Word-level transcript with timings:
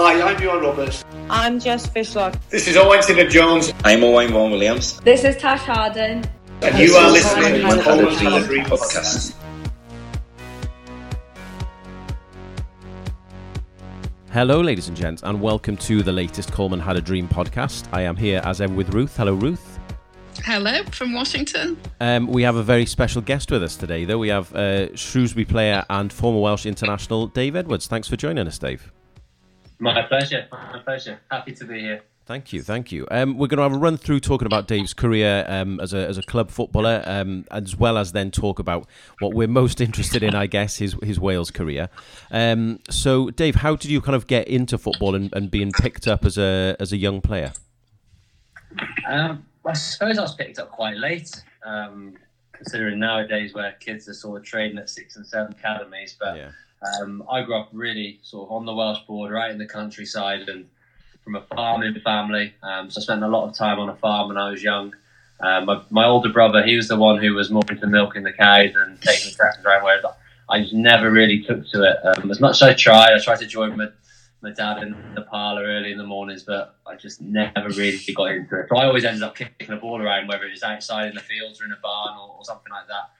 Hi, 0.00 0.22
I'm 0.22 0.40
Johan 0.40 0.60
Roberts. 0.60 1.04
I'm 1.28 1.58
Jess 1.58 1.88
Fishlock. 1.88 2.38
This 2.50 2.68
is 2.68 2.76
Owen 2.76 3.02
Taylor 3.02 3.28
Jones. 3.28 3.72
I'm 3.82 4.04
Owain 4.04 4.30
Vaughan 4.30 4.52
Williams. 4.52 5.00
This 5.00 5.24
is 5.24 5.36
Tash 5.36 5.62
Harding. 5.62 6.24
And 6.62 6.78
you 6.78 6.94
are 6.94 7.10
listening 7.10 7.54
to 7.68 7.82
Coleman 7.82 8.04
the 8.04 8.12
Had 8.14 8.14
a 8.14 8.22
Coleman 8.22 8.44
Dream 8.44 8.62
Had 8.62 8.72
a 8.72 8.76
podcast. 8.76 9.34
Hello, 14.30 14.60
ladies 14.60 14.86
and 14.86 14.96
gents, 14.96 15.24
and 15.24 15.40
welcome 15.40 15.76
to 15.78 16.04
the 16.04 16.12
latest 16.12 16.52
Coleman 16.52 16.78
Had 16.78 16.96
a 16.96 17.00
Dream 17.00 17.26
podcast. 17.26 17.88
I 17.90 18.02
am 18.02 18.14
here 18.14 18.40
as 18.44 18.60
ever 18.60 18.74
with 18.74 18.94
Ruth. 18.94 19.16
Hello, 19.16 19.34
Ruth. 19.34 19.80
Hello 20.44 20.84
from 20.92 21.12
Washington. 21.12 21.76
Um, 22.00 22.28
we 22.28 22.44
have 22.44 22.54
a 22.54 22.62
very 22.62 22.86
special 22.86 23.20
guest 23.20 23.50
with 23.50 23.64
us 23.64 23.74
today, 23.74 24.04
though. 24.04 24.18
We 24.18 24.28
have 24.28 24.54
uh, 24.54 24.94
Shrewsbury 24.94 25.44
player 25.44 25.84
and 25.90 26.12
former 26.12 26.38
Welsh 26.38 26.66
international 26.66 27.26
Dave 27.26 27.56
Edwards. 27.56 27.88
Thanks 27.88 28.06
for 28.06 28.14
joining 28.14 28.46
us, 28.46 28.58
Dave. 28.58 28.92
My 29.78 30.02
pleasure. 30.02 30.46
My 30.50 30.80
pleasure. 30.84 31.20
Happy 31.30 31.52
to 31.54 31.64
be 31.64 31.80
here. 31.80 32.02
Thank 32.26 32.52
you, 32.52 32.60
thank 32.60 32.92
you. 32.92 33.08
Um, 33.10 33.38
we're 33.38 33.46
going 33.46 33.56
to 33.56 33.62
have 33.62 33.72
a 33.72 33.78
run 33.78 33.96
through 33.96 34.20
talking 34.20 34.44
about 34.44 34.68
Dave's 34.68 34.92
career 34.92 35.46
um, 35.48 35.80
as 35.80 35.94
a 35.94 36.06
as 36.06 36.18
a 36.18 36.22
club 36.22 36.50
footballer, 36.50 37.02
um, 37.06 37.46
as 37.50 37.74
well 37.74 37.96
as 37.96 38.12
then 38.12 38.30
talk 38.30 38.58
about 38.58 38.86
what 39.20 39.32
we're 39.32 39.48
most 39.48 39.80
interested 39.86 40.22
in, 40.22 40.34
I 40.34 40.46
guess, 40.46 40.76
his 40.76 40.94
his 41.02 41.18
Wales 41.18 41.50
career. 41.50 41.88
Um, 42.30 42.80
so, 42.90 43.30
Dave, 43.30 43.54
how 43.54 43.76
did 43.76 43.90
you 43.90 44.02
kind 44.02 44.14
of 44.14 44.26
get 44.26 44.46
into 44.46 44.76
football 44.76 45.14
and, 45.14 45.32
and 45.32 45.50
being 45.50 45.72
picked 45.72 46.06
up 46.06 46.26
as 46.26 46.36
a 46.36 46.76
as 46.78 46.92
a 46.92 46.98
young 46.98 47.22
player? 47.22 47.54
Um, 49.08 49.46
I 49.64 49.72
suppose 49.72 50.18
I 50.18 50.20
was 50.22 50.34
picked 50.34 50.58
up 50.58 50.70
quite 50.70 50.98
late, 50.98 51.30
um, 51.64 52.14
considering 52.52 52.98
nowadays 52.98 53.54
where 53.54 53.72
kids 53.80 54.06
are 54.06 54.12
sort 54.12 54.38
of 54.38 54.46
trading 54.46 54.76
at 54.76 54.90
six 54.90 55.16
and 55.16 55.26
seven 55.26 55.52
academies. 55.52 56.14
But 56.20 56.36
Yeah. 56.36 56.50
Um, 56.82 57.24
I 57.30 57.42
grew 57.42 57.56
up 57.56 57.70
really 57.72 58.20
sort 58.22 58.48
of 58.48 58.52
on 58.52 58.66
the 58.66 58.74
Welsh 58.74 59.00
border, 59.06 59.34
right 59.34 59.50
in 59.50 59.58
the 59.58 59.66
countryside, 59.66 60.48
and 60.48 60.66
from 61.24 61.34
a 61.34 61.42
farming 61.54 61.94
family. 62.04 62.54
Um, 62.62 62.90
so 62.90 63.00
I 63.00 63.02
spent 63.02 63.22
a 63.22 63.28
lot 63.28 63.48
of 63.48 63.56
time 63.56 63.78
on 63.78 63.88
a 63.88 63.96
farm 63.96 64.28
when 64.28 64.38
I 64.38 64.50
was 64.50 64.62
young. 64.62 64.94
Um, 65.40 65.66
my, 65.66 65.82
my 65.90 66.04
older 66.06 66.30
brother, 66.30 66.62
he 66.64 66.76
was 66.76 66.88
the 66.88 66.96
one 66.96 67.22
who 67.22 67.34
was 67.34 67.50
more 67.50 67.62
into 67.68 67.86
milking 67.86 68.22
the 68.22 68.32
cows 68.32 68.70
and 68.74 69.00
taking 69.00 69.30
the 69.30 69.36
tractors 69.36 69.64
around, 69.64 69.84
whereas 69.84 70.04
I 70.48 70.62
just 70.62 70.72
never 70.72 71.10
really 71.10 71.42
took 71.42 71.68
to 71.70 71.82
it. 71.82 71.96
Um, 72.04 72.30
as 72.30 72.40
much 72.40 72.56
as 72.56 72.62
I 72.62 72.74
tried, 72.74 73.12
I 73.12 73.20
tried 73.20 73.40
to 73.40 73.46
join 73.46 73.76
my, 73.76 73.88
my 74.40 74.50
dad 74.52 74.82
in 74.82 74.96
the 75.14 75.22
parlour 75.22 75.64
early 75.64 75.92
in 75.92 75.98
the 75.98 76.06
mornings, 76.06 76.42
but 76.42 76.76
I 76.86 76.96
just 76.96 77.20
never 77.20 77.68
really 77.68 78.00
got 78.14 78.30
into 78.30 78.60
it. 78.60 78.66
So 78.68 78.76
I 78.76 78.86
always 78.86 79.04
ended 79.04 79.22
up 79.22 79.36
kicking 79.36 79.68
the 79.68 79.76
ball 79.76 80.02
around, 80.02 80.28
whether 80.28 80.44
it 80.44 80.52
was 80.52 80.62
outside 80.62 81.08
in 81.08 81.14
the 81.14 81.20
fields 81.20 81.60
or 81.60 81.66
in 81.66 81.72
a 81.72 81.78
barn 81.82 82.16
or, 82.18 82.36
or 82.38 82.44
something 82.44 82.72
like 82.72 82.88
that. 82.88 83.10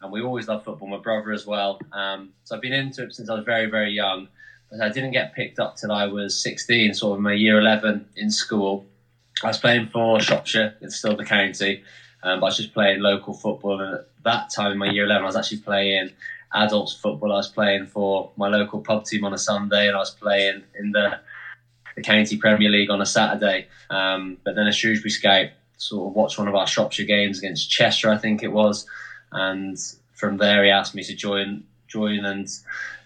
And 0.00 0.12
we 0.12 0.22
always 0.22 0.48
loved 0.48 0.64
football, 0.64 0.88
my 0.88 0.98
brother 0.98 1.32
as 1.32 1.46
well. 1.46 1.80
Um, 1.92 2.30
so 2.44 2.54
I've 2.54 2.62
been 2.62 2.72
into 2.72 3.04
it 3.04 3.14
since 3.14 3.28
I 3.28 3.34
was 3.34 3.44
very, 3.44 3.66
very 3.66 3.92
young. 3.92 4.28
But 4.70 4.80
I 4.80 4.90
didn't 4.90 5.12
get 5.12 5.34
picked 5.34 5.58
up 5.58 5.76
till 5.76 5.92
I 5.92 6.06
was 6.06 6.40
16, 6.42 6.94
sort 6.94 7.16
of 7.16 7.22
my 7.22 7.32
year 7.32 7.58
11 7.58 8.06
in 8.16 8.30
school. 8.30 8.84
I 9.42 9.48
was 9.48 9.58
playing 9.58 9.88
for 9.88 10.20
Shropshire, 10.20 10.76
it's 10.80 10.96
still 10.96 11.16
the 11.16 11.24
county, 11.24 11.82
um, 12.22 12.40
but 12.40 12.46
I 12.46 12.48
was 12.48 12.56
just 12.56 12.74
playing 12.74 13.00
local 13.00 13.34
football. 13.34 13.80
And 13.80 13.94
at 13.94 14.08
that 14.24 14.50
time, 14.50 14.72
in 14.72 14.78
my 14.78 14.90
year 14.90 15.04
11, 15.04 15.22
I 15.22 15.26
was 15.26 15.36
actually 15.36 15.58
playing 15.58 16.10
adults 16.54 16.92
football. 16.94 17.32
I 17.32 17.36
was 17.36 17.48
playing 17.48 17.86
for 17.86 18.30
my 18.36 18.48
local 18.48 18.80
pub 18.80 19.04
team 19.04 19.24
on 19.24 19.32
a 19.32 19.38
Sunday, 19.38 19.86
and 19.86 19.96
I 19.96 20.00
was 20.00 20.10
playing 20.10 20.64
in 20.78 20.92
the, 20.92 21.20
the 21.96 22.02
county 22.02 22.36
Premier 22.36 22.68
League 22.68 22.90
on 22.90 23.00
a 23.00 23.06
Saturday. 23.06 23.68
Um, 23.90 24.38
but 24.44 24.54
then 24.54 24.66
a 24.66 24.72
Shrewsbury 24.72 25.10
scout 25.10 25.48
sort 25.76 26.08
of 26.08 26.16
watched 26.16 26.38
one 26.38 26.48
of 26.48 26.54
our 26.54 26.66
Shropshire 26.66 27.06
games 27.06 27.38
against 27.38 27.70
Chester, 27.70 28.10
I 28.10 28.18
think 28.18 28.42
it 28.42 28.52
was, 28.52 28.86
and 29.32 29.76
from 30.14 30.36
there 30.38 30.64
he 30.64 30.70
asked 30.70 30.94
me 30.94 31.02
to 31.04 31.14
join. 31.14 31.64
Join 31.86 32.26
and 32.26 32.46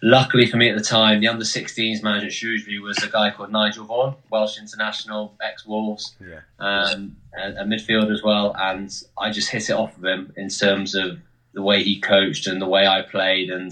luckily 0.02 0.44
for 0.46 0.56
me 0.56 0.68
at 0.68 0.76
the 0.76 0.82
time, 0.82 1.20
the 1.20 1.28
under 1.28 1.44
16s 1.44 2.02
manager 2.02 2.26
at 2.26 2.32
Shrewsbury 2.32 2.80
was 2.80 2.98
a 3.00 3.08
guy 3.08 3.30
called 3.30 3.52
Nigel 3.52 3.84
Vaughan, 3.84 4.16
Welsh 4.28 4.58
international, 4.58 5.36
ex 5.40 5.64
Wolves 5.64 6.16
Yeah. 6.20 6.40
um, 6.58 7.14
a, 7.38 7.60
a 7.60 7.64
midfielder 7.64 8.12
as 8.12 8.24
well, 8.24 8.52
and 8.58 8.92
I 9.16 9.30
just 9.30 9.50
hit 9.50 9.70
it 9.70 9.74
off 9.74 9.96
of 9.96 10.04
him 10.04 10.32
in 10.36 10.48
terms 10.48 10.96
of 10.96 11.20
the 11.54 11.62
way 11.62 11.84
he 11.84 12.00
coached 12.00 12.48
and 12.48 12.60
the 12.60 12.66
way 12.66 12.84
I 12.88 13.02
played, 13.02 13.50
and 13.50 13.70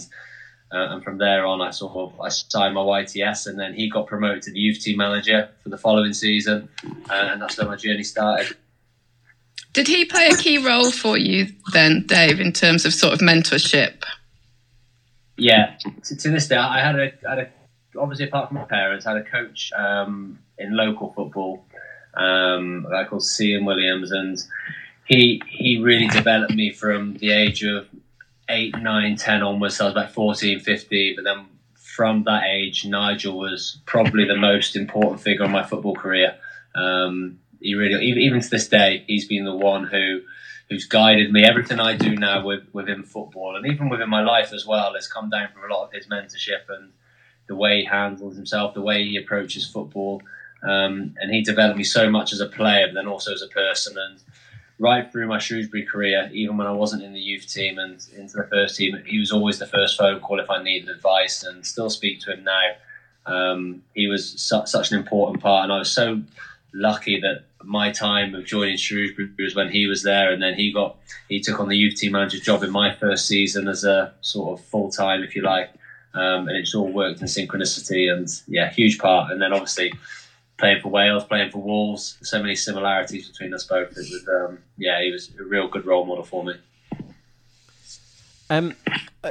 uh, 0.72 0.94
and 0.94 1.02
from 1.02 1.18
there 1.18 1.44
on, 1.44 1.60
I 1.60 1.70
sort 1.72 1.96
of 1.96 2.20
I 2.20 2.28
signed 2.28 2.76
my 2.76 2.82
YTS, 2.82 3.48
and 3.48 3.58
then 3.58 3.74
he 3.74 3.90
got 3.90 4.06
promoted 4.06 4.42
to 4.42 4.52
the 4.52 4.60
youth 4.60 4.78
team 4.80 4.98
manager 4.98 5.48
for 5.64 5.70
the 5.70 5.78
following 5.78 6.12
season, 6.12 6.68
uh, 7.10 7.14
and 7.32 7.42
that's 7.42 7.58
where 7.58 7.66
my 7.66 7.74
journey 7.74 8.04
started. 8.04 8.56
Did 9.72 9.86
he 9.86 10.04
play 10.04 10.26
a 10.26 10.36
key 10.36 10.58
role 10.58 10.90
for 10.90 11.16
you 11.16 11.46
then, 11.72 12.04
Dave, 12.06 12.40
in 12.40 12.52
terms 12.52 12.84
of 12.84 12.92
sort 12.92 13.12
of 13.12 13.20
mentorship? 13.20 14.02
Yeah, 15.36 15.76
to, 16.04 16.16
to 16.16 16.30
this 16.30 16.48
day, 16.48 16.56
I 16.56 16.80
had 16.80 16.98
a, 16.98 17.12
had 17.26 17.38
a 17.38 17.48
obviously 17.98 18.26
apart 18.26 18.48
from 18.48 18.58
my 18.58 18.64
parents, 18.64 19.06
I 19.06 19.12
had 19.12 19.22
a 19.22 19.24
coach 19.24 19.72
um, 19.72 20.38
in 20.58 20.76
local 20.76 21.12
football, 21.12 21.64
um, 22.14 22.86
a 22.88 22.90
guy 22.90 23.04
called 23.04 23.24
Cian 23.24 23.64
Williams, 23.64 24.10
and 24.12 24.38
he 25.06 25.42
he 25.48 25.78
really 25.78 26.08
developed 26.08 26.54
me 26.54 26.72
from 26.72 27.14
the 27.14 27.32
age 27.32 27.62
of 27.62 27.88
eight, 28.48 28.76
nine, 28.78 29.16
ten 29.16 29.42
onwards. 29.42 29.76
So 29.76 29.84
I 29.84 29.88
was 29.88 29.94
about 29.94 30.12
14, 30.12 30.60
15, 30.60 31.16
but 31.16 31.24
then 31.24 31.46
from 31.74 32.24
that 32.24 32.44
age, 32.44 32.84
Nigel 32.84 33.38
was 33.38 33.78
probably 33.86 34.24
the 34.24 34.36
most 34.36 34.76
important 34.76 35.20
figure 35.20 35.44
in 35.44 35.50
my 35.50 35.62
football 35.62 35.94
career. 35.94 36.36
Um, 36.74 37.38
he 37.60 37.74
really, 37.74 38.04
even, 38.04 38.22
even 38.22 38.40
to 38.40 38.48
this 38.48 38.68
day, 38.68 39.04
he's 39.06 39.26
been 39.26 39.44
the 39.44 39.54
one 39.54 39.84
who 39.84 40.20
who's 40.70 40.86
guided 40.86 41.32
me. 41.32 41.44
Everything 41.44 41.80
I 41.80 41.96
do 41.96 42.14
now 42.14 42.44
with, 42.44 42.62
within 42.72 43.02
football 43.02 43.56
and 43.56 43.66
even 43.66 43.88
within 43.88 44.08
my 44.08 44.22
life 44.22 44.52
as 44.52 44.64
well 44.64 44.94
has 44.94 45.08
come 45.08 45.28
down 45.28 45.48
from 45.52 45.68
a 45.68 45.74
lot 45.74 45.84
of 45.84 45.92
his 45.92 46.06
mentorship 46.06 46.68
and 46.68 46.92
the 47.48 47.56
way 47.56 47.80
he 47.80 47.84
handles 47.84 48.36
himself, 48.36 48.74
the 48.74 48.80
way 48.80 49.04
he 49.04 49.16
approaches 49.16 49.68
football. 49.68 50.22
Um, 50.62 51.16
and 51.20 51.32
he 51.32 51.42
developed 51.42 51.76
me 51.76 51.82
so 51.82 52.08
much 52.08 52.32
as 52.32 52.40
a 52.40 52.46
player, 52.46 52.86
but 52.86 52.94
then 52.94 53.08
also 53.08 53.32
as 53.32 53.42
a 53.42 53.48
person. 53.48 53.96
And 53.98 54.22
right 54.78 55.10
through 55.10 55.26
my 55.26 55.38
Shrewsbury 55.38 55.84
career, 55.84 56.30
even 56.32 56.56
when 56.56 56.68
I 56.68 56.72
wasn't 56.72 57.02
in 57.02 57.12
the 57.12 57.20
youth 57.20 57.52
team 57.52 57.78
and 57.80 58.00
into 58.16 58.36
the 58.36 58.44
first 58.44 58.76
team, 58.76 59.02
he 59.04 59.18
was 59.18 59.32
always 59.32 59.58
the 59.58 59.66
first 59.66 59.98
phone 59.98 60.20
call 60.20 60.38
if 60.38 60.48
I 60.48 60.62
needed 60.62 60.88
advice 60.88 61.42
and 61.42 61.66
still 61.66 61.90
speak 61.90 62.20
to 62.20 62.32
him 62.32 62.44
now. 62.44 62.70
Um, 63.26 63.82
he 63.94 64.06
was 64.06 64.40
su- 64.40 64.66
such 64.66 64.92
an 64.92 64.98
important 64.98 65.42
part, 65.42 65.64
and 65.64 65.72
I 65.72 65.78
was 65.78 65.90
so 65.90 66.22
lucky 66.72 67.20
that 67.20 67.44
my 67.62 67.90
time 67.90 68.34
of 68.34 68.44
joining 68.44 68.76
Shrewsbury 68.76 69.30
was 69.38 69.54
when 69.54 69.70
he 69.70 69.86
was 69.86 70.02
there, 70.02 70.32
and 70.32 70.42
then 70.42 70.54
he 70.54 70.72
got 70.72 70.96
he 71.28 71.40
took 71.40 71.60
on 71.60 71.68
the 71.68 71.76
youth 71.76 71.96
team 71.96 72.12
manager 72.12 72.38
job 72.38 72.62
in 72.62 72.70
my 72.70 72.94
first 72.94 73.26
season 73.26 73.68
as 73.68 73.84
a 73.84 74.14
sort 74.20 74.58
of 74.58 74.64
full 74.66 74.90
time, 74.90 75.22
if 75.22 75.36
you 75.36 75.42
like, 75.42 75.70
um, 76.14 76.48
and 76.48 76.56
it's 76.56 76.74
all 76.74 76.90
worked 76.90 77.20
in 77.20 77.26
synchronicity, 77.26 78.12
and 78.12 78.28
yeah, 78.48 78.70
huge 78.70 78.98
part. 78.98 79.30
And 79.30 79.40
then 79.40 79.52
obviously 79.52 79.92
playing 80.58 80.80
for 80.80 80.88
Wales, 80.88 81.24
playing 81.24 81.50
for 81.50 81.58
Wolves, 81.58 82.18
so 82.22 82.40
many 82.40 82.54
similarities 82.54 83.28
between 83.28 83.54
us 83.54 83.64
both. 83.64 83.90
It 83.92 83.96
was 84.10 84.28
um, 84.28 84.58
yeah, 84.76 85.02
he 85.02 85.10
was 85.10 85.30
a 85.38 85.44
real 85.44 85.68
good 85.68 85.86
role 85.86 86.04
model 86.04 86.24
for 86.24 86.44
me. 86.44 86.54
Um, 88.50 88.74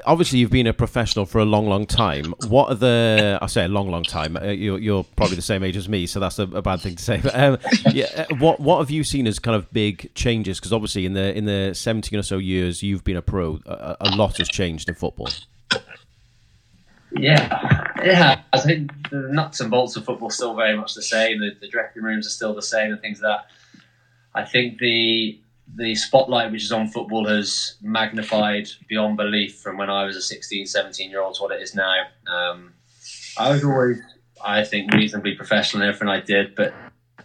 obviously, 0.06 0.40
you've 0.40 0.50
been 0.50 0.66
a 0.66 0.74
professional 0.74 1.26
for 1.26 1.40
a 1.40 1.46
long, 1.46 1.68
long 1.68 1.86
time. 1.86 2.34
What 2.48 2.70
are 2.70 2.76
the? 2.76 3.38
I 3.42 3.48
say 3.48 3.66
a 3.66 3.68
long, 3.68 3.92
long 3.92 4.04
time. 4.04 4.38
Uh, 4.38 4.46
you're, 4.46 4.80
you're 4.80 5.04
probably 5.18 5.36
the 5.36 5.42
same 5.42 5.62
age 5.62 5.76
as 5.76 5.90
me, 5.90 6.08
so 6.08 6.22
that's 6.22 6.40
a, 6.40 6.44
a 6.44 6.62
bad 6.62 6.80
thing 6.80 6.96
to 6.96 7.04
say. 7.04 7.20
But 7.22 7.38
um, 7.38 7.58
yeah, 7.92 8.06
uh, 8.30 8.36
what 8.36 8.62
what 8.62 8.80
have 8.80 8.90
you 8.90 9.04
seen 9.04 9.28
as 9.28 9.38
kind 9.38 9.56
of 9.56 9.72
big 9.74 10.14
changes? 10.16 10.60
Because 10.60 10.72
obviously, 10.72 11.06
in 11.06 11.14
the 11.14 11.38
in 11.38 11.46
the 11.46 11.74
17 11.76 12.18
or 12.18 12.24
so 12.24 12.38
years 12.38 12.82
you've 12.82 13.04
been 13.04 13.18
a 13.18 13.22
pro, 13.22 13.60
a, 13.66 13.98
a 14.00 14.16
lot 14.16 14.38
has 14.38 14.48
changed 14.48 14.88
in 14.88 14.96
football. 14.96 15.30
Yeah, 17.12 17.84
yeah. 18.04 18.42
I 18.54 18.60
think 18.60 18.92
the 19.10 19.28
nuts 19.32 19.60
and 19.60 19.70
bolts 19.70 19.96
of 19.98 20.06
football 20.06 20.30
still 20.30 20.56
very 20.56 20.78
much 20.78 20.94
the 20.94 21.02
same. 21.02 21.40
The, 21.40 21.52
the 21.60 21.68
dressing 21.68 22.04
rooms 22.04 22.26
are 22.26 22.32
still 22.32 22.54
the 22.54 22.62
same, 22.62 22.92
and 22.92 23.02
things 23.02 23.22
like 23.22 23.38
that. 23.38 23.48
I 24.34 24.46
think 24.46 24.78
the 24.78 25.40
the 25.76 25.96
spotlight 25.96 26.52
which 26.52 26.64
is 26.64 26.72
on 26.72 26.88
football 26.88 27.28
has 27.28 27.76
magnified 27.82 28.68
beyond 28.88 29.18
belief 29.18 29.60
from 29.60 29.78
when 29.78 29.90
I 29.90 30.04
was 30.06 30.16
a 30.16 30.22
16, 30.22 30.66
17 30.66 31.10
year 31.10 31.22
old 31.22 31.36
to 31.36 31.44
what 31.44 31.52
it 31.52 31.62
is 31.62 31.76
now. 31.76 32.04
Um, 32.28 32.74
I 33.38 33.52
was 33.52 33.64
always, 33.64 34.00
I 34.44 34.64
think, 34.64 34.94
reasonably 34.94 35.36
professional 35.36 35.84
in 35.84 35.90
everything 35.90 36.10
I 36.10 36.20
did, 36.22 36.56
but 36.56 36.74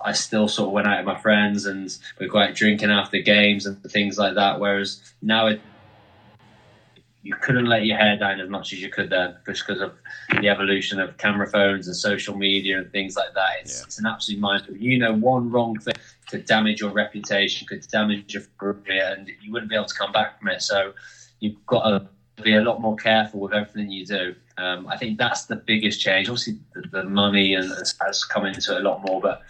I 0.00 0.12
still 0.12 0.48
sort 0.48 0.68
of 0.68 0.72
went 0.72 0.86
out 0.86 0.98
with 0.98 1.06
my 1.14 1.20
friends 1.20 1.66
and 1.66 1.96
we'd 2.20 2.30
go 2.30 2.38
out 2.38 2.54
drinking 2.54 2.90
after 2.90 3.18
games 3.20 3.66
and 3.66 3.82
things 3.82 4.18
like 4.18 4.34
that. 4.34 4.60
Whereas 4.60 5.00
now 5.22 5.46
it, 5.46 5.60
you 7.22 7.34
couldn't 7.36 7.64
let 7.64 7.86
your 7.86 7.96
hair 7.96 8.18
down 8.18 8.38
as 8.38 8.50
much 8.50 8.74
as 8.74 8.82
you 8.82 8.90
could 8.90 9.08
then, 9.08 9.34
just 9.46 9.66
because 9.66 9.80
of 9.80 9.94
the 10.40 10.48
evolution 10.48 11.00
of 11.00 11.16
camera 11.16 11.46
phones 11.46 11.86
and 11.86 11.96
social 11.96 12.36
media 12.36 12.78
and 12.78 12.92
things 12.92 13.16
like 13.16 13.32
that. 13.34 13.50
It's, 13.62 13.78
Yeah. 13.78 13.84
it's 13.86 13.98
an 13.98 14.06
absolute 14.06 14.40
minefield. 14.40 14.78
You 14.78 14.98
know, 14.98 15.14
one 15.14 15.50
wrong 15.50 15.78
thing 15.78 15.94
could 16.28 16.46
damage 16.46 16.80
your 16.80 16.90
reputation, 16.90 17.66
could 17.66 17.86
damage 17.88 18.34
your 18.34 18.42
career, 18.58 19.14
and 19.16 19.28
you 19.42 19.52
wouldn't 19.52 19.70
be 19.70 19.76
able 19.76 19.86
to 19.86 19.94
come 19.94 20.12
back 20.12 20.38
from 20.38 20.48
it. 20.48 20.62
So 20.62 20.92
you've 21.40 21.64
got 21.66 21.88
to 21.88 22.42
be 22.42 22.54
a 22.54 22.62
lot 22.62 22.80
more 22.80 22.96
careful 22.96 23.40
with 23.40 23.52
everything 23.52 23.90
you 23.90 24.06
do. 24.06 24.34
Um, 24.56 24.86
I 24.88 24.96
think 24.96 25.18
that's 25.18 25.46
the 25.46 25.56
biggest 25.56 26.00
change. 26.00 26.28
Obviously, 26.28 26.58
the, 26.74 26.88
the 26.88 27.04
money 27.04 27.54
and 27.54 27.70
has, 27.70 28.24
come 28.24 28.46
into 28.46 28.76
it 28.76 28.80
a 28.80 28.88
lot 28.88 29.04
more, 29.04 29.20
but 29.20 29.42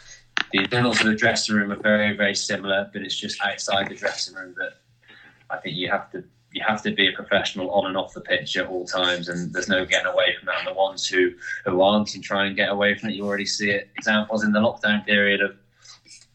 the 0.52 0.60
internals 0.60 1.00
of 1.00 1.06
the 1.06 1.14
dressing 1.14 1.54
room 1.56 1.72
are 1.72 1.80
very, 1.80 2.16
very 2.16 2.34
similar. 2.34 2.90
But 2.92 3.02
it's 3.02 3.16
just 3.16 3.40
outside 3.42 3.88
the 3.88 3.94
dressing 3.94 4.34
room 4.34 4.54
that 4.58 4.74
I 5.50 5.58
think 5.58 5.76
you 5.76 5.90
have 5.90 6.10
to 6.12 6.24
you 6.52 6.62
have 6.64 6.82
to 6.82 6.92
be 6.92 7.08
a 7.08 7.12
professional 7.12 7.68
on 7.72 7.86
and 7.86 7.96
off 7.96 8.14
the 8.14 8.20
pitch 8.20 8.56
at 8.56 8.68
all 8.68 8.86
times, 8.86 9.28
and 9.28 9.52
there's 9.52 9.68
no 9.68 9.84
getting 9.84 10.06
away 10.06 10.36
from 10.38 10.46
that. 10.46 10.58
And 10.58 10.68
the 10.68 10.74
ones 10.74 11.06
who 11.06 11.32
who 11.64 11.82
aren't 11.82 12.14
and 12.14 12.22
try 12.22 12.46
and 12.46 12.56
get 12.56 12.70
away 12.70 12.96
from 12.96 13.10
it, 13.10 13.14
you 13.14 13.26
already 13.26 13.46
see 13.46 13.70
it. 13.70 13.90
Examples 13.96 14.44
in 14.44 14.52
the 14.52 14.60
lockdown 14.60 15.04
period 15.04 15.40
of 15.42 15.56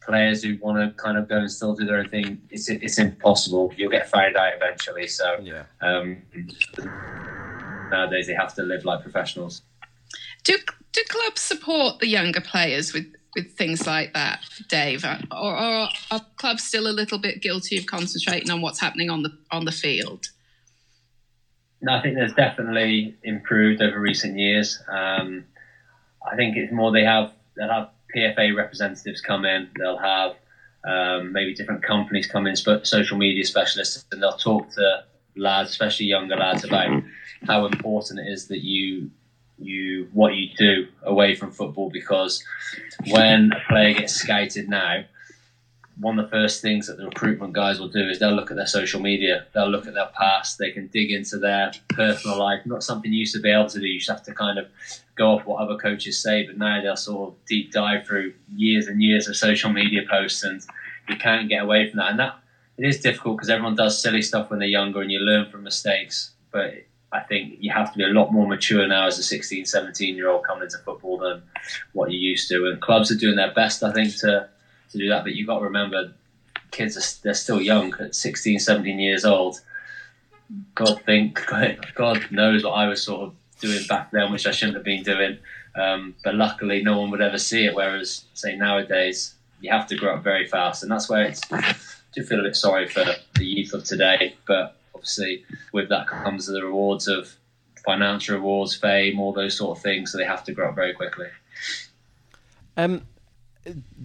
players 0.09 0.43
who 0.43 0.57
want 0.59 0.77
to 0.79 1.01
kind 1.01 1.17
of 1.17 1.29
go 1.29 1.37
and 1.37 1.51
still 1.51 1.75
do 1.75 1.85
their 1.85 1.99
own 1.99 2.09
thing. 2.09 2.41
It's 2.49 2.67
it's 2.67 2.97
impossible. 2.97 3.71
You'll 3.77 3.91
get 3.91 4.09
found 4.09 4.35
out 4.35 4.53
eventually. 4.55 5.07
So 5.07 5.39
Yeah. 5.41 5.63
um, 5.81 6.23
nowadays 7.91 8.27
they 8.27 8.33
have 8.33 8.53
to 8.55 8.63
live 8.63 8.83
like 8.85 9.01
professionals. 9.03 9.61
Do 10.43 10.57
do 10.91 11.01
clubs 11.09 11.41
support 11.41 11.99
the 11.99 12.07
younger 12.07 12.41
players 12.41 12.93
with 12.93 13.05
with 13.35 13.51
things 13.55 13.85
like 13.85 14.13
that, 14.15 14.39
Dave, 14.69 15.05
or, 15.05 15.19
or 15.31 15.87
are 16.09 16.21
clubs 16.37 16.63
still 16.63 16.87
a 16.87 16.95
little 17.01 17.19
bit 17.19 17.43
guilty 17.43 17.77
of 17.77 17.85
concentrating 17.85 18.49
on 18.49 18.59
what's 18.61 18.79
happening 18.79 19.11
on 19.11 19.21
the 19.21 19.37
on 19.51 19.65
the 19.65 19.71
field? 19.71 20.25
No, 21.81 21.93
I 21.93 22.01
think 22.01 22.15
there's 22.15 22.33
definitely 22.33 23.15
improved 23.23 23.81
over 23.81 23.99
recent 23.99 24.37
years. 24.37 24.81
Um, 24.89 25.45
I 26.29 26.35
think 26.35 26.57
it's 26.57 26.73
more 26.73 26.91
they 26.91 27.03
have 27.05 27.31
they'll 27.55 27.69
have 27.69 27.89
PFA 28.15 28.55
representatives 28.55 29.21
come 29.21 29.45
in. 29.45 29.69
They'll 29.77 29.97
have 29.97 30.35
um, 30.83 31.31
maybe 31.33 31.53
different 31.53 31.83
companies 31.83 32.27
come 32.27 32.47
in, 32.47 32.55
sp- 32.55 32.83
social 32.83 33.17
media 33.17 33.45
specialists, 33.45 34.05
and 34.11 34.21
they'll 34.21 34.37
talk 34.37 34.71
to 34.75 35.03
lads, 35.35 35.69
especially 35.71 36.07
younger 36.07 36.35
lads, 36.35 36.63
about 36.63 37.03
how 37.47 37.65
important 37.65 38.19
it 38.19 38.31
is 38.31 38.47
that 38.47 38.63
you 38.63 39.11
you 39.61 40.07
what 40.13 40.35
you 40.35 40.49
do 40.57 40.87
away 41.03 41.35
from 41.35 41.51
football. 41.51 41.89
Because 41.89 42.43
when 43.07 43.51
a 43.51 43.61
player 43.69 43.93
gets 43.93 44.13
scouted 44.13 44.69
now, 44.69 45.03
one 45.99 46.17
of 46.17 46.25
the 46.25 46.31
first 46.31 46.61
things 46.61 46.87
that 46.87 46.97
the 46.97 47.05
recruitment 47.05 47.51
guys 47.53 47.79
will 47.79 47.89
do 47.89 48.07
is 48.07 48.19
they'll 48.19 48.31
look 48.31 48.51
at 48.51 48.57
their 48.57 48.65
social 48.65 49.01
media, 49.01 49.45
they'll 49.53 49.69
look 49.69 49.85
at 49.85 49.93
their 49.93 50.09
past, 50.17 50.57
they 50.57 50.71
can 50.71 50.87
dig 50.87 51.11
into 51.11 51.37
their 51.37 51.73
personal 51.89 52.37
life. 52.37 52.65
Not 52.65 52.83
something 52.83 53.11
you 53.11 53.19
used 53.19 53.35
to 53.35 53.41
be 53.41 53.51
able 53.51 53.67
to 53.69 53.79
do. 53.79 53.87
You 53.87 53.99
just 53.99 54.09
have 54.09 54.23
to 54.23 54.33
kind 54.33 54.57
of 54.57 54.67
go 55.15 55.31
off 55.31 55.45
what 55.45 55.61
other 55.61 55.77
coaches 55.77 56.21
say, 56.21 56.45
but 56.45 56.57
now 56.57 56.81
they'll 56.81 56.95
sort 56.95 57.29
of 57.29 57.45
deep 57.45 57.73
dive 57.73 58.07
through 58.07 58.33
years 58.55 58.87
and 58.87 59.01
years 59.01 59.27
of 59.27 59.35
social 59.35 59.71
media 59.71 60.01
posts, 60.09 60.43
and 60.43 60.61
you 61.09 61.17
can't 61.17 61.49
get 61.49 61.63
away 61.63 61.89
from 61.89 61.97
that. 61.97 62.11
And 62.11 62.19
that 62.19 62.35
it 62.77 62.87
is 62.87 63.01
difficult 63.01 63.37
because 63.37 63.49
everyone 63.49 63.75
does 63.75 64.01
silly 64.01 64.21
stuff 64.21 64.49
when 64.49 64.59
they're 64.59 64.69
younger, 64.69 65.01
and 65.01 65.11
you 65.11 65.19
learn 65.19 65.51
from 65.51 65.63
mistakes. 65.63 66.31
But 66.51 66.85
I 67.11 67.19
think 67.21 67.57
you 67.59 67.71
have 67.73 67.91
to 67.91 67.97
be 67.97 68.05
a 68.05 68.07
lot 68.07 68.31
more 68.31 68.47
mature 68.47 68.87
now 68.87 69.07
as 69.07 69.19
a 69.19 69.23
16, 69.23 69.65
17 69.65 70.15
year 70.15 70.29
old 70.29 70.45
coming 70.45 70.63
into 70.63 70.77
football 70.77 71.17
than 71.17 71.43
what 71.91 72.11
you 72.11 72.19
used 72.19 72.47
to. 72.49 72.67
And 72.67 72.81
clubs 72.81 73.11
are 73.11 73.17
doing 73.17 73.35
their 73.35 73.53
best, 73.53 73.83
I 73.83 73.91
think, 73.91 74.15
to 74.19 74.47
to 74.91 74.97
do 74.97 75.09
that. 75.09 75.23
But 75.23 75.33
you've 75.33 75.47
got 75.47 75.59
to 75.59 75.65
remember, 75.65 76.13
kids 76.71 76.97
are 76.97 77.21
they're 77.23 77.33
still 77.33 77.61
young 77.61 77.93
at 77.99 78.15
16, 78.15 78.59
17 78.59 78.99
years 78.99 79.25
old. 79.25 79.59
God 80.75 81.01
think 81.05 81.39
God 81.95 82.25
knows 82.31 82.63
what 82.63 82.71
I 82.71 82.87
was 82.87 83.03
sort 83.03 83.21
of 83.21 83.35
doing 83.59 83.85
back 83.87 84.11
then, 84.11 84.31
which 84.31 84.47
I 84.47 84.51
shouldn't 84.51 84.75
have 84.75 84.85
been 84.85 85.03
doing. 85.03 85.37
Um, 85.75 86.15
but 86.23 86.35
luckily, 86.35 86.81
no 86.81 86.99
one 86.99 87.11
would 87.11 87.21
ever 87.21 87.37
see 87.37 87.65
it. 87.65 87.75
Whereas, 87.75 88.25
say 88.33 88.55
nowadays, 88.55 89.35
you 89.61 89.71
have 89.71 89.87
to 89.87 89.95
grow 89.95 90.15
up 90.15 90.23
very 90.23 90.47
fast, 90.47 90.83
and 90.83 90.91
that's 90.91 91.09
where 91.09 91.23
it's. 91.23 91.41
I 91.51 91.75
do 92.13 92.23
feel 92.23 92.39
a 92.39 92.43
bit 92.43 92.55
sorry 92.55 92.87
for 92.87 93.05
the 93.35 93.45
youth 93.45 93.73
of 93.73 93.83
today, 93.83 94.35
but 94.47 94.77
obviously, 94.95 95.45
with 95.71 95.89
that 95.89 96.07
comes 96.07 96.47
the 96.47 96.63
rewards 96.63 97.07
of 97.07 97.35
financial 97.85 98.35
rewards, 98.35 98.75
fame, 98.75 99.19
all 99.19 99.33
those 99.33 99.57
sort 99.57 99.77
of 99.77 99.83
things. 99.83 100.11
So 100.11 100.17
they 100.17 100.25
have 100.25 100.43
to 100.45 100.53
grow 100.53 100.69
up 100.69 100.75
very 100.75 100.93
quickly. 100.93 101.27
Um, 102.77 103.01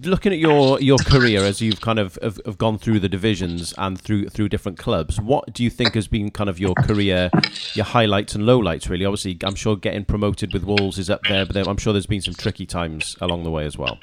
looking 0.01 0.33
at 0.33 0.39
your 0.39 0.79
your 0.81 0.97
career 0.97 1.41
as 1.41 1.61
you've 1.61 1.81
kind 1.81 1.99
of 1.99 2.17
have, 2.21 2.57
gone 2.57 2.77
through 2.77 2.99
the 2.99 3.09
divisions 3.09 3.73
and 3.77 3.99
through 3.99 4.29
through 4.29 4.49
different 4.49 4.77
clubs, 4.77 5.19
what 5.19 5.53
do 5.53 5.63
you 5.63 5.69
think 5.69 5.93
has 5.93 6.07
been 6.07 6.31
kind 6.31 6.49
of 6.49 6.59
your 6.59 6.73
career, 6.75 7.29
your 7.73 7.85
highlights 7.85 8.35
and 8.35 8.43
lowlights? 8.43 8.89
Really, 8.89 9.05
obviously, 9.05 9.37
I'm 9.43 9.55
sure 9.55 9.75
getting 9.75 10.05
promoted 10.05 10.53
with 10.53 10.63
Wolves 10.63 10.97
is 10.97 11.09
up 11.09 11.21
there, 11.27 11.45
but 11.45 11.55
I'm 11.67 11.77
sure 11.77 11.93
there's 11.93 12.05
been 12.05 12.21
some 12.21 12.33
tricky 12.33 12.65
times 12.65 13.15
along 13.21 13.43
the 13.43 13.51
way 13.51 13.65
as 13.65 13.77
well. 13.77 13.99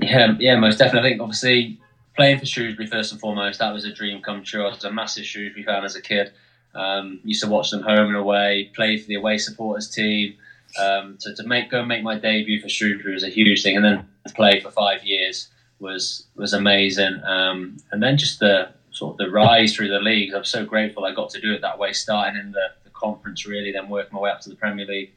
Yeah, 0.00 0.34
yeah, 0.38 0.56
most 0.56 0.78
definitely. 0.78 1.08
I 1.08 1.12
think 1.12 1.22
obviously 1.22 1.80
playing 2.16 2.38
for 2.38 2.46
Shrewsbury 2.46 2.86
first 2.86 3.12
and 3.12 3.20
foremost, 3.20 3.58
that 3.58 3.72
was 3.72 3.84
a 3.84 3.92
dream 3.92 4.22
come 4.22 4.42
true. 4.42 4.64
I 4.64 4.70
was 4.70 4.84
a 4.84 4.92
massive 4.92 5.24
Shrewsbury 5.24 5.64
fan 5.64 5.84
as 5.84 5.96
a 5.96 6.02
kid. 6.02 6.32
Um, 6.74 7.20
used 7.24 7.42
to 7.42 7.48
watch 7.48 7.70
them 7.70 7.82
home 7.82 8.08
and 8.08 8.16
away, 8.16 8.70
play 8.74 8.98
for 8.98 9.06
the 9.06 9.14
away 9.14 9.38
supporters 9.38 9.88
team. 9.88 10.36
Um, 10.80 11.16
so 11.18 11.34
to 11.34 11.42
make 11.44 11.70
go 11.70 11.80
and 11.80 11.88
make 11.88 12.02
my 12.02 12.18
debut 12.18 12.60
for 12.60 12.68
Shrewsbury 12.68 13.14
was 13.14 13.24
a 13.24 13.28
huge 13.28 13.62
thing, 13.62 13.76
and 13.76 13.84
then 13.84 14.08
to 14.26 14.34
play 14.34 14.60
for 14.60 14.70
five 14.70 15.04
years 15.04 15.48
was 15.78 16.26
was 16.34 16.52
amazing. 16.52 17.22
Um, 17.24 17.78
and 17.92 18.02
then 18.02 18.16
just 18.16 18.40
the 18.40 18.70
sort 18.90 19.12
of 19.12 19.18
the 19.18 19.30
rise 19.30 19.74
through 19.74 19.88
the 19.88 20.00
leagues. 20.00 20.34
I'm 20.34 20.44
so 20.44 20.64
grateful 20.64 21.04
I 21.04 21.12
got 21.12 21.30
to 21.30 21.40
do 21.40 21.52
it 21.52 21.60
that 21.60 21.78
way, 21.78 21.92
starting 21.92 22.40
in 22.40 22.52
the, 22.52 22.68
the 22.84 22.90
conference 22.90 23.46
really, 23.46 23.72
then 23.72 23.88
working 23.88 24.14
my 24.14 24.20
way 24.20 24.30
up 24.30 24.40
to 24.40 24.48
the 24.48 24.56
Premier 24.56 24.86
League. 24.86 25.12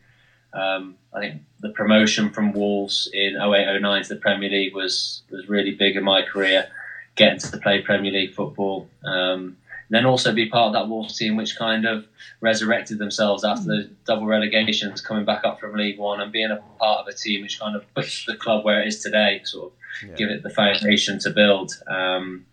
Um, 0.53 0.95
I 1.13 1.19
think 1.19 1.41
the 1.59 1.69
promotion 1.69 2.31
from 2.31 2.53
Wolves 2.53 3.09
in 3.13 3.35
0809 3.35 4.03
to 4.03 4.09
the 4.09 4.19
Premier 4.19 4.49
League 4.49 4.75
was 4.75 5.21
was 5.29 5.47
really 5.47 5.75
big 5.75 5.95
in 5.95 6.03
my 6.03 6.21
career. 6.21 6.67
Getting 7.15 7.39
to 7.39 7.57
play 7.57 7.81
Premier 7.81 8.11
League 8.11 8.33
football, 8.33 8.87
um, 9.03 9.57
then 9.89 10.05
also 10.05 10.31
be 10.33 10.47
part 10.47 10.67
of 10.67 10.73
that 10.73 10.87
Wolves 10.87 11.17
team, 11.17 11.35
which 11.35 11.57
kind 11.57 11.85
of 11.85 12.05
resurrected 12.41 12.99
themselves 12.99 13.43
after 13.43 13.65
the 13.65 13.89
double 14.05 14.25
relegations, 14.27 15.01
coming 15.01 15.25
back 15.25 15.43
up 15.45 15.59
from 15.59 15.73
League 15.75 15.97
One 15.97 16.21
and 16.21 16.31
being 16.31 16.51
a 16.51 16.61
part 16.79 16.99
of 17.01 17.07
a 17.07 17.13
team 17.13 17.41
which 17.41 17.59
kind 17.59 17.75
of 17.75 17.83
puts 17.95 18.25
the 18.25 18.35
club 18.35 18.63
where 18.63 18.81
it 18.81 18.87
is 18.87 19.01
today, 19.01 19.41
sort 19.43 19.71
of 19.71 20.09
Yeah. 20.09 20.15
give 20.15 20.29
it 20.29 20.43
the 20.43 20.49
foundation 20.49 21.19
to 21.19 21.29
build. 21.31 21.71
Um, 21.87 22.45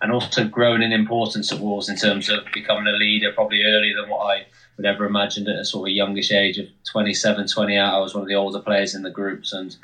and 0.00 0.12
also 0.12 0.44
grown 0.46 0.80
in 0.80 0.92
importance 0.92 1.50
at 1.52 1.58
Wolves 1.58 1.88
in 1.88 1.96
terms 1.96 2.28
of 2.30 2.40
becoming 2.54 2.86
a 2.86 2.96
leader, 2.96 3.32
probably 3.32 3.64
earlier 3.64 4.00
than 4.00 4.08
what 4.08 4.20
I 4.26 4.46
would 4.76 4.86
ever 4.86 5.04
imagined 5.06 5.48
at 5.48 5.56
a 5.58 5.64
sort 5.64 5.88
of 5.90 5.94
youngish 5.96 6.30
age 6.30 6.56
of 6.58 6.68
27, 6.84 7.48
28. 7.48 7.78
I 7.80 7.98
was 7.98 8.14
one 8.14 8.22
of 8.22 8.28
the 8.28 8.36
older 8.36 8.60
players 8.60 8.94
in 8.94 9.02
the 9.02 9.10
groups 9.10 9.52
and 9.52 9.74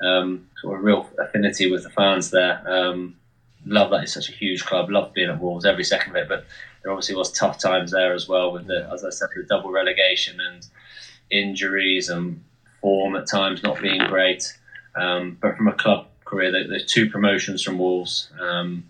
um, 0.00 0.46
sort 0.62 0.78
of 0.78 0.84
real 0.84 1.10
affinity 1.18 1.68
with 1.68 1.82
the 1.82 1.90
fans 1.90 2.30
there. 2.30 2.62
Um, 2.70 3.16
love 3.66 3.90
that 3.90 4.02
it's 4.04 4.14
such 4.14 4.28
a 4.28 4.32
huge 4.32 4.64
club. 4.64 4.90
Love 4.90 5.12
being 5.12 5.28
at 5.28 5.40
Wolves 5.40 5.66
every 5.66 5.84
second 5.84 6.10
of 6.10 6.16
it, 6.16 6.28
but 6.28 6.46
there 6.82 6.92
obviously 6.92 7.16
was 7.16 7.32
tough 7.32 7.58
times 7.58 7.90
there 7.90 8.14
as 8.14 8.28
well 8.28 8.52
with 8.52 8.66
the, 8.66 8.88
as 8.92 9.04
I 9.04 9.10
said, 9.10 9.28
the 9.34 9.42
double 9.42 9.70
relegation 9.70 10.38
and 10.40 10.66
injuries 11.30 12.08
and 12.08 12.42
form 12.80 13.16
at 13.16 13.28
times 13.28 13.62
not 13.62 13.82
being 13.82 14.06
great. 14.06 14.56
Um, 14.94 15.36
but 15.40 15.56
from 15.56 15.68
a 15.68 15.74
club 15.74 16.06
career, 16.24 16.52
there, 16.52 16.68
there's 16.68 16.86
two 16.86 17.10
promotions 17.10 17.62
from 17.62 17.78
Wolves, 17.78 18.30
um, 18.40 18.84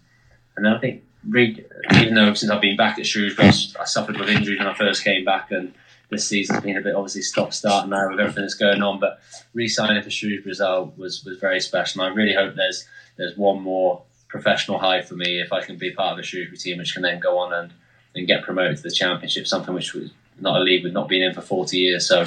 and 0.56 0.64
then 0.64 0.72
I 0.72 0.78
think 0.78 1.02
even 1.34 2.14
though 2.14 2.34
since 2.34 2.52
I've 2.52 2.60
been 2.60 2.76
back 2.76 2.98
at 2.98 3.06
Shrewsbury, 3.06 3.48
I 3.48 3.84
suffered 3.84 4.18
with 4.18 4.28
injuries 4.28 4.58
when 4.58 4.68
I 4.68 4.74
first 4.74 5.02
came 5.02 5.24
back, 5.24 5.50
and 5.50 5.74
this 6.10 6.28
season's 6.28 6.62
been 6.62 6.76
a 6.76 6.80
bit 6.80 6.94
obviously 6.94 7.22
stop 7.22 7.52
start 7.52 7.88
now 7.88 8.08
with 8.08 8.20
everything 8.20 8.42
that's 8.42 8.54
going 8.54 8.82
on. 8.82 9.00
But 9.00 9.20
re-signing 9.54 10.02
for 10.02 10.10
Shrewsbury 10.10 10.54
was 10.96 11.24
was 11.24 11.38
very 11.38 11.60
special. 11.60 12.02
And 12.02 12.12
I 12.12 12.14
really 12.14 12.34
hope 12.34 12.54
there's 12.54 12.86
there's 13.16 13.36
one 13.36 13.60
more 13.60 14.02
professional 14.28 14.78
high 14.78 15.02
for 15.02 15.14
me 15.14 15.40
if 15.40 15.52
I 15.52 15.62
can 15.62 15.76
be 15.76 15.92
part 15.92 16.12
of 16.12 16.18
a 16.18 16.22
Shrewsbury 16.22 16.58
team, 16.58 16.78
which 16.78 16.94
can 16.94 17.02
then 17.02 17.20
go 17.20 17.38
on 17.38 17.52
and, 17.52 17.72
and 18.14 18.26
get 18.26 18.42
promoted 18.42 18.78
to 18.78 18.82
the 18.82 18.90
Championship, 18.90 19.46
something 19.46 19.74
which 19.74 19.94
was 19.94 20.10
not 20.40 20.60
a 20.60 20.64
league 20.64 20.84
we've 20.84 20.92
not 20.92 21.08
been 21.08 21.22
in 21.22 21.34
for 21.34 21.40
40 21.40 21.76
years. 21.76 22.06
So 22.06 22.24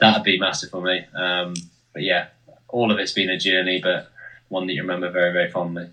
that'd 0.00 0.24
be 0.24 0.38
massive 0.38 0.70
for 0.70 0.82
me. 0.82 1.04
Um, 1.14 1.54
but 1.92 2.02
yeah, 2.02 2.28
all 2.68 2.90
of 2.90 2.98
it's 2.98 3.12
been 3.12 3.30
a 3.30 3.38
journey, 3.38 3.80
but 3.82 4.10
one 4.48 4.66
that 4.66 4.74
you 4.74 4.82
remember 4.82 5.10
very, 5.10 5.32
very 5.32 5.50
fondly. 5.50 5.90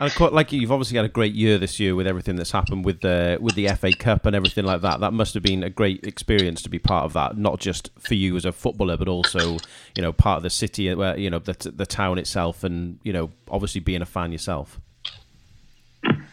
And 0.00 0.12
quite 0.14 0.32
like 0.32 0.50
you've 0.50 0.72
obviously 0.72 0.96
had 0.96 1.04
a 1.04 1.08
great 1.08 1.34
year 1.34 1.56
this 1.56 1.78
year 1.78 1.94
with 1.94 2.06
everything 2.06 2.34
that's 2.34 2.50
happened 2.50 2.84
with 2.84 3.00
the 3.00 3.38
with 3.40 3.54
the 3.54 3.68
FA 3.68 3.92
Cup 3.96 4.26
and 4.26 4.34
everything 4.34 4.64
like 4.64 4.80
that. 4.80 4.98
That 4.98 5.12
must 5.12 5.34
have 5.34 5.42
been 5.44 5.62
a 5.62 5.70
great 5.70 6.04
experience 6.04 6.62
to 6.62 6.68
be 6.68 6.80
part 6.80 7.04
of 7.04 7.12
that, 7.12 7.38
not 7.38 7.60
just 7.60 7.90
for 8.00 8.14
you 8.14 8.36
as 8.36 8.44
a 8.44 8.50
footballer, 8.50 8.96
but 8.96 9.06
also 9.06 9.58
you 9.94 10.02
know 10.02 10.12
part 10.12 10.38
of 10.38 10.42
the 10.42 10.50
city, 10.50 10.92
where 10.94 11.16
you 11.16 11.30
know 11.30 11.38
the 11.38 11.72
the 11.72 11.86
town 11.86 12.18
itself, 12.18 12.64
and 12.64 12.98
you 13.04 13.12
know 13.12 13.30
obviously 13.48 13.80
being 13.80 14.02
a 14.02 14.06
fan 14.06 14.32
yourself. 14.32 14.80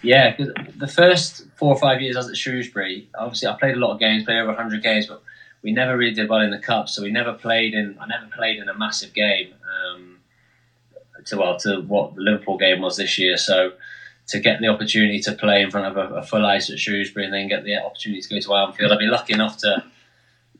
Yeah, 0.01 0.35
because 0.35 0.53
the 0.75 0.87
first 0.87 1.45
four 1.55 1.73
or 1.73 1.79
five 1.79 2.01
years 2.01 2.15
I 2.15 2.19
was 2.19 2.29
at 2.29 2.37
Shrewsbury, 2.37 3.07
obviously 3.15 3.47
I 3.47 3.53
played 3.53 3.75
a 3.75 3.79
lot 3.79 3.93
of 3.93 3.99
games, 3.99 4.23
played 4.23 4.39
over 4.39 4.47
100 4.47 4.81
games, 4.81 5.07
but 5.07 5.21
we 5.61 5.71
never 5.71 5.95
really 5.95 6.13
did 6.13 6.27
well 6.27 6.41
in 6.41 6.49
the 6.49 6.59
cup. 6.59 6.89
So 6.89 7.03
we 7.03 7.11
never 7.11 7.33
played 7.33 7.73
in. 7.73 7.97
I 7.99 8.07
never 8.07 8.25
played 8.35 8.57
in 8.57 8.67
a 8.67 8.77
massive 8.77 9.13
game. 9.13 9.53
Um, 9.53 10.17
to 11.25 11.37
well, 11.37 11.57
to 11.59 11.81
what 11.81 12.15
the 12.15 12.21
Liverpool 12.21 12.57
game 12.57 12.81
was 12.81 12.97
this 12.97 13.17
year. 13.17 13.37
So 13.37 13.73
to 14.27 14.39
get 14.39 14.59
the 14.59 14.67
opportunity 14.67 15.19
to 15.21 15.33
play 15.33 15.61
in 15.61 15.71
front 15.71 15.95
of 15.95 16.11
a, 16.11 16.15
a 16.15 16.23
full 16.23 16.45
ice 16.45 16.69
at 16.69 16.79
Shrewsbury 16.79 17.25
and 17.25 17.33
then 17.33 17.47
get 17.47 17.63
the 17.63 17.77
opportunity 17.77 18.21
to 18.21 18.29
go 18.29 18.39
to 18.39 18.53
Anfield, 18.55 18.91
I've 18.91 18.99
been 18.99 19.11
lucky 19.11 19.33
enough 19.33 19.57
to 19.57 19.83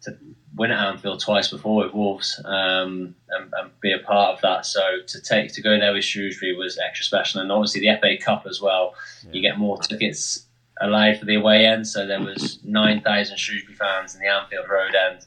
to 0.03 0.17
win 0.61 0.71
at 0.71 0.87
Anfield 0.93 1.19
twice 1.19 1.47
before 1.47 1.83
with 1.83 1.93
Wolves 1.93 2.39
um, 2.45 3.15
and, 3.29 3.51
and 3.57 3.79
be 3.81 3.91
a 3.91 3.97
part 3.97 4.35
of 4.35 4.41
that. 4.41 4.63
So 4.63 4.81
to 5.07 5.19
take 5.19 5.51
to 5.53 5.61
go 5.61 5.79
there 5.79 5.91
with 5.91 6.03
Shrewsbury 6.03 6.55
was 6.55 6.77
extra 6.77 7.03
special, 7.03 7.41
and 7.41 7.51
obviously 7.51 7.81
the 7.81 7.97
FA 7.99 8.15
Cup 8.23 8.45
as 8.47 8.61
well. 8.61 8.93
You 9.31 9.41
get 9.41 9.57
more 9.57 9.79
tickets 9.79 10.45
allowed 10.79 11.17
for 11.17 11.25
the 11.25 11.33
away 11.33 11.65
end, 11.65 11.87
so 11.87 12.05
there 12.05 12.21
was 12.21 12.59
nine 12.63 13.01
thousand 13.01 13.39
Shrewsbury 13.39 13.75
fans 13.75 14.13
in 14.13 14.21
the 14.21 14.27
Anfield 14.27 14.69
Road 14.69 14.93
end, 14.93 15.25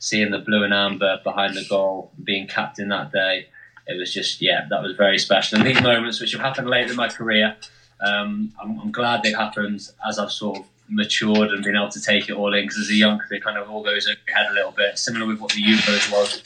seeing 0.00 0.32
the 0.32 0.40
blue 0.40 0.64
and 0.64 0.74
amber 0.74 1.20
behind 1.22 1.56
the 1.56 1.64
goal, 1.68 2.10
being 2.24 2.48
captain 2.48 2.88
that 2.88 3.12
day. 3.12 3.46
It 3.86 3.96
was 3.96 4.12
just 4.12 4.42
yeah, 4.42 4.66
that 4.68 4.82
was 4.82 4.96
very 4.96 5.20
special. 5.20 5.58
And 5.58 5.66
these 5.66 5.80
moments, 5.80 6.20
which 6.20 6.32
have 6.32 6.40
happened 6.40 6.68
later 6.68 6.90
in 6.90 6.96
my 6.96 7.08
career, 7.08 7.56
um, 8.00 8.52
I'm, 8.60 8.80
I'm 8.80 8.90
glad 8.90 9.22
they 9.22 9.30
happened 9.30 9.88
as 10.04 10.18
I've 10.18 10.32
sort 10.32 10.58
of 10.58 10.64
matured 10.92 11.50
and 11.50 11.64
been 11.64 11.76
able 11.76 11.88
to 11.88 12.00
take 12.00 12.28
it 12.28 12.32
all 12.32 12.54
in. 12.54 12.64
Because 12.64 12.78
as 12.78 12.90
a 12.90 12.94
youngster, 12.94 13.34
it 13.34 13.42
kind 13.42 13.58
of 13.58 13.70
all 13.70 13.82
goes 13.82 14.06
over 14.06 14.18
your 14.26 14.36
head 14.36 14.50
a 14.50 14.54
little 14.54 14.72
bit. 14.72 14.98
Similar 14.98 15.26
with 15.26 15.40
what 15.40 15.52
the 15.52 15.62
Euros 15.62 16.12
was, 16.12 16.42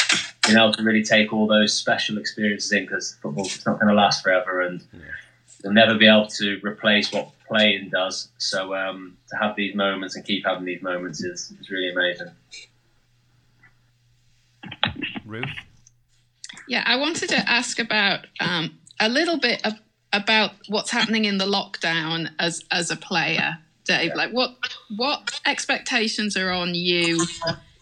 being 0.47 0.59
able 0.59 0.73
to 0.73 0.83
really 0.83 1.03
take 1.03 1.33
all 1.33 1.47
those 1.47 1.75
special 1.75 2.19
experiences 2.19 2.73
in. 2.73 2.85
Because 2.85 3.17
football 3.21 3.45
it's 3.45 3.67
not 3.67 3.81
going 3.81 3.89
to 3.89 3.95
last 3.95 4.23
forever, 4.23 4.63
and 4.63 4.83
you'll 5.63 5.73
never 5.73 5.97
be 5.97 6.07
able 6.07 6.29
to 6.29 6.61
replace 6.63 7.13
what 7.13 7.31
playing 7.49 7.91
does. 7.91 8.29
So 8.39 8.75
um, 8.75 9.17
to 9.31 9.37
have 9.37 9.57
these 9.57 9.75
moments 9.75 10.17
and 10.17 10.25
keep 10.25 10.45
having 10.45 10.65
these 10.65 10.83
moments 10.83 11.23
is, 11.23 11.53
is 11.61 11.71
really 11.71 11.91
amazing. 11.91 12.31
Ruth? 15.25 15.45
Yeah, 16.69 16.83
I 16.87 16.97
wanted 16.97 17.29
to 17.29 17.49
ask 17.49 17.79
about 17.79 18.27
um, 18.41 18.79
a 18.99 19.09
little 19.09 19.39
bit 19.39 19.65
of, 19.65 19.75
about 20.13 20.53
what's 20.69 20.91
happening 20.91 21.25
in 21.25 21.39
the 21.39 21.45
lockdown 21.45 22.31
as 22.39 22.65
as 22.71 22.91
a 22.91 22.97
player, 22.97 23.59
Dave. 23.87 24.15
Like, 24.15 24.33
what 24.33 24.57
what 24.97 25.41
expectations 25.47 26.37
are 26.37 26.51
on 26.51 26.75
you 26.75 27.25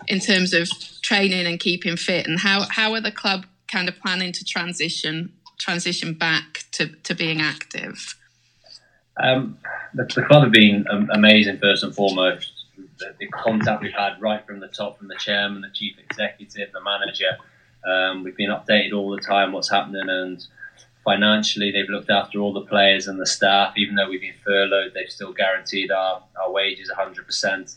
in 0.06 0.20
terms 0.20 0.52
of 0.52 0.68
training 1.02 1.46
and 1.46 1.58
keeping 1.58 1.96
fit, 1.96 2.26
and 2.26 2.38
how 2.38 2.62
how 2.70 2.92
are 2.92 3.00
the 3.00 3.12
club 3.12 3.46
kind 3.66 3.88
of 3.88 3.98
planning 3.98 4.32
to 4.32 4.44
transition 4.44 5.32
transition 5.58 6.14
back 6.14 6.64
to, 6.72 6.88
to 7.04 7.14
being 7.14 7.40
active? 7.40 8.16
Um, 9.16 9.58
the, 9.94 10.04
the, 10.04 10.22
club 10.22 10.42
have 10.42 10.52
been 10.52 10.86
amazing 11.12 11.58
first 11.58 11.84
and 11.84 11.94
foremost. 11.94 12.52
The, 12.98 13.14
the, 13.18 13.26
contact 13.28 13.82
we've 13.82 13.92
had 13.92 14.20
right 14.20 14.44
from 14.44 14.60
the 14.60 14.68
top, 14.68 14.98
from 14.98 15.08
the 15.08 15.16
chairman, 15.16 15.60
the 15.62 15.70
chief 15.72 15.96
executive, 15.98 16.72
the 16.72 16.80
manager. 16.82 17.38
Um, 17.88 18.24
we've 18.24 18.36
been 18.36 18.50
updated 18.50 18.92
all 18.92 19.10
the 19.10 19.20
time 19.20 19.52
what's 19.52 19.70
happening, 19.70 20.08
and 20.08 20.44
financially 21.04 21.70
they've 21.70 21.88
looked 21.88 22.10
after 22.10 22.38
all 22.38 22.52
the 22.52 22.62
players 22.62 23.06
and 23.06 23.20
the 23.20 23.26
staff. 23.26 23.74
Even 23.76 23.94
though 23.94 24.08
we've 24.08 24.20
been 24.20 24.34
furloughed, 24.44 24.92
they've 24.94 25.10
still 25.10 25.32
guaranteed 25.32 25.90
our, 25.90 26.22
our 26.42 26.50
wages 26.50 26.90
100%. 26.90 27.76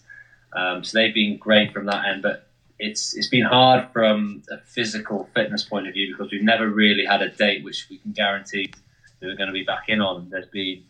Um, 0.53 0.83
so 0.83 0.97
they've 0.97 1.13
been 1.13 1.37
great 1.37 1.73
from 1.73 1.85
that 1.85 2.05
end. 2.05 2.23
But 2.23 2.47
it's 2.79 3.15
it's 3.15 3.27
been 3.27 3.45
hard 3.45 3.89
from 3.91 4.43
a 4.51 4.57
physical 4.59 5.29
fitness 5.33 5.63
point 5.63 5.87
of 5.87 5.93
view 5.93 6.15
because 6.15 6.31
we've 6.31 6.43
never 6.43 6.69
really 6.69 7.05
had 7.05 7.21
a 7.21 7.29
date 7.29 7.63
which 7.63 7.87
we 7.89 7.97
can 7.97 8.11
guarantee 8.11 8.71
that 9.19 9.27
we're 9.27 9.35
going 9.35 9.47
to 9.47 9.53
be 9.53 9.63
back 9.63 9.85
in 9.89 9.99
on. 9.99 10.29
There's 10.29 10.47
been 10.47 10.83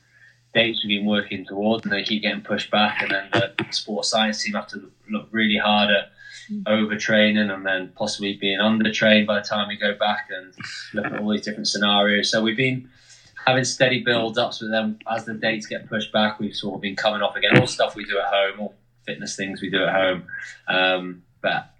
dates 0.54 0.84
we've 0.84 1.00
been 1.00 1.08
working 1.08 1.46
towards 1.46 1.84
and 1.84 1.94
they 1.94 2.04
keep 2.04 2.22
getting 2.22 2.42
pushed 2.42 2.72
back, 2.72 3.01
and 3.01 3.12
then 3.12 3.30
the 3.32 3.66
sports 3.72 4.10
science 4.10 4.44
team 4.44 4.54
have 4.54 4.68
to 4.68 4.92
look 5.10 5.27
really 5.32 5.58
hard 5.58 5.89
at 5.89 6.12
overtraining 6.66 7.54
and 7.54 7.66
then 7.66 7.92
possibly 7.96 8.36
being 8.36 8.60
undertrained 8.60 9.27
by 9.27 9.39
the 9.39 9.46
time 9.46 9.68
we 9.68 9.75
go 9.75 9.94
back 9.96 10.30
and 10.30 10.54
look 10.94 11.06
at 11.06 11.20
all 11.20 11.32
these 11.32 11.42
different 11.42 11.68
scenarios. 11.68 12.30
So 12.30 12.42
we've 12.42 12.58
been 12.58 12.89
having 13.46 13.63
steady 13.63 14.04
build 14.04 14.38
ups 14.38 14.62
with 14.62 14.72
them 14.72 15.00
as 15.10 15.25
the 15.25 15.34
dates 15.34 15.68
get 15.68 15.88
pushed 15.89 16.12
back. 16.12 16.39
We've 16.39 16.56
sort 16.56 16.75
of 16.75 16.82
been 16.82 16.96
coming 16.96 17.22
off 17.22 17.36
again. 17.36 17.60
All 17.60 17.68
stuff 17.68 17.96
we 17.96 18.06
do 18.06 18.18
at 18.20 18.25
home, 18.25 18.60
all 18.60 18.75
fitness 19.06 19.36
things 19.36 19.62
we 19.62 19.70
do 19.70 19.84
at 19.84 19.94
home. 19.94 20.24
Um, 20.68 21.24
but 21.42 21.72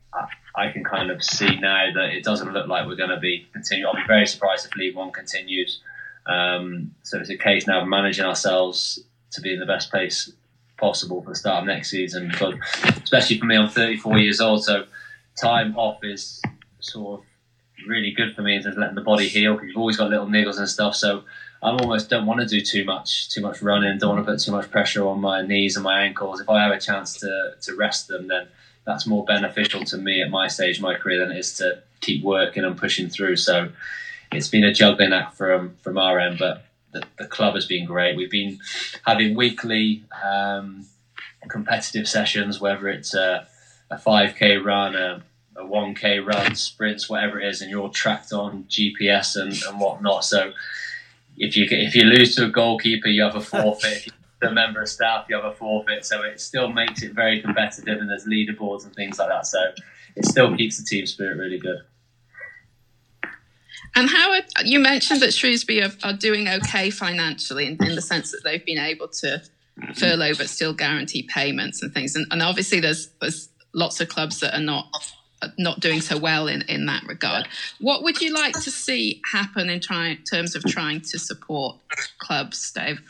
I, 0.55 0.71
can 0.71 0.83
kind 0.83 1.12
of 1.12 1.24
see 1.24 1.59
now 1.59 1.91
that 1.93 2.09
it 2.09 2.24
doesn't 2.24 2.53
look 2.53 2.67
like 2.67 2.88
we're 2.88 2.95
going 2.95 3.09
to 3.09 3.19
be 3.19 3.47
continuing. 3.53 3.88
I'll 3.88 4.01
be 4.01 4.07
very 4.07 4.25
surprised 4.25 4.65
if 4.65 4.75
League 4.75 4.95
One 4.95 5.12
continues. 5.12 5.81
Um, 6.27 6.93
so 7.03 7.19
it's 7.19 7.29
a 7.29 7.38
case 7.38 7.67
now 7.67 7.81
of 7.81 7.88
managing 7.88 8.25
ourselves 8.25 9.00
to 9.31 9.41
be 9.41 9.53
in 9.53 9.60
the 9.60 9.65
best 9.65 9.89
place 9.89 10.31
possible 10.77 11.22
for 11.24 11.29
the 11.29 11.36
start 11.36 11.62
of 11.62 11.67
next 11.67 11.89
season. 11.89 12.31
But 12.39 12.55
especially 13.03 13.39
for 13.39 13.46
me, 13.46 13.57
I'm 13.57 13.69
34 13.69 14.19
years 14.19 14.39
old, 14.41 14.63
so 14.63 14.86
time 15.36 15.75
off 15.77 16.03
is 16.03 16.41
sort 16.79 17.19
of 17.19 17.25
really 17.88 18.12
good 18.12 18.36
for 18.36 18.41
me 18.41 18.55
in 18.55 18.63
terms 18.63 18.75
of 18.75 18.81
letting 18.81 18.96
the 18.96 19.01
body 19.01 19.27
heal 19.27 19.53
because 19.53 19.69
you've 19.69 19.77
always 19.77 19.98
got 19.98 20.10
little 20.10 20.27
niggles 20.27 20.57
and 20.57 20.67
stuff. 20.67 20.96
So 20.96 21.24
I 21.62 21.72
almost 21.72 22.10
don't 22.10 22.25
want 22.25 22.39
to 22.41 22.46
do 22.46 22.62
too 22.62 22.84
much, 22.84 23.29
too 23.29 23.41
much 23.41 23.62
running. 23.62 23.98
Don't 23.98 24.15
want 24.15 24.25
to 24.25 24.31
put 24.31 24.41
too 24.41 24.51
much 24.51 24.69
pressure 24.69 25.07
on 25.07 25.19
my 25.19 25.41
knees 25.41 25.75
and 25.75 25.84
my 25.84 26.03
ankles. 26.03 26.39
If 26.41 26.50
I 26.50 26.63
have 26.63 26.72
a 26.72 26.79
chance 26.79 27.19
to 27.19 27.55
to 27.62 27.75
rest 27.75 28.07
them, 28.07 28.27
then 28.27 28.48
that's 28.86 29.07
more 29.07 29.25
beneficial 29.25 29.84
to 29.86 29.98
me 29.98 30.22
at 30.22 30.29
my 30.29 30.48
stage 30.48 30.77
of 30.77 30.84
my 30.84 30.96
career 30.96 31.19
than 31.19 31.36
it 31.36 31.39
is 31.39 31.53
to 31.57 31.81
keep 32.00 32.24
working 32.24 32.63
and 32.63 32.77
pushing 32.77 33.10
through. 33.10 33.36
So 33.36 33.69
it's 34.31 34.48
been 34.48 34.63
a 34.63 34.74
juggling 34.74 35.13
act 35.13 35.36
from 35.38 35.75
from 35.81 35.98
our 35.98 36.19
end, 36.19 36.38
but 36.39 36.65
the, 36.91 37.03
the 37.17 37.27
club 37.27 37.55
has 37.55 37.65
been 37.65 37.86
great. 37.86 38.15
We've 38.15 38.31
been 38.31 38.60
having 39.05 39.36
weekly 39.36 40.03
um, 40.24 40.86
competitive 41.50 42.07
sessions, 42.07 42.60
whether 42.60 42.88
it's 42.88 43.13
a, 43.13 43.48
a 43.89 43.98
5k 43.98 44.63
run, 44.63 44.96
a, 44.96 45.24
a 45.55 45.63
1k 45.63 46.25
run, 46.25 46.55
sprints, 46.55 47.10
whatever 47.10 47.39
it 47.39 47.48
is, 47.48 47.62
and 47.62 47.69
you're 47.69 47.81
all 47.81 47.89
tracked 47.89 48.34
on 48.34 48.65
GPS 48.65 49.36
and, 49.36 49.53
and 49.67 49.79
whatnot. 49.79 50.24
So 50.24 50.53
if 51.38 51.55
you 51.55 51.67
if 51.69 51.96
you 51.96 52.03
lose 52.03 52.36
to 52.36 52.46
a 52.46 52.50
goalkeeper, 52.50 53.07
you 53.07 53.24
have 53.24 53.36
a 53.36 53.41
forfeit 53.41 54.10
the 54.39 54.51
member 54.51 54.81
of 54.81 54.89
staff, 54.89 55.25
you 55.29 55.36
have 55.36 55.46
a 55.46 55.53
forfeit. 55.53 56.05
So 56.05 56.22
it 56.22 56.39
still 56.39 56.72
makes 56.72 57.01
it 57.01 57.13
very 57.13 57.41
competitive, 57.41 58.00
and 58.00 58.10
there's 58.10 58.25
leaderboards 58.25 58.86
and 58.86 58.93
things 58.93 59.19
like 59.19 59.29
that. 59.29 59.48
So 59.48 59.60
it 60.15 60.25
still 60.25 60.55
keeps 60.55 60.77
the 60.77 60.84
team 60.84 61.05
spirit 61.05 61.38
really 61.38 61.60
good. 61.60 61.79
And 63.97 64.07
how 64.07 64.31
are, 64.31 64.43
you 64.63 64.79
mentioned 64.79 65.21
that 65.21 65.33
Shrewsbury 65.33 65.81
are, 65.81 65.91
are 66.03 66.13
doing 66.13 66.47
okay 66.47 66.91
financially 66.91 67.65
in, 67.65 67.83
in, 67.83 67.95
the 67.95 68.01
sense 68.01 68.29
that 68.29 68.41
they've 68.43 68.63
been 68.63 68.77
able 68.77 69.07
to 69.07 69.41
furlough 69.95 70.35
but 70.35 70.49
still 70.49 70.71
guarantee 70.71 71.27
payments 71.33 71.81
and 71.81 71.91
things. 71.91 72.15
And, 72.15 72.27
and 72.29 72.43
obviously, 72.43 72.79
there's 72.79 73.09
there's 73.19 73.49
lots 73.73 73.99
of 73.99 74.07
clubs 74.07 74.39
that 74.41 74.55
are 74.55 74.61
not 74.61 74.85
not 75.57 75.79
doing 75.79 76.01
so 76.01 76.15
well 76.15 76.47
in, 76.47 76.61
in 76.63 76.85
that 76.85 77.03
regard. 77.07 77.47
What 77.79 78.03
would 78.03 78.21
you 78.21 78.35
like 78.35 78.53
to 78.53 78.71
see 78.71 79.19
happen 79.31 79.67
in 79.67 79.79
try, 79.79 80.17
terms 80.29 80.55
of 80.55 80.63
trying 80.63 81.01
to 81.01 81.17
support 81.17 81.77
clubs, 82.19 82.71
Dave? 82.71 83.01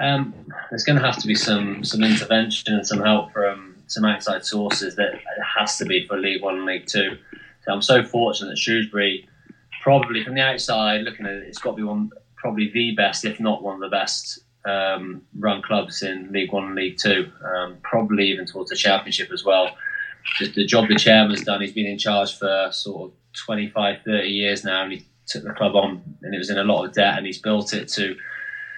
Um, 0.00 0.34
there's 0.70 0.84
going 0.84 0.98
to 0.98 1.04
have 1.04 1.18
to 1.18 1.26
be 1.26 1.34
some 1.34 1.84
some 1.84 2.02
intervention 2.02 2.74
and 2.74 2.86
some 2.86 3.00
help 3.00 3.30
from 3.34 3.76
some 3.88 4.06
outside 4.06 4.46
sources. 4.46 4.96
That 4.96 5.20
has 5.54 5.76
to 5.76 5.84
be 5.84 6.06
for 6.06 6.16
League 6.16 6.42
One 6.42 6.56
and 6.56 6.64
League 6.64 6.86
Two. 6.86 7.18
So 7.64 7.72
I'm 7.72 7.82
so 7.82 8.04
fortunate 8.04 8.50
that 8.50 8.58
Shrewsbury, 8.58 9.28
probably 9.84 10.24
from 10.24 10.34
the 10.34 10.40
outside 10.40 11.02
looking 11.02 11.26
at 11.26 11.32
it, 11.34 11.44
it's 11.46 11.58
got 11.58 11.72
to 11.72 11.76
be 11.76 11.82
one 11.82 12.10
probably 12.36 12.70
the 12.72 12.94
best, 12.96 13.24
if 13.24 13.38
not 13.38 13.62
one 13.62 13.74
of 13.74 13.80
the 13.80 13.94
best 13.94 14.40
um, 14.64 15.22
run 15.38 15.60
clubs 15.62 16.02
in 16.02 16.32
League 16.32 16.52
One 16.52 16.64
and 16.64 16.74
League 16.74 16.96
Two. 16.98 17.30
Um, 17.44 17.76
probably 17.82 18.24
even 18.28 18.46
towards 18.46 18.70
the 18.70 18.76
Championship 18.76 19.30
as 19.30 19.44
well. 19.44 19.76
Just 20.38 20.54
the 20.54 20.64
job 20.64 20.88
the 20.88 20.96
chairman's 20.96 21.44
done. 21.44 21.60
He's 21.60 21.74
been 21.74 21.86
in 21.86 21.98
charge 21.98 22.38
for 22.38 22.70
sort 22.72 23.10
of 23.10 23.16
25, 23.44 23.98
30 24.06 24.28
years 24.28 24.64
now, 24.64 24.84
and 24.84 24.92
he 24.92 25.06
took 25.26 25.44
the 25.44 25.52
club 25.52 25.76
on, 25.76 26.02
and 26.22 26.34
it 26.34 26.38
was 26.38 26.48
in 26.48 26.58
a 26.58 26.64
lot 26.64 26.84
of 26.86 26.94
debt, 26.94 27.18
and 27.18 27.26
he's 27.26 27.38
built 27.38 27.74
it 27.74 27.88
to 27.90 28.16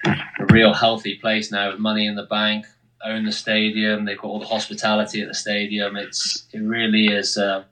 a 0.04 0.46
real 0.50 0.74
healthy 0.74 1.18
place 1.18 1.52
now 1.52 1.70
with 1.70 1.78
money 1.78 2.06
in 2.06 2.16
the 2.16 2.24
bank, 2.24 2.66
own 3.04 3.24
the 3.24 3.32
stadium. 3.32 4.04
They've 4.04 4.18
got 4.18 4.26
all 4.26 4.40
the 4.40 4.46
hospitality 4.46 5.22
at 5.22 5.28
the 5.28 5.34
stadium. 5.34 5.96
It's 5.96 6.48
it 6.52 6.58
really 6.58 7.06
is 7.06 7.38
uh, 7.38 7.62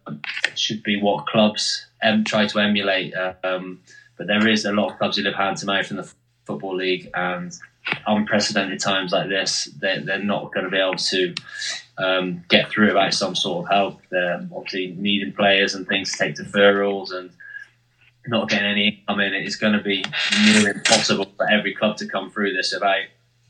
should 0.54 0.84
be 0.84 1.00
what 1.00 1.26
clubs 1.26 1.84
em- 2.04 2.24
try 2.24 2.46
to 2.46 2.58
emulate. 2.60 3.14
Um, 3.42 3.80
but 4.16 4.28
there 4.28 4.46
is 4.46 4.64
a 4.64 4.72
lot 4.72 4.92
of 4.92 4.98
clubs 4.98 5.16
who 5.16 5.24
live 5.24 5.34
hand 5.34 5.56
to 5.58 5.66
mouth 5.66 5.90
in 5.90 5.96
the 5.96 6.04
f- 6.04 6.14
football 6.44 6.76
league, 6.76 7.10
and 7.14 7.52
unprecedented 8.06 8.80
times 8.80 9.12
like 9.12 9.28
this, 9.28 9.64
they're, 9.78 10.00
they're 10.00 10.22
not 10.22 10.52
going 10.52 10.64
to 10.64 10.70
be 10.70 10.78
able 10.78 10.94
to 10.96 11.34
um, 11.98 12.44
get 12.48 12.70
through 12.70 12.88
without 12.88 13.14
some 13.14 13.34
sort 13.34 13.64
of 13.64 13.70
help. 13.70 14.00
They're 14.10 14.46
obviously 14.54 14.94
needing 14.96 15.32
players 15.32 15.74
and 15.74 15.86
things 15.86 16.12
to 16.12 16.18
take 16.18 16.36
deferrals 16.36 17.12
and 17.12 17.30
not 18.26 18.48
getting 18.48 18.66
any 18.66 18.88
income 18.88 19.20
in, 19.20 19.34
it 19.34 19.46
is 19.46 19.56
going 19.56 19.74
to 19.74 19.82
be 19.82 20.04
near 20.44 20.70
impossible 20.70 21.26
for 21.36 21.50
every 21.50 21.74
club 21.74 21.96
to 21.98 22.06
come 22.06 22.30
through 22.30 22.54
this 22.54 22.72
without 22.72 23.04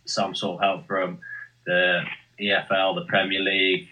some 0.04 0.34
sort 0.34 0.56
of 0.56 0.60
help 0.60 0.86
from 0.86 1.18
the 1.66 2.02
EFL, 2.40 2.96
the 2.96 3.06
Premier 3.06 3.40
League, 3.40 3.88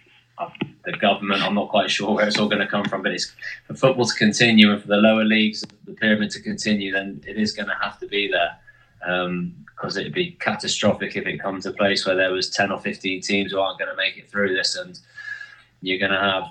the 0.85 0.93
government. 0.93 1.43
I'm 1.43 1.55
not 1.55 1.69
quite 1.69 1.91
sure 1.91 2.15
where 2.15 2.27
it's 2.27 2.39
all 2.39 2.49
going 2.49 2.61
to 2.61 2.67
come 2.67 2.85
from, 2.85 3.03
but 3.03 3.13
it's 3.13 3.35
for 3.67 3.75
football 3.75 4.07
to 4.07 4.15
continue 4.15 4.73
and 4.73 4.81
for 4.81 4.89
the 4.89 4.97
lower 4.97 5.25
leagues, 5.25 5.65
the 5.85 5.93
pyramid 5.93 6.31
to 6.33 6.41
continue, 6.41 6.93
then 6.93 7.23
it 7.27 7.37
is 7.37 7.53
going 7.53 7.69
to 7.69 7.77
have 7.81 7.99
to 8.01 8.07
be 8.07 8.29
there. 8.31 8.59
because 9.01 9.97
um, 9.97 10.01
it'd 10.01 10.13
be 10.13 10.33
catastrophic 10.33 11.17
if 11.17 11.27
it 11.27 11.39
comes 11.39 11.65
to 11.65 11.71
a 11.71 11.75
place 11.75 12.07
where 12.07 12.17
there 12.17 12.33
was 12.33 12.51
10 12.51 12.73
or 12.73 12.81
15 12.81 13.21
teams 13.21 13.53
who 13.53 13.61
aren't 13.61 13.79
going 13.79 13.91
to 13.91 13.97
make 13.97 14.17
it 14.17 14.31
through 14.31 14.55
this 14.55 14.77
and 14.77 14.99
you're 15.81 15.99
going 15.99 16.13
to 16.13 16.19
have 16.19 16.45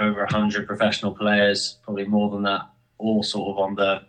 over 0.00 0.20
100 0.20 0.66
professional 0.66 1.14
players 1.14 1.78
probably 1.84 2.04
more 2.04 2.30
than 2.30 2.42
that 2.42 2.62
all 2.98 3.22
sort 3.22 3.50
of 3.50 3.58
on 3.58 3.74
the 3.74 4.02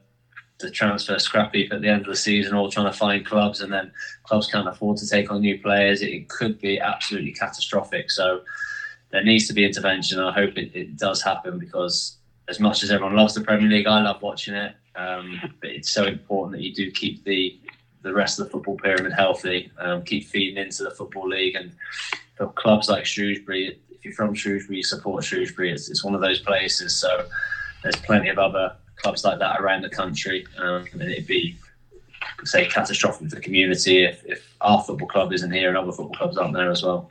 the 0.60 0.72
transfer 0.72 1.20
scrap 1.20 1.54
heap 1.54 1.72
at 1.72 1.82
the 1.82 1.88
end 1.88 2.02
of 2.02 2.08
the 2.08 2.16
season, 2.16 2.56
all 2.56 2.72
trying 2.72 2.92
to 2.92 2.98
find 2.98 3.26
clubs, 3.26 3.62
and 3.62 3.72
then 3.72 3.92
clubs 4.24 4.48
can't 4.48 4.68
afford 4.68 4.98
to 4.98 5.08
take 5.08 5.32
on 5.32 5.42
new 5.42 5.60
players. 5.62 6.02
It, 6.02 6.30
could 6.30 6.60
be 6.60 6.80
absolutely 6.80 7.32
catastrophic. 7.32 8.10
So 8.10 8.42
there 9.12 9.24
needs 9.24 9.48
to 9.48 9.54
be 9.54 9.66
intervention. 9.66 10.20
I 10.20 10.32
hope 10.32 10.58
it, 10.58 10.72
it, 10.76 10.98
does 10.98 11.22
happen 11.22 11.60
because 11.60 12.18
as 12.48 12.60
much 12.60 12.84
as 12.84 12.92
everyone 12.92 13.16
loves 13.16 13.34
the 13.34 13.42
Premier 13.42 13.70
League, 13.70 13.88
I 13.88 14.02
love 14.02 14.22
watching 14.22 14.54
it. 14.54 14.76
Um, 14.96 15.40
but 15.62 15.70
it's 15.70 15.92
so 15.92 16.06
important 16.06 16.58
that 16.58 16.64
you 16.64 16.74
do 16.74 16.92
keep 16.92 17.24
the 17.24 17.60
the 18.04 18.14
rest 18.14 18.40
of 18.40 18.46
the 18.46 18.52
football 18.52 18.78
pyramid 18.78 19.12
healthy, 19.12 19.70
um, 19.80 20.04
keep 20.04 20.26
feeding 20.26 20.64
into 20.64 20.84
the 20.84 20.92
football 20.92 21.28
league, 21.28 21.56
and 21.56 21.72
for 22.36 22.48
clubs 22.50 22.90
like 22.90 23.06
Shrewsbury, 23.06 23.80
if 23.90 24.06
you're 24.06 24.14
from 24.14 24.34
Shrewsbury, 24.34 24.78
you 24.78 24.84
support 24.84 25.24
Shrewsbury. 25.24 25.72
It's, 25.72 25.90
it's 25.90 26.04
one 26.04 26.16
of 26.16 26.22
those 26.22 26.40
places. 26.40 26.96
So 26.96 27.28
there's 27.84 27.96
plenty 27.98 28.30
of 28.30 28.38
other 28.38 28.76
clubs 28.98 29.26
like 29.26 29.40
that 29.40 29.60
around 29.60 29.82
the 29.82 29.90
country, 29.90 30.46
um, 30.58 30.86
and 30.94 31.02
it'd 31.02 31.28
be 31.28 31.58
say 32.44 32.68
catastrophic 32.68 33.30
for 33.30 33.36
the 33.36 33.42
community 33.42 34.04
if, 34.04 34.24
if 34.26 34.56
our 34.62 34.84
football 34.84 35.08
club 35.08 35.34
isn't 35.34 35.52
here 35.52 35.70
and 35.70 35.78
other 35.78 35.92
football 35.92 36.16
clubs 36.16 36.38
aren't 36.38 36.54
there 36.54 36.72
as 36.72 36.84
well. 36.84 37.10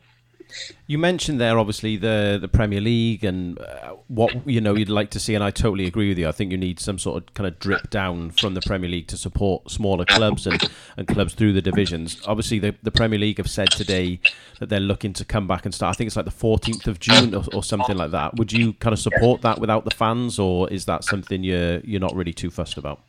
You 0.87 0.99
mentioned 0.99 1.41
there, 1.41 1.59
obviously, 1.59 1.97
the 1.97 2.39
the 2.41 2.49
Premier 2.49 2.81
League 2.81 3.25
and 3.25 3.59
uh, 3.59 3.97
what 4.09 4.47
you 4.49 4.61
know 4.61 4.75
you'd 4.75 4.89
like 4.89 5.11
to 5.11 5.21
see, 5.21 5.35
and 5.35 5.43
I 5.43 5.51
totally 5.51 5.87
agree 5.87 6.09
with 6.09 6.19
you. 6.19 6.29
I 6.29 6.33
think 6.33 6.53
you 6.53 6.57
need 6.57 6.79
some 6.81 6.99
sort 6.99 7.23
of 7.23 7.35
kind 7.35 7.47
of 7.47 7.59
drip 7.59 7.91
down 7.91 8.31
from 8.31 8.55
the 8.55 8.61
Premier 8.61 8.89
League 8.89 9.09
to 9.09 9.17
support 9.17 9.71
smaller 9.71 10.05
clubs 10.05 10.47
and, 10.47 10.63
and 10.97 11.07
clubs 11.09 11.35
through 11.35 11.53
the 11.53 11.63
divisions. 11.63 12.21
Obviously, 12.27 12.59
the, 12.59 12.75
the 12.83 12.91
Premier 12.91 13.19
League 13.19 13.39
have 13.39 13.51
said 13.51 13.71
today 13.71 14.21
that 14.61 14.69
they're 14.69 14.81
looking 14.81 15.13
to 15.15 15.25
come 15.25 15.47
back 15.47 15.65
and 15.65 15.75
start. 15.75 15.95
I 15.95 15.97
think 15.97 16.07
it's 16.07 16.17
like 16.17 16.25
the 16.25 16.31
14th 16.31 16.87
of 16.87 17.01
June 17.01 17.35
or, 17.35 17.45
or 17.53 17.65
something 17.65 17.97
like 17.97 18.13
that. 18.13 18.37
Would 18.37 18.53
you 18.53 18.73
kind 18.75 18.93
of 18.93 18.99
support 18.99 19.43
that 19.43 19.61
without 19.61 19.85
the 19.85 19.91
fans, 19.91 20.39
or 20.39 20.71
is 20.71 20.85
that 20.87 21.05
something 21.05 21.43
you're 21.43 21.81
you're 21.81 22.01
not 22.01 22.15
really 22.15 22.33
too 22.33 22.51
fussed 22.51 22.79
about? 22.79 23.01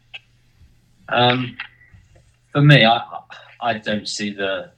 Um, 1.10 1.58
for 2.52 2.62
me, 2.62 2.86
I 2.86 3.02
I 3.62 3.74
don't 3.78 4.08
see 4.08 4.32
the 4.34 4.72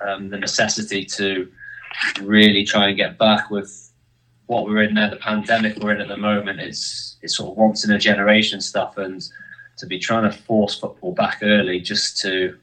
um, 0.00 0.28
the 0.28 0.38
necessity 0.38 1.04
to 1.04 1.50
really 2.22 2.64
try 2.64 2.88
and 2.88 2.96
get 2.96 3.18
back 3.18 3.50
with 3.50 3.90
what 4.46 4.64
we're 4.64 4.82
in 4.82 4.94
there, 4.94 5.10
the 5.10 5.16
pandemic 5.16 5.76
we're 5.78 5.94
in 5.94 6.00
at 6.00 6.08
the 6.08 6.16
moment. 6.16 6.60
It's 6.60 7.16
it's 7.22 7.36
sort 7.36 7.50
of 7.50 7.56
once 7.56 7.84
in 7.84 7.92
a 7.92 7.98
generation 7.98 8.60
stuff, 8.60 8.96
and 8.98 9.22
to 9.78 9.86
be 9.86 9.98
trying 9.98 10.30
to 10.30 10.36
force 10.36 10.78
football 10.78 11.12
back 11.12 11.40
early 11.42 11.80
just 11.80 12.18
to, 12.22 12.56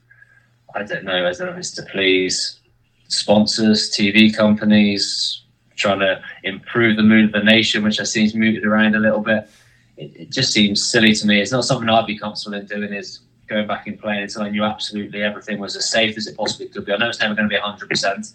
I 0.76 0.84
don't 0.84 1.04
know, 1.04 1.26
as 1.26 1.40
it's 1.40 1.72
to 1.72 1.84
please 1.84 2.60
sponsors, 3.08 3.92
TV 3.92 4.36
companies, 4.36 5.44
trying 5.76 6.00
to 6.00 6.22
improve 6.44 6.98
the 6.98 7.04
mood 7.04 7.26
of 7.26 7.32
the 7.32 7.44
nation, 7.44 7.84
which 7.84 8.00
I 8.00 8.04
seems 8.04 8.34
mooted 8.34 8.66
around 8.66 8.96
a 8.96 9.00
little 9.00 9.22
bit. 9.22 9.50
It, 9.98 10.16
it 10.16 10.32
just 10.32 10.52
seems 10.52 10.90
silly 10.90 11.14
to 11.14 11.28
me. 11.28 11.40
It's 11.40 11.52
not 11.52 11.66
something 11.66 11.88
I'd 11.88 12.08
be 12.08 12.18
comfortable 12.18 12.58
in 12.58 12.66
doing. 12.66 12.94
Is 12.94 13.20
going 13.48 13.68
back 13.68 13.88
and 13.88 14.00
playing 14.00 14.24
until 14.24 14.44
I 14.44 14.50
knew 14.50 14.64
absolutely 14.64 15.22
everything 15.22 15.60
was 15.60 15.76
as 15.76 15.90
safe 15.90 16.18
as 16.18 16.28
it 16.28 16.38
possibly 16.38 16.68
could 16.68 16.86
be. 16.86 16.94
I 16.94 16.98
know 16.98 17.10
it's 17.10 17.20
never 17.20 17.36
going 17.36 17.50
to 17.50 17.54
be 17.54 17.62
100%, 17.62 18.34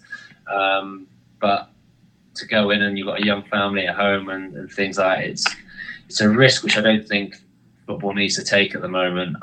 um, 0.49 1.07
but 1.39 1.69
to 2.35 2.47
go 2.47 2.69
in 2.71 2.81
and 2.81 2.97
you've 2.97 3.07
got 3.07 3.21
a 3.21 3.25
young 3.25 3.43
family 3.43 3.87
at 3.87 3.95
home 3.95 4.29
and, 4.29 4.55
and, 4.55 4.71
things 4.71 4.97
like 4.97 5.19
that, 5.19 5.25
it's 5.25 5.45
it's 6.07 6.21
a 6.21 6.29
risk 6.29 6.63
which 6.63 6.77
I 6.77 6.81
don't 6.81 7.07
think 7.07 7.35
football 7.85 8.13
needs 8.13 8.35
to 8.35 8.43
take 8.43 8.75
at 8.75 8.81
the 8.81 8.87
moment. 8.87 9.35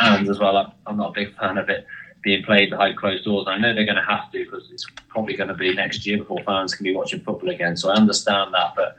And 0.00 0.28
as 0.28 0.38
well, 0.38 0.56
I'm, 0.56 0.72
I'm 0.86 0.96
not 0.96 1.10
a 1.10 1.12
big 1.12 1.34
fan 1.36 1.58
of 1.58 1.68
it 1.68 1.86
being 2.22 2.44
played 2.44 2.70
behind 2.70 2.96
closed 2.96 3.24
doors. 3.24 3.46
I 3.48 3.58
know 3.58 3.74
they're 3.74 3.84
going 3.84 3.96
to 3.96 4.02
have 4.02 4.30
to 4.32 4.44
because 4.44 4.70
it's 4.70 4.86
probably 5.08 5.36
going 5.36 5.48
to 5.48 5.54
be 5.54 5.74
next 5.74 6.06
year 6.06 6.18
before 6.18 6.42
fans 6.44 6.74
can 6.74 6.84
be 6.84 6.94
watching 6.94 7.20
football 7.20 7.50
again. 7.50 7.76
So 7.76 7.90
I 7.90 7.94
understand 7.94 8.54
that, 8.54 8.74
but 8.76 8.98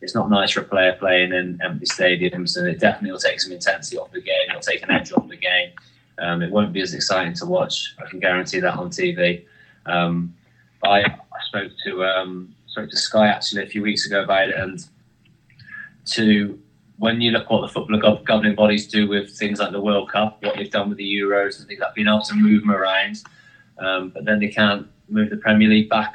it's 0.00 0.14
not 0.14 0.30
nice 0.30 0.50
for 0.50 0.60
a 0.60 0.64
player 0.64 0.96
playing 0.98 1.32
in 1.32 1.60
empty 1.62 1.86
stadiums, 1.86 2.56
and 2.56 2.66
it 2.66 2.80
definitely 2.80 3.12
will 3.12 3.18
take 3.18 3.40
some 3.40 3.52
intensity 3.52 3.98
off 3.98 4.10
the 4.10 4.20
game. 4.20 4.48
It'll 4.48 4.60
take 4.60 4.82
an 4.82 4.90
edge 4.90 5.12
off 5.12 5.28
the 5.28 5.36
game. 5.36 5.70
Um, 6.18 6.42
it 6.42 6.50
won't 6.50 6.72
be 6.72 6.80
as 6.80 6.92
exciting 6.94 7.34
to 7.34 7.46
watch. 7.46 7.94
I 8.04 8.08
can 8.08 8.18
guarantee 8.18 8.60
that 8.60 8.76
on 8.76 8.90
TV. 8.90 9.44
Um, 9.86 10.34
I, 10.84 11.00
I 11.00 11.40
spoke 11.46 11.72
to 11.84 12.04
um, 12.04 12.54
spoke 12.66 12.90
to 12.90 12.96
Sky 12.96 13.28
actually 13.28 13.62
a 13.62 13.66
few 13.66 13.82
weeks 13.82 14.06
ago 14.06 14.22
about 14.22 14.48
it, 14.48 14.56
and 14.56 14.84
to 16.06 16.58
when 16.98 17.20
you 17.20 17.30
look 17.30 17.50
what 17.50 17.62
the 17.62 17.68
football 17.68 18.22
governing 18.24 18.54
bodies 18.54 18.86
do 18.86 19.08
with 19.08 19.36
things 19.36 19.58
like 19.58 19.72
the 19.72 19.80
World 19.80 20.10
Cup, 20.10 20.42
what 20.42 20.56
they've 20.56 20.70
done 20.70 20.88
with 20.88 20.98
the 20.98 21.04
Euros 21.04 21.58
and 21.58 21.66
things 21.66 21.80
like 21.80 21.94
being 21.94 22.06
able 22.06 22.22
to 22.22 22.34
move 22.34 22.60
them 22.60 22.70
around, 22.70 23.22
um, 23.78 24.10
but 24.10 24.24
then 24.24 24.38
they 24.38 24.48
can't 24.48 24.86
move 25.08 25.30
the 25.30 25.36
Premier 25.36 25.68
League 25.68 25.88
back 25.88 26.14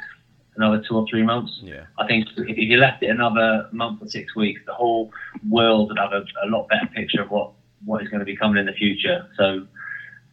another 0.56 0.82
two 0.86 0.96
or 0.96 1.06
three 1.08 1.22
months. 1.22 1.60
Yeah. 1.62 1.84
I 1.98 2.06
think 2.06 2.28
if 2.36 2.58
you 2.58 2.76
left 2.78 3.02
it 3.02 3.10
another 3.10 3.68
month 3.70 4.02
or 4.02 4.08
six 4.08 4.34
weeks, 4.34 4.60
the 4.66 4.74
whole 4.74 5.12
world 5.48 5.88
would 5.88 5.98
have 5.98 6.12
a, 6.12 6.24
a 6.44 6.46
lot 6.48 6.68
better 6.68 6.86
picture 6.86 7.22
of 7.22 7.30
what, 7.30 7.52
what 7.84 8.02
is 8.02 8.08
going 8.08 8.18
to 8.20 8.26
be 8.26 8.36
coming 8.36 8.58
in 8.58 8.66
the 8.66 8.72
future. 8.72 9.28
So 9.36 9.66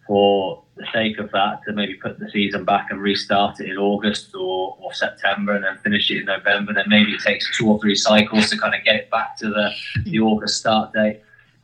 for 0.07 0.63
the 0.75 0.85
sake 0.91 1.19
of 1.19 1.31
that, 1.31 1.61
to 1.65 1.73
maybe 1.73 1.93
put 1.93 2.19
the 2.19 2.29
season 2.29 2.65
back 2.65 2.87
and 2.91 3.01
restart 3.01 3.59
it 3.61 3.69
in 3.69 3.77
August 3.77 4.35
or, 4.35 4.77
or 4.79 4.93
September 4.93 5.55
and 5.55 5.63
then 5.63 5.77
finish 5.77 6.11
it 6.11 6.19
in 6.19 6.25
November, 6.25 6.73
then 6.73 6.85
maybe 6.87 7.13
it 7.13 7.21
takes 7.21 7.57
two 7.57 7.69
or 7.69 7.79
three 7.79 7.95
cycles 7.95 8.49
to 8.49 8.57
kind 8.57 8.75
of 8.75 8.83
get 8.83 8.95
it 8.95 9.09
back 9.09 9.37
to 9.37 9.47
the, 9.47 9.71
the 10.03 10.19
August 10.19 10.57
start 10.57 10.91
date. 10.93 11.21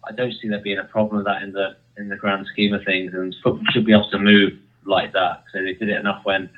I 0.08 0.14
don't 0.14 0.34
see 0.34 0.48
there 0.48 0.60
being 0.60 0.80
a 0.80 0.86
problem 0.86 1.18
with 1.18 1.26
that 1.26 1.44
in 1.44 1.52
the 1.52 1.76
in 1.98 2.08
the 2.08 2.16
grand 2.16 2.48
scheme 2.48 2.74
of 2.74 2.84
things, 2.84 3.14
and 3.14 3.36
football 3.44 3.66
should 3.72 3.86
be 3.86 3.92
able 3.92 4.10
to 4.10 4.18
move 4.18 4.54
like 4.86 5.12
that. 5.14 5.44
So 5.52 5.62
they 5.62 5.74
did 5.74 5.90
it 5.90 6.00
enough 6.00 6.22
when 6.24 6.50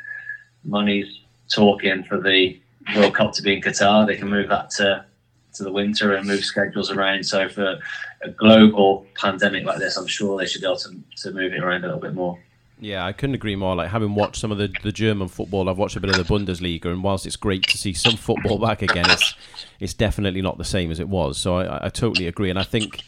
money's 0.64 1.08
talking 1.54 2.04
for 2.04 2.20
the 2.22 2.60
World 2.96 3.16
Cup 3.16 3.34
to 3.34 3.42
be 3.42 3.56
in 3.56 3.62
Qatar. 3.62 4.06
They 4.06 4.16
can 4.16 4.30
move 4.30 4.50
that 4.50 4.70
to 4.72 5.06
to 5.54 5.64
the 5.64 5.72
winter 5.72 6.16
and 6.16 6.28
move 6.28 6.44
schedules 6.44 6.92
around. 6.92 7.26
So 7.26 7.48
for 7.50 7.80
a 8.22 8.30
global 8.30 9.06
pandemic 9.16 9.66
like 9.66 9.80
this, 9.80 9.98
I'm 9.98 10.08
sure 10.08 10.38
they 10.38 10.46
should 10.46 10.62
be 10.62 10.68
able 10.68 10.78
to, 10.78 10.96
to 11.18 11.32
move 11.32 11.54
it 11.54 11.64
around 11.64 11.84
a 11.84 11.88
little 11.88 12.02
bit 12.02 12.14
more. 12.14 12.40
Yeah, 12.80 13.06
I 13.06 13.14
couldn't 13.14 13.36
agree 13.36 13.56
more. 13.56 13.76
Like 13.76 13.92
having 13.92 14.14
watched 14.14 14.38
some 14.38 14.52
of 14.52 14.58
the, 14.58 14.74
the 14.84 14.92
German 14.92 15.30
football, 15.30 15.70
I've 15.70 15.78
watched 15.78 15.96
a 15.96 16.02
bit 16.02 16.10
of 16.10 16.18
the 16.18 16.34
Bundesliga, 16.34 16.88
and 16.88 17.04
whilst 17.04 17.26
it's 17.26 17.38
great 17.38 17.64
to 17.68 17.78
see 17.78 17.94
some 17.94 18.18
football 18.18 18.58
back 18.68 18.82
again, 18.82 19.10
it's 19.10 19.36
it's 19.80 19.94
definitely 19.94 20.42
not 20.42 20.58
the 20.58 20.66
same 20.66 20.92
as 20.92 21.00
it 21.00 21.08
was. 21.08 21.38
So 21.38 21.58
I, 21.58 21.86
I 21.86 21.90
totally 21.90 22.28
agree, 22.28 22.50
and 22.50 22.60
I 22.60 22.64
think 22.64 23.04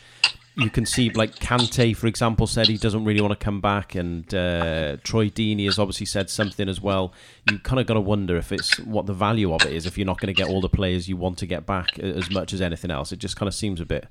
you 0.57 0.69
can 0.69 0.85
see 0.85 1.09
like 1.09 1.35
Kante, 1.35 1.95
for 1.95 2.07
example, 2.07 2.47
said 2.47 2.67
he 2.67 2.77
doesn't 2.77 3.03
really 3.03 3.21
want 3.21 3.37
to 3.37 3.43
come 3.43 3.59
back, 3.59 3.95
and 3.95 4.33
uh, 4.33 4.97
Troy 5.03 5.29
Deeney 5.29 5.65
has 5.65 5.77
obviously 5.77 6.05
said 6.05 6.29
something 6.29 6.69
as 6.69 6.79
well. 6.79 7.13
You 7.49 7.59
kind 7.59 7.79
of 7.79 7.87
got 7.87 7.95
to 7.95 8.01
wonder 8.01 8.37
if 8.37 8.51
it's 8.51 8.79
what 8.79 9.05
the 9.05 9.13
value 9.13 9.53
of 9.53 9.65
it 9.65 9.73
is 9.73 9.85
if 9.85 9.97
you're 9.97 10.05
not 10.05 10.19
going 10.19 10.33
to 10.33 10.41
get 10.41 10.49
all 10.49 10.61
the 10.61 10.69
players 10.69 11.09
you 11.09 11.17
want 11.17 11.37
to 11.39 11.45
get 11.45 11.65
back 11.65 11.99
as 11.99 12.29
much 12.31 12.53
as 12.53 12.61
anything 12.61 12.91
else. 12.91 13.11
It 13.11 13.19
just 13.19 13.35
kind 13.35 13.47
of 13.47 13.53
seems 13.53 13.81
a 13.81 13.85
bit 13.85 14.07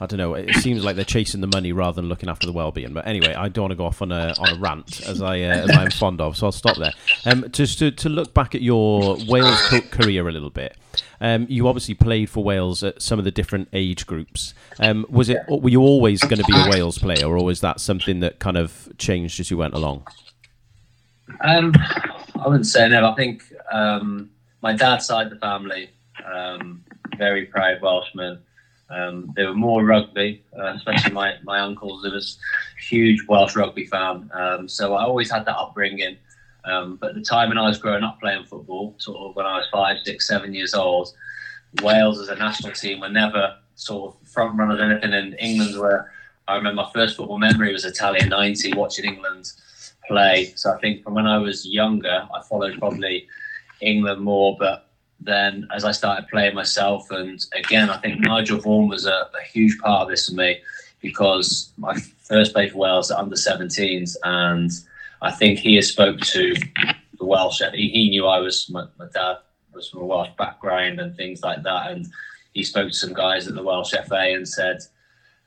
I 0.00 0.06
don't 0.06 0.18
know. 0.18 0.34
It 0.34 0.56
seems 0.56 0.84
like 0.84 0.96
they're 0.96 1.04
chasing 1.04 1.40
the 1.40 1.46
money 1.46 1.72
rather 1.72 1.94
than 1.94 2.08
looking 2.08 2.28
after 2.28 2.46
the 2.48 2.52
well-being. 2.52 2.92
But 2.92 3.06
anyway, 3.06 3.32
I 3.32 3.48
don't 3.48 3.62
want 3.62 3.72
to 3.72 3.76
go 3.76 3.86
off 3.86 4.02
on 4.02 4.10
a 4.10 4.34
on 4.38 4.56
a 4.56 4.58
rant 4.58 5.00
as 5.02 5.22
I 5.22 5.40
uh, 5.42 5.68
as 5.68 5.70
I'm 5.70 5.90
fond 5.92 6.20
of, 6.20 6.36
so 6.36 6.46
I'll 6.46 6.52
stop 6.52 6.76
there. 6.76 6.92
Um, 7.24 7.46
just 7.52 7.78
to 7.78 7.92
to 7.92 8.08
look 8.08 8.34
back 8.34 8.56
at 8.56 8.62
your 8.62 9.16
Wales 9.28 9.60
career 9.90 10.28
a 10.28 10.32
little 10.32 10.50
bit. 10.50 10.76
Um, 11.20 11.46
you 11.48 11.68
obviously 11.68 11.94
played 11.94 12.28
for 12.28 12.42
Wales 12.42 12.82
at 12.82 13.00
some 13.02 13.20
of 13.20 13.24
the 13.24 13.30
different 13.30 13.68
age 13.72 14.04
groups. 14.06 14.52
Um, 14.80 15.06
was 15.08 15.28
it 15.28 15.38
were 15.48 15.70
you 15.70 15.80
always 15.80 16.20
going 16.22 16.38
to 16.38 16.44
be 16.44 16.56
a 16.56 16.70
Wales 16.70 16.98
player, 16.98 17.26
or 17.26 17.44
was 17.44 17.60
that 17.60 17.78
something 17.78 18.18
that 18.20 18.40
kind 18.40 18.56
of 18.56 18.88
changed 18.98 19.38
as 19.38 19.50
you 19.50 19.56
went 19.56 19.74
along? 19.74 20.06
Um, 21.40 21.72
I 22.34 22.46
wouldn't 22.46 22.66
say 22.66 22.88
no. 22.88 23.08
I 23.08 23.14
think 23.14 23.44
um, 23.70 24.30
my 24.60 24.72
dad's 24.72 25.06
side 25.06 25.28
of 25.28 25.32
the 25.34 25.38
family, 25.38 25.90
um, 26.24 26.84
very 27.16 27.46
proud 27.46 27.80
Welshman. 27.80 28.42
Um, 28.90 29.32
they 29.34 29.44
were 29.44 29.54
more 29.54 29.84
rugby, 29.84 30.42
uh, 30.58 30.74
especially 30.74 31.12
my, 31.12 31.34
my 31.42 31.60
uncles. 31.60 32.04
It 32.04 32.12
was 32.12 32.38
huge 32.78 33.26
Welsh 33.28 33.56
rugby 33.56 33.86
fan. 33.86 34.30
Um, 34.34 34.68
so 34.68 34.94
I 34.94 35.04
always 35.04 35.30
had 35.30 35.44
that 35.46 35.56
upbringing. 35.56 36.16
Um, 36.64 36.96
but 36.96 37.10
at 37.10 37.14
the 37.16 37.22
time 37.22 37.48
when 37.48 37.58
I 37.58 37.68
was 37.68 37.78
growing 37.78 38.04
up 38.04 38.20
playing 38.20 38.44
football, 38.44 38.94
sort 38.98 39.18
of 39.18 39.36
when 39.36 39.46
I 39.46 39.56
was 39.56 39.66
five, 39.72 39.98
six, 40.04 40.26
seven 40.26 40.54
years 40.54 40.74
old, 40.74 41.12
Wales 41.82 42.20
as 42.20 42.28
a 42.28 42.36
national 42.36 42.72
team 42.72 43.00
were 43.00 43.08
never 43.08 43.56
sort 43.74 44.14
of 44.14 44.28
front 44.28 44.56
runners 44.58 44.80
anything. 44.80 45.12
And 45.12 45.36
England 45.38 45.78
were, 45.78 46.10
I 46.48 46.56
remember 46.56 46.82
my 46.82 46.90
first 46.92 47.16
football 47.16 47.38
memory 47.38 47.72
was 47.72 47.84
Italia 47.84 48.26
90, 48.26 48.74
watching 48.74 49.04
England 49.04 49.52
play. 50.06 50.52
So 50.56 50.72
I 50.72 50.78
think 50.78 51.02
from 51.02 51.14
when 51.14 51.26
I 51.26 51.38
was 51.38 51.66
younger, 51.66 52.28
I 52.34 52.42
followed 52.48 52.78
probably 52.78 53.26
England 53.80 54.22
more. 54.22 54.56
But 54.58 54.88
then 55.20 55.66
as 55.74 55.84
I 55.84 55.92
started 55.92 56.28
playing 56.28 56.54
myself, 56.54 57.10
and 57.10 57.44
again, 57.54 57.90
I 57.90 57.98
think 57.98 58.20
Nigel 58.20 58.58
Vaughan 58.58 58.88
was 58.88 59.06
a, 59.06 59.28
a 59.38 59.42
huge 59.50 59.78
part 59.78 60.02
of 60.02 60.08
this 60.08 60.28
for 60.28 60.34
me 60.34 60.60
because 61.00 61.72
my 61.76 61.94
first 62.22 62.52
play 62.52 62.68
for 62.68 62.78
Wales 62.78 63.10
at 63.10 63.18
under 63.18 63.36
17s, 63.36 64.16
and 64.22 64.70
I 65.22 65.30
think 65.30 65.58
he 65.58 65.76
has 65.76 65.88
spoke 65.88 66.20
to 66.20 66.54
the 67.18 67.24
Welsh. 67.24 67.62
He, 67.72 67.88
he 67.90 68.10
knew 68.10 68.26
I 68.26 68.38
was 68.38 68.68
my, 68.70 68.86
my, 68.98 69.06
dad 69.12 69.36
was 69.72 69.88
from 69.88 70.02
a 70.02 70.06
Welsh 70.06 70.30
background 70.38 71.00
and 71.00 71.16
things 71.16 71.42
like 71.42 71.62
that, 71.62 71.90
and 71.90 72.06
he 72.52 72.62
spoke 72.62 72.88
to 72.88 72.96
some 72.96 73.12
guys 73.12 73.46
at 73.46 73.54
the 73.54 73.62
Welsh 73.62 73.94
FA 74.06 74.32
and 74.34 74.48
said 74.48 74.78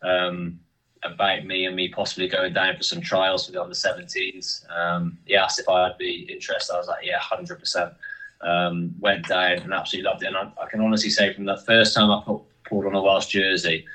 um, 0.03 0.59
about 1.03 1.45
me 1.45 1.65
and 1.65 1.75
me 1.75 1.89
possibly 1.89 2.27
going 2.27 2.53
down 2.53 2.75
for 2.75 2.83
some 2.83 3.01
trials 3.01 3.45
for 3.45 3.51
the 3.51 3.61
under 3.61 3.75
17s. 3.75 4.69
Um, 4.71 5.17
he 5.25 5.35
asked 5.35 5.59
if 5.59 5.69
I'd 5.69 5.97
be 5.97 6.27
interested. 6.31 6.73
I 6.73 6.77
was 6.77 6.87
like, 6.87 7.05
yeah, 7.05 7.19
hundred 7.19 7.59
percent 7.59 7.93
um, 8.41 8.93
went 8.99 9.27
down 9.27 9.59
and 9.59 9.73
absolutely 9.73 10.09
loved 10.09 10.23
it. 10.23 10.27
And 10.27 10.37
I, 10.37 10.51
I, 10.61 10.69
can 10.69 10.81
honestly 10.81 11.09
say, 11.09 11.33
from 11.33 11.45
the 11.45 11.57
first 11.57 11.95
time 11.95 12.11
I 12.11 12.21
put, 12.25 12.41
pulled 12.65 12.85
on 12.85 12.95
a 12.95 13.01
Welsh 13.01 13.27
jersey, 13.27 13.85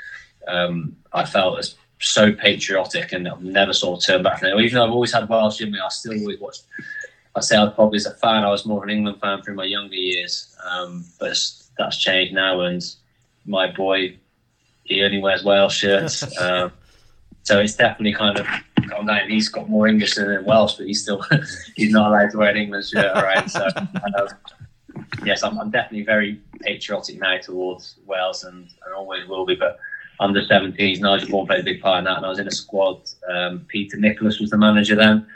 um, 0.49 0.97
I 1.13 1.25
felt 1.25 1.59
as 1.59 1.77
so 2.01 2.33
patriotic 2.33 3.13
and 3.13 3.29
I've 3.29 3.43
never 3.43 3.73
sort 3.73 3.99
of 3.99 4.05
turned 4.07 4.25
back 4.25 4.41
from 4.41 4.49
it. 4.49 4.61
Even 4.61 4.75
though 4.75 4.87
I've 4.87 4.93
always 4.93 5.13
had 5.13 5.29
Welsh 5.29 5.61
in 5.61 5.71
me, 5.71 5.79
I 5.79 5.89
still 5.89 6.19
always 6.19 6.41
watched. 6.41 6.65
I 7.35 7.41
say 7.41 7.57
I 7.57 7.65
was 7.65 7.75
probably 7.75 7.97
as 7.97 8.07
a 8.07 8.15
fan, 8.15 8.45
I 8.45 8.51
was 8.51 8.67
more 8.67 8.79
of 8.79 8.85
an 8.85 8.91
England 8.91 9.21
fan 9.21 9.43
through 9.43 9.55
my 9.55 9.65
younger 9.65 9.95
years, 9.95 10.55
um, 10.69 11.05
but 11.19 11.37
that's 11.79 11.97
changed 11.97 12.35
now. 12.35 12.61
And 12.61 12.83
my 13.47 13.71
boy, 13.71 14.19
he 14.85 15.03
only 15.03 15.21
wears 15.21 15.43
Wales 15.43 15.73
shirts, 15.73 16.23
um, 16.41 16.73
so 17.43 17.59
it's 17.59 17.75
definitely 17.75 18.13
kind 18.13 18.39
of 18.39 18.47
down. 19.07 19.31
He's 19.31 19.49
got 19.49 19.69
more 19.69 19.89
English 19.89 20.15
than 20.15 20.45
Welsh, 20.45 20.75
but 20.75 20.87
he's 20.87 21.03
still 21.03 21.25
he's 21.77 21.93
not 21.93 22.11
allowed 22.11 22.31
to 22.31 22.39
wear 22.39 22.51
an 22.51 22.57
English 22.57 22.91
shirt, 22.91 23.15
right? 23.15 23.51
So 23.51 23.67
uh, 23.67 24.29
yes, 25.25 25.43
I'm, 25.43 25.59
I'm, 25.59 25.71
definitely 25.71 26.05
very 26.05 26.41
patriotic 26.61 27.21
now 27.21 27.39
towards 27.39 27.97
Wales, 28.07 28.45
and, 28.45 28.69
and 28.85 28.95
always 28.95 29.27
will 29.29 29.47
be. 29.47 29.55
But 29.55 29.79
under 30.21 30.43
17s. 30.43 31.01
Nigel 31.01 31.29
Vaughan 31.29 31.47
played 31.47 31.61
a 31.61 31.65
big 31.65 31.81
part 31.81 31.99
in 31.99 32.05
that, 32.05 32.19
and 32.19 32.27
I 32.27 32.29
was 32.29 32.39
in 32.39 32.47
a 32.47 32.53
squad. 32.53 33.01
Um, 33.29 33.65
Peter 33.69 33.97
Nicholas 33.97 34.39
was 34.39 34.51
the 34.51 34.59
manager 34.59 34.95
then. 34.95 35.27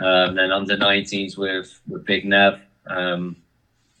Um, 0.00 0.34
then 0.34 0.50
under 0.52 0.76
19s 0.76 1.38
with 1.38 1.80
with 1.88 2.04
Big 2.04 2.24
Nev. 2.24 2.60
Um, 2.86 3.36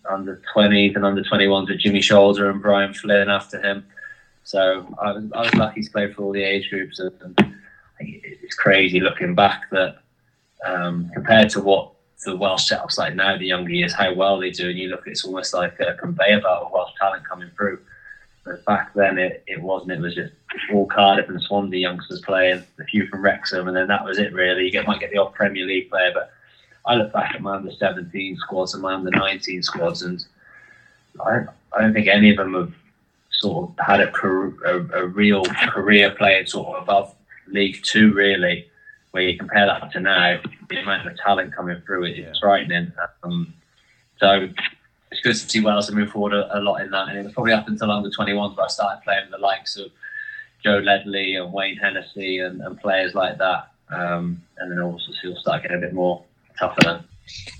under 0.08 0.42
20s 0.54 0.96
and 0.96 1.04
under 1.06 1.22
21s 1.22 1.68
with 1.68 1.78
Jimmy 1.78 2.02
Shoulder 2.02 2.50
and 2.50 2.60
Brian 2.60 2.92
Flynn 2.92 3.30
after 3.30 3.60
him. 3.60 3.86
So 4.42 4.86
I 5.00 5.12
was, 5.12 5.24
I 5.32 5.40
was 5.40 5.54
lucky 5.54 5.82
to 5.82 5.90
play 5.90 6.12
for 6.12 6.22
all 6.22 6.32
the 6.32 6.42
age 6.42 6.68
groups, 6.68 6.98
and, 6.98 7.12
and 7.22 7.53
it's 8.22 8.54
crazy 8.54 9.00
looking 9.00 9.34
back 9.34 9.70
that 9.70 9.98
um, 10.64 11.10
compared 11.14 11.50
to 11.50 11.60
what 11.60 11.92
the 12.24 12.36
Welsh 12.36 12.68
setup's 12.68 12.98
like 12.98 13.14
now, 13.14 13.36
the 13.36 13.46
younger 13.46 13.70
years, 13.70 13.92
how 13.92 14.12
well 14.14 14.38
they 14.38 14.50
do, 14.50 14.70
and 14.70 14.78
you 14.78 14.88
look, 14.88 15.06
it's 15.06 15.24
almost 15.24 15.52
like 15.52 15.78
a 15.80 15.94
conveyor 15.94 16.40
belt 16.40 16.64
of 16.64 16.72
Welsh 16.72 16.92
talent 16.98 17.28
coming 17.28 17.50
through. 17.56 17.78
But 18.44 18.64
back 18.64 18.92
then, 18.94 19.18
it, 19.18 19.42
it 19.46 19.60
wasn't. 19.60 19.92
It 19.92 20.00
was 20.00 20.14
just 20.14 20.32
all 20.72 20.86
Cardiff 20.86 21.28
and 21.28 21.40
Swansea 21.42 21.80
youngsters 21.80 22.20
playing, 22.20 22.62
a 22.78 22.84
few 22.84 23.06
from 23.06 23.22
Wrexham, 23.22 23.68
and 23.68 23.76
then 23.76 23.88
that 23.88 24.04
was 24.04 24.18
it 24.18 24.32
really. 24.32 24.64
You 24.64 24.70
get, 24.70 24.86
might 24.86 25.00
get 25.00 25.10
the 25.10 25.18
odd 25.18 25.34
Premier 25.34 25.64
League 25.64 25.90
player, 25.90 26.12
but 26.12 26.30
I 26.86 26.94
look 26.94 27.12
back 27.12 27.34
at 27.34 27.40
my 27.40 27.56
under 27.56 27.72
17 27.72 28.36
squads 28.36 28.74
and 28.74 28.82
my 28.82 28.94
under 28.94 29.10
19 29.10 29.62
squads, 29.62 30.02
and 30.02 30.24
I, 31.24 31.44
I 31.72 31.80
don't 31.80 31.94
think 31.94 32.08
any 32.08 32.30
of 32.30 32.36
them 32.36 32.54
have 32.54 32.74
sort 33.32 33.70
of 33.70 33.86
had 33.86 34.00
a, 34.00 34.12
a, 34.12 35.02
a 35.02 35.06
real 35.06 35.44
career 35.44 36.10
playing 36.10 36.46
sort 36.46 36.76
of 36.76 36.82
above 36.82 37.14
League 37.48 37.82
Two, 37.82 38.12
really. 38.12 38.66
Where 39.10 39.22
you 39.22 39.38
compare 39.38 39.66
that 39.66 39.92
to 39.92 40.00
now, 40.00 40.40
the 40.68 40.78
amount 40.78 41.06
of 41.06 41.16
talent 41.16 41.54
coming 41.54 41.80
through 41.86 42.04
it, 42.04 42.18
it's 42.18 42.40
frightening. 42.40 42.92
Um, 43.22 43.54
so 44.18 44.48
it's 45.12 45.20
good 45.20 45.34
to 45.34 45.48
see 45.48 45.60
Wales 45.60 45.90
move 45.92 46.10
forward 46.10 46.32
a, 46.32 46.58
a, 46.58 46.60
lot 46.60 46.80
in 46.80 46.90
that. 46.90 47.08
And 47.08 47.18
it 47.18 47.24
was 47.24 47.32
probably 47.32 47.52
up 47.52 47.68
until 47.68 47.92
under 47.92 48.10
21s 48.10 48.56
where 48.56 48.66
I 48.66 48.68
started 48.68 49.02
playing 49.04 49.30
the 49.30 49.38
likes 49.38 49.76
of 49.76 49.92
Joe 50.64 50.78
Ledley 50.78 51.36
and 51.36 51.52
Wayne 51.52 51.76
Hennessy 51.76 52.40
and, 52.40 52.60
and 52.60 52.80
players 52.80 53.14
like 53.14 53.38
that. 53.38 53.70
Um, 53.90 54.42
and 54.58 54.72
then 54.72 54.80
also 54.80 55.12
you'll 55.22 55.36
start 55.36 55.62
getting 55.62 55.76
a 55.76 55.80
bit 55.80 55.92
more 55.92 56.24
tougher 56.58 56.80
then. 56.82 57.04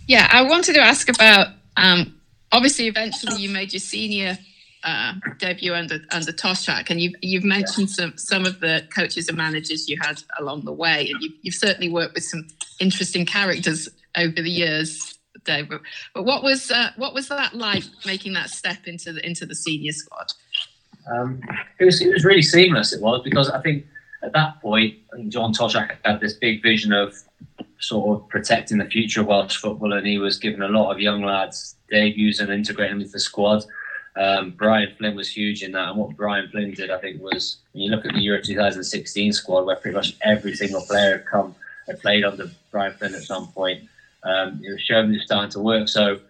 Yeah, 0.09 0.29
I 0.31 0.42
wanted 0.42 0.75
to 0.75 0.81
ask 0.81 1.09
about 1.09 1.49
um, 1.77 2.18
obviously 2.51 2.88
eventually 2.88 3.40
you 3.40 3.49
made 3.49 3.73
your 3.73 3.81
senior 3.81 4.38
uh, 4.85 5.14
debut 5.38 5.75
under 5.75 5.99
under 6.12 6.33
Toshack, 6.33 6.90
and 6.90 7.01
you've 7.01 7.14
you've 7.23 7.44
mentioned 7.44 7.88
yeah. 7.88 7.94
some 7.94 8.18
some 8.18 8.47
of 8.47 8.61
the 8.61 8.87
coaches 8.94 9.29
and 9.29 9.37
managers 9.37 9.88
you 9.88 9.99
had 10.01 10.23
along 10.38 10.64
the 10.64 10.73
way, 10.73 11.11
and 11.11 11.23
you, 11.23 11.31
you've 11.42 11.55
certainly 11.55 11.90
worked 11.90 12.14
with 12.14 12.25
some 12.25 12.47
interesting 12.81 13.25
characters 13.25 13.88
over 14.16 14.42
the 14.42 14.51
years, 14.51 15.18
Dave. 15.44 15.68
But, 15.68 15.81
but 16.14 16.25
what 16.25 16.42
was 16.42 16.70
uh, 16.70 16.90
what 16.97 17.14
was 17.14 17.29
that 17.29 17.55
like 17.55 17.85
making 18.05 18.35
that 18.35 18.51
step 18.51 18.87
into 18.87 19.12
the 19.12 19.27
into 19.27 19.47
the 19.47 19.55
senior 19.55 19.92
squad? 19.92 20.27
Um, 21.11 21.40
it 21.81 21.87
was 21.87 22.01
it 22.01 22.12
was 22.12 22.25
really 22.25 22.42
seamless. 22.42 22.92
It 22.92 23.01
was 23.01 23.23
because 23.25 23.51
I 23.51 23.61
think 23.62 23.87
at 24.23 24.33
that 24.33 24.61
point, 24.61 24.97
I 25.12 25.16
think 25.16 25.33
John 25.33 25.53
Toshack 25.53 25.97
had 26.05 26.20
this 26.20 26.35
big 26.35 26.62
vision 26.62 26.92
of 26.92 27.14
sort 27.79 28.18
of 28.18 28.29
protecting 28.29 28.79
the 28.79 28.87
future 28.87 29.20
of 29.23 29.27
Welsh 29.27 29.57
football, 29.57 29.92
and 29.92 30.07
he 30.07 30.18
was 30.18 30.38
giving 30.38 30.62
a 30.62 30.68
lot 30.68 30.90
of 30.90 31.01
young 31.01 31.23
lads 31.23 31.77
debuts 31.90 32.40
and 32.40 32.51
integrating 32.51 32.97
them 32.97 33.01
into 33.01 33.12
the 33.12 33.20
squad. 33.20 33.64
Um, 34.16 34.53
Brian 34.53 34.94
Flynn 34.96 35.16
was 35.16 35.29
huge 35.29 35.62
in 35.62 35.72
that, 35.72 35.88
and 35.88 35.98
what 35.98 36.16
Brian 36.16 36.48
Flynn 36.48 36.72
did, 36.72 36.90
I 36.90 36.98
think, 36.98 37.20
was 37.20 37.59
when 37.72 37.83
you 37.83 37.90
look 37.90 38.07
at 38.07 38.14
the 38.14 38.20
Euro 38.20 38.40
2016 38.40 39.33
squad, 39.33 39.66
where 39.66 39.77
pretty 39.77 39.96
much 39.96 40.16
every 40.22 40.55
single 40.55 40.83
player 40.83 41.18
had 41.18 41.27
come 41.27 41.55
had 41.87 42.00
played 42.00 42.24
under 42.24 42.50
Brian 42.70 42.92
Flynn 42.94 43.14
at 43.14 43.22
some 43.22 43.48
point. 43.48 43.88
Um, 44.22 44.61
it 44.64 44.72
was 44.72 44.81
showing 44.83 45.12
was 45.12 45.22
starting 45.24 45.50
to 45.50 45.61
work. 45.61 45.88
So 45.88 46.20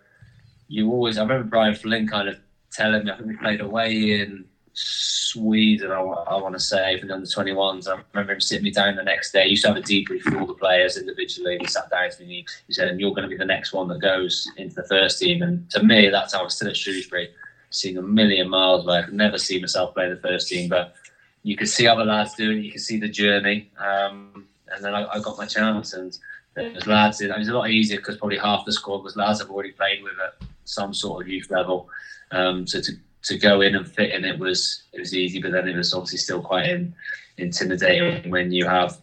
you 0.69 0.91
always, 0.91 1.19
I 1.19 1.23
remember 1.23 1.45
Brian 1.45 1.75
Flynn 1.75 2.09
kind 2.09 2.29
of 2.29 2.39
telling 2.73 3.05
me, 3.05 3.11
I 3.11 3.17
think 3.17 3.29
we 3.29 3.37
played 3.37 3.61
away 3.61 4.21
in 4.21 4.45
Sweden, 4.73 5.93
I, 5.93 6.01
I 6.01 6.37
want 6.41 6.55
to 6.55 6.61
say, 6.61 6.99
for 6.99 7.07
the 7.07 7.15
under 7.15 7.27
21s. 7.27 7.89
I 7.89 8.01
remember 8.13 8.33
him 8.35 8.41
sitting 8.41 8.65
me 8.65 8.73
down 8.73 8.97
the 8.97 9.05
next 9.05 9.33
day. 9.33 9.45
He 9.45 9.51
used 9.51 9.63
to 9.63 9.69
have 9.69 9.77
a 9.77 9.83
debrief 9.83 10.25
with 10.25 10.35
all 10.35 10.47
the 10.47 10.55
players 10.55 10.97
individually. 10.97 11.59
He 11.61 11.67
sat 11.67 11.91
down 11.91 12.11
to 12.11 12.25
me. 12.25 12.45
He 12.67 12.73
said, 12.73 12.89
and 12.89 12.99
you're 12.99 13.11
going 13.11 13.23
to 13.23 13.29
be 13.29 13.37
the 13.37 13.45
next 13.45 13.73
one 13.73 13.87
that 13.89 14.01
goes 14.01 14.51
into 14.57 14.75
the 14.75 14.87
first 14.89 15.21
team. 15.21 15.43
And 15.43 15.71
to 15.71 15.83
me, 15.83 16.09
that's 16.09 16.35
how 16.35 16.41
I 16.41 16.45
was 16.45 16.57
still 16.57 16.69
at 16.69 16.77
Shrewsbury, 16.77 17.31
seeing 17.75 17.97
a 17.97 18.03
million 18.03 18.49
miles 18.49 18.85
away. 18.85 18.99
I 18.99 19.03
could 19.03 19.15
never 19.15 19.39
see 19.39 19.61
myself 19.61 19.95
playing 19.95 20.15
the 20.15 20.21
first 20.21 20.49
team, 20.49 20.69
but 20.69 20.95
you 21.43 21.57
could 21.57 21.69
see 21.69 21.87
other 21.87 22.05
lads 22.05 22.35
doing 22.35 22.59
it. 22.59 22.65
You 22.65 22.73
could 22.73 22.81
see 22.81 22.99
the 22.99 23.09
journey. 23.09 23.71
Um, 23.79 24.47
and 24.73 24.85
then 24.85 24.95
I, 24.95 25.07
I, 25.07 25.21
got 25.21 25.37
my 25.37 25.47
chance. 25.47 25.93
And 25.93 26.17
there's 26.55 26.87
lads, 26.87 27.21
it 27.21 27.37
was 27.37 27.49
a 27.49 27.53
lot 27.53 27.71
easier 27.71 27.99
because 27.99 28.17
probably 28.17 28.39
half 28.39 28.65
the 28.65 28.73
squad 28.73 29.05
was 29.05 29.17
lads 29.17 29.41
I've 29.41 29.51
already 29.51 29.73
played 29.73 30.03
with 30.03 30.15
at 30.25 30.47
some 30.65 30.95
sort 30.95 31.23
of 31.23 31.29
youth 31.29 31.51
level. 31.51 31.89
Um, 32.31 32.67
so 32.67 32.81
to 32.81 32.93
to 33.25 33.39
go 33.39 33.63
in 33.63 33.75
and 33.75 33.89
fit 33.89 34.13
in 34.13 34.25
it 34.25 34.39
was 34.39 34.85
it 34.93 35.01
was 35.01 35.15
easy, 35.15 35.41
but 35.41 35.53
then 35.53 35.69
it 35.69 35.77
was 35.77 35.95
obviously 35.95 36.19
still 36.19 36.43
quite 36.43 36.69
in, 36.69 36.95
intimidating 37.39 38.31
when 38.31 38.53
you 38.53 38.67
have. 38.67 38.99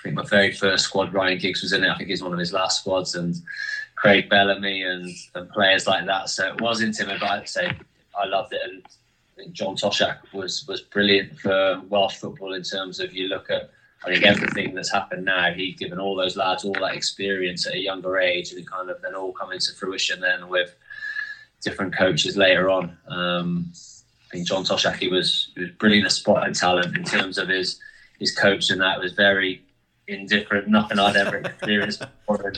I 0.00 0.02
think 0.02 0.16
my 0.16 0.24
very 0.24 0.52
first 0.52 0.84
squad, 0.84 1.14
Ryan 1.14 1.38
Giggs 1.38 1.62
was 1.62 1.72
in 1.72 1.84
it. 1.84 1.88
I 1.88 1.96
think 1.96 2.10
he's 2.10 2.22
one 2.22 2.32
of 2.32 2.38
his 2.38 2.52
last 2.52 2.80
squads, 2.80 3.14
and 3.14 3.34
Craig 3.94 4.28
Bellamy 4.28 4.82
and, 4.82 5.08
and 5.34 5.48
players 5.50 5.86
like 5.86 6.04
that. 6.06 6.28
So 6.30 6.48
it 6.48 6.60
was 6.60 6.82
intimidating, 6.82 7.20
but 7.20 7.30
I'd 7.30 7.48
say 7.48 7.72
I 8.18 8.26
loved 8.26 8.52
it. 8.52 8.60
And 8.64 9.54
John 9.54 9.76
Toshack 9.76 10.18
was 10.32 10.66
was 10.66 10.80
brilliant 10.80 11.38
for 11.38 11.80
Welsh 11.88 12.16
football 12.16 12.54
in 12.54 12.62
terms 12.62 13.00
of 13.00 13.12
you 13.12 13.28
look 13.28 13.50
at 13.50 13.70
I 14.04 14.12
think 14.12 14.24
everything 14.24 14.74
that's 14.74 14.92
happened 14.92 15.24
now, 15.24 15.52
he's 15.52 15.76
given 15.76 15.98
all 15.98 16.14
those 16.14 16.36
lads 16.36 16.64
all 16.64 16.74
that 16.74 16.94
experience 16.94 17.66
at 17.66 17.74
a 17.74 17.78
younger 17.78 18.18
age, 18.18 18.50
and 18.50 18.60
it 18.60 18.66
kind 18.66 18.90
of 18.90 19.00
then 19.00 19.14
all 19.14 19.32
come 19.32 19.52
into 19.52 19.72
fruition 19.72 20.20
then 20.20 20.48
with 20.48 20.74
different 21.62 21.96
coaches 21.96 22.36
later 22.36 22.68
on. 22.68 22.96
Um, 23.08 23.72
I 24.28 24.36
think 24.36 24.46
John 24.46 24.64
Toshack 24.64 25.10
was 25.10 25.48
was 25.56 25.70
brilliant 25.70 26.06
at 26.06 26.12
spotting 26.12 26.54
talent 26.54 26.96
in 26.96 27.04
terms 27.04 27.38
of 27.38 27.48
his 27.48 27.80
his 28.18 28.36
coaching. 28.36 28.78
That 28.78 29.00
was 29.00 29.12
very 29.12 29.62
indifferent, 30.06 30.68
nothing 30.68 30.98
I'd 30.98 31.16
ever 31.16 31.38
experienced 31.38 32.00
before. 32.26 32.54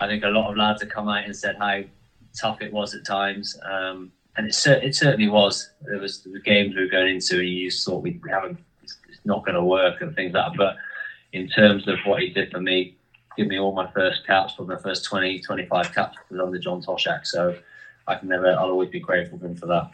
I 0.00 0.06
think 0.06 0.24
a 0.24 0.28
lot 0.28 0.50
of 0.50 0.56
lads 0.56 0.80
have 0.80 0.90
come 0.90 1.08
out 1.08 1.24
and 1.24 1.36
said 1.36 1.56
how 1.58 1.82
tough 2.38 2.62
it 2.62 2.72
was 2.72 2.94
at 2.94 3.04
times, 3.04 3.58
um, 3.64 4.12
and 4.38 4.46
it, 4.46 4.66
it 4.66 4.94
certainly 4.94 5.28
was. 5.28 5.70
There 5.82 5.98
was 5.98 6.22
the 6.22 6.40
games 6.40 6.74
we 6.74 6.82
were 6.82 6.90
going 6.90 7.16
into, 7.16 7.40
and 7.40 7.48
you 7.48 7.70
just 7.70 7.84
thought 7.84 8.02
we, 8.02 8.20
haven't, 8.30 8.58
it's 8.82 8.96
not 9.24 9.44
going 9.44 9.56
to 9.56 9.64
work 9.64 10.00
and 10.00 10.14
things 10.14 10.32
like 10.32 10.52
that. 10.52 10.56
But 10.56 10.76
in 11.32 11.48
terms 11.48 11.88
of 11.88 11.98
what 12.06 12.22
he 12.22 12.30
did 12.30 12.52
for 12.52 12.60
me, 12.60 12.96
give 13.36 13.48
me 13.48 13.58
all 13.58 13.74
my 13.74 13.90
first 13.90 14.24
caps, 14.26 14.54
for 14.54 14.62
my 14.62 14.78
first 14.78 15.04
20, 15.04 15.40
25 15.40 15.92
caps 15.92 16.16
was 16.30 16.40
under 16.40 16.58
John 16.58 16.80
Toshack. 16.80 17.26
So 17.26 17.58
I 18.06 18.14
can 18.14 18.28
never. 18.28 18.52
I'll 18.52 18.70
always 18.70 18.90
be 18.90 19.00
grateful 19.00 19.38
to 19.40 19.46
him 19.46 19.56
for 19.56 19.66
that. 19.66 19.90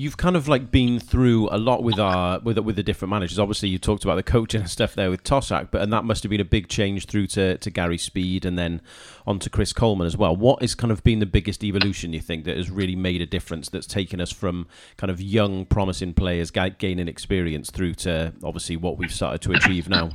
You've 0.00 0.16
kind 0.16 0.36
of 0.36 0.46
like 0.46 0.70
been 0.70 1.00
through 1.00 1.48
a 1.50 1.58
lot 1.58 1.82
with 1.82 1.98
our 1.98 2.38
with 2.38 2.56
with 2.60 2.76
the 2.76 2.84
different 2.84 3.10
managers. 3.10 3.36
Obviously, 3.36 3.68
you 3.68 3.78
talked 3.80 4.04
about 4.04 4.14
the 4.14 4.22
coaching 4.22 4.60
and 4.60 4.70
stuff 4.70 4.94
there 4.94 5.10
with 5.10 5.24
Toshack, 5.24 5.72
but 5.72 5.82
and 5.82 5.92
that 5.92 6.04
must 6.04 6.22
have 6.22 6.30
been 6.30 6.40
a 6.40 6.44
big 6.44 6.68
change 6.68 7.06
through 7.06 7.26
to, 7.26 7.58
to 7.58 7.68
Gary 7.68 7.98
Speed 7.98 8.44
and 8.44 8.56
then 8.56 8.80
on 9.26 9.40
to 9.40 9.50
Chris 9.50 9.72
Coleman 9.72 10.06
as 10.06 10.16
well. 10.16 10.36
What 10.36 10.62
has 10.62 10.76
kind 10.76 10.92
of 10.92 11.02
been 11.02 11.18
the 11.18 11.26
biggest 11.26 11.64
evolution 11.64 12.12
you 12.12 12.20
think 12.20 12.44
that 12.44 12.56
has 12.56 12.70
really 12.70 12.94
made 12.94 13.20
a 13.22 13.26
difference? 13.26 13.70
That's 13.70 13.88
taken 13.88 14.20
us 14.20 14.30
from 14.30 14.68
kind 14.98 15.10
of 15.10 15.20
young, 15.20 15.66
promising 15.66 16.14
players 16.14 16.52
gaining 16.52 17.08
experience 17.08 17.68
through 17.68 17.94
to 17.94 18.32
obviously 18.44 18.76
what 18.76 18.98
we've 18.98 19.12
started 19.12 19.40
to 19.42 19.52
achieve 19.54 19.88
now. 19.88 20.10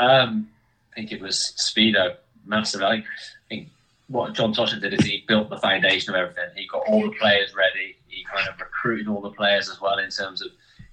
Um, 0.00 0.48
I 0.90 0.96
think 0.96 1.12
it 1.12 1.20
was 1.20 1.54
Speedo 1.56 2.16
massive. 2.44 2.82
I 2.82 3.04
think 3.48 3.68
what 4.08 4.32
John 4.32 4.52
Toshack 4.52 4.80
did 4.80 4.92
is 4.92 5.06
he 5.06 5.24
built 5.28 5.50
the 5.50 5.58
foundation 5.58 6.12
of 6.12 6.20
everything. 6.20 6.50
He 6.56 6.66
got 6.66 6.82
all 6.88 7.02
the 7.02 7.16
players 7.16 7.54
ready. 7.54 7.96
He 8.14 8.24
kind 8.24 8.48
of 8.48 8.60
recruited 8.60 9.08
all 9.08 9.20
the 9.20 9.30
players 9.30 9.68
as 9.68 9.80
well 9.80 9.98
in 9.98 10.10
terms 10.10 10.42
of 10.42 10.50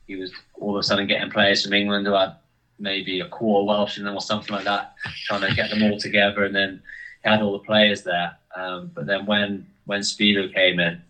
he 0.08 0.16
was 0.16 0.32
all 0.60 0.76
of 0.76 0.80
a 0.80 0.84
sudden 0.84 1.08
getting 1.08 1.30
players 1.30 1.64
from 1.64 1.74
England 1.74 2.06
who 2.06 2.14
had 2.14 2.36
maybe 2.80 3.20
a 3.20 3.28
core 3.30 3.66
Welsh 3.66 3.98
in 3.98 4.04
them 4.04 4.16
or 4.16 4.22
something 4.22 4.56
like 4.56 4.66
that, 4.66 4.96
trying 5.26 5.42
to 5.42 5.56
get 5.56 5.70
them 5.70 5.84
all 5.84 5.98
together. 6.00 6.44
And 6.44 6.56
then 6.56 6.82
he 7.24 7.30
had 7.30 7.42
all 7.42 7.54
the 7.54 7.60
players 7.60 8.04
there. 8.04 8.36
Um, 8.56 8.92
but 8.94 9.06
then 9.06 9.26
when 9.26 9.68
when 9.86 10.02
Speedo 10.02 10.54
came 10.54 10.80
in 10.80 11.02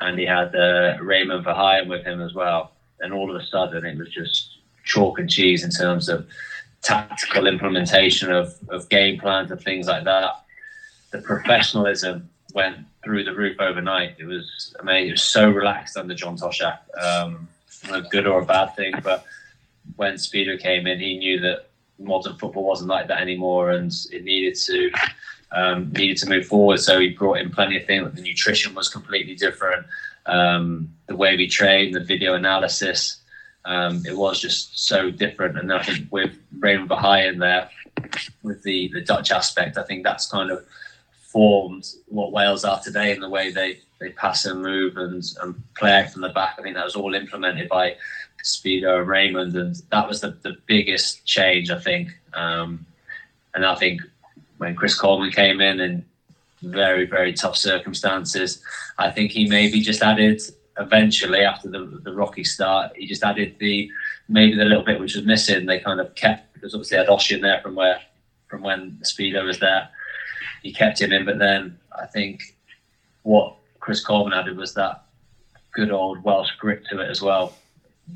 and 0.00 0.18
he 0.18 0.26
had 0.26 0.54
uh, 0.54 0.98
Raymond 1.00 1.44
Verheijen 1.44 1.88
with 1.88 2.04
him 2.04 2.20
as 2.20 2.34
well, 2.34 2.72
then 2.98 3.12
all 3.12 3.30
of 3.30 3.40
a 3.40 3.44
sudden 3.46 3.84
it 3.84 3.98
was 3.98 4.10
just 4.10 4.58
chalk 4.84 5.18
and 5.18 5.30
cheese 5.30 5.64
in 5.64 5.70
terms 5.70 6.08
of 6.08 6.26
tactical 6.82 7.46
implementation 7.46 8.32
of, 8.32 8.54
of 8.68 8.88
game 8.88 9.18
plans 9.20 9.50
and 9.50 9.60
things 9.60 9.86
like 9.86 10.04
that 10.04 10.44
the 11.10 11.18
professionalism 11.18 12.28
went 12.54 12.78
through 13.02 13.24
the 13.24 13.34
roof 13.34 13.56
overnight. 13.60 14.16
It 14.18 14.24
was 14.24 14.74
amazing. 14.80 15.08
It 15.08 15.12
was 15.12 15.22
so 15.22 15.50
relaxed 15.50 15.96
under 15.96 16.14
John 16.14 16.36
Toshack. 16.36 16.78
Um, 17.00 17.48
a 17.90 18.02
good 18.02 18.26
or 18.26 18.42
a 18.42 18.44
bad 18.44 18.76
thing, 18.76 18.94
but 19.02 19.24
when 19.96 20.14
Speedo 20.14 20.60
came 20.60 20.86
in, 20.86 20.98
he 20.98 21.18
knew 21.18 21.40
that 21.40 21.70
modern 21.98 22.36
football 22.36 22.64
wasn't 22.64 22.90
like 22.90 23.08
that 23.08 23.20
anymore, 23.20 23.70
and 23.70 23.92
it 24.12 24.24
needed 24.24 24.54
to 24.54 24.90
um, 25.52 25.90
needed 25.92 26.16
to 26.18 26.28
move 26.28 26.46
forward. 26.46 26.80
So 26.80 27.00
he 27.00 27.10
brought 27.10 27.38
in 27.38 27.50
plenty 27.50 27.76
of 27.76 27.86
things. 27.86 28.12
The 28.14 28.22
nutrition 28.22 28.74
was 28.74 28.88
completely 28.88 29.34
different. 29.34 29.86
Um, 30.26 30.94
the 31.06 31.16
way 31.16 31.36
we 31.36 31.48
train, 31.48 31.92
the 31.92 32.00
video 32.00 32.34
analysis, 32.34 33.20
um, 33.64 34.02
it 34.06 34.16
was 34.16 34.40
just 34.40 34.86
so 34.86 35.10
different. 35.10 35.58
And 35.58 35.72
I 35.72 35.82
think 35.82 36.12
with 36.12 36.36
Raymond 36.58 36.90
Verheijen 36.90 37.40
there, 37.40 37.70
with 38.42 38.62
the 38.62 38.90
the 38.92 39.00
Dutch 39.00 39.30
aspect, 39.30 39.76
I 39.76 39.82
think 39.82 40.04
that's 40.04 40.26
kind 40.26 40.50
of 40.50 40.64
formed 41.32 41.86
what 42.06 42.32
Wales 42.32 42.64
are 42.64 42.80
today 42.80 43.12
in 43.12 43.20
the 43.20 43.28
way 43.28 43.50
they, 43.50 43.78
they 44.00 44.10
pass 44.10 44.44
and 44.46 44.62
move 44.62 44.96
and, 44.96 45.22
and 45.42 45.62
play 45.76 46.06
from 46.12 46.22
the 46.22 46.28
back. 46.30 46.56
I 46.58 46.62
think 46.62 46.74
that 46.74 46.84
was 46.84 46.96
all 46.96 47.14
implemented 47.14 47.68
by 47.68 47.96
Speedo 48.42 48.98
and 48.98 49.08
Raymond, 49.08 49.54
and 49.54 49.76
that 49.90 50.08
was 50.08 50.20
the, 50.20 50.36
the 50.42 50.56
biggest 50.66 51.24
change, 51.26 51.70
I 51.70 51.78
think. 51.78 52.10
Um, 52.34 52.84
and 53.54 53.64
I 53.64 53.74
think 53.76 54.00
when 54.58 54.74
Chris 54.74 54.98
Coleman 54.98 55.30
came 55.30 55.60
in 55.60 55.80
in 55.80 56.04
very, 56.62 57.06
very 57.06 57.32
tough 57.32 57.56
circumstances, 57.56 58.62
I 58.98 59.10
think 59.10 59.30
he 59.30 59.48
maybe 59.48 59.80
just 59.80 60.02
added 60.02 60.42
eventually 60.78 61.40
after 61.40 61.68
the, 61.68 62.00
the 62.02 62.12
rocky 62.12 62.44
start, 62.44 62.92
he 62.96 63.06
just 63.06 63.22
added 63.22 63.56
the 63.58 63.90
maybe 64.28 64.56
the 64.56 64.64
little 64.64 64.84
bit 64.84 65.00
which 65.00 65.14
was 65.14 65.24
missing. 65.24 65.66
They 65.66 65.80
kind 65.80 66.00
of 66.00 66.14
kept 66.14 66.52
because 66.54 66.74
obviously 66.74 66.96
they 66.96 67.04
had 67.04 67.10
Osian 67.10 67.42
there 67.42 67.60
from 67.60 67.74
where 67.74 68.00
from 68.48 68.62
when 68.62 68.98
Speedo 69.02 69.44
was 69.44 69.60
there. 69.60 69.88
He 70.62 70.72
kept 70.72 71.00
him 71.00 71.12
in, 71.12 71.24
but 71.24 71.38
then 71.38 71.78
I 71.98 72.06
think 72.06 72.42
what 73.22 73.56
Chris 73.80 74.04
Coleman 74.04 74.38
added 74.38 74.56
was 74.56 74.74
that 74.74 75.04
good 75.72 75.90
old 75.90 76.22
Welsh 76.24 76.50
grit 76.58 76.82
to 76.90 77.00
it 77.00 77.10
as 77.10 77.22
well. 77.22 77.54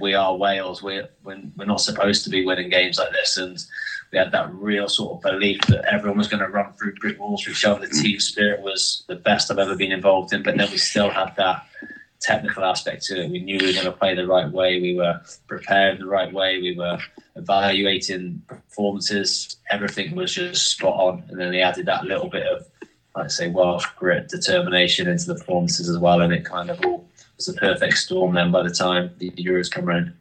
We 0.00 0.14
are 0.14 0.36
Wales. 0.36 0.82
We're 0.82 1.08
we're 1.22 1.64
not 1.66 1.80
supposed 1.80 2.24
to 2.24 2.30
be 2.30 2.44
winning 2.44 2.68
games 2.68 2.98
like 2.98 3.12
this, 3.12 3.36
and 3.36 3.62
we 4.10 4.18
had 4.18 4.32
that 4.32 4.52
real 4.54 4.88
sort 4.88 5.16
of 5.16 5.22
belief 5.22 5.60
that 5.68 5.84
everyone 5.84 6.18
was 6.18 6.28
going 6.28 6.42
to 6.42 6.48
run 6.48 6.72
through 6.72 6.94
brick 6.96 7.18
walls 7.18 7.46
each 7.48 7.64
other. 7.64 7.86
The 7.86 7.92
team 7.92 8.18
spirit 8.18 8.60
was 8.60 9.04
the 9.06 9.16
best 9.16 9.50
I've 9.50 9.58
ever 9.58 9.76
been 9.76 9.92
involved 9.92 10.32
in, 10.32 10.42
but 10.42 10.56
then 10.56 10.70
we 10.70 10.78
still 10.78 11.10
had 11.10 11.34
that 11.36 11.66
technical 12.24 12.64
aspect 12.64 13.04
to 13.04 13.22
it. 13.22 13.30
We 13.30 13.40
knew 13.40 13.58
we 13.58 13.66
were 13.66 13.72
going 13.72 13.84
to 13.84 13.92
play 13.92 14.14
the 14.14 14.26
right 14.26 14.50
way. 14.50 14.80
We 14.80 14.94
were 14.94 15.20
prepared 15.46 16.00
the 16.00 16.06
right 16.06 16.32
way. 16.32 16.60
We 16.60 16.74
were 16.76 16.98
evaluating 17.36 18.42
performances. 18.46 19.56
Everything 19.70 20.14
was 20.16 20.34
just 20.34 20.70
spot 20.70 20.94
on. 20.94 21.24
And 21.28 21.38
then 21.38 21.50
they 21.50 21.60
added 21.60 21.86
that 21.86 22.04
little 22.04 22.28
bit 22.28 22.46
of, 22.46 22.66
like 23.14 23.26
I 23.26 23.28
say, 23.28 23.50
Welsh 23.50 23.86
grit, 23.96 24.28
determination 24.28 25.08
into 25.08 25.26
the 25.26 25.34
performances 25.34 25.88
as 25.88 25.98
well. 25.98 26.22
And 26.22 26.32
it 26.32 26.44
kind 26.44 26.70
of 26.70 26.84
all 26.84 27.06
was 27.36 27.48
a 27.48 27.54
perfect 27.54 27.98
storm 27.98 28.34
then 28.34 28.50
by 28.50 28.62
the 28.62 28.70
time 28.70 29.10
the 29.18 29.30
Euros 29.32 29.70
come 29.70 29.88
around. 29.88 30.14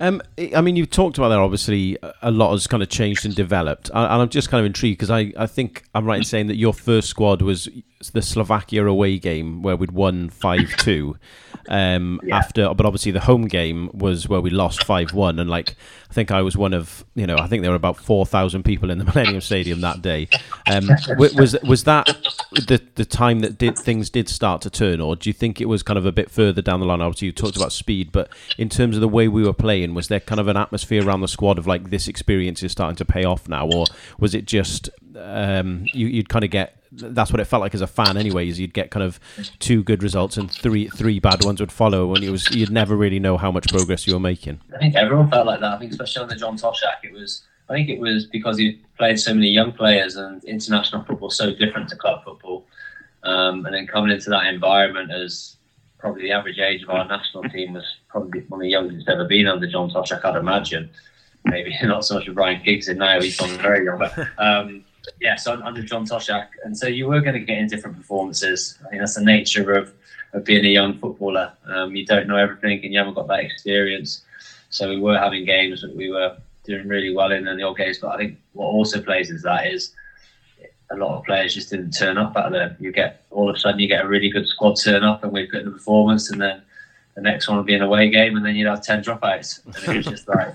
Um, 0.00 0.22
I 0.56 0.62
mean, 0.62 0.76
you've 0.76 0.88
talked 0.88 1.18
about 1.18 1.28
that. 1.28 1.38
Obviously, 1.38 1.98
a 2.22 2.30
lot 2.30 2.52
has 2.52 2.66
kind 2.66 2.82
of 2.82 2.88
changed 2.88 3.26
and 3.26 3.34
developed, 3.34 3.90
and 3.90 3.98
I'm 3.98 4.30
just 4.30 4.48
kind 4.48 4.60
of 4.60 4.64
intrigued 4.64 4.98
because 4.98 5.10
I, 5.10 5.30
I 5.36 5.46
think 5.46 5.84
I'm 5.94 6.06
right 6.06 6.16
in 6.16 6.24
saying 6.24 6.46
that 6.46 6.56
your 6.56 6.72
first 6.72 7.08
squad 7.08 7.42
was 7.42 7.68
the 8.08 8.22
Slovakia 8.22 8.86
away 8.86 9.18
game 9.18 9.62
where 9.62 9.76
we'd 9.76 9.90
won 9.90 10.30
five 10.30 10.74
two, 10.78 11.18
um, 11.68 12.18
yeah. 12.24 12.38
after, 12.38 12.72
but 12.72 12.86
obviously 12.86 13.12
the 13.12 13.20
home 13.20 13.46
game 13.46 13.90
was 13.92 14.26
where 14.26 14.40
we 14.40 14.48
lost 14.48 14.84
five 14.84 15.12
one, 15.12 15.38
and 15.38 15.50
like 15.50 15.76
I 16.08 16.14
think 16.14 16.30
I 16.30 16.40
was 16.40 16.56
one 16.56 16.72
of 16.72 17.04
you 17.14 17.26
know 17.26 17.36
I 17.36 17.46
think 17.46 17.60
there 17.60 17.70
were 17.70 17.76
about 17.76 17.98
four 17.98 18.24
thousand 18.24 18.62
people 18.62 18.90
in 18.90 18.98
the 18.98 19.04
Millennium 19.14 19.42
Stadium 19.42 19.82
that 19.82 20.00
day. 20.00 20.28
Um, 20.66 20.88
was 21.18 21.56
was 21.62 21.84
that 21.84 22.06
the 22.52 22.80
the 22.94 23.04
time 23.04 23.40
that 23.40 23.58
did 23.58 23.78
things 23.78 24.08
did 24.08 24.30
start 24.30 24.62
to 24.62 24.70
turn, 24.70 25.00
or 25.00 25.14
do 25.14 25.28
you 25.28 25.34
think 25.34 25.60
it 25.60 25.66
was 25.66 25.82
kind 25.82 25.98
of 25.98 26.06
a 26.06 26.12
bit 26.12 26.30
further 26.30 26.62
down 26.62 26.80
the 26.80 26.86
line? 26.86 27.02
Obviously, 27.02 27.26
you 27.26 27.32
talked 27.32 27.56
about 27.56 27.72
speed, 27.72 28.12
but 28.12 28.30
in 28.56 28.70
terms 28.70 28.96
of 28.96 29.02
the 29.02 29.08
way 29.08 29.28
we 29.28 29.44
were 29.44 29.52
playing, 29.52 29.92
was 29.92 30.08
there 30.08 30.20
kind 30.20 30.40
of 30.40 30.48
an 30.48 30.56
atmosphere 30.56 31.06
around 31.06 31.20
the 31.20 31.28
squad 31.28 31.58
of 31.58 31.66
like 31.66 31.90
this 31.90 32.08
experience 32.08 32.62
is 32.62 32.72
starting 32.72 32.96
to 32.96 33.04
pay 33.04 33.24
off 33.24 33.46
now, 33.46 33.68
or 33.68 33.84
was 34.18 34.34
it 34.34 34.46
just 34.46 34.88
um, 35.16 35.84
you, 35.92 36.06
you'd 36.06 36.30
kind 36.30 36.44
of 36.44 36.50
get 36.50 36.79
that's 36.92 37.30
what 37.30 37.40
it 37.40 37.44
felt 37.44 37.60
like 37.60 37.74
as 37.74 37.80
a 37.80 37.86
fan 37.86 38.16
anyways 38.16 38.58
you'd 38.58 38.74
get 38.74 38.90
kind 38.90 39.04
of 39.04 39.20
two 39.58 39.82
good 39.82 40.02
results 40.02 40.36
and 40.36 40.50
three 40.50 40.88
three 40.88 41.20
bad 41.20 41.44
ones 41.44 41.60
would 41.60 41.72
follow 41.72 42.14
and 42.14 42.24
it 42.24 42.30
was 42.30 42.50
you'd 42.54 42.70
never 42.70 42.96
really 42.96 43.20
know 43.20 43.36
how 43.36 43.50
much 43.50 43.68
progress 43.68 44.06
you 44.06 44.14
were 44.14 44.20
making. 44.20 44.60
I 44.74 44.78
think 44.78 44.96
everyone 44.96 45.30
felt 45.30 45.46
like 45.46 45.60
that. 45.60 45.72
I 45.72 45.78
think 45.78 45.92
especially 45.92 46.22
on 46.22 46.28
the 46.28 46.36
john 46.36 46.56
toshack 46.56 47.04
it 47.04 47.12
was 47.12 47.42
i 47.68 47.74
think 47.74 47.88
it 47.88 48.00
was 48.00 48.26
because 48.26 48.58
he 48.58 48.80
played 48.98 49.18
so 49.18 49.32
many 49.32 49.48
young 49.48 49.72
players 49.72 50.16
and 50.16 50.44
international 50.44 51.04
football 51.04 51.30
so 51.30 51.54
different 51.54 51.88
to 51.88 51.96
club 51.96 52.22
football. 52.24 52.66
Um, 53.22 53.66
and 53.66 53.74
then 53.74 53.86
coming 53.86 54.10
into 54.10 54.30
that 54.30 54.46
environment 54.46 55.10
as 55.12 55.56
probably 55.98 56.22
the 56.22 56.32
average 56.32 56.58
age 56.58 56.82
of 56.82 56.90
our 56.90 57.06
national 57.06 57.44
team 57.44 57.74
was 57.74 57.84
probably 58.08 58.40
one 58.48 58.60
of 58.60 58.62
the 58.62 58.70
youngest 58.70 59.08
ever 59.08 59.26
been 59.26 59.46
under 59.46 59.66
john 59.66 59.90
toshack 59.90 60.24
i'd 60.24 60.36
imagine. 60.36 60.90
Maybe 61.44 61.74
not 61.82 62.04
so 62.04 62.16
much 62.16 62.26
with 62.28 62.36
Ryan 62.36 62.62
Giggs 62.62 62.88
in 62.88 62.98
now 62.98 63.20
he's 63.20 63.36
gone 63.38 63.56
very 63.58 63.84
young 63.84 63.98
but 63.98 64.18
um, 64.38 64.84
yeah, 65.20 65.36
so 65.36 65.60
under 65.62 65.82
John 65.82 66.06
Toshack, 66.06 66.48
and 66.64 66.76
so 66.76 66.86
you 66.86 67.06
were 67.06 67.20
going 67.20 67.34
to 67.34 67.40
get 67.40 67.58
in 67.58 67.68
different 67.68 67.96
performances. 67.96 68.78
I 68.84 68.90
think 68.90 69.00
that's 69.00 69.14
the 69.14 69.24
nature 69.24 69.72
of, 69.74 69.92
of 70.32 70.44
being 70.44 70.64
a 70.64 70.68
young 70.68 70.98
footballer. 70.98 71.52
Um, 71.66 71.96
you 71.96 72.06
don't 72.06 72.26
know 72.26 72.36
everything, 72.36 72.84
and 72.84 72.92
you 72.92 72.98
haven't 72.98 73.14
got 73.14 73.28
that 73.28 73.40
experience. 73.40 74.22
So 74.70 74.88
we 74.88 75.00
were 75.00 75.18
having 75.18 75.44
games 75.44 75.82
that 75.82 75.94
we 75.94 76.10
were 76.10 76.36
doing 76.64 76.88
really 76.88 77.14
well 77.14 77.32
in, 77.32 77.46
and 77.46 77.58
the 77.58 77.64
old 77.64 77.76
games. 77.76 77.98
But 77.98 78.08
I 78.08 78.16
think 78.16 78.38
what 78.52 78.66
also 78.66 79.02
plays 79.02 79.30
into 79.30 79.42
that 79.42 79.66
is 79.66 79.92
a 80.90 80.96
lot 80.96 81.18
of 81.18 81.24
players 81.24 81.54
just 81.54 81.70
didn't 81.70 81.92
turn 81.92 82.18
up 82.18 82.36
out 82.36 82.52
there. 82.52 82.76
You 82.80 82.92
get 82.92 83.24
all 83.30 83.48
of 83.48 83.56
a 83.56 83.58
sudden 83.58 83.80
you 83.80 83.88
get 83.88 84.04
a 84.04 84.08
really 84.08 84.30
good 84.30 84.46
squad 84.46 84.76
turn 84.82 85.04
up, 85.04 85.22
and 85.22 85.32
we've 85.32 85.50
got 85.50 85.64
the 85.64 85.70
performance, 85.70 86.30
and 86.30 86.40
then 86.40 86.62
the 87.14 87.20
next 87.20 87.48
one 87.48 87.56
will 87.56 87.64
be 87.64 87.74
an 87.74 87.82
away 87.82 88.10
game, 88.10 88.36
and 88.36 88.44
then 88.44 88.56
you'd 88.56 88.68
have 88.68 88.82
ten 88.82 89.02
dropouts. 89.02 89.64
And 89.64 89.76
it 89.76 89.96
was 89.96 90.06
just 90.06 90.28
like, 90.28 90.54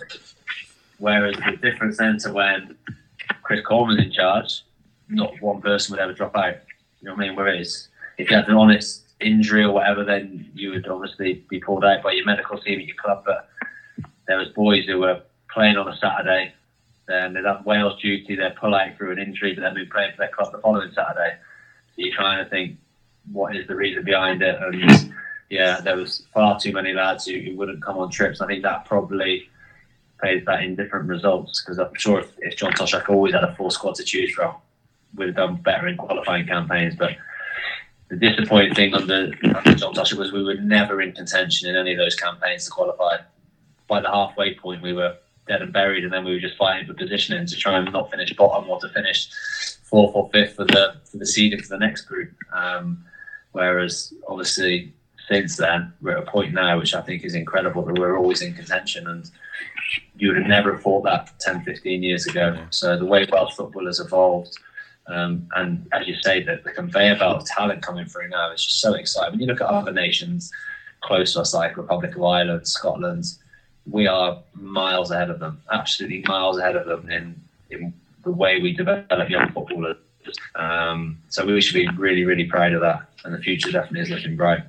whereas 0.97 1.35
the 1.35 1.57
difference 1.57 1.97
then 1.97 2.17
to 2.19 2.33
when 2.33 2.75
Chris 3.43 3.65
Coleman's 3.65 4.01
in 4.01 4.11
charge, 4.11 4.63
mm. 5.09 5.15
not 5.15 5.39
one 5.41 5.61
person 5.61 5.93
would 5.93 6.01
ever 6.01 6.13
drop 6.13 6.35
out. 6.35 6.55
You 7.01 7.09
know 7.09 7.13
what 7.13 7.23
I 7.23 7.27
mean? 7.27 7.35
Whereas 7.35 7.89
if 8.17 8.29
you 8.29 8.35
had 8.35 8.47
an 8.47 8.55
honest 8.55 9.03
injury 9.19 9.63
or 9.63 9.71
whatever, 9.71 10.03
then 10.03 10.49
you 10.53 10.71
would 10.71 10.87
obviously 10.87 11.45
be 11.49 11.59
pulled 11.59 11.85
out 11.85 12.03
by 12.03 12.11
your 12.11 12.25
medical 12.25 12.57
team 12.57 12.79
at 12.79 12.85
your 12.85 12.95
club. 12.97 13.23
But 13.25 13.49
there 14.27 14.37
was 14.37 14.49
boys 14.49 14.85
who 14.85 14.99
were 14.99 15.21
playing 15.53 15.77
on 15.77 15.87
a 15.87 15.95
Saturday, 15.97 16.53
then 17.07 17.33
they'd 17.33 17.45
have 17.45 17.65
Wales 17.65 18.01
duty, 18.01 18.35
they'd 18.35 18.55
pull 18.55 18.73
out 18.73 18.97
through 18.97 19.11
an 19.11 19.19
injury, 19.19 19.53
but 19.53 19.61
then 19.61 19.75
be 19.75 19.85
playing 19.85 20.11
for 20.11 20.17
their 20.17 20.29
club 20.29 20.51
the 20.51 20.57
following 20.57 20.91
Saturday. 20.91 21.35
So 21.89 21.93
you're 21.97 22.15
trying 22.15 22.43
to 22.43 22.49
think, 22.49 22.77
what 23.31 23.55
is 23.55 23.67
the 23.67 23.75
reason 23.75 24.03
behind 24.03 24.41
it? 24.41 24.59
And 24.61 25.13
yeah, 25.49 25.79
there 25.81 25.95
was 25.95 26.23
far 26.33 26.59
too 26.59 26.73
many 26.73 26.93
lads 26.93 27.25
who, 27.25 27.39
who 27.39 27.55
wouldn't 27.55 27.83
come 27.83 27.97
on 27.97 28.09
trips. 28.09 28.41
I 28.41 28.47
think 28.47 28.63
that 28.63 28.85
probably 28.85 29.49
plays 30.19 30.43
that 30.45 30.63
in 30.63 30.75
different 30.75 31.07
results 31.07 31.61
because 31.61 31.77
I'm 31.77 31.93
sure 31.95 32.19
if, 32.19 32.31
if 32.39 32.57
John 32.57 32.73
Toshack 32.73 33.09
always 33.09 33.33
had 33.33 33.43
a 33.43 33.55
full 33.55 33.69
squad 33.69 33.95
to 33.95 34.03
choose 34.03 34.33
from, 34.33 34.55
we'd 35.15 35.27
have 35.27 35.35
done 35.35 35.55
better 35.57 35.87
in 35.87 35.97
qualifying 35.97 36.47
campaigns. 36.47 36.95
But 36.95 37.17
the 38.09 38.15
disappointing 38.15 38.75
thing 38.75 38.93
under, 38.93 39.31
under 39.43 39.75
John 39.75 39.93
Toshack 39.93 40.17
was 40.17 40.31
we 40.31 40.43
were 40.43 40.55
never 40.55 41.01
in 41.01 41.11
contention 41.11 41.69
in 41.69 41.75
any 41.75 41.93
of 41.93 41.97
those 41.97 42.15
campaigns 42.15 42.65
to 42.65 42.71
qualify. 42.71 43.17
By 43.87 44.01
the 44.01 44.09
halfway 44.09 44.55
point, 44.55 44.81
we 44.81 44.93
were 44.93 45.15
dead 45.47 45.61
and 45.61 45.71
buried, 45.71 46.03
and 46.03 46.11
then 46.11 46.25
we 46.25 46.33
were 46.33 46.39
just 46.39 46.57
fighting 46.57 46.87
for 46.87 46.93
positioning 46.93 47.45
to 47.45 47.55
try 47.55 47.77
and 47.77 47.91
not 47.91 48.09
finish 48.09 48.33
bottom 48.33 48.69
or 48.69 48.79
to 48.79 48.89
finish 48.89 49.29
fourth 49.83 50.15
or 50.15 50.29
fifth 50.31 50.55
for 50.55 50.65
the 50.65 50.95
for 51.03 51.17
the 51.17 51.25
seeding 51.25 51.61
for 51.61 51.69
the 51.69 51.77
next 51.77 52.01
group. 52.01 52.31
Um, 52.51 53.05
whereas 53.51 54.13
obviously 54.27 54.93
since 55.27 55.57
then 55.57 55.93
we're 56.01 56.17
at 56.17 56.27
a 56.27 56.31
point 56.31 56.53
now 56.53 56.77
which 56.77 56.93
I 56.93 57.01
think 57.01 57.23
is 57.23 57.35
incredible 57.35 57.83
that 57.83 57.97
we're 57.97 58.17
always 58.17 58.41
in 58.41 58.53
contention 58.53 59.07
and 59.07 59.29
you 60.17 60.29
would 60.29 60.37
have 60.37 60.47
never 60.47 60.77
thought 60.77 61.03
that 61.03 61.31
10, 61.39 61.63
15 61.63 62.03
years 62.03 62.25
ago. 62.25 62.57
So 62.69 62.97
the 62.97 63.05
way 63.05 63.27
Welsh 63.31 63.55
football 63.55 63.85
has 63.85 63.99
evolved, 63.99 64.57
um, 65.07 65.47
and 65.55 65.87
as 65.93 66.07
you 66.07 66.15
say, 66.21 66.41
that 66.43 66.63
the 66.63 66.71
conveyor 66.71 67.17
belt 67.17 67.41
of 67.41 67.47
talent 67.47 67.81
coming 67.81 68.05
through 68.05 68.29
now 68.29 68.51
is 68.51 68.63
just 68.63 68.79
so 68.79 68.93
exciting. 68.93 69.33
When 69.33 69.41
you 69.41 69.47
look 69.47 69.61
at 69.61 69.67
other 69.67 69.91
nations 69.91 70.51
close 71.01 71.33
to 71.33 71.41
us, 71.41 71.53
like 71.53 71.77
Republic 71.77 72.15
of 72.15 72.23
Ireland, 72.23 72.67
Scotland, 72.67 73.25
we 73.89 74.07
are 74.07 74.41
miles 74.53 75.11
ahead 75.11 75.29
of 75.29 75.39
them, 75.39 75.61
absolutely 75.71 76.23
miles 76.27 76.57
ahead 76.57 76.75
of 76.75 76.87
them 76.87 77.09
in, 77.11 77.39
in 77.69 77.93
the 78.23 78.31
way 78.31 78.59
we 78.59 78.73
develop 78.73 79.29
young 79.29 79.51
footballers. 79.51 79.97
Um, 80.55 81.19
so 81.29 81.45
we 81.45 81.61
should 81.61 81.75
be 81.75 81.87
really, 81.97 82.25
really 82.25 82.45
proud 82.45 82.73
of 82.73 82.81
that, 82.81 83.07
and 83.23 83.33
the 83.33 83.37
future 83.37 83.71
definitely 83.71 84.01
is 84.01 84.09
looking 84.09 84.35
bright. 84.35 84.63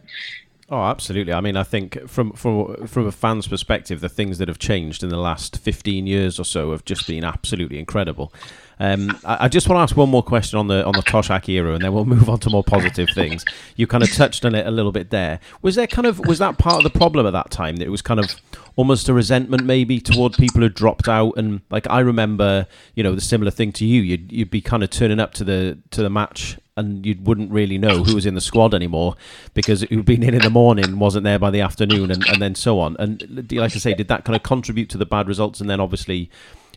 Oh, 0.68 0.82
absolutely. 0.82 1.32
I 1.32 1.40
mean, 1.40 1.56
I 1.56 1.62
think 1.62 2.08
from 2.08 2.32
from 2.32 2.88
from 2.88 3.06
a 3.06 3.12
fan's 3.12 3.46
perspective, 3.46 4.00
the 4.00 4.08
things 4.08 4.38
that 4.38 4.48
have 4.48 4.58
changed 4.58 5.04
in 5.04 5.10
the 5.10 5.16
last 5.16 5.58
fifteen 5.58 6.08
years 6.08 6.40
or 6.40 6.44
so 6.44 6.72
have 6.72 6.84
just 6.84 7.06
been 7.06 7.22
absolutely 7.22 7.78
incredible. 7.78 8.32
Um, 8.78 9.16
I, 9.24 9.44
I, 9.44 9.48
just 9.48 9.68
want 9.68 9.78
to 9.78 9.82
ask 9.82 9.96
one 9.96 10.10
more 10.10 10.24
question 10.24 10.58
on 10.58 10.66
the 10.66 10.84
on 10.84 10.92
the 10.92 11.02
Toshack 11.02 11.48
era, 11.48 11.72
and 11.74 11.82
then 11.82 11.92
we'll 11.94 12.04
move 12.16 12.28
on 12.28 12.40
to 12.40 12.50
more 12.50 12.64
positive 12.64 13.08
things. 13.14 13.44
You 13.76 13.86
kind 13.86 14.02
of 14.02 14.12
touched 14.12 14.44
on 14.44 14.56
it 14.56 14.66
a 14.66 14.70
little 14.72 14.92
bit 14.92 15.10
there. 15.10 15.38
Was 15.62 15.76
there 15.76 15.86
kind 15.86 16.06
of 16.06 16.18
was 16.26 16.40
that 16.40 16.58
part 16.58 16.78
of 16.78 16.92
the 16.92 16.98
problem 16.98 17.26
at 17.26 17.32
that 17.32 17.52
time 17.52 17.76
that 17.76 17.86
it 17.86 17.90
was 17.90 18.02
kind 18.02 18.18
of 18.18 18.34
almost 18.74 19.08
a 19.08 19.14
resentment 19.14 19.64
maybe 19.64 20.00
toward 20.00 20.34
people 20.34 20.60
who 20.60 20.68
dropped 20.68 21.08
out 21.08 21.32
and 21.38 21.62
like 21.70 21.88
I 21.88 22.00
remember 22.00 22.66
you 22.94 23.02
know 23.02 23.14
the 23.14 23.22
similar 23.22 23.50
thing 23.50 23.72
to 23.72 23.86
you 23.86 24.02
you'd 24.02 24.30
you'd 24.30 24.50
be 24.50 24.60
kind 24.60 24.82
of 24.82 24.90
turning 24.90 25.18
up 25.18 25.32
to 25.34 25.44
the 25.44 25.78
to 25.92 26.02
the 26.02 26.10
match 26.10 26.58
and 26.76 27.06
you 27.06 27.16
wouldn't 27.22 27.50
really 27.50 27.78
know 27.78 28.04
who 28.04 28.14
was 28.14 28.26
in 28.26 28.34
the 28.34 28.40
squad 28.40 28.74
anymore 28.74 29.14
because 29.54 29.82
who'd 29.82 30.04
been 30.04 30.22
in 30.22 30.34
in 30.34 30.42
the 30.42 30.50
morning 30.50 30.98
wasn't 30.98 31.24
there 31.24 31.38
by 31.38 31.50
the 31.50 31.60
afternoon 31.60 32.10
and, 32.10 32.26
and 32.28 32.42
then 32.42 32.54
so 32.54 32.80
on 32.80 32.96
and 32.98 33.48
do 33.48 33.54
you 33.54 33.60
like 33.60 33.74
I 33.74 33.78
say 33.78 33.94
did 33.94 34.08
that 34.08 34.24
kind 34.24 34.36
of 34.36 34.42
contribute 34.42 34.90
to 34.90 34.98
the 34.98 35.06
bad 35.06 35.28
results 35.28 35.60
and 35.60 35.70
then 35.70 35.80
obviously 35.80 36.30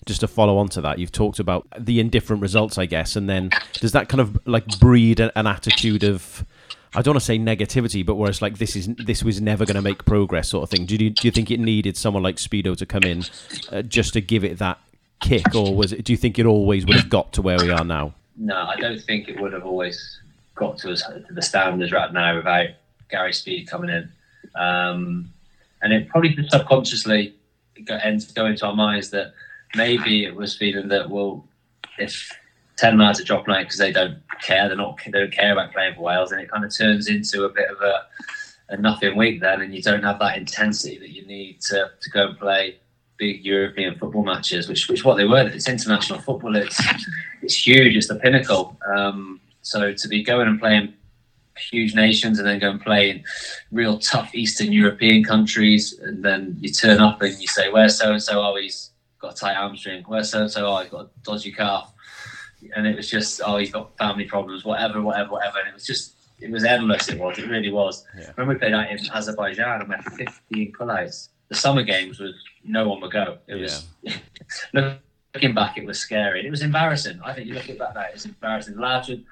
just 0.06 0.22
to 0.22 0.28
follow 0.28 0.58
on 0.58 0.70
to 0.70 0.82
that, 0.82 1.00
you've 1.00 1.12
talked 1.12 1.40
about 1.40 1.68
the 1.78 2.00
indifferent 2.00 2.42
results, 2.42 2.78
I 2.78 2.86
guess, 2.86 3.16
and 3.16 3.30
then 3.30 3.52
does 3.74 3.92
that 3.92 4.10
kind 4.10 4.22
of 4.22 4.40
like 4.48 4.80
breed 4.80 5.20
an, 5.20 5.32
attitude 5.36 6.04
of 6.04 6.46
I 6.96 7.02
don't 7.02 7.14
want 7.14 7.22
to 7.22 7.26
say 7.26 7.38
negativity, 7.38 8.06
but 8.06 8.16
where 8.16 8.30
it's 8.30 8.42
like 8.42 8.58
this 8.58 8.76
is 8.76 8.88
this 8.98 9.24
was 9.24 9.40
never 9.40 9.66
going 9.66 9.76
to 9.76 9.82
make 9.82 10.06
progress, 10.06 10.50
sort 10.50 10.64
of 10.64 10.70
thing. 10.70 10.86
Do 10.86 10.96
you 10.96 11.10
do 11.12 11.28
you 11.28 11.32
think 11.32 11.52
it 11.52 11.60
needed 11.60 11.98
someone 11.98 12.24
like 12.24 12.38
Speedo 12.38 12.76
to 12.78 12.86
come 12.86 13.04
in 13.04 13.24
uh, 13.72 13.82
just 13.84 14.14
to 14.14 14.22
give 14.22 14.44
it 14.44 14.58
that 14.58 14.80
kick, 15.20 15.54
or 15.54 15.76
was 15.76 15.94
it? 15.94 16.04
Do 16.04 16.14
you 16.14 16.18
think 16.18 16.40
it 16.40 16.46
always 16.46 16.86
would 16.86 16.96
have 16.96 17.10
got 17.10 17.34
to 17.34 17.42
where 17.42 17.58
we 17.60 17.70
are 17.70 17.86
now? 17.86 18.16
No, 18.40 18.56
I 18.56 18.78
don't 18.78 19.02
think 19.02 19.28
it 19.28 19.40
would 19.40 19.52
have 19.52 19.66
always 19.66 20.22
got 20.56 20.78
to 20.80 20.92
us 20.92 21.04
to 21.04 21.34
the 21.34 21.42
standards 21.42 21.92
right 21.92 22.12
now 22.12 22.38
without 22.38 22.70
Gary 23.10 23.34
Speed 23.34 23.68
coming 23.68 23.90
in. 23.90 24.10
Um, 24.56 25.30
and 25.82 25.92
it 25.92 26.08
probably 26.08 26.30
just 26.30 26.52
subconsciously 26.52 27.36
go, 27.84 28.00
go 28.34 28.46
into 28.46 28.66
our 28.66 28.76
minds 28.76 29.10
that 29.10 29.34
maybe 29.76 30.24
it 30.24 30.36
was 30.36 30.58
feeling 30.58 30.88
that 30.88 31.10
well, 31.10 31.46
if 31.98 32.32
ten 32.78 32.98
lads 32.98 33.20
are 33.20 33.26
dropping 33.26 33.54
out 33.56 33.64
because 33.64 33.78
they 33.78 33.92
don't 33.92 34.18
care, 34.42 34.70
they're 34.70 34.78
not 34.78 35.00
they 35.06 35.12
don't 35.12 35.34
care 35.34 35.52
about 35.52 35.74
playing 35.74 35.96
for 35.96 36.02
Wales, 36.02 36.32
and 36.32 36.42
it 36.42 36.50
kind 36.50 36.64
of 36.64 36.76
turns 36.76 37.10
into 37.10 37.44
a 37.44 37.50
bit 37.50 37.70
of 37.70 37.82
a, 37.82 38.06
a 38.70 38.78
nothing 38.78 39.18
week 39.18 39.42
then, 39.42 39.62
and 39.62 39.76
you 39.76 39.82
don't 39.82 40.04
have 40.04 40.20
that 40.20 40.38
intensity 40.38 40.98
that 40.98 41.10
you 41.10 41.26
need 41.26 41.60
to, 41.62 41.92
to 42.00 42.10
go 42.10 42.28
and 42.28 42.40
play 42.40 42.80
big 43.20 43.46
European 43.46 43.96
football 44.00 44.24
matches, 44.24 44.68
which 44.68 44.88
which 44.90 45.06
what 45.06 45.18
they 45.18 45.26
were. 45.26 45.48
It's 45.48 45.68
international 45.68 46.20
football. 46.20 46.56
It's 46.56 46.82
it's 47.44 47.68
huge. 47.68 47.96
It's 47.96 48.08
the 48.08 48.16
pinnacle. 48.16 48.78
Um, 48.88 49.42
so 49.62 49.94
to 49.94 50.08
be 50.08 50.24
going 50.24 50.48
and 50.48 50.60
playing 50.60 50.94
huge 51.72 51.94
nations 51.94 52.40
and 52.40 52.48
then 52.48 52.58
go 52.58 52.72
and 52.72 52.82
play 52.82 53.10
in 53.10 53.24
real 53.72 54.00
tough 54.00 54.34
Eastern 54.34 54.72
European 54.72 55.24
countries, 55.24 56.00
and 56.00 56.24
then 56.24 56.56
you 56.60 56.70
turn 56.70 57.00
up 57.00 57.22
and 57.22 57.38
you 57.40 57.48
say, 57.48 57.70
"Where's 57.70 57.98
so 58.00 58.14
and 58.14 58.24
so? 58.24 58.42
Oh, 58.42 58.56
he's 58.56 58.92
got 59.20 59.34
a 59.34 59.36
tight 59.36 59.56
hamstring. 59.56 60.04
Where's 60.08 60.32
so 60.32 60.42
and 60.42 60.52
so? 60.52 60.66
Oh, 60.66 60.78
he's 60.80 60.90
got 60.90 61.06
a 61.06 61.10
dodgy 61.24 61.52
calf." 61.52 61.94
And 62.76 62.88
it 62.88 62.96
was 62.96 63.10
just, 63.10 63.42
"Oh, 63.46 63.58
he's 63.58 63.72
got 63.72 63.96
family 63.98 64.26
problems. 64.26 64.66
Whatever, 64.66 65.02
whatever, 65.02 65.32
whatever." 65.32 65.60
And 65.60 65.68
it 65.68 65.74
was 65.74 65.86
just, 65.86 66.16
it 66.40 66.50
was 66.50 66.64
endless. 66.64 67.10
It 67.10 67.20
was. 67.20 67.38
It 67.38 67.50
really 67.50 67.72
was. 67.72 68.06
Yeah. 68.18 68.32
When 68.36 68.48
we 68.48 68.56
played 68.56 68.74
out 68.74 68.90
in 68.90 69.00
Azerbaijan, 69.14 69.68
I 69.68 69.96
had 69.96 70.14
15 70.14 70.74
pullouts. 70.74 71.30
The 71.50 71.56
summer 71.56 71.84
games 71.84 72.20
was 72.20 72.34
no 72.64 72.88
one 72.88 73.02
would 73.02 73.12
go. 73.12 73.40
It 73.48 73.56
was. 73.56 73.88
Yeah. 74.04 74.18
looking 75.34 75.54
back, 75.54 75.78
it 75.78 75.86
was 75.86 76.00
scary. 76.00 76.46
It 76.46 76.52
was 76.52 76.62
embarrassing. 76.62 77.20
I 77.24 77.34
think 77.34 77.48
you 77.48 77.54
look 77.54 77.70
at 77.70 77.78
that 77.80 77.96
now, 77.96 78.06
it's 78.14 78.26
embarrassing. 78.26 78.76
The 78.76 78.82
Lads 78.82 79.10
would 79.10 79.26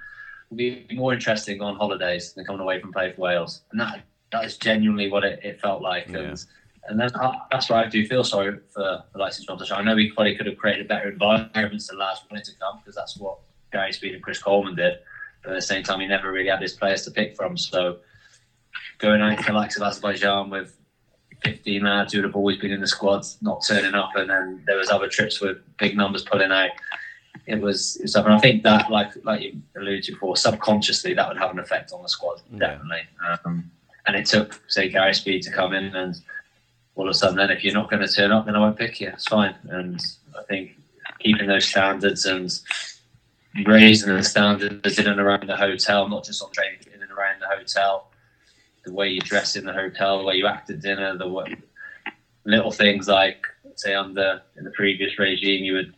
be 0.55 0.87
more 0.93 1.13
interesting 1.13 1.61
on 1.61 1.75
holidays 1.75 2.33
than 2.33 2.45
coming 2.45 2.61
away 2.61 2.79
from 2.79 2.91
play 2.93 3.13
for 3.13 3.21
Wales, 3.21 3.61
and 3.71 3.79
that 3.79 4.01
that 4.31 4.45
is 4.45 4.57
genuinely 4.57 5.09
what 5.09 5.23
it, 5.23 5.39
it 5.43 5.61
felt 5.61 5.81
like. 5.81 6.07
Yeah. 6.09 6.19
And 6.19 6.45
and 6.89 6.99
then 6.99 7.09
uh, 7.15 7.33
that's 7.51 7.69
why 7.69 7.83
I 7.83 7.87
do 7.87 8.05
feel 8.07 8.23
sorry 8.23 8.57
for 8.73 9.03
the 9.11 9.19
likes 9.19 9.39
of 9.39 9.45
John 9.45 9.79
I 9.79 9.83
know 9.83 9.97
he 9.97 10.11
probably 10.11 10.35
could 10.35 10.45
have 10.45 10.57
created 10.57 10.85
a 10.85 10.87
better 10.87 11.09
environment 11.09 11.81
for 11.81 11.95
last 11.95 12.23
wanted 12.31 12.45
to 12.45 12.55
come 12.59 12.79
because 12.79 12.95
that's 12.95 13.17
what 13.17 13.39
Gary 13.71 13.91
Speed 13.91 14.13
and 14.15 14.23
Chris 14.23 14.41
Coleman 14.41 14.75
did. 14.75 14.99
But 15.43 15.51
at 15.51 15.55
the 15.55 15.61
same 15.61 15.83
time, 15.83 15.99
he 15.99 16.07
never 16.07 16.31
really 16.31 16.49
had 16.49 16.61
his 16.61 16.73
players 16.73 17.03
to 17.03 17.11
pick 17.11 17.35
from. 17.35 17.57
So 17.57 17.97
going 18.99 19.21
out 19.21 19.37
to 19.37 19.43
the 19.43 19.53
likes 19.53 19.75
of 19.75 19.83
Azerbaijan 19.83 20.49
with 20.49 20.77
15 21.43 21.83
lads 21.83 22.13
who 22.13 22.19
would 22.19 22.25
have 22.25 22.35
always 22.35 22.57
been 22.57 22.71
in 22.71 22.81
the 22.81 22.87
squad 22.87 23.25
not 23.41 23.63
turning 23.65 23.93
up, 23.93 24.15
and 24.15 24.29
then 24.29 24.63
there 24.65 24.77
was 24.77 24.89
other 24.89 25.07
trips 25.07 25.39
with 25.39 25.57
big 25.77 25.95
numbers 25.95 26.23
pulling 26.23 26.51
out. 26.51 26.71
It 27.45 27.61
was, 27.61 27.95
it 27.97 28.03
was 28.03 28.13
something. 28.13 28.33
I 28.33 28.39
think 28.39 28.63
that, 28.63 28.89
like 28.91 29.11
like 29.23 29.41
you 29.41 29.61
alluded 29.75 30.03
to 30.05 30.11
before, 30.13 30.35
subconsciously 30.35 31.13
that 31.13 31.27
would 31.27 31.37
have 31.37 31.51
an 31.51 31.59
effect 31.59 31.91
on 31.93 32.01
the 32.01 32.09
squad, 32.09 32.41
definitely. 32.57 33.03
Yeah. 33.21 33.37
Um, 33.45 33.71
and 34.07 34.15
it 34.15 34.25
took, 34.25 34.59
say, 34.67 34.89
Gary 34.89 35.13
Speed 35.13 35.43
to 35.43 35.51
come 35.51 35.73
in, 35.73 35.95
and 35.95 36.19
all 36.95 37.05
of 37.05 37.11
a 37.11 37.13
sudden, 37.13 37.37
then 37.37 37.51
if 37.51 37.63
you're 37.63 37.73
not 37.73 37.89
going 37.89 38.05
to 38.05 38.11
turn 38.11 38.31
up, 38.31 38.45
then 38.45 38.55
I 38.55 38.59
won't 38.59 38.77
pick 38.77 38.99
you. 38.99 39.09
It's 39.09 39.27
fine. 39.27 39.55
And 39.69 40.03
I 40.37 40.43
think 40.43 40.71
keeping 41.19 41.47
those 41.47 41.65
standards 41.65 42.25
and 42.25 42.51
raising 43.65 44.13
the 44.13 44.23
standards 44.23 44.99
in 44.99 45.07
and 45.07 45.19
around 45.19 45.47
the 45.47 45.55
hotel, 45.55 46.09
not 46.09 46.25
just 46.25 46.41
on 46.41 46.51
training, 46.51 46.79
in 46.93 47.01
and 47.01 47.11
around 47.11 47.41
the 47.41 47.47
hotel, 47.47 48.09
the 48.87 48.93
way 48.93 49.09
you 49.09 49.19
dress 49.19 49.55
in 49.57 49.65
the 49.65 49.73
hotel, 49.73 50.17
the 50.17 50.23
way 50.23 50.35
you 50.35 50.47
act 50.47 50.69
at 50.69 50.79
dinner, 50.79 51.15
the 51.17 51.45
little 52.45 52.71
things 52.71 53.07
like 53.07 53.45
say 53.75 53.91
the 53.91 54.41
in 54.55 54.63
the 54.63 54.71
previous 54.71 55.19
regime, 55.19 55.63
you 55.63 55.73
would 55.73 55.93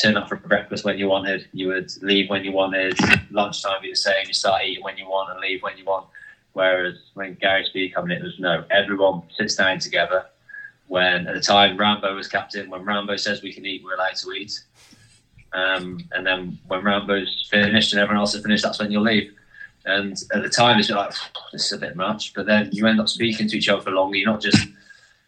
turn 0.00 0.16
up 0.16 0.28
for 0.28 0.36
breakfast 0.36 0.84
when 0.84 0.98
you 0.98 1.08
wanted, 1.08 1.48
you 1.52 1.68
would 1.68 1.90
leave 2.02 2.28
when 2.28 2.44
you 2.44 2.52
wanted, 2.52 2.94
lunchtime 3.30 3.80
be 3.80 3.90
the 3.90 3.96
same, 3.96 4.26
you 4.26 4.34
start 4.34 4.62
eating 4.64 4.84
when 4.84 4.98
you 4.98 5.08
want 5.08 5.30
and 5.30 5.40
leave 5.40 5.62
when 5.62 5.76
you 5.78 5.84
want. 5.84 6.06
Whereas 6.52 6.96
when 7.14 7.34
Gary 7.34 7.64
Speed 7.64 7.94
coming 7.94 8.14
in, 8.14 8.22
it 8.22 8.24
was 8.24 8.38
no, 8.38 8.64
everyone 8.70 9.22
sits 9.36 9.56
down 9.56 9.78
together. 9.78 10.26
When 10.88 11.26
at 11.26 11.34
the 11.34 11.40
time 11.40 11.78
Rambo 11.78 12.14
was 12.14 12.28
captain, 12.28 12.70
when 12.70 12.84
Rambo 12.84 13.16
says 13.16 13.42
we 13.42 13.52
can 13.52 13.64
eat, 13.64 13.82
we're 13.82 13.94
allowed 13.94 14.16
to 14.16 14.32
eat. 14.32 14.60
Um, 15.54 15.98
and 16.12 16.26
then 16.26 16.58
when 16.68 16.84
Rambo's 16.84 17.48
finished 17.50 17.92
and 17.94 18.00
everyone 18.00 18.20
else 18.20 18.34
is 18.34 18.42
finished, 18.42 18.62
that's 18.62 18.78
when 18.78 18.92
you'll 18.92 19.02
leave. 19.02 19.32
And 19.86 20.20
at 20.34 20.42
the 20.42 20.48
time, 20.48 20.78
it's 20.78 20.90
like, 20.90 21.12
this 21.52 21.66
is 21.66 21.72
a 21.72 21.78
bit 21.78 21.94
much. 21.94 22.34
But 22.34 22.46
then 22.46 22.70
you 22.72 22.86
end 22.86 23.00
up 23.00 23.08
speaking 23.08 23.48
to 23.48 23.56
each 23.56 23.68
other 23.68 23.80
for 23.80 23.92
longer. 23.92 24.16
You're 24.16 24.30
not 24.30 24.42
just 24.42 24.66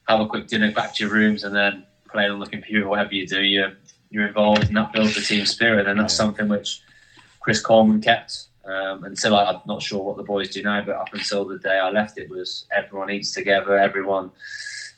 have 0.08 0.20
a 0.20 0.26
quick 0.26 0.48
dinner 0.48 0.72
back 0.72 0.94
to 0.96 1.04
your 1.04 1.12
rooms 1.12 1.44
and 1.44 1.54
then 1.54 1.84
playing 2.10 2.32
on 2.32 2.40
the 2.40 2.46
computer, 2.46 2.88
whatever 2.88 3.14
you 3.14 3.26
do. 3.26 3.40
You're, 3.40 3.72
you're 4.10 4.26
involved 4.26 4.64
and 4.64 4.76
that 4.76 4.92
builds 4.92 5.14
the 5.14 5.20
team 5.20 5.46
spirit. 5.46 5.86
And 5.86 6.00
that's 6.00 6.14
something 6.14 6.48
which 6.48 6.80
Chris 7.40 7.60
Coleman 7.60 8.00
kept. 8.00 8.46
Um, 8.64 9.04
until 9.04 9.34
I, 9.34 9.44
I'm 9.44 9.60
not 9.66 9.80
sure 9.80 10.02
what 10.02 10.18
the 10.18 10.24
boys 10.24 10.50
do 10.50 10.62
now, 10.62 10.82
but 10.82 10.96
up 10.96 11.14
until 11.14 11.46
the 11.46 11.58
day 11.58 11.78
I 11.78 11.88
left, 11.88 12.18
it 12.18 12.28
was 12.28 12.66
everyone 12.70 13.10
eats 13.10 13.32
together, 13.32 13.78
everyone 13.78 14.30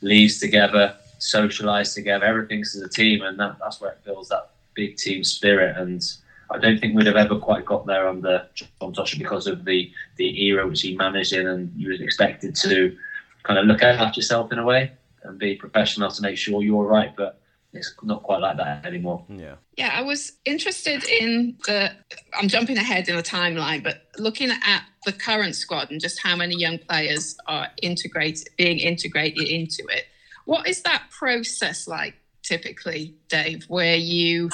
leaves 0.01 0.41
together, 0.41 0.97
socialise 1.21 1.95
together, 1.95 2.25
everything's 2.25 2.75
as 2.75 2.83
a 2.83 2.89
team. 2.89 3.23
And 3.23 3.39
that, 3.39 3.59
that's 3.61 3.81
where 3.81 3.93
it 3.93 4.05
builds 4.05 4.31
that 4.31 4.51
big 4.75 4.97
team 4.97 5.23
spirit. 5.23 5.77
And 5.77 6.03
I 6.51 6.59
don't 6.59 6.79
think 6.79 6.97
we'd 6.97 7.07
have 7.07 7.17
ever 7.17 7.39
quite 7.39 7.65
got 7.65 7.87
there 7.87 8.09
under 8.09 8.49
John 8.55 8.93
Toshack 8.93 9.19
because 9.19 9.47
of 9.47 9.65
the 9.65 9.91
the 10.17 10.45
era 10.45 10.67
which 10.67 10.83
he 10.83 10.97
managed 10.97 11.33
in, 11.33 11.47
and 11.47 11.73
you 11.77 11.91
was 11.91 12.01
expected 12.01 12.55
to 12.57 12.97
kind 13.43 13.59
of 13.59 13.67
look 13.67 13.83
after 13.83 14.19
yourself 14.19 14.53
in 14.53 14.59
a 14.59 14.65
way 14.65 14.93
and 15.23 15.39
be 15.39 15.55
professional 15.55 16.11
to 16.11 16.23
make 16.23 16.37
sure 16.37 16.63
you're 16.63 16.85
right. 16.85 17.15
But 17.17 17.41
it's 17.73 17.95
not 18.03 18.23
quite 18.23 18.41
like 18.41 18.57
that 18.57 18.85
anymore. 18.85 19.25
Yeah. 19.29 19.55
Yeah, 19.77 19.93
I 19.95 20.03
was 20.03 20.33
interested 20.45 21.05
in 21.05 21.57
the. 21.67 21.93
I'm 22.39 22.49
jumping 22.49 22.77
ahead 22.77 23.09
in 23.09 23.17
the 23.17 23.23
timeline, 23.23 23.85
but 23.85 24.09
looking 24.19 24.51
at 24.51 24.85
the 25.07 25.13
current 25.13 25.55
squad 25.55 25.91
and 25.91 26.01
just 26.01 26.21
how 26.21 26.37
many 26.37 26.57
young 26.57 26.79
players 26.79 27.37
are 27.47 27.69
integrated, 27.81 28.49
being 28.59 28.79
integrated 28.79 29.49
into 29.49 29.85
it. 29.89 30.07
What 30.47 30.67
is 30.67 30.83
that 30.83 31.05
process 31.11 31.87
like 31.87 32.15
typically, 32.43 33.15
Dave? 33.29 33.65
Where 33.69 33.97
you 33.97 34.51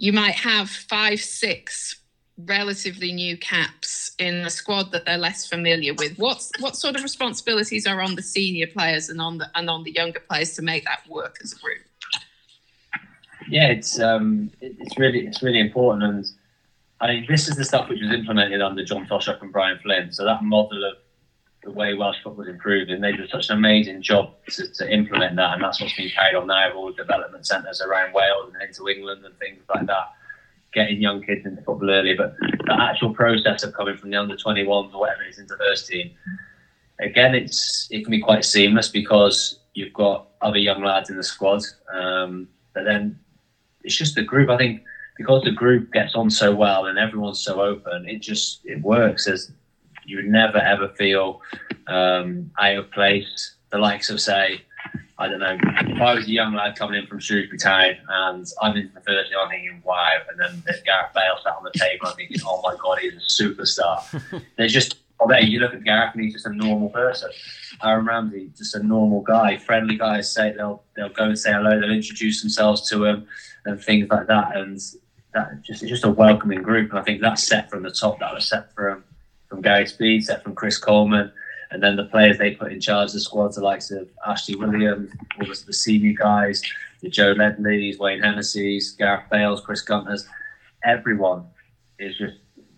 you 0.00 0.14
might 0.14 0.34
have 0.34 0.70
five, 0.70 1.20
six 1.20 2.00
relatively 2.46 3.12
new 3.12 3.36
caps 3.36 4.12
in 4.18 4.36
a 4.46 4.50
squad 4.50 4.90
that 4.92 5.04
they're 5.04 5.18
less 5.18 5.46
familiar 5.46 5.92
with. 5.92 6.18
What's 6.18 6.50
what 6.58 6.74
sort 6.74 6.96
of 6.96 7.02
responsibilities 7.02 7.86
are 7.86 8.00
on 8.00 8.14
the 8.14 8.22
senior 8.22 8.66
players 8.66 9.10
and 9.10 9.20
on 9.20 9.36
the 9.36 9.50
and 9.54 9.68
on 9.68 9.84
the 9.84 9.92
younger 9.92 10.20
players 10.20 10.54
to 10.54 10.62
make 10.62 10.86
that 10.86 11.06
work 11.06 11.36
as 11.42 11.52
a 11.52 11.56
group? 11.56 11.82
Yeah, 13.46 13.66
it's 13.66 14.00
um, 14.00 14.50
it's 14.62 14.98
really 14.98 15.26
it's 15.26 15.42
really 15.42 15.60
important, 15.60 16.02
and 16.02 16.24
I 17.02 17.08
mean, 17.08 17.26
this 17.28 17.46
is 17.46 17.56
the 17.56 17.64
stuff 17.64 17.90
which 17.90 18.00
was 18.00 18.10
implemented 18.10 18.62
under 18.62 18.82
John 18.82 19.06
Toshack 19.06 19.42
and 19.42 19.52
Brian 19.52 19.78
Flynn. 19.82 20.12
So 20.12 20.24
that 20.24 20.42
model 20.42 20.82
of 20.82 20.94
the 21.62 21.70
way 21.70 21.94
Welsh 21.94 22.16
football 22.22 22.44
was 22.44 22.48
improving, 22.48 23.00
they 23.00 23.12
did 23.12 23.28
such 23.30 23.50
an 23.50 23.58
amazing 23.58 24.02
job 24.02 24.32
to, 24.48 24.66
to 24.72 24.92
implement 24.92 25.36
that, 25.36 25.54
and 25.54 25.62
that's 25.62 25.80
what's 25.80 25.94
been 25.94 26.08
carried 26.10 26.36
on 26.36 26.46
now 26.46 26.68
with 26.68 26.76
all 26.76 26.86
the 26.86 26.96
development 26.96 27.46
centres 27.46 27.80
around 27.80 28.14
Wales 28.14 28.52
and 28.52 28.62
into 28.62 28.88
England 28.88 29.24
and 29.24 29.38
things 29.38 29.62
like 29.74 29.86
that, 29.86 30.14
getting 30.72 31.00
young 31.00 31.22
kids 31.22 31.44
into 31.44 31.62
football 31.62 31.90
early. 31.90 32.14
But 32.14 32.34
the 32.38 32.76
actual 32.80 33.12
process 33.12 33.62
of 33.62 33.74
coming 33.74 33.96
from 33.96 34.10
the 34.10 34.16
under 34.16 34.36
21s 34.36 34.94
or 34.94 35.00
whatever 35.00 35.22
it 35.22 35.30
is 35.30 35.38
into 35.38 35.56
first 35.58 35.86
team, 35.86 36.12
again, 36.98 37.34
it's 37.34 37.88
it 37.90 38.04
can 38.04 38.10
be 38.10 38.20
quite 38.20 38.44
seamless 38.44 38.88
because 38.88 39.58
you've 39.74 39.92
got 39.92 40.28
other 40.40 40.58
young 40.58 40.82
lads 40.82 41.10
in 41.10 41.16
the 41.16 41.22
squad, 41.22 41.62
um, 41.92 42.48
but 42.72 42.84
then 42.84 43.18
it's 43.84 43.96
just 43.96 44.14
the 44.14 44.22
group. 44.22 44.48
I 44.48 44.56
think 44.56 44.82
because 45.18 45.42
the 45.44 45.50
group 45.50 45.92
gets 45.92 46.14
on 46.14 46.30
so 46.30 46.54
well 46.54 46.86
and 46.86 46.98
everyone's 46.98 47.40
so 47.40 47.60
open, 47.60 48.08
it 48.08 48.20
just 48.20 48.60
it 48.64 48.80
works. 48.80 49.26
As 49.26 49.52
you 50.10 50.22
never 50.22 50.58
ever 50.58 50.88
feel 50.88 51.40
um, 51.86 52.50
out 52.58 52.76
of 52.76 52.90
place. 52.90 53.54
The 53.70 53.78
likes 53.78 54.10
of 54.10 54.20
say, 54.20 54.62
I 55.18 55.28
don't 55.28 55.38
know, 55.38 55.56
if 55.62 56.00
I 56.00 56.14
was 56.14 56.26
a 56.26 56.30
young 56.30 56.54
lad 56.54 56.76
coming 56.76 57.00
in 57.00 57.06
from 57.06 57.20
Shrewsbury 57.20 57.58
Town 57.58 57.94
and 58.08 58.46
I'm 58.60 58.76
in 58.76 58.90
the 58.94 59.00
first 59.00 59.30
year, 59.30 59.38
I'm 59.40 59.50
thinking, 59.50 59.82
wow, 59.84 60.18
and 60.28 60.40
then 60.40 60.62
there's 60.66 60.82
Gareth 60.82 61.12
Bale 61.14 61.36
sat 61.44 61.54
on 61.56 61.62
the 61.62 61.78
table, 61.78 62.06
I'm 62.06 62.16
thinking, 62.16 62.38
oh 62.44 62.60
my 62.62 62.74
god, 62.82 62.98
he's 62.98 63.14
a 63.14 63.42
superstar. 63.42 64.42
there's 64.56 64.72
just 64.72 64.96
there 65.28 65.42
you 65.42 65.60
look 65.60 65.74
at 65.74 65.84
Gareth 65.84 66.14
and 66.14 66.24
he's 66.24 66.32
just 66.32 66.46
a 66.46 66.54
normal 66.54 66.88
person. 66.88 67.30
Aaron 67.84 68.06
Ramsey, 68.06 68.50
just 68.56 68.74
a 68.74 68.82
normal 68.82 69.20
guy, 69.20 69.58
friendly 69.58 69.96
guys. 69.96 70.32
Say 70.32 70.52
they'll 70.56 70.82
they'll 70.96 71.10
go 71.10 71.24
and 71.24 71.38
say 71.38 71.52
hello, 71.52 71.78
they'll 71.78 71.90
introduce 71.90 72.40
themselves 72.40 72.88
to 72.90 73.04
him, 73.04 73.26
and 73.64 73.80
things 73.80 74.08
like 74.10 74.26
that. 74.28 74.56
And 74.56 74.80
that 75.34 75.62
just 75.62 75.82
it's 75.82 75.90
just 75.90 76.04
a 76.04 76.10
welcoming 76.10 76.62
group. 76.62 76.90
And 76.90 76.98
I 76.98 77.02
think 77.02 77.20
that's 77.20 77.46
set 77.46 77.70
from 77.70 77.82
the 77.82 77.90
top. 77.90 78.18
That 78.20 78.34
was 78.34 78.48
set 78.48 78.74
from 78.74 79.04
from 79.50 79.60
Gary 79.60 79.86
Speed, 79.86 80.24
set 80.24 80.42
from 80.42 80.54
Chris 80.54 80.78
Coleman, 80.78 81.30
and 81.70 81.82
then 81.82 81.96
the 81.96 82.04
players 82.04 82.38
they 82.38 82.52
put 82.52 82.72
in 82.72 82.80
charge 82.80 83.08
of 83.08 83.14
the 83.14 83.20
squad, 83.20 83.54
the 83.54 83.60
likes 83.60 83.90
of 83.90 84.08
Ashley 84.26 84.56
Williams, 84.56 85.10
all 85.38 85.46
the, 85.46 85.62
the 85.66 85.72
senior 85.72 86.14
guys, 86.16 86.62
the 87.02 87.10
Joe 87.10 87.34
Ledleys, 87.34 87.98
Wayne 87.98 88.22
Hennessy's, 88.22 88.92
Gareth 88.92 89.24
Bales, 89.30 89.60
Chris 89.60 89.82
Gunters, 89.82 90.26
everyone 90.84 91.44
is 91.98 92.16
just 92.16 92.36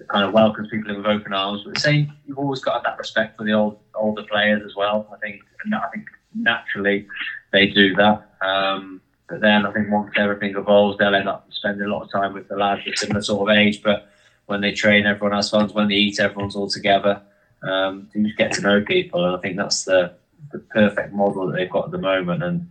kind 0.08 0.24
of 0.24 0.32
welcomes 0.32 0.68
people 0.68 0.90
in 0.90 0.96
with 0.96 1.06
open 1.06 1.32
arms. 1.32 1.62
But 1.64 1.74
the 1.74 1.80
same, 1.80 2.12
you've 2.26 2.38
always 2.38 2.60
got 2.60 2.82
that 2.84 2.98
respect 2.98 3.36
for 3.36 3.44
the 3.44 3.52
old 3.52 3.78
older 3.94 4.24
players 4.24 4.62
as 4.64 4.74
well. 4.74 5.06
I 5.12 5.18
think, 5.18 5.42
I 5.72 5.88
think 5.92 6.06
naturally 6.34 7.06
they 7.52 7.66
do 7.66 7.94
that. 7.96 8.30
Um, 8.40 9.00
but 9.28 9.40
then 9.40 9.64
I 9.64 9.72
think 9.72 9.90
once 9.90 10.12
everything 10.16 10.56
evolves, 10.56 10.98
they'll 10.98 11.14
end 11.14 11.28
up 11.28 11.46
spending 11.50 11.86
a 11.86 11.90
lot 11.90 12.02
of 12.02 12.10
time 12.10 12.34
with 12.34 12.48
the 12.48 12.56
lads 12.56 12.86
of 12.86 12.98
similar 12.98 13.22
sort 13.22 13.48
of 13.48 13.56
age. 13.56 13.82
But 13.82 14.11
when 14.52 14.60
they 14.60 14.72
train, 14.72 15.06
everyone 15.06 15.34
has 15.34 15.48
fun. 15.48 15.66
When 15.70 15.88
they 15.88 15.94
eat, 15.94 16.20
everyone's 16.20 16.54
all 16.54 16.68
together. 16.68 17.22
Um, 17.62 18.10
you 18.14 18.26
just 18.26 18.36
get 18.36 18.52
to 18.52 18.60
know 18.60 18.82
people, 18.82 19.24
and 19.24 19.34
I 19.34 19.40
think 19.40 19.56
that's 19.56 19.84
the 19.84 20.14
the 20.50 20.58
perfect 20.58 21.14
model 21.14 21.46
that 21.46 21.56
they've 21.56 21.70
got 21.70 21.86
at 21.86 21.90
the 21.90 21.98
moment, 21.98 22.42
and 22.42 22.68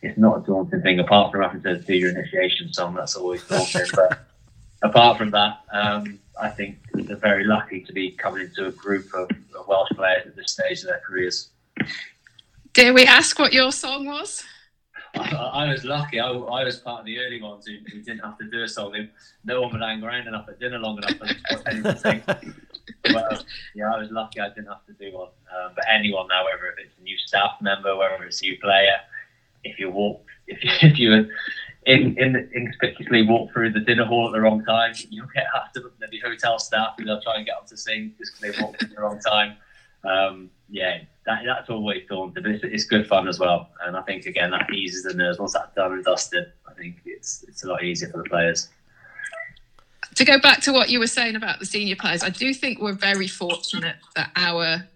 it's 0.00 0.16
not 0.16 0.38
a 0.38 0.46
daunting 0.46 0.80
thing. 0.82 1.00
Apart 1.00 1.32
from 1.32 1.42
having 1.42 1.62
to 1.62 1.80
do 1.80 1.96
your 1.96 2.10
initiation 2.10 2.72
song, 2.72 2.94
that's 2.94 3.16
always 3.16 3.42
daunting. 3.48 3.86
but 3.96 4.20
apart 4.82 5.18
from 5.18 5.32
that, 5.32 5.62
um, 5.72 6.20
I 6.40 6.50
think 6.50 6.78
they're 6.92 7.16
very 7.16 7.42
lucky 7.42 7.80
to 7.80 7.92
be 7.92 8.12
coming 8.12 8.42
into 8.42 8.68
a 8.68 8.70
group 8.70 9.06
of, 9.12 9.28
of 9.58 9.66
Welsh 9.66 9.90
players 9.96 10.26
at 10.26 10.36
this 10.36 10.52
stage 10.52 10.82
of 10.82 10.86
their 10.86 11.02
careers. 11.04 11.48
Dare 12.74 12.94
we 12.94 13.06
ask 13.06 13.40
what 13.40 13.52
your 13.52 13.72
song 13.72 14.06
was? 14.06 14.44
I, 15.16 15.64
I 15.64 15.70
was 15.70 15.84
lucky. 15.84 16.20
I, 16.20 16.28
I, 16.28 16.64
was 16.64 16.78
part 16.78 17.00
of 17.00 17.06
the 17.06 17.18
early 17.18 17.40
ones 17.40 17.66
who, 17.66 17.76
who, 17.90 18.02
didn't 18.02 18.20
have 18.20 18.38
to 18.38 18.50
do 18.50 18.62
a 18.62 18.68
song. 18.68 19.08
No 19.44 19.62
one 19.62 19.72
would 19.72 19.80
hang 19.80 20.02
around 20.02 20.26
enough 20.26 20.48
at 20.48 20.58
dinner 20.58 20.78
long 20.78 20.98
enough 20.98 21.16
for 21.16 21.68
anyone 21.68 21.96
to. 21.96 22.44
But 23.04 23.44
yeah, 23.74 23.92
I 23.92 23.98
was 23.98 24.10
lucky. 24.10 24.40
I 24.40 24.48
didn't 24.48 24.68
have 24.68 24.84
to 24.86 24.92
do 24.92 25.16
one. 25.16 25.28
Um, 25.28 25.72
but 25.74 25.84
anyone 25.92 26.26
now, 26.28 26.44
whether 26.44 26.74
it's 26.78 26.98
a 26.98 27.02
new 27.02 27.16
staff 27.18 27.52
member, 27.60 27.96
whether 27.96 28.24
it's 28.24 28.42
a 28.42 28.46
new 28.46 28.58
player, 28.58 28.96
if 29.62 29.78
you 29.78 29.90
walk, 29.90 30.24
if 30.46 30.64
you, 30.64 30.70
if 30.88 30.98
you 30.98 31.28
in, 31.86 32.16
in 32.18 32.48
inconspicuously 32.54 33.26
walk 33.26 33.52
through 33.52 33.72
the 33.72 33.80
dinner 33.80 34.04
hall 34.04 34.28
at 34.28 34.32
the 34.32 34.40
wrong 34.40 34.64
time, 34.64 34.94
you'll 35.10 35.28
get 35.34 35.44
after 35.54 35.80
the 35.80 36.18
hotel 36.20 36.58
staff 36.58 36.94
who 36.98 37.04
they'll 37.04 37.20
try 37.20 37.36
and 37.36 37.46
get 37.46 37.56
up 37.56 37.66
to 37.66 37.76
sing 37.76 38.14
just 38.18 38.40
because 38.40 38.56
they 38.56 38.62
walked 38.62 38.82
at 38.82 38.90
the 38.90 39.00
wrong 39.00 39.20
time. 39.20 39.56
Um, 40.04 40.50
yeah, 40.70 41.00
that, 41.26 41.42
that's 41.46 41.70
always 41.70 42.02
daunting, 42.08 42.42
but 42.42 42.50
it's, 42.50 42.64
it's, 42.64 42.84
good 42.84 43.06
fun 43.06 43.28
as 43.28 43.38
well. 43.38 43.70
And 43.84 43.96
I 43.96 44.02
think 44.02 44.26
again 44.26 44.50
that 44.50 44.72
eases 44.72 45.04
the 45.04 45.14
nerves. 45.14 45.38
Once 45.38 45.54
that's 45.54 45.74
done 45.74 45.92
and 45.92 46.04
dusted, 46.04 46.52
I 46.68 46.74
think 46.74 46.96
it's 47.04 47.44
it's 47.48 47.64
a 47.64 47.68
lot 47.68 47.82
easier 47.82 48.10
for 48.10 48.18
the 48.18 48.28
players. 48.28 48.68
To 50.14 50.24
go 50.24 50.38
back 50.38 50.60
to 50.62 50.72
what 50.72 50.90
you 50.90 51.00
were 51.00 51.06
saying 51.06 51.34
about 51.34 51.58
the 51.58 51.66
senior 51.66 51.96
players, 51.96 52.22
I 52.22 52.28
do 52.28 52.54
think 52.54 52.80
we're 52.80 52.92
very 52.92 53.26
fortunate 53.26 53.96
that 54.14 54.30
our 54.36 54.86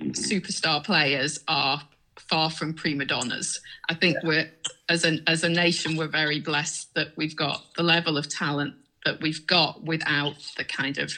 superstar 0.00 0.84
players 0.84 1.40
are 1.48 1.80
far 2.18 2.50
from 2.50 2.74
prima 2.74 3.04
donnas. 3.04 3.60
I 3.88 3.94
think 3.94 4.16
yeah. 4.22 4.28
we're 4.28 4.50
as 4.88 5.04
an 5.04 5.22
as 5.26 5.44
a 5.44 5.48
nation 5.48 5.96
we're 5.96 6.08
very 6.08 6.40
blessed 6.40 6.94
that 6.94 7.08
we've 7.16 7.36
got 7.36 7.62
the 7.76 7.82
level 7.82 8.16
of 8.18 8.28
talent 8.28 8.74
that 9.04 9.20
we've 9.20 9.46
got 9.46 9.84
without 9.84 10.34
the 10.56 10.64
kind 10.64 10.98
of 10.98 11.16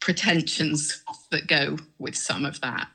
pretensions 0.00 1.04
that 1.30 1.46
go 1.46 1.76
with 1.98 2.16
some 2.16 2.44
of 2.44 2.60
that. 2.60 2.88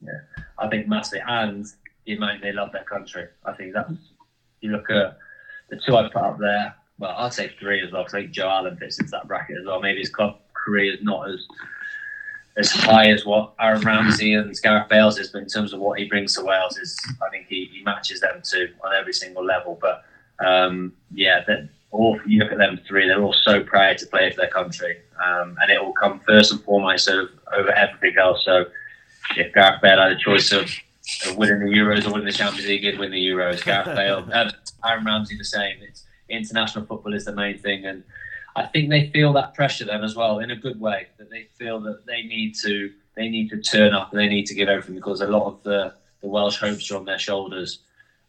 Yeah, 0.00 0.42
I 0.58 0.68
think 0.68 0.88
massively, 0.88 1.22
and 1.26 1.66
the 2.04 2.14
amount 2.14 2.42
they 2.42 2.52
love 2.52 2.72
their 2.72 2.84
country. 2.84 3.26
I 3.44 3.52
think 3.52 3.74
that 3.74 3.88
you 4.60 4.70
look 4.70 4.90
at 4.90 5.18
the 5.70 5.80
two 5.84 5.96
I 5.96 6.08
put 6.08 6.22
up 6.22 6.38
there. 6.38 6.74
Well, 6.98 7.14
I'd 7.16 7.32
say 7.34 7.52
three 7.58 7.82
as 7.82 7.92
well 7.92 8.02
because 8.02 8.14
I 8.14 8.20
think 8.22 8.32
Joe 8.32 8.48
Allen 8.48 8.76
fits 8.76 8.98
into 8.98 9.10
that 9.10 9.28
bracket 9.28 9.58
as 9.60 9.66
well. 9.66 9.80
Maybe 9.80 10.00
his 10.00 10.10
club 10.10 10.38
career 10.54 10.94
is 10.94 11.02
not 11.02 11.28
as 11.30 11.46
as 12.56 12.70
high 12.70 13.10
as 13.10 13.26
what 13.26 13.52
Aaron 13.60 13.82
Ramsey 13.82 14.32
and 14.32 14.54
Gareth 14.62 14.88
Bale's 14.88 15.18
is, 15.18 15.28
but 15.28 15.42
in 15.42 15.48
terms 15.48 15.74
of 15.74 15.80
what 15.80 15.98
he 15.98 16.06
brings 16.06 16.34
to 16.34 16.44
Wales, 16.44 16.78
is 16.78 16.98
I 17.22 17.28
think 17.28 17.48
he, 17.48 17.68
he 17.70 17.82
matches 17.82 18.20
them 18.20 18.40
too 18.42 18.68
on 18.82 18.94
every 18.94 19.12
single 19.12 19.44
level. 19.44 19.78
But 19.80 20.04
um, 20.44 20.94
yeah, 21.12 21.40
that 21.46 21.68
all 21.90 22.18
you 22.26 22.40
look 22.40 22.52
at 22.52 22.58
them 22.58 22.80
three, 22.88 23.06
they're 23.06 23.22
all 23.22 23.34
so 23.34 23.62
proud 23.62 23.98
to 23.98 24.06
play 24.06 24.30
for 24.30 24.40
their 24.40 24.50
country, 24.50 24.96
um, 25.24 25.56
and 25.60 25.70
it 25.70 25.82
will 25.82 25.92
come 25.92 26.20
first 26.20 26.50
and 26.50 26.62
foremost 26.62 27.08
over, 27.10 27.30
over 27.54 27.72
everything 27.72 28.18
else. 28.18 28.44
So 28.44 28.66
if 29.36 29.52
Gareth 29.54 29.80
Bale 29.82 30.00
had 30.00 30.12
a 30.12 30.18
choice 30.18 30.52
of, 30.52 30.70
winning 31.36 31.60
the 31.60 31.66
Euros 31.66 32.04
or 32.04 32.12
winning 32.12 32.26
the 32.26 32.32
Champions 32.32 32.66
League, 32.66 32.82
he'd 32.82 32.98
win 32.98 33.12
the 33.12 33.28
Euros. 33.28 33.64
Gareth 33.64 33.96
Bale, 33.96 34.28
uh, 34.32 34.50
Aaron 34.84 35.04
Ramsey, 35.04 35.36
the 35.36 35.44
same. 35.44 35.76
It's 35.80 36.04
international 36.28 36.84
football 36.84 37.14
is 37.14 37.24
the 37.24 37.32
main 37.32 37.58
thing, 37.58 37.86
and 37.86 38.02
I 38.56 38.66
think 38.66 38.90
they 38.90 39.10
feel 39.10 39.32
that 39.34 39.54
pressure 39.54 39.84
then 39.84 40.02
as 40.02 40.16
well 40.16 40.40
in 40.40 40.50
a 40.50 40.56
good 40.56 40.80
way. 40.80 41.08
That 41.18 41.30
they 41.30 41.48
feel 41.58 41.80
that 41.80 42.06
they 42.06 42.22
need 42.22 42.54
to 42.62 42.90
they 43.14 43.28
need 43.28 43.50
to 43.50 43.60
turn 43.60 43.94
up 43.94 44.12
and 44.12 44.20
they 44.20 44.28
need 44.28 44.46
to 44.46 44.54
give 44.54 44.68
everything 44.68 44.94
because 44.94 45.20
a 45.20 45.26
lot 45.26 45.46
of 45.46 45.62
the, 45.62 45.94
the 46.20 46.28
Welsh 46.28 46.58
hopes 46.58 46.90
are 46.90 46.96
on 46.96 47.04
their 47.04 47.18
shoulders. 47.18 47.80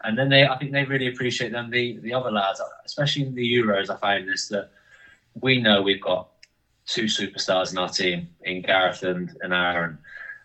And 0.03 0.17
then 0.17 0.29
they, 0.29 0.45
I 0.45 0.57
think 0.57 0.71
they 0.71 0.85
really 0.85 1.07
appreciate 1.07 1.51
them. 1.51 1.69
The 1.69 1.97
the 1.97 2.13
other 2.13 2.31
lads, 2.31 2.61
especially 2.85 3.23
in 3.23 3.35
the 3.35 3.57
Euros, 3.57 3.89
I 3.89 3.97
find 3.97 4.27
this 4.27 4.47
that 4.49 4.69
we 5.41 5.61
know 5.61 5.81
we've 5.81 6.01
got 6.01 6.29
two 6.85 7.03
superstars 7.03 7.71
in 7.71 7.77
our 7.77 7.89
team 7.89 8.29
in 8.43 8.61
Gareth 8.61 9.03
and, 9.03 9.35
and 9.41 9.53
Aaron. 9.53 9.97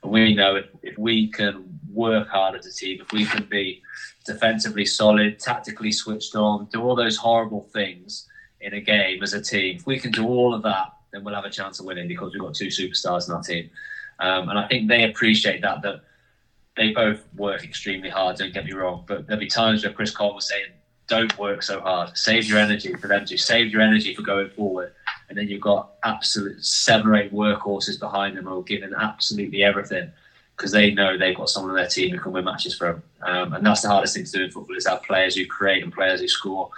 We 0.04 0.34
know 0.34 0.56
if, 0.56 0.66
if 0.82 0.98
we 0.98 1.28
can 1.28 1.78
work 1.92 2.28
hard 2.28 2.58
as 2.58 2.66
a 2.66 2.72
team, 2.72 3.00
if 3.00 3.12
we 3.12 3.24
can 3.24 3.44
be 3.44 3.82
defensively 4.24 4.86
solid, 4.86 5.38
tactically 5.38 5.92
switched 5.92 6.34
on, 6.34 6.66
do 6.72 6.82
all 6.82 6.96
those 6.96 7.16
horrible 7.16 7.68
things, 7.72 8.28
in 8.62 8.74
a 8.74 8.80
game 8.80 9.22
as 9.22 9.34
a 9.34 9.42
team. 9.42 9.76
If 9.76 9.86
we 9.86 9.98
can 9.98 10.12
do 10.12 10.26
all 10.26 10.54
of 10.54 10.62
that, 10.62 10.92
then 11.12 11.24
we'll 11.24 11.34
have 11.34 11.44
a 11.44 11.50
chance 11.50 11.80
of 11.80 11.86
winning 11.86 12.08
because 12.08 12.32
we've 12.32 12.40
got 12.40 12.54
two 12.54 12.68
superstars 12.68 13.28
in 13.28 13.34
our 13.34 13.42
team. 13.42 13.68
Um, 14.20 14.48
and 14.48 14.58
I 14.58 14.66
think 14.68 14.88
they 14.88 15.04
appreciate 15.04 15.60
that, 15.62 15.82
that 15.82 16.02
they 16.76 16.92
both 16.92 17.20
work 17.34 17.64
extremely 17.64 18.08
hard, 18.08 18.36
don't 18.36 18.54
get 18.54 18.64
me 18.64 18.72
wrong. 18.72 19.04
But 19.06 19.26
there'll 19.26 19.40
be 19.40 19.48
times 19.48 19.84
where 19.84 19.92
Chris 19.92 20.12
Cole 20.12 20.34
was 20.34 20.48
saying, 20.48 20.66
don't 21.08 21.36
work 21.38 21.62
so 21.62 21.80
hard. 21.80 22.16
Save 22.16 22.46
your 22.46 22.58
energy 22.58 22.94
for 22.94 23.08
them 23.08 23.26
to. 23.26 23.36
Save 23.36 23.70
your 23.70 23.82
energy 23.82 24.14
for 24.14 24.22
going 24.22 24.50
forward. 24.50 24.94
And 25.32 25.38
then 25.38 25.48
you've 25.48 25.62
got 25.62 25.92
absolute 26.04 26.62
seven 26.62 27.06
or 27.06 27.16
eight 27.16 27.32
workhorses 27.32 27.98
behind 27.98 28.36
them 28.36 28.44
who 28.44 28.58
are 28.58 28.62
giving 28.62 28.92
absolutely 28.92 29.64
everything 29.64 30.12
because 30.54 30.72
they 30.72 30.90
know 30.90 31.16
they've 31.16 31.34
got 31.34 31.48
someone 31.48 31.70
on 31.70 31.76
their 31.78 31.86
team 31.86 32.10
who 32.10 32.18
can 32.18 32.32
win 32.32 32.44
matches 32.44 32.78
them. 32.78 33.02
Um, 33.22 33.54
and 33.54 33.64
that's 33.64 33.80
the 33.80 33.88
hardest 33.88 34.14
thing 34.14 34.26
to 34.26 34.30
do 34.30 34.44
in 34.44 34.50
football 34.50 34.76
is 34.76 34.86
have 34.86 35.02
players 35.04 35.34
who 35.34 35.46
create 35.46 35.82
and 35.82 35.90
players 35.90 36.20
who 36.20 36.28
score. 36.28 36.68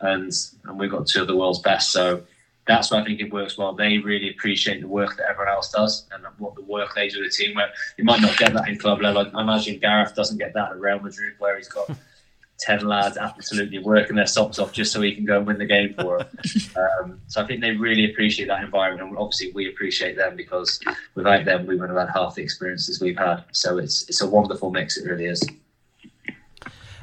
And 0.00 0.30
and 0.62 0.78
we've 0.78 0.92
got 0.92 1.08
two 1.08 1.22
of 1.22 1.26
the 1.26 1.34
world's 1.34 1.58
best. 1.58 1.90
So 1.90 2.22
that's 2.68 2.92
why 2.92 3.00
I 3.00 3.04
think 3.04 3.18
it 3.18 3.32
works 3.32 3.58
well. 3.58 3.72
They 3.72 3.98
really 3.98 4.30
appreciate 4.30 4.80
the 4.80 4.86
work 4.86 5.16
that 5.16 5.28
everyone 5.28 5.52
else 5.52 5.72
does 5.72 6.06
and 6.12 6.24
what 6.38 6.54
the 6.54 6.62
work 6.62 6.94
they 6.94 7.08
do 7.08 7.18
in 7.18 7.24
the 7.24 7.30
team. 7.30 7.56
Where 7.56 7.72
you 7.98 8.04
might 8.04 8.20
not 8.20 8.38
get 8.38 8.52
that 8.52 8.68
in 8.68 8.78
club 8.78 9.02
level. 9.02 9.28
I 9.34 9.42
imagine 9.42 9.80
Gareth 9.80 10.14
doesn't 10.14 10.38
get 10.38 10.54
that 10.54 10.70
at 10.70 10.78
Real 10.78 11.00
Madrid, 11.00 11.32
where 11.40 11.56
he's 11.56 11.66
got 11.66 11.90
ten 12.58 12.86
lads 12.86 13.16
absolutely 13.16 13.78
working 13.78 14.16
their 14.16 14.26
socks 14.26 14.58
off 14.58 14.72
just 14.72 14.92
so 14.92 15.00
he 15.00 15.14
can 15.14 15.24
go 15.24 15.38
and 15.38 15.46
win 15.46 15.58
the 15.58 15.66
game 15.66 15.94
for 15.94 16.18
them. 16.18 16.28
um, 17.02 17.20
so 17.26 17.42
I 17.42 17.46
think 17.46 17.60
they 17.60 17.72
really 17.72 18.10
appreciate 18.10 18.46
that 18.46 18.62
environment, 18.62 19.08
and 19.08 19.18
obviously 19.18 19.52
we 19.52 19.68
appreciate 19.68 20.16
them 20.16 20.36
because 20.36 20.80
without 21.14 21.44
them 21.44 21.66
we 21.66 21.76
wouldn't 21.76 21.98
have 21.98 22.08
had 22.08 22.14
half 22.14 22.34
the 22.34 22.42
experiences 22.42 23.00
we've 23.00 23.18
had. 23.18 23.44
So 23.52 23.78
it's 23.78 24.08
it's 24.08 24.22
a 24.22 24.28
wonderful 24.28 24.70
mix. 24.70 24.96
It 24.96 25.08
really 25.08 25.26
is. 25.26 25.42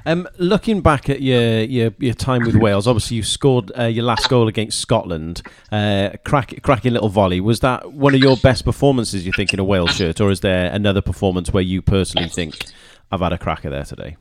Um, 0.06 0.28
looking 0.38 0.82
back 0.82 1.10
at 1.10 1.22
your, 1.22 1.62
your, 1.62 1.91
your 1.99 2.14
time 2.14 2.43
with 2.43 2.56
Wales, 2.56 2.88
obviously 2.88 3.18
you 3.18 3.24
scored 3.24 3.72
uh, 3.78 3.84
your 3.84 4.04
last 4.04 4.30
goal 4.30 4.47
against 4.47 4.80
Scotland. 4.80 5.43
Uh, 5.72 6.12
crack, 6.26 6.60
cracking 6.64 6.93
little 6.93 7.10
volley. 7.10 7.39
Was 7.39 7.60
that 7.60 7.91
one 7.93 8.16
of 8.16 8.20
your 8.20 8.38
best 8.38 8.66
performances? 8.66 9.26
You 9.26 9.32
think 9.32 9.54
in 9.54 9.60
a 9.60 9.64
Wales 9.64 9.95
shirt, 9.95 10.20
or 10.20 10.32
is 10.32 10.39
there 10.39 10.72
another 10.72 11.02
performance 11.02 11.54
where 11.54 11.64
you 11.64 11.82
personally 11.82 12.30
think 12.30 12.66
I've 13.12 13.20
had 13.20 13.34
a 13.34 13.38
cracker 13.38 13.70
there 13.70 13.84
today? 13.84 14.18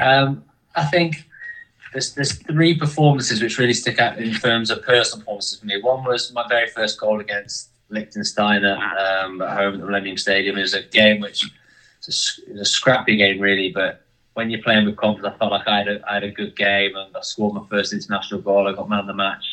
Um, 0.00 0.44
I 0.74 0.84
think 0.84 1.24
there's 1.92 2.14
there's 2.14 2.32
three 2.32 2.76
performances 2.76 3.42
which 3.42 3.58
really 3.58 3.74
stick 3.74 3.98
out 3.98 4.18
in 4.18 4.34
terms 4.34 4.70
of 4.70 4.82
personal 4.82 5.20
performances 5.20 5.58
for 5.58 5.66
me. 5.66 5.80
One 5.80 6.04
was 6.04 6.32
my 6.32 6.46
very 6.48 6.68
first 6.68 6.98
goal 6.98 7.20
against 7.20 7.70
Liechtenstein 7.90 8.64
um, 8.64 9.42
at 9.42 9.56
home 9.56 9.74
at 9.74 9.80
the 9.80 9.86
Millennium 9.86 10.16
Stadium. 10.16 10.56
It 10.56 10.62
was 10.62 10.74
a 10.74 10.82
game 10.82 11.20
which 11.20 11.44
was 12.06 12.40
a, 12.48 12.60
a, 12.60 12.64
scrappy 12.64 13.16
game 13.16 13.38
really, 13.40 13.70
but 13.70 14.04
when 14.34 14.50
you're 14.50 14.62
playing 14.62 14.86
with 14.86 14.96
confidence, 14.96 15.34
I 15.34 15.38
felt 15.38 15.52
like 15.52 15.68
I 15.68 15.78
had 15.78 15.88
a, 15.88 16.10
I 16.10 16.14
had 16.14 16.24
a 16.24 16.30
good 16.30 16.56
game 16.56 16.96
and 16.96 17.14
I 17.14 17.20
scored 17.20 17.54
my 17.54 17.62
first 17.68 17.92
international 17.92 18.40
goal. 18.40 18.66
I 18.66 18.72
got 18.72 18.88
man 18.88 19.00
of 19.00 19.06
the 19.06 19.14
match. 19.14 19.44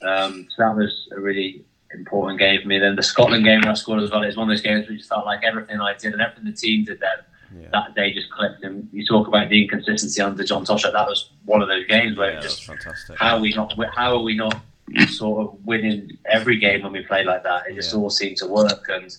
Um, 0.00 0.48
so 0.50 0.62
that 0.62 0.76
was 0.76 1.08
a 1.14 1.20
really 1.20 1.62
important 1.92 2.38
game 2.38 2.62
for 2.62 2.68
me. 2.68 2.78
Then 2.78 2.96
the 2.96 3.02
Scotland 3.02 3.44
game 3.44 3.60
where 3.60 3.70
I 3.70 3.74
scored 3.74 4.02
as 4.02 4.10
well. 4.10 4.22
It's 4.22 4.36
one 4.36 4.50
of 4.50 4.56
those 4.56 4.62
games 4.62 4.88
where 4.88 4.96
which 4.96 5.04
felt 5.04 5.26
like 5.26 5.44
everything 5.44 5.80
I 5.80 5.94
did 5.94 6.14
and 6.14 6.22
everything 6.22 6.44
the 6.46 6.52
team 6.52 6.84
did 6.84 7.00
then 7.00 7.24
yeah. 7.58 7.68
that 7.72 7.94
day 7.94 8.12
just 8.12 8.30
clicked. 8.30 8.62
And 8.64 8.88
you 8.92 9.04
talk 9.06 9.28
about 9.28 9.48
the 9.48 9.62
inconsistency 9.62 10.20
under 10.20 10.44
John 10.44 10.64
Toshack. 10.64 10.92
That 10.92 11.06
was 11.06 11.30
one 11.44 11.62
of 11.62 11.68
those 11.68 11.86
games 11.86 12.16
where 12.16 12.34
yeah, 12.34 12.40
just 12.40 12.70
how 13.18 13.36
are 13.36 13.40
we 13.40 13.52
not 13.52 13.74
how 13.94 14.16
are 14.16 14.22
we 14.22 14.36
not 14.36 14.60
sort 15.08 15.46
of 15.46 15.64
winning 15.64 16.18
every 16.26 16.58
game 16.58 16.82
when 16.82 16.92
we 16.92 17.02
play 17.02 17.24
like 17.24 17.42
that? 17.44 17.66
It 17.68 17.74
just 17.74 17.92
yeah. 17.92 18.00
all 18.00 18.10
seemed 18.10 18.36
to 18.38 18.46
work, 18.46 18.86
and 18.88 19.16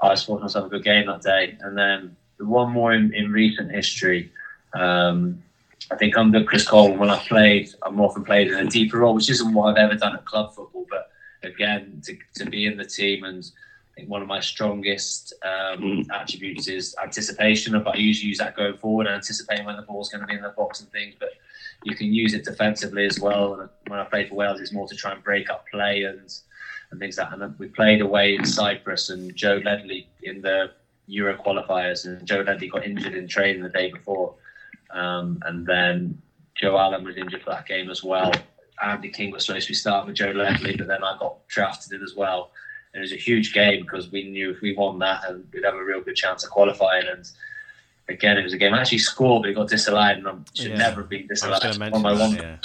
I 0.00 0.16
fortunate 0.16 0.50
to 0.50 0.58
have 0.58 0.66
a 0.66 0.70
good 0.70 0.84
game 0.84 1.06
that 1.06 1.22
day. 1.22 1.56
And 1.60 1.76
then 1.76 2.16
one 2.38 2.70
more 2.72 2.92
in, 2.92 3.12
in 3.14 3.32
recent 3.32 3.70
history. 3.70 4.32
Um, 4.72 5.42
I 5.90 5.96
think 5.96 6.16
under 6.16 6.44
Chris 6.44 6.66
Cole, 6.66 6.96
when 6.96 7.10
I 7.10 7.18
played, 7.18 7.70
I'm 7.82 8.00
often 8.00 8.24
played 8.24 8.48
in 8.48 8.66
a 8.66 8.70
deeper 8.70 8.98
role, 8.98 9.14
which 9.14 9.28
isn't 9.30 9.52
what 9.52 9.70
I've 9.70 9.76
ever 9.76 9.96
done 9.96 10.14
at 10.14 10.24
club 10.24 10.54
football. 10.54 10.86
But 10.88 11.10
again, 11.42 12.00
to, 12.04 12.16
to 12.36 12.48
be 12.48 12.66
in 12.66 12.76
the 12.76 12.84
team 12.84 13.24
and 13.24 13.50
think 14.00 14.10
one 14.10 14.22
of 14.22 14.28
my 14.28 14.40
strongest 14.40 15.34
um, 15.42 15.80
mm. 15.80 16.06
attributes 16.12 16.68
is 16.68 16.94
anticipation. 17.02 17.80
But 17.82 17.96
I 17.96 17.98
usually 17.98 18.28
use 18.28 18.38
that 18.38 18.56
going 18.56 18.76
forward, 18.76 19.06
anticipating 19.06 19.66
when 19.66 19.76
the 19.76 19.82
ball's 19.82 20.08
going 20.08 20.22
to 20.22 20.26
be 20.26 20.34
in 20.34 20.42
the 20.42 20.50
box 20.50 20.80
and 20.80 20.90
things. 20.90 21.14
But 21.18 21.30
you 21.84 21.94
can 21.94 22.12
use 22.12 22.34
it 22.34 22.44
defensively 22.44 23.06
as 23.06 23.20
well. 23.20 23.60
And 23.60 23.68
when 23.86 24.00
I 24.00 24.04
played 24.04 24.28
for 24.28 24.34
Wales, 24.34 24.60
it's 24.60 24.72
more 24.72 24.88
to 24.88 24.96
try 24.96 25.12
and 25.12 25.22
break 25.22 25.50
up 25.50 25.66
play 25.70 26.04
and 26.04 26.32
and 26.90 26.98
things 26.98 27.18
like 27.18 27.30
that. 27.30 27.40
And 27.40 27.58
we 27.58 27.68
played 27.68 28.00
away 28.00 28.34
in 28.34 28.44
Cyprus, 28.44 29.10
and 29.10 29.34
Joe 29.36 29.60
Ledley 29.64 30.08
in 30.22 30.42
the 30.42 30.72
Euro 31.06 31.36
qualifiers, 31.36 32.04
and 32.04 32.26
Joe 32.26 32.40
Ledley 32.40 32.68
got 32.68 32.84
injured 32.84 33.14
in 33.14 33.28
training 33.28 33.62
the 33.62 33.68
day 33.68 33.92
before, 33.92 34.34
um, 34.92 35.40
and 35.46 35.64
then 35.64 36.20
Joe 36.56 36.76
Allen 36.76 37.04
was 37.04 37.16
injured 37.16 37.42
for 37.42 37.50
that 37.50 37.66
game 37.66 37.90
as 37.90 38.02
well. 38.02 38.32
Andy 38.82 39.10
King 39.10 39.30
was 39.30 39.46
supposed 39.46 39.66
to 39.66 39.70
be 39.70 39.76
starting 39.76 40.08
with 40.08 40.16
Joe 40.16 40.32
Ledley, 40.32 40.74
but 40.74 40.88
then 40.88 41.04
I 41.04 41.16
got 41.18 41.46
drafted 41.46 41.92
in 41.92 42.02
as 42.02 42.16
well 42.16 42.50
it 42.94 42.98
was 43.00 43.12
a 43.12 43.16
huge 43.16 43.52
game 43.52 43.82
because 43.82 44.10
we 44.10 44.28
knew 44.28 44.50
if 44.50 44.60
we 44.60 44.74
won 44.76 44.98
that, 45.00 45.28
and 45.28 45.44
we'd 45.52 45.64
have 45.64 45.74
a 45.74 45.84
real 45.84 46.00
good 46.00 46.16
chance 46.16 46.44
of 46.44 46.50
qualifying. 46.50 47.06
And 47.08 47.28
again, 48.08 48.36
it 48.36 48.42
was 48.42 48.52
a 48.52 48.58
game 48.58 48.74
I 48.74 48.80
actually 48.80 48.98
scored, 48.98 49.42
but 49.42 49.50
it 49.50 49.54
got 49.54 49.68
disallowed, 49.68 50.18
and 50.18 50.28
I 50.28 50.34
should 50.54 50.72
Yeah. 50.72 50.76
never 50.78 51.02
have 51.02 51.10
been 51.10 51.26
disallowed. 51.26 51.62
to 51.62 51.68
One 51.68 51.78
mention 51.78 52.02
by 52.02 52.12
one, 52.12 52.34
yeah. 52.34 52.56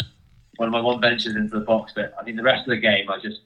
one 0.58 0.68
of 0.68 0.74
my 0.74 0.82
one 0.82 1.00
benches 1.00 1.36
into 1.36 1.60
the 1.60 1.66
box. 1.66 1.92
But 1.96 2.14
I 2.20 2.24
think 2.24 2.38
the 2.38 2.44
rest 2.44 2.62
of 2.62 2.72
the 2.72 2.78
game, 2.78 3.10
I 3.10 3.20
just 3.20 3.42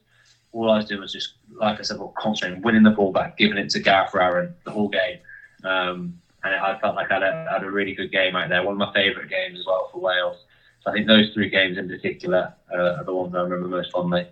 all 0.52 0.68
I 0.70 0.78
was 0.78 0.86
doing 0.86 1.00
was 1.00 1.12
just, 1.12 1.34
like 1.54 1.78
I 1.78 1.82
said, 1.82 1.98
well, 1.98 2.12
concentrating, 2.18 2.60
winning 2.62 2.82
the 2.82 2.90
ball 2.90 3.12
back, 3.12 3.36
giving 3.38 3.56
it 3.56 3.70
to 3.70 3.78
Gareth 3.78 4.14
Aaron 4.16 4.52
the 4.64 4.72
whole 4.72 4.88
game. 4.88 5.18
Um, 5.62 6.18
and 6.42 6.54
I 6.54 6.76
felt 6.80 6.96
like 6.96 7.08
I 7.12 7.14
had, 7.14 7.22
a, 7.22 7.46
had 7.52 7.62
a 7.62 7.70
really 7.70 7.94
good 7.94 8.10
game 8.10 8.34
out 8.34 8.48
there. 8.48 8.62
One 8.64 8.72
of 8.72 8.78
my 8.78 8.92
favourite 8.92 9.28
games 9.28 9.60
as 9.60 9.66
well 9.66 9.88
for 9.92 10.00
Wales. 10.00 10.38
So 10.80 10.90
I 10.90 10.94
think 10.94 11.06
those 11.06 11.32
three 11.34 11.50
games 11.50 11.78
in 11.78 11.86
particular 11.88 12.52
uh, 12.74 12.96
are 12.98 13.04
the 13.04 13.14
ones 13.14 13.32
I 13.34 13.42
remember 13.42 13.68
most 13.68 13.92
fondly. 13.92 14.26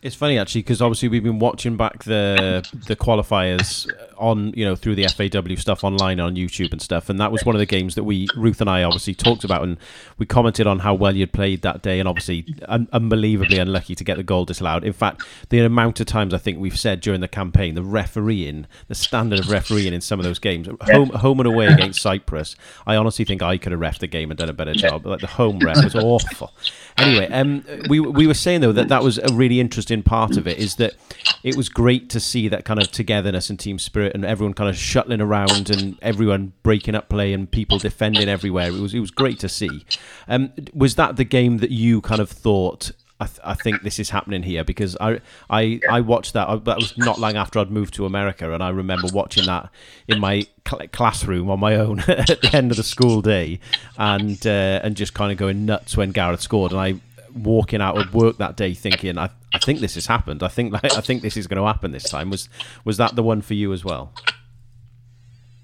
It's 0.00 0.14
funny 0.14 0.38
actually 0.38 0.62
because 0.62 0.80
obviously 0.80 1.08
we've 1.08 1.24
been 1.24 1.40
watching 1.40 1.76
back 1.76 2.04
the 2.04 2.64
the 2.86 2.94
qualifiers 2.94 3.90
on 4.16 4.52
you 4.54 4.64
know 4.64 4.76
through 4.76 4.94
the 4.94 5.06
FAW 5.08 5.56
stuff 5.56 5.82
online 5.82 6.20
on 6.20 6.36
YouTube 6.36 6.70
and 6.70 6.80
stuff, 6.80 7.08
and 7.08 7.18
that 7.18 7.32
was 7.32 7.44
one 7.44 7.56
of 7.56 7.58
the 7.58 7.66
games 7.66 7.96
that 7.96 8.04
we 8.04 8.28
Ruth 8.36 8.60
and 8.60 8.70
I 8.70 8.84
obviously 8.84 9.14
talked 9.14 9.42
about, 9.42 9.64
and 9.64 9.76
we 10.16 10.24
commented 10.24 10.68
on 10.68 10.80
how 10.80 10.94
well 10.94 11.16
you'd 11.16 11.32
played 11.32 11.62
that 11.62 11.82
day, 11.82 11.98
and 11.98 12.08
obviously 12.08 12.46
un- 12.68 12.88
unbelievably 12.92 13.58
unlucky 13.58 13.96
to 13.96 14.04
get 14.04 14.16
the 14.16 14.22
goal 14.22 14.44
disallowed. 14.44 14.84
In 14.84 14.92
fact, 14.92 15.24
the 15.48 15.58
amount 15.60 15.98
of 15.98 16.06
times 16.06 16.32
I 16.32 16.38
think 16.38 16.60
we've 16.60 16.78
said 16.78 17.00
during 17.00 17.20
the 17.20 17.26
campaign, 17.26 17.74
the 17.74 17.82
refereeing, 17.82 18.66
the 18.86 18.94
standard 18.94 19.40
of 19.40 19.50
refereeing 19.50 19.92
in 19.92 20.00
some 20.00 20.20
of 20.20 20.24
those 20.24 20.38
games, 20.38 20.68
home 20.82 21.10
home 21.10 21.40
and 21.40 21.48
away 21.48 21.66
against 21.66 22.00
Cyprus, 22.00 22.54
I 22.86 22.94
honestly 22.94 23.24
think 23.24 23.42
I 23.42 23.58
could 23.58 23.72
have 23.72 23.80
refed 23.80 23.98
the 23.98 24.06
game 24.06 24.30
and 24.30 24.38
done 24.38 24.48
a 24.48 24.52
better 24.52 24.74
job. 24.74 25.06
Like 25.06 25.20
the 25.20 25.26
home 25.26 25.58
ref 25.58 25.82
was 25.82 25.96
awful. 25.96 26.52
Anyway, 26.98 27.28
um, 27.30 27.64
we 27.88 28.00
we 28.00 28.26
were 28.26 28.34
saying 28.34 28.60
though 28.60 28.72
that 28.72 28.88
that 28.88 29.02
was 29.02 29.18
a 29.18 29.32
really 29.32 29.60
interesting 29.60 30.02
part 30.02 30.36
of 30.36 30.46
it 30.46 30.58
is 30.58 30.76
that 30.76 30.94
it 31.42 31.56
was 31.56 31.68
great 31.68 32.10
to 32.10 32.20
see 32.20 32.48
that 32.48 32.64
kind 32.64 32.80
of 32.80 32.90
togetherness 32.90 33.50
and 33.50 33.58
team 33.58 33.78
spirit 33.78 34.14
and 34.14 34.24
everyone 34.24 34.54
kind 34.54 34.68
of 34.68 34.76
shuttling 34.76 35.20
around 35.20 35.70
and 35.70 35.96
everyone 36.02 36.52
breaking 36.62 36.94
up 36.94 37.08
play 37.08 37.32
and 37.32 37.50
people 37.50 37.78
defending 37.78 38.28
everywhere. 38.28 38.68
It 38.68 38.80
was 38.80 38.94
it 38.94 39.00
was 39.00 39.10
great 39.10 39.38
to 39.40 39.48
see. 39.48 39.84
Um, 40.26 40.52
was 40.74 40.96
that 40.96 41.16
the 41.16 41.24
game 41.24 41.58
that 41.58 41.70
you 41.70 42.00
kind 42.00 42.20
of 42.20 42.30
thought? 42.30 42.92
I, 43.20 43.26
th- 43.26 43.40
I 43.42 43.54
think 43.54 43.82
this 43.82 43.98
is 43.98 44.10
happening 44.10 44.44
here 44.44 44.62
because 44.62 44.96
I 45.00 45.20
I, 45.50 45.80
I 45.90 46.00
watched 46.00 46.34
that. 46.34 46.48
I, 46.48 46.56
that 46.56 46.76
was 46.76 46.96
not 46.96 47.18
long 47.18 47.36
after 47.36 47.58
I'd 47.58 47.70
moved 47.70 47.94
to 47.94 48.06
America, 48.06 48.52
and 48.52 48.62
I 48.62 48.68
remember 48.68 49.08
watching 49.12 49.46
that 49.46 49.70
in 50.06 50.20
my 50.20 50.46
cl- 50.68 50.86
classroom 50.92 51.50
on 51.50 51.58
my 51.58 51.74
own 51.74 52.00
at 52.08 52.40
the 52.40 52.50
end 52.52 52.70
of 52.70 52.76
the 52.76 52.84
school 52.84 53.20
day, 53.20 53.58
and 53.96 54.46
uh, 54.46 54.80
and 54.82 54.96
just 54.96 55.14
kind 55.14 55.32
of 55.32 55.38
going 55.38 55.66
nuts 55.66 55.96
when 55.96 56.12
Gareth 56.12 56.42
scored, 56.42 56.72
and 56.72 56.80
I 56.80 57.00
walking 57.34 57.80
out 57.80 57.98
of 57.98 58.14
work 58.14 58.38
that 58.38 58.56
day 58.56 58.74
thinking 58.74 59.18
I, 59.18 59.30
I 59.52 59.58
think 59.58 59.80
this 59.80 59.94
has 59.94 60.06
happened. 60.06 60.42
I 60.42 60.48
think 60.48 60.72
like, 60.72 60.84
I 60.84 61.00
think 61.00 61.22
this 61.22 61.36
is 61.36 61.46
going 61.46 61.60
to 61.60 61.66
happen 61.66 61.92
this 61.92 62.08
time. 62.08 62.30
Was 62.30 62.48
was 62.84 62.98
that 62.98 63.16
the 63.16 63.22
one 63.22 63.42
for 63.42 63.54
you 63.54 63.72
as 63.72 63.84
well? 63.84 64.12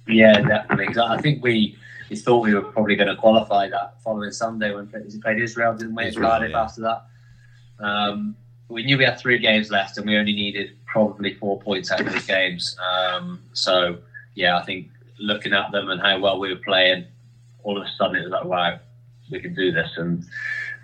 Yeah, 0.07 0.41
definitely. 0.41 1.01
I 1.01 1.21
think 1.21 1.43
we, 1.43 1.77
we 2.11 2.17
thought 2.17 2.41
we 2.41 2.55
were 2.55 2.63
probably 2.63 2.97
going 2.97 3.09
to 3.09 3.17
qualify 3.17 3.69
that 3.71 4.03
following 4.03 4.33
Sunday 4.33 4.75
when 4.75 4.91
we 4.93 5.21
played 5.21 5.41
Israel, 5.41 5.75
didn't 5.75 5.95
we? 5.95 6.07
Israel, 6.07 6.31
Cardiff 6.31 6.51
yeah. 6.51 6.63
after 6.63 6.81
that. 6.83 7.07
Um, 7.81 8.37
we 8.68 8.85
knew 8.85 8.99
we 8.99 9.05
had 9.05 9.18
three 9.18 9.39
games 9.39 9.70
left, 9.70 9.99
and 9.99 10.07
we 10.07 10.16
only 10.16 10.33
needed 10.33 10.77
probably 10.87 11.35
four 11.35 11.61
points 11.61 11.91
out 11.91 12.01
of 12.01 12.12
those 12.12 12.27
games. 12.27 12.77
Um, 12.81 13.43
so 13.53 13.99
yeah, 14.35 14.59
I 14.59 14.62
think 14.64 14.89
looking 15.18 15.53
at 15.53 15.70
them 15.72 15.91
and 15.91 16.01
how 16.01 16.18
well 16.18 16.39
we 16.39 16.51
were 16.51 16.61
playing, 16.61 17.07
all 17.62 17.77
of 17.77 17.85
a 17.85 17.91
sudden 17.99 18.16
it 18.16 18.25
was 18.25 18.31
like, 18.31 18.45
wow, 18.45 18.79
we 19.31 19.41
can 19.41 19.55
do 19.55 19.72
this. 19.72 19.91
And 19.97 20.25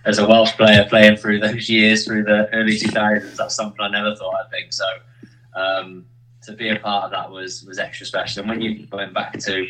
as 0.05 0.19
a 0.19 0.27
Welsh 0.27 0.53
player 0.53 0.87
playing 0.89 1.17
through 1.17 1.41
those 1.41 1.69
years, 1.69 2.05
through 2.05 2.25
the 2.25 2.49
early 2.53 2.79
2000s, 2.79 3.37
that's 3.37 3.55
something 3.55 3.81
I 3.81 3.89
never 3.89 4.15
thought 4.17 4.35
I'd 4.35 4.51
think. 4.51 4.73
So 4.73 4.85
um, 5.55 6.07
to 6.43 6.53
be 6.53 6.69
a 6.71 6.77
part 6.77 7.05
of 7.05 7.11
that 7.11 7.31
was 7.31 7.65
was 7.65 7.79
extra 7.79 8.07
special. 8.07 8.41
And 8.41 8.51
when 8.51 8.61
you 8.61 8.87
went 8.93 9.15
back 9.15 9.39
to 9.41 9.67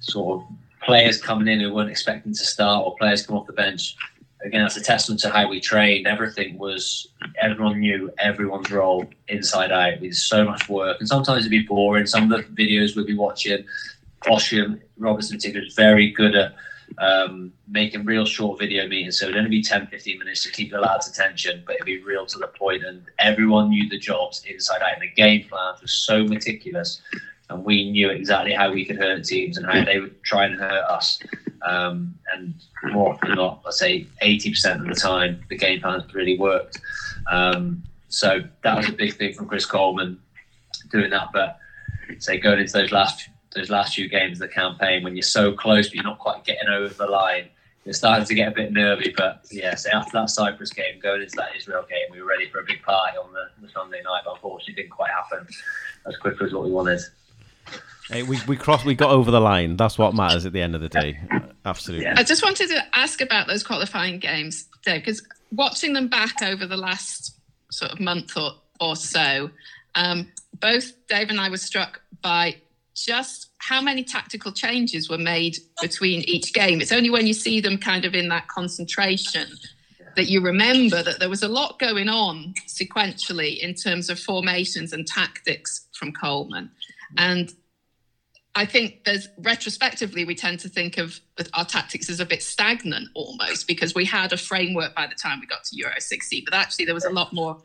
sort 0.00 0.42
of 0.42 0.48
players 0.82 1.20
coming 1.20 1.48
in 1.48 1.60
who 1.60 1.72
weren't 1.72 1.90
expecting 1.90 2.32
to 2.32 2.44
start 2.44 2.84
or 2.84 2.96
players 2.96 3.26
come 3.26 3.36
off 3.36 3.46
the 3.46 3.52
bench, 3.52 3.96
again, 4.44 4.62
that's 4.62 4.76
a 4.76 4.82
testament 4.82 5.20
to 5.20 5.30
how 5.30 5.48
we 5.48 5.60
trained. 5.60 6.06
Everything 6.06 6.58
was, 6.58 7.08
everyone 7.40 7.78
knew 7.80 8.10
everyone's 8.18 8.70
role 8.70 9.08
inside 9.28 9.70
out. 9.72 9.94
It 9.94 10.00
was 10.00 10.24
so 10.24 10.44
much 10.44 10.68
work. 10.68 10.98
And 10.98 11.08
sometimes 11.08 11.40
it'd 11.40 11.50
be 11.50 11.62
boring. 11.62 12.06
Some 12.06 12.30
of 12.30 12.38
the 12.38 12.62
videos 12.62 12.96
we'd 12.96 13.06
be 13.06 13.16
watching, 13.16 13.64
Osian 14.24 14.80
Robertson 14.98 15.36
particularly 15.36 15.66
was 15.66 15.74
very 15.74 16.10
good 16.10 16.34
at 16.34 16.54
um, 16.98 17.52
making 17.68 18.04
real 18.04 18.24
short 18.24 18.58
video 18.58 18.86
meetings. 18.86 19.18
So 19.18 19.26
it'd 19.26 19.36
only 19.36 19.50
be 19.50 19.62
10, 19.62 19.86
15 19.86 20.18
minutes 20.18 20.42
to 20.44 20.50
keep 20.50 20.70
the 20.70 20.80
lads' 20.80 21.08
attention, 21.08 21.62
but 21.66 21.76
it'd 21.76 21.86
be 21.86 22.02
real 22.02 22.26
to 22.26 22.38
the 22.38 22.48
point 22.48 22.84
And 22.84 23.04
everyone 23.18 23.70
knew 23.70 23.88
the 23.88 23.98
jobs 23.98 24.44
inside 24.44 24.82
out. 24.82 24.94
And 24.94 25.02
the 25.02 25.08
game 25.08 25.46
plans 25.48 25.80
were 25.80 25.88
so 25.88 26.24
meticulous. 26.24 27.00
And 27.48 27.64
we 27.64 27.90
knew 27.90 28.10
exactly 28.10 28.54
how 28.54 28.72
we 28.72 28.84
could 28.84 28.96
hurt 28.96 29.24
teams 29.24 29.56
and 29.56 29.66
how 29.66 29.84
they 29.84 30.00
would 30.00 30.22
try 30.22 30.46
and 30.46 30.58
hurt 30.58 30.84
us. 30.84 31.18
Um, 31.66 32.14
and 32.34 32.54
more 32.92 33.12
often 33.14 33.30
than 33.30 33.38
not, 33.38 33.62
I'd 33.66 33.72
say 33.74 34.06
80% 34.22 34.80
of 34.80 34.86
the 34.86 34.94
time, 34.94 35.44
the 35.48 35.56
game 35.56 35.80
plans 35.80 36.12
really 36.14 36.38
worked. 36.38 36.80
Um, 37.30 37.82
so 38.08 38.42
that 38.62 38.76
was 38.76 38.88
a 38.88 38.92
big 38.92 39.14
thing 39.14 39.32
from 39.32 39.46
Chris 39.46 39.64
Coleman 39.64 40.20
doing 40.90 41.10
that. 41.10 41.28
But 41.32 41.58
say 42.18 42.38
going 42.38 42.60
into 42.60 42.72
those 42.72 42.92
last 42.92 43.28
those 43.54 43.70
last 43.70 43.94
few 43.94 44.08
games 44.08 44.40
of 44.40 44.48
the 44.48 44.54
campaign, 44.54 45.04
when 45.04 45.14
you're 45.14 45.22
so 45.22 45.52
close 45.52 45.88
but 45.88 45.94
you're 45.94 46.04
not 46.04 46.18
quite 46.18 46.42
getting 46.44 46.68
over 46.68 46.92
the 46.94 47.06
line, 47.06 47.48
you're 47.84 47.92
starting 47.92 48.24
to 48.24 48.34
get 48.34 48.48
a 48.48 48.54
bit 48.54 48.72
nervy. 48.72 49.12
But 49.16 49.44
yeah, 49.50 49.74
so 49.74 49.90
after 49.90 50.12
that 50.12 50.30
Cyprus 50.30 50.72
game, 50.72 51.00
going 51.00 51.22
into 51.22 51.36
that 51.36 51.56
Israel 51.56 51.84
game, 51.88 52.06
we 52.10 52.20
were 52.20 52.28
ready 52.28 52.48
for 52.48 52.60
a 52.60 52.64
big 52.64 52.82
party 52.82 53.16
on 53.18 53.32
the, 53.32 53.66
the 53.66 53.72
Sunday 53.72 54.02
night. 54.02 54.22
But 54.24 54.34
unfortunately, 54.34 54.74
it 54.74 54.76
didn't 54.76 54.92
quite 54.92 55.10
happen 55.10 55.46
as 56.06 56.16
quickly 56.16 56.46
as 56.46 56.52
what 56.52 56.64
we 56.64 56.70
wanted. 56.70 57.00
Hey, 58.08 58.22
we 58.22 58.38
we 58.46 58.56
crossed. 58.56 58.84
We 58.84 58.94
got 58.94 59.10
over 59.10 59.30
the 59.30 59.40
line. 59.40 59.76
That's 59.76 59.96
what 59.96 60.14
matters 60.14 60.44
at 60.46 60.52
the 60.52 60.60
end 60.60 60.74
of 60.74 60.80
the 60.80 60.88
day. 60.88 61.20
Absolutely. 61.64 62.06
Yeah. 62.06 62.14
I 62.16 62.24
just 62.24 62.42
wanted 62.42 62.68
to 62.68 62.82
ask 62.94 63.20
about 63.20 63.46
those 63.46 63.62
qualifying 63.62 64.18
games, 64.18 64.66
Dave, 64.84 65.02
because 65.02 65.22
watching 65.52 65.92
them 65.92 66.08
back 66.08 66.42
over 66.42 66.66
the 66.66 66.76
last 66.76 67.36
sort 67.70 67.92
of 67.92 68.00
month 68.00 68.36
or, 68.36 68.52
or 68.80 68.96
so, 68.96 69.50
um, 69.94 70.28
both 70.60 70.92
Dave 71.06 71.30
and 71.30 71.40
I 71.40 71.48
were 71.48 71.56
struck 71.56 72.00
by 72.22 72.56
just 72.94 73.48
how 73.58 73.80
many 73.80 74.04
tactical 74.04 74.52
changes 74.52 75.08
were 75.08 75.18
made 75.18 75.56
between 75.80 76.22
each 76.22 76.52
game. 76.52 76.80
It's 76.80 76.92
only 76.92 77.10
when 77.10 77.26
you 77.26 77.32
see 77.32 77.60
them 77.60 77.78
kind 77.78 78.04
of 78.04 78.14
in 78.14 78.28
that 78.28 78.48
concentration 78.48 79.46
that 80.16 80.28
you 80.28 80.42
remember 80.42 81.02
that 81.02 81.20
there 81.20 81.30
was 81.30 81.42
a 81.42 81.48
lot 81.48 81.78
going 81.78 82.08
on 82.08 82.52
sequentially 82.68 83.58
in 83.58 83.74
terms 83.74 84.10
of 84.10 84.18
formations 84.18 84.92
and 84.92 85.06
tactics 85.06 85.86
from 85.92 86.12
Coleman. 86.12 86.70
And 87.16 87.54
I 88.54 88.66
think 88.66 89.04
there's 89.04 89.28
retrospectively 89.38 90.24
we 90.24 90.34
tend 90.34 90.60
to 90.60 90.68
think 90.68 90.98
of 90.98 91.18
our 91.54 91.64
tactics 91.64 92.10
as 92.10 92.20
a 92.20 92.26
bit 92.26 92.42
stagnant 92.42 93.08
almost 93.14 93.66
because 93.66 93.94
we 93.94 94.04
had 94.04 94.32
a 94.32 94.36
framework 94.36 94.94
by 94.94 95.06
the 95.06 95.14
time 95.14 95.40
we 95.40 95.46
got 95.46 95.64
to 95.64 95.76
Euro 95.76 95.94
16, 95.98 96.44
but 96.44 96.54
actually 96.54 96.84
there 96.84 96.94
was 96.94 97.06
a 97.06 97.10
lot 97.10 97.32
more 97.32 97.56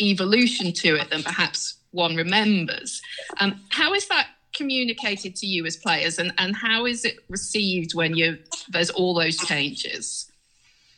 evolution 0.00 0.72
to 0.72 0.96
it 0.96 1.10
than 1.10 1.22
perhaps 1.22 1.76
one 1.90 2.16
remembers. 2.16 3.02
Um, 3.38 3.60
how 3.68 3.92
is 3.92 4.08
that 4.08 4.28
communicated 4.54 5.36
to 5.36 5.46
you 5.46 5.66
as 5.66 5.76
players, 5.76 6.18
and, 6.18 6.32
and 6.38 6.56
how 6.56 6.86
is 6.86 7.04
it 7.04 7.18
received 7.28 7.94
when 7.94 8.14
you 8.14 8.38
there's 8.68 8.90
all 8.90 9.14
those 9.14 9.36
changes? 9.36 10.30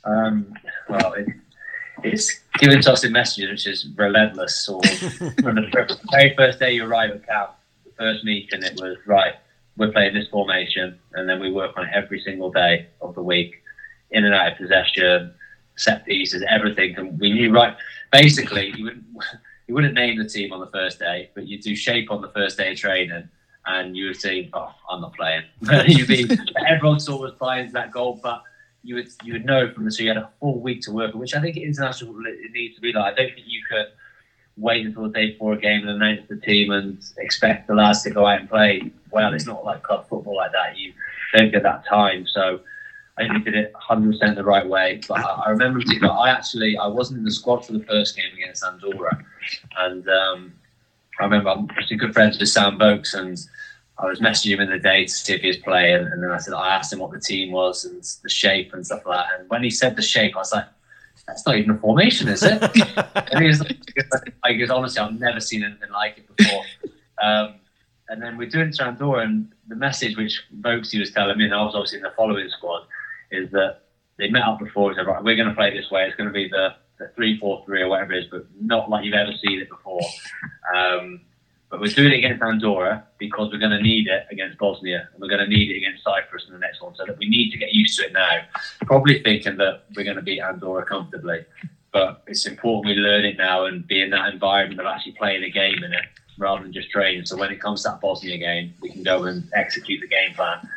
Um, 0.05 0.55
well, 0.89 1.13
it, 1.15 1.27
it's 2.03 2.41
given 2.59 2.81
to 2.83 2.93
us 2.93 3.05
in 3.05 3.13
messages, 3.13 3.51
which 3.51 3.67
is 3.67 3.89
relentless. 3.97 4.69
Or 4.69 4.83
from 5.43 5.57
the 5.57 5.69
fir- 5.73 5.97
very 6.11 6.35
first 6.37 6.59
day 6.59 6.73
you 6.73 6.85
arrive 6.85 7.11
at 7.11 7.27
camp, 7.27 7.51
the 7.51 7.62
first 8.03 8.25
meeting, 8.25 8.63
it 8.65 8.81
was 8.81 8.97
right. 9.07 9.35
We're 9.77 9.93
playing 9.93 10.15
this 10.15 10.29
formation, 10.29 10.99
and 11.15 11.29
then 11.29 11.39
we 11.41 11.53
work 11.53 11.73
on 11.77 11.87
it 11.87 11.91
every 11.95 12.21
single 12.21 12.51
day 12.51 12.89
of 13.01 13.15
the 13.15 13.23
week, 13.23 13.63
in 14.11 14.25
and 14.25 14.35
out 14.35 14.53
of 14.53 14.59
possession, 14.59 15.33
set 15.77 16.05
pieces, 16.05 16.45
everything. 16.49 16.97
And 16.97 17.19
we 17.21 17.33
knew 17.33 17.53
right. 17.53 17.77
Basically, 18.11 18.73
you 18.77 18.85
wouldn't 18.85 19.05
you 19.69 19.75
wouldn't 19.75 19.95
name 19.95 20.19
the 20.19 20.29
team 20.29 20.53
on 20.53 20.61
the 20.61 20.73
first 20.79 20.99
day, 20.99 21.31
but 21.35 21.47
you 21.47 21.63
do 21.63 21.77
shape 21.77 22.11
on 22.11 22.21
the 22.21 22.29
first 22.31 22.59
day 22.59 22.73
of 22.73 22.77
training. 22.77 23.29
And 23.65 23.97
you 23.97 24.07
would 24.09 24.21
say, 24.21 24.51
"Oh, 24.53 24.75
I'm 24.91 25.01
not 25.01 25.15
playing." 25.15 25.45
You'd 25.87 26.09
be 26.09 26.29
everyone 26.67 26.99
sort 26.99 27.21
was 27.21 27.33
playing 27.39 27.71
that 27.73 27.93
goal, 27.93 28.19
but 28.21 28.43
you 28.83 28.97
would 28.97 29.09
you 29.23 29.35
would 29.35 29.45
know 29.45 29.73
from 29.73 29.85
the 29.85 29.93
so 29.93 30.03
you 30.03 30.09
had 30.09 30.17
a 30.17 30.31
full 30.41 30.59
week 30.61 30.81
to 30.83 30.91
work, 30.91 31.15
which 31.15 31.35
I 31.35 31.41
think 31.41 31.57
international 31.57 32.13
it 32.27 32.51
needs 32.53 32.75
to 32.75 32.81
be 32.81 32.93
like. 32.93 33.13
I 33.13 33.17
don't 33.17 33.35
think 33.35 33.47
you 33.47 33.63
could 33.71 33.87
wait 34.57 34.87
until 34.87 35.05
the 35.05 35.09
day 35.11 35.31
before 35.33 35.55
a 35.55 35.59
game 35.59 35.87
and 35.87 36.03
announce 36.03 36.29
the 36.29 36.37
team 36.37 36.71
and 36.71 37.03
expect 37.19 37.69
the 37.69 37.75
lads 37.75 38.03
to 38.03 38.11
go 38.11 38.27
out 38.27 38.41
and 38.41 38.49
play. 38.49 38.91
Well, 39.11 39.33
it's 39.35 39.47
not 39.47 39.65
like 39.65 39.83
club 39.83 40.09
football 40.09 40.37
like 40.37 40.53
that. 40.53 40.79
You 40.79 40.93
don't 41.35 41.51
get 41.51 41.63
that 41.63 41.87
time, 41.87 42.27
so 42.27 42.61
I 43.17 43.23
think 43.23 43.33
we 43.33 43.41
did 43.41 43.55
it 43.55 43.73
100 43.73 44.13
percent 44.13 44.37
the 44.37 44.45
right 44.45 44.67
way. 44.67 45.01
But 45.09 45.21
I, 45.21 45.43
I 45.47 45.51
remember 45.51 45.81
I 46.11 46.31
actually 46.31 46.77
I 46.77 46.87
wasn't 46.87 47.19
in 47.19 47.25
the 47.25 47.33
squad 47.33 47.65
for 47.65 47.73
the 47.73 47.85
first 47.85 48.17
game 48.17 48.33
against 48.35 48.65
Andorra, 48.65 49.25
and 49.79 50.09
um, 50.09 50.53
I 51.21 51.25
remember 51.25 51.51
I'm 51.51 51.69
actually 51.71 51.97
good 51.97 52.13
friends 52.13 52.39
with 52.39 52.49
Sam 52.49 52.79
Vokes 52.79 53.15
and. 53.15 53.39
I 53.99 54.07
was 54.07 54.21
messaging 54.21 54.55
him 54.55 54.61
in 54.61 54.71
the 54.71 54.79
day 54.79 55.05
to 55.05 55.13
see 55.13 55.35
if 55.35 55.43
he 55.43 55.49
was 55.49 55.59
playing, 55.59 56.07
and 56.07 56.21
then 56.21 56.31
I 56.31 56.39
said 56.39 56.55
I 56.55 56.75
asked 56.75 56.93
him 56.93 56.99
what 56.99 57.13
the 57.13 57.21
team 57.21 57.53
was 57.53 57.85
and 57.85 58.03
the 58.23 58.29
shape 58.29 58.73
and 58.73 58.85
stuff 58.85 59.03
like 59.07 59.19
that. 59.29 59.39
And 59.39 59.49
when 59.51 59.63
he 59.63 59.71
said 59.71 59.95
the 59.95 60.03
shape, 60.03 60.35
I 60.35 60.39
was 60.39 60.51
like, 60.51 60.65
"That's 61.27 61.47
not 61.47 61.57
even 61.57 61.71
a 61.73 61.79
formation, 61.79 62.29
is 62.29 62.43
it?" 62.43 62.63
and 62.63 63.41
he 63.41 63.47
was 63.47 63.61
like, 63.61 64.35
"I 64.43 64.53
goes 64.55 64.71
honestly, 64.71 65.01
I've 65.01 65.19
never 65.19 65.41
seen 65.41 65.65
anything 65.65 65.91
like 65.91 66.19
it 66.19 66.37
before." 66.37 66.65
Um, 67.23 67.55
and 68.09 68.21
then 68.21 68.37
we 68.37 68.47
do 68.47 68.61
it 68.61 68.75
to 68.75 68.85
Andorra, 68.85 69.25
and 69.25 69.53
the 69.69 69.77
message 69.77 70.17
which 70.17 70.43
Vokesy 70.61 70.99
was 71.01 71.11
telling 71.13 71.39
me, 71.39 71.45
and 71.45 71.55
I 71.55 71.63
was 71.63 71.75
obviously 71.75 71.99
in 71.99 72.03
the 72.03 72.13
following 72.17 72.49
squad, 72.51 72.83
is 73.31 73.51
that 73.53 73.83
they 74.19 74.29
met 74.29 74.43
up 74.43 74.59
before 74.59 74.91
and 74.91 74.97
said, 74.97 75.07
right, 75.07 75.23
we're 75.23 75.37
going 75.37 75.49
to 75.49 75.55
play 75.55 75.71
this 75.71 75.91
way. 75.91 76.05
It's 76.05 76.17
going 76.17 76.29
to 76.29 76.33
be 76.33 76.49
the, 76.49 76.75
the 76.99 77.09
3 77.15 77.39
4 77.39 77.65
3 77.65 77.83
or 77.83 77.89
whatever 77.89 78.13
it 78.13 78.25
is, 78.25 78.31
but 78.31 78.47
not 78.61 78.91
like 78.91 79.05
you've 79.05 79.15
ever 79.15 79.33
seen 79.43 79.61
it 79.61 79.71
before. 79.71 80.01
Um, 80.77 81.23
but 81.73 81.81
we're 81.81 81.91
doing 81.91 82.13
it 82.13 82.19
against 82.19 82.43
Andorra 82.43 83.03
because 83.17 83.51
we're 83.51 83.59
going 83.59 83.73
to 83.73 83.81
need 83.81 84.07
it 84.07 84.27
against 84.31 84.59
Bosnia 84.59 85.09
and 85.11 85.23
we're 85.23 85.29
going 85.29 85.41
to 85.41 85.47
need 85.47 85.71
it 85.71 85.79
against 85.79 86.05
Cyprus 86.05 86.45
in 86.47 86.53
the 86.53 86.59
next 86.59 86.83
one. 86.83 86.95
So 86.95 87.07
that 87.07 87.17
we 87.17 87.27
need 87.27 87.51
to 87.51 87.57
get 87.57 87.73
used 87.73 87.99
to 87.99 88.05
it 88.05 88.13
now. 88.13 88.43
Probably 88.85 89.23
thinking 89.23 89.57
that 89.57 89.85
we're 89.97 90.05
going 90.05 90.17
to 90.17 90.23
beat 90.23 90.43
Andorra 90.43 90.85
comfortably. 90.85 91.47
But 91.91 92.25
it's 92.27 92.45
important 92.45 92.95
we 92.95 93.01
learn 93.01 93.25
it 93.25 93.39
now 93.39 93.65
and 93.65 93.87
be 93.87 94.03
in 94.03 94.11
that 94.11 94.35
environment 94.35 94.81
of 94.81 94.87
actually 94.87 95.13
playing 95.13 95.45
a 95.45 95.49
game 95.49 95.83
in 95.83 95.95
it 95.95 96.05
rather 96.37 96.63
than 96.63 96.75
just 96.75 96.91
training. 96.91 97.25
So 97.25 97.39
when 97.39 97.51
it 97.51 97.59
comes 97.59 97.85
to 97.85 97.89
that 97.89 98.03
Bosnia 98.03 98.37
game, 98.37 98.75
we 98.83 98.91
can 98.91 99.03
go 99.03 99.25
and 99.25 99.43
execute 99.55 100.03
the 100.03 100.09
game 100.09 100.35
plan. 100.35 100.69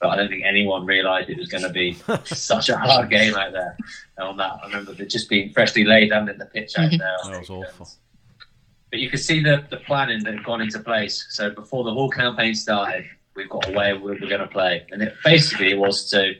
But 0.00 0.08
I 0.08 0.16
don't 0.16 0.28
think 0.28 0.42
anyone 0.44 0.84
realised 0.84 1.30
it 1.30 1.38
was 1.38 1.46
going 1.46 1.62
to 1.62 1.70
be 1.70 1.92
such 2.24 2.70
a 2.70 2.76
hard 2.76 3.08
game 3.08 3.36
out 3.36 3.52
there. 3.52 3.76
On 4.18 4.36
that, 4.38 4.58
I 4.64 4.66
remember 4.66 5.00
it 5.00 5.10
just 5.10 5.28
being 5.28 5.52
freshly 5.52 5.84
laid 5.84 6.10
down 6.10 6.28
in 6.28 6.38
the 6.38 6.46
pitch 6.46 6.76
out 6.76 6.90
mm-hmm. 6.90 6.98
there. 6.98 7.32
That 7.34 7.38
was 7.38 7.50
awful. 7.50 7.88
But 8.90 8.98
you 8.98 9.08
could 9.08 9.20
see 9.20 9.42
the, 9.42 9.64
the 9.70 9.78
planning 9.78 10.22
that 10.24 10.34
had 10.34 10.44
gone 10.44 10.60
into 10.60 10.80
place. 10.80 11.26
So 11.30 11.50
before 11.50 11.84
the 11.84 11.92
whole 11.92 12.10
campaign 12.10 12.54
started, 12.54 13.04
we've 13.36 13.48
got 13.48 13.68
a 13.68 13.72
way 13.72 13.92
we're, 13.92 14.18
we're 14.20 14.28
going 14.28 14.40
to 14.40 14.48
play. 14.48 14.84
And 14.90 15.02
it 15.02 15.14
basically 15.24 15.74
was 15.74 16.10
to 16.10 16.34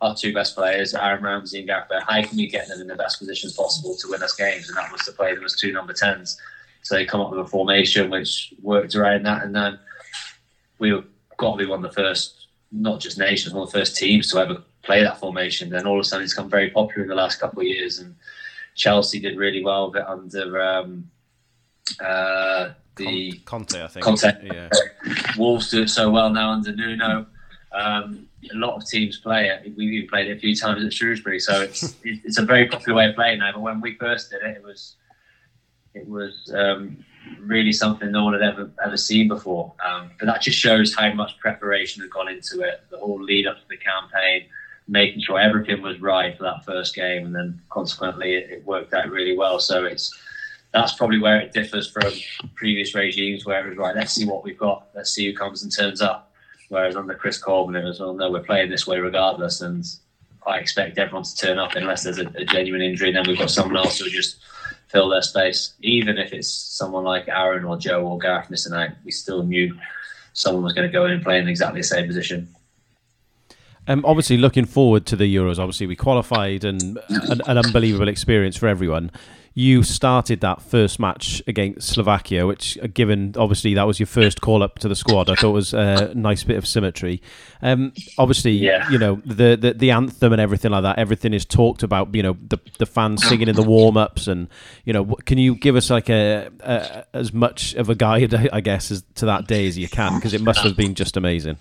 our 0.00 0.14
two 0.14 0.34
best 0.34 0.56
players, 0.56 0.94
Aaron 0.94 1.22
Ramsey 1.22 1.58
and 1.58 1.68
Gareth 1.68 1.88
Bale, 1.88 2.00
how 2.00 2.22
can 2.22 2.36
we 2.36 2.48
get 2.48 2.68
them 2.68 2.80
in 2.80 2.88
the 2.88 2.96
best 2.96 3.18
positions 3.18 3.54
possible 3.54 3.96
to 3.96 4.08
win 4.08 4.22
us 4.22 4.34
games? 4.34 4.68
And 4.68 4.76
that 4.76 4.90
was 4.90 5.02
to 5.02 5.12
play 5.12 5.34
them 5.34 5.44
as 5.44 5.56
two 5.56 5.72
number 5.72 5.92
10s. 5.92 6.36
So 6.82 6.96
they 6.96 7.04
come 7.04 7.20
up 7.20 7.30
with 7.30 7.38
a 7.38 7.46
formation 7.46 8.10
which 8.10 8.52
worked 8.60 8.96
around 8.96 9.24
that. 9.26 9.44
And 9.44 9.54
then 9.54 9.78
we 10.78 10.92
were 10.92 11.04
got 11.36 11.52
to 11.52 11.58
be 11.58 11.66
one 11.66 11.84
of 11.84 11.90
the 11.94 12.02
first, 12.02 12.48
not 12.72 13.00
just 13.00 13.18
nations, 13.18 13.54
one 13.54 13.62
of 13.62 13.72
the 13.72 13.78
first 13.78 13.96
teams 13.96 14.30
to 14.30 14.38
ever 14.38 14.62
play 14.82 15.02
that 15.02 15.20
formation. 15.20 15.70
Then 15.70 15.86
all 15.86 15.98
of 15.98 16.02
a 16.02 16.04
sudden 16.04 16.24
it's 16.24 16.34
become 16.34 16.50
very 16.50 16.70
popular 16.70 17.02
in 17.02 17.08
the 17.08 17.14
last 17.14 17.38
couple 17.38 17.60
of 17.60 17.66
years. 17.66 18.00
And 18.00 18.16
Chelsea 18.74 19.20
did 19.20 19.36
really 19.36 19.62
well 19.62 19.90
with 19.90 20.00
it 20.00 20.08
under 20.08 20.60
um, 20.60 21.10
uh, 22.00 22.70
the 22.96 23.32
Conte, 23.44 23.82
I 23.82 23.86
think. 23.88 24.04
Conte. 24.04 24.32
Yeah. 24.42 24.68
Wolves 25.36 25.70
do 25.70 25.82
it 25.82 25.88
so 25.88 26.10
well 26.10 26.30
now 26.30 26.50
under 26.50 26.74
Nuno. 26.74 27.26
Um, 27.72 28.28
a 28.52 28.56
lot 28.56 28.76
of 28.76 28.86
teams 28.86 29.18
play 29.18 29.48
it. 29.48 29.72
We've 29.76 29.92
even 29.92 30.08
played 30.08 30.28
it 30.28 30.36
a 30.36 30.40
few 30.40 30.54
times 30.54 30.84
at 30.84 30.92
Shrewsbury, 30.92 31.40
so 31.40 31.62
it's 31.62 31.94
it's 32.04 32.38
a 32.38 32.44
very 32.44 32.66
popular 32.66 32.98
way 32.98 33.08
of 33.08 33.14
playing 33.14 33.38
now. 33.38 33.52
But 33.52 33.62
when 33.62 33.80
we 33.80 33.94
first 33.96 34.30
did 34.30 34.42
it, 34.42 34.56
it 34.58 34.62
was 34.62 34.96
it 35.94 36.06
was 36.06 36.52
um, 36.54 37.04
really 37.40 37.72
something 37.72 38.10
no 38.10 38.24
one 38.24 38.34
had 38.34 38.42
ever 38.42 38.70
ever 38.84 38.96
seen 38.96 39.28
before. 39.28 39.72
Um, 39.84 40.10
but 40.18 40.26
that 40.26 40.42
just 40.42 40.58
shows 40.58 40.94
how 40.94 41.12
much 41.14 41.38
preparation 41.38 42.02
had 42.02 42.10
gone 42.10 42.28
into 42.28 42.60
it. 42.60 42.82
The 42.90 42.98
whole 42.98 43.22
lead 43.22 43.46
up 43.46 43.56
to 43.56 43.68
the 43.68 43.78
campaign, 43.78 44.46
making 44.86 45.22
sure 45.22 45.38
everything 45.38 45.80
was 45.80 46.00
right 46.00 46.36
for 46.36 46.44
that 46.44 46.64
first 46.64 46.94
game, 46.94 47.26
and 47.26 47.34
then 47.34 47.60
consequently 47.70 48.34
it, 48.34 48.50
it 48.50 48.66
worked 48.66 48.92
out 48.92 49.08
really 49.08 49.36
well. 49.36 49.58
So 49.60 49.84
it's 49.84 50.12
that's 50.72 50.94
probably 50.94 51.18
where 51.18 51.40
it 51.40 51.52
differs 51.52 51.88
from 51.90 52.12
previous 52.54 52.94
regimes, 52.94 53.44
where 53.44 53.66
it 53.66 53.70
was 53.70 53.78
right. 53.78 53.94
Let's 53.94 54.12
see 54.12 54.24
what 54.24 54.42
we've 54.42 54.58
got. 54.58 54.88
Let's 54.94 55.10
see 55.10 55.26
who 55.26 55.36
comes 55.36 55.62
and 55.62 55.70
turns 55.70 56.00
up. 56.00 56.32
Whereas 56.68 56.96
under 56.96 57.14
Chris 57.14 57.36
Coleman, 57.36 57.76
it 57.76 57.86
was, 57.86 58.00
well, 58.00 58.14
no, 58.14 58.30
we're 58.30 58.40
playing 58.42 58.70
this 58.70 58.86
way 58.86 58.98
regardless, 58.98 59.60
and 59.60 59.84
I 60.46 60.58
expect 60.58 60.96
everyone 60.96 61.24
to 61.24 61.36
turn 61.36 61.58
up 61.58 61.74
unless 61.76 62.04
there's 62.04 62.18
a, 62.18 62.26
a 62.34 62.44
genuine 62.46 62.80
injury. 62.80 63.12
Then 63.12 63.24
we've 63.26 63.38
got 63.38 63.50
someone 63.50 63.76
else 63.76 63.98
who 63.98 64.08
just 64.08 64.38
fill 64.88 65.10
their 65.10 65.20
space. 65.20 65.74
Even 65.80 66.16
if 66.16 66.32
it's 66.32 66.48
someone 66.48 67.04
like 67.04 67.28
Aaron 67.28 67.64
or 67.64 67.76
Joe 67.76 68.06
or 68.06 68.18
Gareth 68.18 68.48
missing 68.48 68.72
out, 68.72 68.90
we 69.04 69.10
still 69.10 69.42
knew 69.42 69.76
someone 70.32 70.64
was 70.64 70.72
going 70.72 70.88
to 70.88 70.92
go 70.92 71.04
in 71.04 71.12
and 71.12 71.22
play 71.22 71.38
in 71.38 71.48
exactly 71.48 71.80
the 71.80 71.86
same 71.86 72.06
position. 72.06 72.48
Um, 73.86 74.04
obviously, 74.06 74.38
looking 74.38 74.64
forward 74.64 75.04
to 75.06 75.16
the 75.16 75.34
Euros. 75.34 75.58
Obviously, 75.58 75.86
we 75.86 75.96
qualified 75.96 76.64
and 76.64 76.98
an, 77.08 77.40
an 77.46 77.58
unbelievable 77.58 78.08
experience 78.08 78.56
for 78.56 78.68
everyone. 78.68 79.10
You 79.54 79.82
started 79.82 80.40
that 80.40 80.62
first 80.62 80.98
match 80.98 81.42
against 81.46 81.88
Slovakia, 81.88 82.46
which, 82.46 82.78
uh, 82.82 82.86
given 82.86 83.34
obviously 83.36 83.74
that 83.74 83.86
was 83.86 84.00
your 84.00 84.06
first 84.06 84.40
call 84.40 84.62
up 84.62 84.78
to 84.78 84.88
the 84.88 84.96
squad, 84.96 85.28
I 85.28 85.34
thought 85.34 85.50
was 85.52 85.74
a 85.74 86.10
nice 86.14 86.42
bit 86.42 86.56
of 86.56 86.66
symmetry. 86.66 87.20
Um, 87.60 87.92
obviously, 88.16 88.52
Yeah. 88.52 88.88
you 88.90 88.96
know 88.98 89.20
the, 89.26 89.56
the 89.60 89.74
the 89.74 89.90
anthem 89.90 90.32
and 90.32 90.40
everything 90.40 90.70
like 90.70 90.84
that. 90.84 90.98
Everything 90.98 91.34
is 91.34 91.44
talked 91.44 91.82
about. 91.82 92.14
You 92.14 92.22
know 92.22 92.36
the 92.48 92.58
the 92.78 92.86
fans 92.86 93.26
singing 93.28 93.48
in 93.48 93.54
the 93.54 93.62
warm 93.62 93.98
ups, 93.98 94.26
and 94.26 94.48
you 94.86 94.92
know, 94.94 95.04
can 95.26 95.36
you 95.36 95.54
give 95.54 95.76
us 95.76 95.90
like 95.90 96.08
a, 96.08 96.48
a 96.60 97.04
as 97.12 97.34
much 97.34 97.74
of 97.74 97.90
a 97.90 97.94
guide, 97.94 98.32
I 98.54 98.60
guess, 98.62 98.90
as 98.90 99.04
to 99.16 99.26
that 99.26 99.46
day 99.48 99.66
as 99.68 99.76
you 99.76 99.86
can, 99.88 100.14
because 100.14 100.32
it 100.32 100.40
must 100.40 100.60
have 100.60 100.76
been 100.78 100.94
just 100.94 101.18
amazing. 101.18 101.58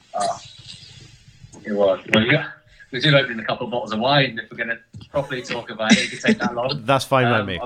It 1.65 1.73
was. 1.73 1.99
Well, 2.13 2.25
yeah, 2.25 2.47
we 2.91 2.99
did 2.99 3.13
open 3.13 3.39
a 3.39 3.45
couple 3.45 3.65
of 3.65 3.71
bottles 3.71 3.91
of 3.93 3.99
wine. 3.99 4.39
If 4.43 4.51
we're 4.51 4.57
going 4.57 4.69
to 4.69 5.07
properly 5.09 5.41
talk 5.41 5.69
about 5.69 5.91
it, 5.93 5.99
it 5.99 6.09
could 6.11 6.21
take 6.21 6.37
that 6.39 6.53
long. 6.53 6.81
That's 6.85 7.05
fine 7.05 7.25
Um, 7.27 7.31
by 7.31 7.43
me. 7.43 7.59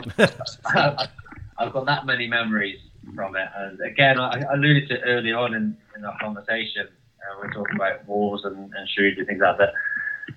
I've, 0.66 1.10
I've 1.58 1.74
got 1.74 1.86
that 1.86 2.06
many 2.06 2.28
memories 2.28 2.80
from 3.14 3.36
it, 3.36 3.48
and 3.56 3.80
again, 3.82 4.20
I, 4.20 4.42
I 4.42 4.54
alluded 4.54 4.88
to 4.90 5.02
early 5.02 5.32
on 5.32 5.54
in, 5.54 5.78
in 5.96 6.06
our 6.06 6.18
conversation. 6.20 6.88
Uh, 6.88 7.38
we're 7.40 7.52
talking 7.54 7.76
about 7.76 8.06
wars 8.08 8.44
and, 8.46 8.74
and 8.74 8.90
Shrewsbury 8.90 9.26
things 9.26 9.42
like 9.42 9.58
that. 9.58 9.74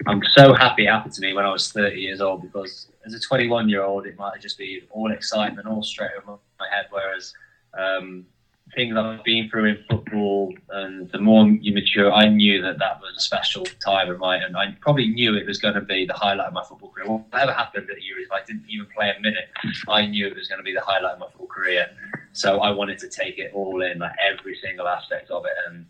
I'm 0.06 0.22
so 0.36 0.52
happy 0.54 0.86
it 0.86 0.90
happened 0.90 1.14
to 1.14 1.20
me 1.22 1.32
when 1.32 1.44
I 1.46 1.50
was 1.50 1.72
30 1.72 1.98
years 1.98 2.20
old 2.20 2.42
because 2.42 2.88
as 3.06 3.14
a 3.14 3.20
21 3.20 3.68
year 3.70 3.82
old, 3.82 4.06
it 4.06 4.18
might 4.18 4.40
just 4.40 4.58
be 4.58 4.82
all 4.90 5.10
excitement, 5.10 5.66
all 5.66 5.82
straight 5.82 6.10
over 6.18 6.38
my 6.60 6.66
head. 6.70 6.86
Whereas 6.90 7.32
um, 7.76 8.26
things 8.74 8.96
I've 8.96 9.24
been 9.24 9.48
through 9.48 9.64
in 9.66 9.84
football, 9.88 10.54
and 10.70 11.10
the 11.10 11.18
more 11.18 11.46
you 11.48 11.72
mature, 11.72 12.12
I 12.12 12.28
knew 12.28 12.62
that 12.62 12.78
that 12.78 13.00
was 13.00 13.14
a 13.16 13.20
special 13.20 13.64
time 13.84 14.10
of 14.10 14.18
mine, 14.18 14.42
and 14.42 14.56
I 14.56 14.76
probably 14.80 15.08
knew 15.08 15.34
it 15.34 15.46
was 15.46 15.58
going 15.58 15.74
to 15.74 15.80
be 15.80 16.06
the 16.06 16.14
highlight 16.14 16.48
of 16.48 16.52
my 16.52 16.64
football 16.64 16.90
career. 16.90 17.06
Whatever 17.06 17.52
happened 17.52 17.88
at 17.90 17.96
the 17.96 18.02
Euros, 18.02 18.24
if 18.24 18.32
I 18.32 18.44
didn't 18.44 18.64
even 18.68 18.86
play 18.94 19.12
a 19.16 19.20
minute, 19.20 19.48
I 19.88 20.06
knew 20.06 20.26
it 20.26 20.36
was 20.36 20.48
going 20.48 20.58
to 20.58 20.64
be 20.64 20.74
the 20.74 20.80
highlight 20.80 21.14
of 21.14 21.18
my 21.18 21.26
football 21.26 21.46
career. 21.46 21.88
So 22.32 22.60
I 22.60 22.70
wanted 22.70 22.98
to 22.98 23.08
take 23.08 23.38
it 23.38 23.52
all 23.54 23.82
in, 23.82 23.98
like 23.98 24.12
every 24.22 24.56
single 24.56 24.86
aspect 24.86 25.30
of 25.30 25.44
it. 25.44 25.52
And 25.68 25.86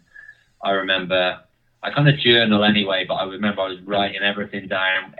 I 0.62 0.70
remember, 0.70 1.40
I 1.82 1.90
kind 1.90 2.08
of 2.08 2.18
journal 2.18 2.64
anyway, 2.64 3.04
but 3.06 3.14
I 3.14 3.24
remember 3.24 3.62
I 3.62 3.68
was 3.68 3.80
writing 3.82 4.22
everything 4.22 4.68
down, 4.68 5.14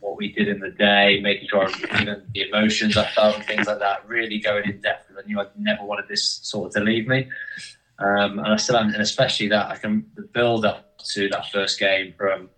what 0.00 0.16
we 0.16 0.32
did 0.32 0.48
in 0.48 0.60
the 0.60 0.70
day, 0.70 1.20
making 1.20 1.48
sure 1.48 1.68
even 1.68 2.22
the 2.34 2.48
emotions 2.48 2.96
I 2.96 3.06
felt 3.06 3.36
and 3.36 3.44
things 3.44 3.66
like 3.66 3.78
that, 3.78 4.06
really 4.08 4.38
going 4.38 4.68
in 4.68 4.80
depth 4.80 5.08
because 5.08 5.24
I 5.24 5.26
knew 5.26 5.40
I 5.40 5.46
never 5.56 5.84
wanted 5.84 6.08
this 6.08 6.40
sort 6.42 6.68
of 6.68 6.74
to 6.74 6.80
leave 6.80 7.06
me. 7.06 7.28
Um, 7.98 8.38
and 8.38 8.48
I 8.48 8.56
still 8.56 8.76
haven't, 8.76 8.94
and 8.94 9.02
especially 9.02 9.48
that 9.48 9.70
I 9.70 9.76
can 9.76 10.06
build 10.32 10.64
up 10.64 10.98
to 11.14 11.28
that 11.30 11.50
first 11.50 11.78
game 11.78 12.14
from. 12.16 12.50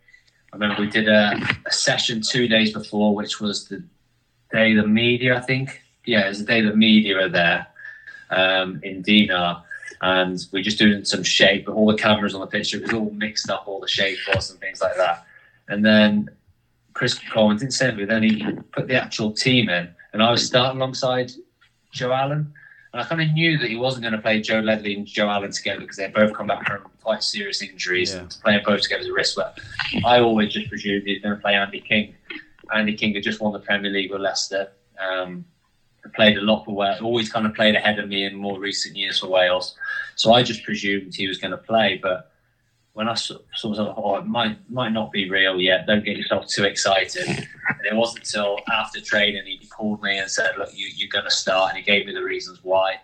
I 0.53 0.57
remember 0.57 0.83
we 0.83 0.91
did 0.91 1.09
a, 1.09 1.41
a 1.65 1.73
session 1.73 2.21
two 2.21 2.49
days 2.49 2.73
before, 2.73 3.15
which 3.15 3.41
was 3.41 3.69
the 3.69 3.85
day 4.51 4.75
the 4.75 4.87
media, 4.87 5.37
I 5.37 5.41
think. 5.41 5.81
Yeah, 6.05 6.27
it 6.27 6.29
was 6.29 6.41
the 6.41 6.45
day 6.45 6.61
the 6.61 6.75
media 6.75 7.21
are 7.21 7.29
there 7.29 7.69
um, 8.31 8.81
in 8.83 9.03
Dinard, 9.03 9.63
and 10.03 10.45
we're 10.53 10.65
just 10.65 10.79
doing 10.79 11.05
some 11.05 11.23
shape. 11.23 11.67
But 11.67 11.73
all 11.73 11.87
the 11.87 11.97
cameras 11.97 12.35
on 12.35 12.41
the 12.41 12.49
picture, 12.49 12.79
it 12.79 12.83
was 12.83 12.93
all 12.93 13.11
mixed 13.11 13.49
up, 13.49 13.69
all 13.69 13.81
the 13.81 13.89
shape 13.89 14.19
was 14.35 14.51
and 14.51 14.59
things 14.59 14.81
like 14.81 14.97
that. 14.97 15.25
And 15.69 15.85
then 15.85 16.29
Chris 17.01 17.19
Coleman 17.33 17.57
didn't 17.57 17.73
send 17.73 17.97
me. 17.97 18.05
Then 18.05 18.23
he 18.23 18.45
put 18.73 18.87
the 18.87 18.95
actual 19.03 19.33
team 19.33 19.71
in, 19.71 19.89
and 20.13 20.23
I 20.23 20.31
was 20.31 20.47
starting 20.47 20.79
alongside 20.79 21.33
Joe 21.93 22.13
Allen. 22.13 22.53
And 22.93 23.01
I 23.01 23.07
kind 23.07 23.23
of 23.23 23.31
knew 23.33 23.57
that 23.57 23.71
he 23.71 23.77
wasn't 23.77 24.03
going 24.03 24.13
to 24.13 24.21
play 24.21 24.43
Joe 24.43 24.59
Ledley 24.61 24.95
and 24.95 25.07
Joe 25.07 25.31
Allen 25.31 25.51
together 25.51 25.81
because 25.81 25.97
they 25.97 26.09
both 26.09 26.35
come 26.35 26.49
back 26.49 26.67
from 26.67 26.91
quite 27.03 27.23
serious 27.25 27.63
injuries 27.63 28.13
Yeah. 28.13 28.21
and 28.21 28.37
playing 28.45 28.61
both 28.67 28.83
together 28.83 29.01
is 29.01 29.07
a 29.09 29.15
risk. 29.15 29.37
But 29.37 29.59
I 30.05 30.21
always 30.21 30.53
just 30.53 30.69
presumed 30.69 31.05
he 31.07 31.15
was 31.15 31.23
going 31.23 31.37
to 31.37 31.41
play 31.41 31.55
Andy 31.55 31.81
King. 31.81 32.15
Andy 32.75 32.93
King 32.95 33.15
had 33.15 33.23
just 33.23 33.41
won 33.41 33.55
the 33.55 33.61
Premier 33.61 33.91
League 33.91 34.11
with 34.11 34.21
Leicester. 34.21 34.69
Um, 35.01 35.47
played 36.15 36.37
a 36.37 36.43
lot 36.43 36.67
for 36.67 36.75
Wales. 36.75 37.01
Always 37.01 37.33
kind 37.33 37.47
of 37.47 37.55
played 37.55 37.77
ahead 37.77 37.99
of 37.99 38.11
me 38.11 38.25
in 38.27 38.35
more 38.35 38.59
recent 38.61 38.95
years 38.95 39.21
for 39.21 39.29
Wales. 39.29 39.75
So 40.17 40.35
I 40.35 40.43
just 40.43 40.65
presumed 40.65 41.15
he 41.15 41.29
was 41.29 41.39
going 41.39 41.53
to 41.53 41.57
play. 41.57 41.99
But 42.03 42.30
when 42.95 43.09
I 43.09 43.15
saw, 43.15 43.37
myself, 43.65 43.95
oh, 43.97 44.17
it 44.17 44.27
might 44.27 44.59
might 44.71 44.93
not 44.93 45.13
be 45.13 45.31
real 45.31 45.61
yet. 45.61 45.87
Don't 45.87 46.05
get 46.05 46.17
yourself 46.17 46.49
too 46.49 46.65
excited. 46.65 47.27
And 47.27 47.87
it 47.87 47.95
wasn't 47.95 48.25
until 48.25 48.59
after 48.73 49.01
training 49.01 49.45
he 49.47 49.67
called 49.67 50.03
me 50.03 50.19
and 50.19 50.31
said, 50.31 50.53
"Look, 50.59 50.71
you, 50.75 50.89
you're 50.95 51.09
going 51.09 51.25
to 51.25 51.31
start," 51.31 51.71
and 51.71 51.79
he 51.79 51.85
gave 51.85 52.07
me 52.07 52.13
the 52.13 52.23
reasons 52.23 52.61
why. 52.63 52.97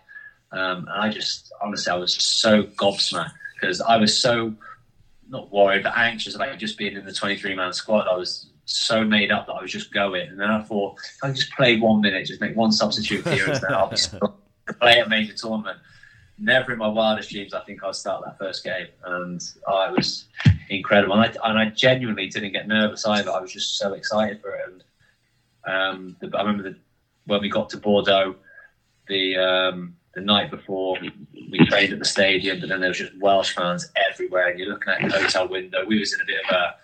Um, 0.51 0.87
and 0.89 1.01
I 1.01 1.09
just 1.09 1.51
honestly, 1.61 1.91
I 1.91 1.95
was 1.95 2.13
so 2.13 2.63
gobsmacked 2.63 3.31
because 3.59 3.81
I 3.81 3.97
was 3.97 4.17
so 4.17 4.53
not 5.29 5.51
worried 5.51 5.83
but 5.83 5.97
anxious 5.97 6.35
about 6.35 6.57
just 6.57 6.77
being 6.77 6.95
in 6.95 7.05
the 7.05 7.13
23 7.13 7.55
man 7.55 7.73
squad. 7.73 8.07
I 8.07 8.15
was 8.15 8.49
so 8.65 9.03
made 9.03 9.31
up 9.31 9.47
that 9.47 9.53
I 9.53 9.61
was 9.61 9.71
just 9.71 9.93
going. 9.93 10.27
And 10.27 10.39
then 10.39 10.49
I 10.49 10.61
thought, 10.61 10.97
if 10.99 11.23
I 11.23 11.31
just 11.31 11.51
play 11.53 11.79
one 11.79 12.01
minute, 12.01 12.25
just 12.25 12.41
make 12.41 12.55
one 12.55 12.71
substitute 12.71 13.25
appearance, 13.25 13.59
then 13.59 13.73
I'll 13.73 13.89
be 13.89 13.97
play 14.79 14.99
a 14.99 15.07
major 15.07 15.33
tournament. 15.33 15.79
Never 16.39 16.73
in 16.73 16.79
my 16.79 16.87
wildest 16.87 17.31
dreams, 17.31 17.53
I 17.53 17.61
think 17.61 17.83
I'd 17.83 17.95
start 17.95 18.23
that 18.25 18.37
first 18.37 18.63
game. 18.63 18.87
And 19.05 19.41
it 19.41 19.95
was 19.95 20.25
incredible. 20.69 21.13
And 21.13 21.37
I, 21.43 21.49
and 21.49 21.57
I 21.57 21.69
genuinely 21.69 22.27
didn't 22.27 22.51
get 22.51 22.67
nervous 22.67 23.05
either. 23.05 23.31
I 23.31 23.39
was 23.39 23.51
just 23.51 23.77
so 23.77 23.93
excited 23.93 24.41
for 24.41 24.55
it. 24.55 24.61
And 24.67 24.83
um, 25.67 26.15
the, 26.19 26.35
I 26.37 26.41
remember 26.41 26.63
the, 26.63 26.77
when 27.25 27.41
we 27.41 27.49
got 27.49 27.69
to 27.71 27.77
Bordeaux, 27.77 28.35
the 29.07 29.37
um, 29.37 29.95
the 30.13 30.21
night 30.21 30.49
before 30.49 30.97
we 31.51 31.65
trained 31.67 31.93
at 31.93 31.99
the 31.99 32.05
stadium, 32.05 32.59
but 32.59 32.69
then 32.69 32.81
there 32.81 32.89
was 32.89 32.97
just 32.97 33.17
Welsh 33.19 33.53
fans 33.53 33.91
everywhere. 34.11 34.49
And 34.49 34.59
you're 34.59 34.69
looking 34.69 34.93
at 34.93 35.01
the 35.01 35.19
hotel 35.19 35.47
window. 35.47 35.85
We 35.85 35.99
was 35.99 36.13
in 36.13 36.21
a 36.21 36.25
bit 36.25 36.43
of 36.45 36.55
a 36.55 36.75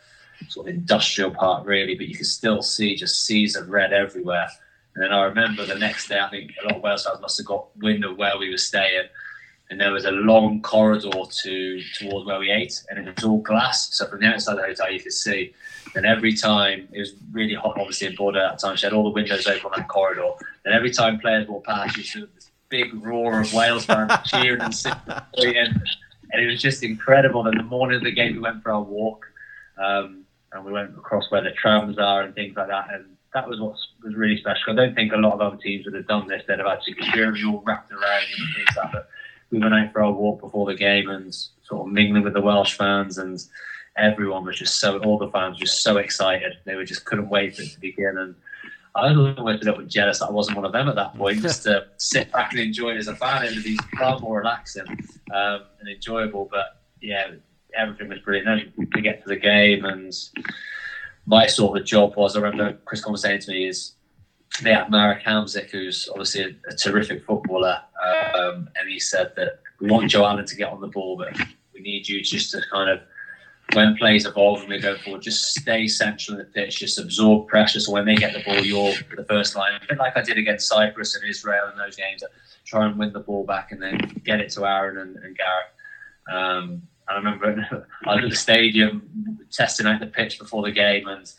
sort 0.50 0.68
of 0.68 0.76
industrial 0.76 1.32
park, 1.32 1.66
really, 1.66 1.96
but 1.96 2.08
you 2.08 2.16
could 2.16 2.28
still 2.28 2.62
see 2.62 2.96
just 2.96 3.26
seas 3.26 3.56
of 3.56 3.70
red 3.70 3.94
everywhere. 3.94 4.48
And 4.96 5.04
then 5.04 5.12
I 5.12 5.24
remember 5.24 5.66
the 5.66 5.76
next 5.76 6.08
day, 6.08 6.20
I 6.20 6.30
think 6.30 6.52
a 6.62 6.68
lot 6.68 6.76
of 6.76 6.84
Wales 6.84 7.06
fans 7.06 7.22
must 7.22 7.38
have 7.38 7.48
got 7.48 7.76
wind 7.78 8.06
of 8.06 8.18
where 8.18 8.38
we 8.38 8.52
were 8.52 8.58
staying. 8.58 9.08
And 9.70 9.80
there 9.80 9.92
was 9.92 10.06
a 10.06 10.12
long 10.12 10.62
corridor 10.62 11.10
to 11.10 11.82
towards 11.98 12.26
where 12.28 12.40
we 12.40 12.52
ate, 12.52 12.84
and 12.90 13.08
it 13.08 13.16
was 13.16 13.24
all 13.24 13.40
glass. 13.40 13.96
So 13.96 14.08
from 14.08 14.20
the 14.20 14.28
outside 14.28 14.54
of 14.54 14.58
the 14.60 14.68
hotel, 14.68 14.92
you 14.92 15.00
could 15.00 15.14
see. 15.14 15.54
And 15.96 16.06
every 16.06 16.34
time 16.34 16.88
it 16.92 17.00
was 17.00 17.14
really 17.32 17.56
hot, 17.56 17.78
obviously 17.80 18.08
in 18.08 18.16
Bordeaux 18.16 18.40
at 18.40 18.52
that 18.52 18.60
time, 18.60 18.76
she 18.76 18.86
had 18.86 18.94
all 18.94 19.04
the 19.04 19.10
windows 19.10 19.48
open 19.48 19.66
on 19.66 19.72
that 19.78 19.88
corridor. 19.88 20.32
And 20.66 20.74
every 20.74 20.92
time 20.92 21.20
players 21.20 21.48
walked 21.48 21.68
past, 21.68 21.98
you 21.98 22.04
saw 22.04 22.20
this 22.36 22.52
big 22.70 22.94
roar 23.06 23.42
of 23.42 23.54
Wales 23.54 23.86
fans 23.86 24.12
cheering 24.26 24.62
and 24.62 24.76
singing. 24.76 24.96
And 26.32 26.42
it 26.42 26.48
was 26.48 26.62
just 26.62 26.84
incredible. 26.84 27.46
And 27.48 27.60
the 27.60 27.64
morning 27.64 27.98
of 27.98 28.04
the 28.04 28.12
game, 28.12 28.34
we 28.34 28.40
went 28.40 28.64
for 28.64 28.72
our 28.72 28.82
walk, 28.82 29.26
um, 29.78 30.26
and 30.52 30.66
we 30.66 30.72
went 30.72 30.98
across 30.98 31.30
where 31.30 31.42
the 31.42 31.52
trams 31.52 31.98
are 31.98 32.24
and 32.24 32.34
things 32.34 32.56
like 32.56 32.68
that. 32.68 32.88
And 32.92 33.06
that 33.34 33.48
was 33.48 33.60
what 33.60 33.76
was 34.04 34.16
really 34.16 34.38
special. 34.38 34.74
I 34.74 34.76
don't 34.76 34.96
think 34.96 35.14
a 35.14 35.18
lot 35.18 35.34
of 35.34 35.42
other 35.42 35.58
teams 35.58 35.86
would 35.86 35.94
have 35.94 36.08
done 36.08 36.28
this. 36.28 36.44
They'd 36.48 36.60
have 36.60 36.68
had 36.68 36.84
security 36.84 37.44
all 37.46 37.64
wrapped 37.66 37.92
around 37.92 38.24
and 38.38 38.56
things 38.56 38.78
like 38.78 38.92
that. 38.94 39.08
We 39.54 39.60
went 39.60 39.76
out 39.76 39.94
for 39.94 40.04
our 40.04 40.12
walk 40.12 40.42
before 40.42 40.66
the 40.66 40.74
game 40.74 41.10
and 41.10 41.34
sort 41.34 41.88
of 41.88 41.94
mingling 41.94 42.24
with 42.24 42.34
the 42.34 42.42
Welsh 42.42 42.74
fans, 42.74 43.20
and 43.20 43.40
everyone 43.96 44.46
was 44.46 44.58
just 44.58 44.80
so. 44.80 44.98
All 44.98 45.20
the 45.20 45.30
fans 45.30 45.60
were 45.60 45.66
just 45.66 45.84
so 45.84 45.98
excited. 45.98 46.54
They 46.66 46.76
were 46.76 46.84
just 46.84 47.06
couldn't 47.06 47.30
wait 47.30 47.56
for 47.56 47.62
it 47.62 47.70
to 47.70 47.80
begin. 47.80 48.18
And 48.18 48.34
I 48.96 49.12
was 49.12 49.38
almost 49.38 49.62
a 49.62 49.66
little 49.66 49.82
bit 49.82 49.90
jealous 49.90 50.20
that 50.20 50.30
I 50.30 50.32
wasn't 50.32 50.58
one 50.58 50.66
of 50.66 50.72
them 50.72 50.90
at 50.90 50.96
that 50.96 51.16
point. 51.16 51.44
just 51.44 51.64
to 51.64 51.86
sit 51.98 52.32
back 52.32 52.52
and 52.54 52.62
enjoy 52.62 52.96
it 52.96 52.98
as 52.98 53.08
a 53.08 53.16
fan, 53.16 53.46
it 53.46 53.54
would 53.54 53.64
be 53.64 53.78
far 53.96 54.20
more 54.20 54.40
relaxing 54.40 54.88
um, 55.32 55.62
and 55.80 55.88
enjoyable. 55.88 56.50
But 56.52 56.82
yeah, 57.00 57.34
everything 57.76 58.10
was 58.10 58.20
brilliant. 58.20 58.48
Then 58.76 58.88
we 58.96 59.02
get 59.02 59.22
to 59.22 59.30
the 59.30 59.36
game 59.36 59.86
and 59.86 60.12
my 61.28 61.46
sort 61.46 61.80
of 61.80 61.86
job 61.86 62.16
was, 62.16 62.36
I 62.36 62.42
remember 62.42 62.78
Chris 62.86 63.04
Coleman 63.04 63.20
saying 63.20 63.42
to 63.42 63.52
me, 63.52 63.68
is 63.68 63.94
they 64.62 64.74
had 64.74 64.92
Marek 64.92 65.24
Hamsik, 65.24 65.70
who's 65.72 66.08
obviously 66.10 66.44
a, 66.44 66.72
a 66.72 66.76
terrific 66.76 67.26
footballer, 67.26 67.82
um, 68.04 68.70
and 68.76 68.90
he 68.90 69.00
said 69.00 69.34
that 69.36 69.60
we 69.80 69.90
want 69.90 70.10
Joe 70.10 70.26
Allen 70.26 70.46
to 70.46 70.56
get 70.56 70.72
on 70.72 70.82
the 70.82 70.88
ball, 70.88 71.18
but 71.18 71.36
we 71.74 71.82
need 71.82 72.08
you 72.08 72.22
just 72.22 72.52
to 72.52 72.62
kind 72.72 72.90
of, 72.90 73.02
when 73.74 73.98
plays 73.98 74.26
evolve 74.26 74.60
and 74.62 74.70
we 74.70 74.80
go 74.80 74.98
forward, 74.98 75.24
just 75.24 75.56
stay 75.56 75.88
central 75.88 76.38
in 76.38 76.46
the 76.46 76.52
pitch, 76.52 76.80
just 76.80 77.00
absorb 77.00 77.48
pressure. 77.48 77.80
So 77.80 77.92
when 77.92 78.06
they 78.06 78.16
get 78.16 78.34
the 78.34 78.44
ball, 78.44 78.64
you're 78.64 78.94
the 79.16 79.26
first 79.26 79.56
line. 79.56 79.74
A 79.74 79.88
bit 79.88 79.98
like 79.98 80.16
I 80.16 80.22
did 80.22 80.38
against 80.38 80.68
Cyprus 80.68 81.16
and 81.16 81.28
Israel 81.28 81.70
in 81.72 81.78
those 81.78 81.96
games, 81.96 82.24
try 82.66 82.86
and 82.86 82.98
win 82.98 83.12
the 83.12 83.20
ball 83.20 83.46
back 83.46 83.72
and 83.72 83.82
then 83.82 83.98
get 84.24 84.40
it 84.40 84.52
to 84.52 84.66
Aaron 84.66 84.98
and, 84.98 85.16
and 85.18 85.38
Gareth. 85.38 85.72
Um, 86.32 86.84
I 87.08 87.16
remember 87.16 87.68
I 88.06 88.16
was 88.16 88.24
at 88.24 88.30
the 88.30 88.36
stadium 88.36 89.40
testing 89.52 89.88
out 89.88 90.00
the 90.00 90.08
pitch 90.08 90.40
before 90.40 90.64
the 90.64 90.72
game, 90.72 91.08
and 91.08 91.30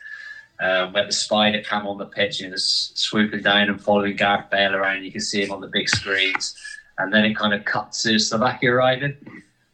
um, 0.64 0.92
we 0.92 1.00
had 1.00 1.08
the 1.08 1.12
spider 1.12 1.60
cam 1.60 1.86
on 1.86 1.98
the 1.98 2.06
pitch, 2.06 2.40
and 2.40 2.50
was 2.50 2.92
swooping 2.94 3.42
down 3.42 3.68
and 3.68 3.80
following 3.80 4.16
Gareth 4.16 4.50
Bale 4.50 4.74
around. 4.74 5.04
You 5.04 5.12
can 5.12 5.20
see 5.20 5.42
him 5.44 5.52
on 5.52 5.60
the 5.60 5.68
big 5.68 5.88
screens, 5.88 6.56
and 6.98 7.12
then 7.12 7.24
it 7.24 7.36
kind 7.36 7.52
of 7.52 7.64
cuts 7.64 8.02
to 8.04 8.18
Slovakia 8.18 8.72
arriving. 8.72 9.16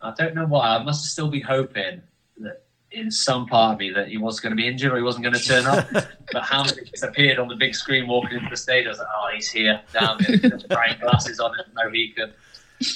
I 0.03 0.12
don't 0.18 0.34
know 0.34 0.47
why. 0.47 0.76
I 0.76 0.82
must 0.82 1.05
still 1.05 1.28
be 1.28 1.41
hoping 1.41 2.03
that 2.38 2.64
in 2.91 3.11
some 3.11 3.47
part 3.47 3.74
of 3.74 3.78
me 3.78 3.91
that 3.91 4.09
he 4.09 4.16
was 4.16 4.41
going 4.41 4.51
to 4.51 4.57
be 4.57 4.66
injured 4.66 4.93
or 4.93 4.97
he 4.97 5.03
wasn't 5.03 5.22
going 5.22 5.34
to 5.34 5.45
turn 5.45 5.66
up. 5.66 5.86
but 6.32 6.43
how 6.43 6.64
just 6.64 7.05
appeared 7.05 7.38
on 7.38 7.47
the 7.47 7.55
big 7.55 7.74
screen 7.74 8.09
walking 8.09 8.38
into 8.38 8.51
the 8.51 8.57
stadium, 8.57 8.88
I 8.88 8.91
was 8.91 8.99
like, 8.99 9.09
oh, 9.14 9.30
he's 9.34 9.51
here. 9.51 9.80
Down 9.93 10.18
there, 10.26 10.59
bright 10.68 11.01
glasses 11.01 11.38
on 11.38 11.53
and 11.53 11.74
no 11.74 11.91
he 11.91 12.12
could. 12.12 12.32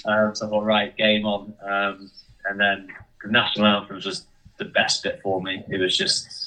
Um, 0.06 0.34
so 0.34 0.46
I 0.46 0.50
thought, 0.50 0.64
right, 0.64 0.96
game 0.96 1.26
on. 1.26 1.54
Um, 1.62 2.10
and 2.46 2.58
then 2.58 2.88
the 3.22 3.30
national 3.30 3.66
anthem 3.66 3.96
was 3.96 4.04
just 4.04 4.26
the 4.58 4.64
best 4.64 5.02
bit 5.02 5.20
for 5.22 5.40
me. 5.40 5.62
It 5.68 5.78
was 5.78 5.96
just 5.96 6.43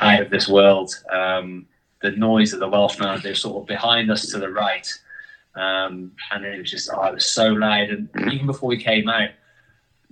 out 0.00 0.22
of 0.22 0.30
this 0.30 0.48
world. 0.48 0.94
Um, 1.10 1.66
the 2.00 2.10
noise 2.12 2.52
of 2.52 2.60
the 2.60 2.68
Welsh 2.68 2.96
fans, 2.96 3.22
they 3.22 3.30
were 3.30 3.34
sort 3.34 3.62
of 3.62 3.66
behind 3.66 4.10
us 4.10 4.26
to 4.30 4.38
the 4.38 4.50
right. 4.50 4.86
Um, 5.54 6.12
and 6.30 6.44
it 6.44 6.58
was 6.58 6.70
just, 6.70 6.90
oh, 6.92 7.02
it 7.04 7.14
was 7.14 7.26
so 7.26 7.48
loud. 7.48 7.90
And 7.90 8.08
even 8.32 8.46
before 8.46 8.68
we 8.68 8.82
came 8.82 9.08
out, 9.08 9.30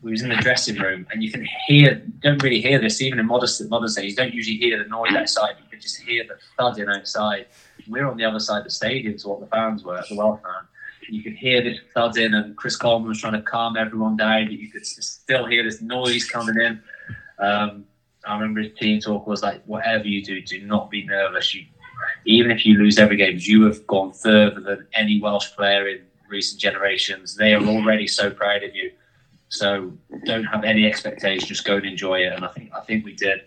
we 0.03 0.13
was 0.13 0.23
in 0.23 0.31
the 0.31 0.37
dressing 0.37 0.77
room, 0.77 1.07
and 1.11 1.23
you 1.23 1.31
can 1.31 1.47
hear, 1.67 1.97
don't 2.21 2.43
really 2.43 2.63
hear 2.63 2.79
this, 2.81 3.03
even 3.03 3.19
in 3.19 3.27
modest 3.27 3.63
Mother's 3.69 3.97
Day, 3.97 4.07
you 4.07 4.17
don't 4.17 4.33
usually 4.33 4.57
hear 4.57 4.83
the 4.83 4.89
noise 4.89 5.15
outside. 5.15 5.57
You 5.63 5.69
can 5.69 5.79
just 5.81 6.01
hear 6.01 6.25
the 6.25 6.37
thudding 6.57 6.89
outside. 6.89 7.47
We 7.87 8.01
we're 8.01 8.09
on 8.09 8.17
the 8.17 8.25
other 8.25 8.41
side 8.41 8.59
of 8.59 8.65
the 8.65 8.71
stadium 8.71 9.19
to 9.19 9.29
what 9.29 9.41
the 9.41 9.47
fans 9.49 9.85
were, 9.85 10.03
the 10.09 10.17
Welsh 10.17 10.41
fans 10.43 10.69
you 11.11 11.23
could 11.23 11.35
hear 11.35 11.63
this 11.63 11.79
thudding, 11.95 12.35
and 12.35 12.57
Chris 12.57 12.77
Coleman 12.77 13.09
was 13.09 13.21
trying 13.21 13.33
to 13.33 13.43
calm 13.43 13.77
everyone 13.77 14.17
down, 14.17 14.47
but 14.47 14.53
you 14.53 14.69
could 14.69 14.87
still 14.87 15.47
hear 15.47 15.63
this 15.63 15.81
noise 15.81 16.29
coming 16.29 16.57
in. 16.61 16.83
Um, 17.39 17.85
I 18.27 18.35
remember 18.35 18.61
his 18.61 18.73
team 18.79 19.01
talk 19.01 19.27
was 19.27 19.43
like, 19.43 19.63
"Whatever 19.65 20.07
you 20.07 20.23
do, 20.23 20.41
do 20.43 20.65
not 20.67 20.91
be 20.91 21.05
nervous. 21.05 21.55
You, 21.55 21.65
even 22.27 22.51
if 22.51 22.67
you 22.67 22.79
lose 22.79 22.99
every 22.99 23.17
game, 23.17 23.39
you 23.41 23.65
have 23.65 23.87
gone 23.87 24.13
further 24.13 24.61
than 24.61 24.87
any 24.95 25.21
Welsh 25.21 25.51
player 25.53 25.89
in 25.89 26.03
recent 26.29 26.61
generations. 26.61 27.37
They 27.37 27.55
are 27.55 27.65
already 27.65 28.07
so 28.07 28.31
proud 28.31 28.63
of 28.63 28.75
you. 28.75 28.93
So 29.49 29.93
don't 30.25 30.45
have 30.45 30.65
any 30.65 30.87
expectations. 30.87 31.49
Just 31.49 31.65
go 31.65 31.77
and 31.77 31.87
enjoy 31.87 32.21
it." 32.21 32.33
And 32.33 32.45
I 32.45 32.49
think 32.49 32.71
I 32.75 32.81
think 32.81 33.05
we 33.05 33.15
did. 33.15 33.43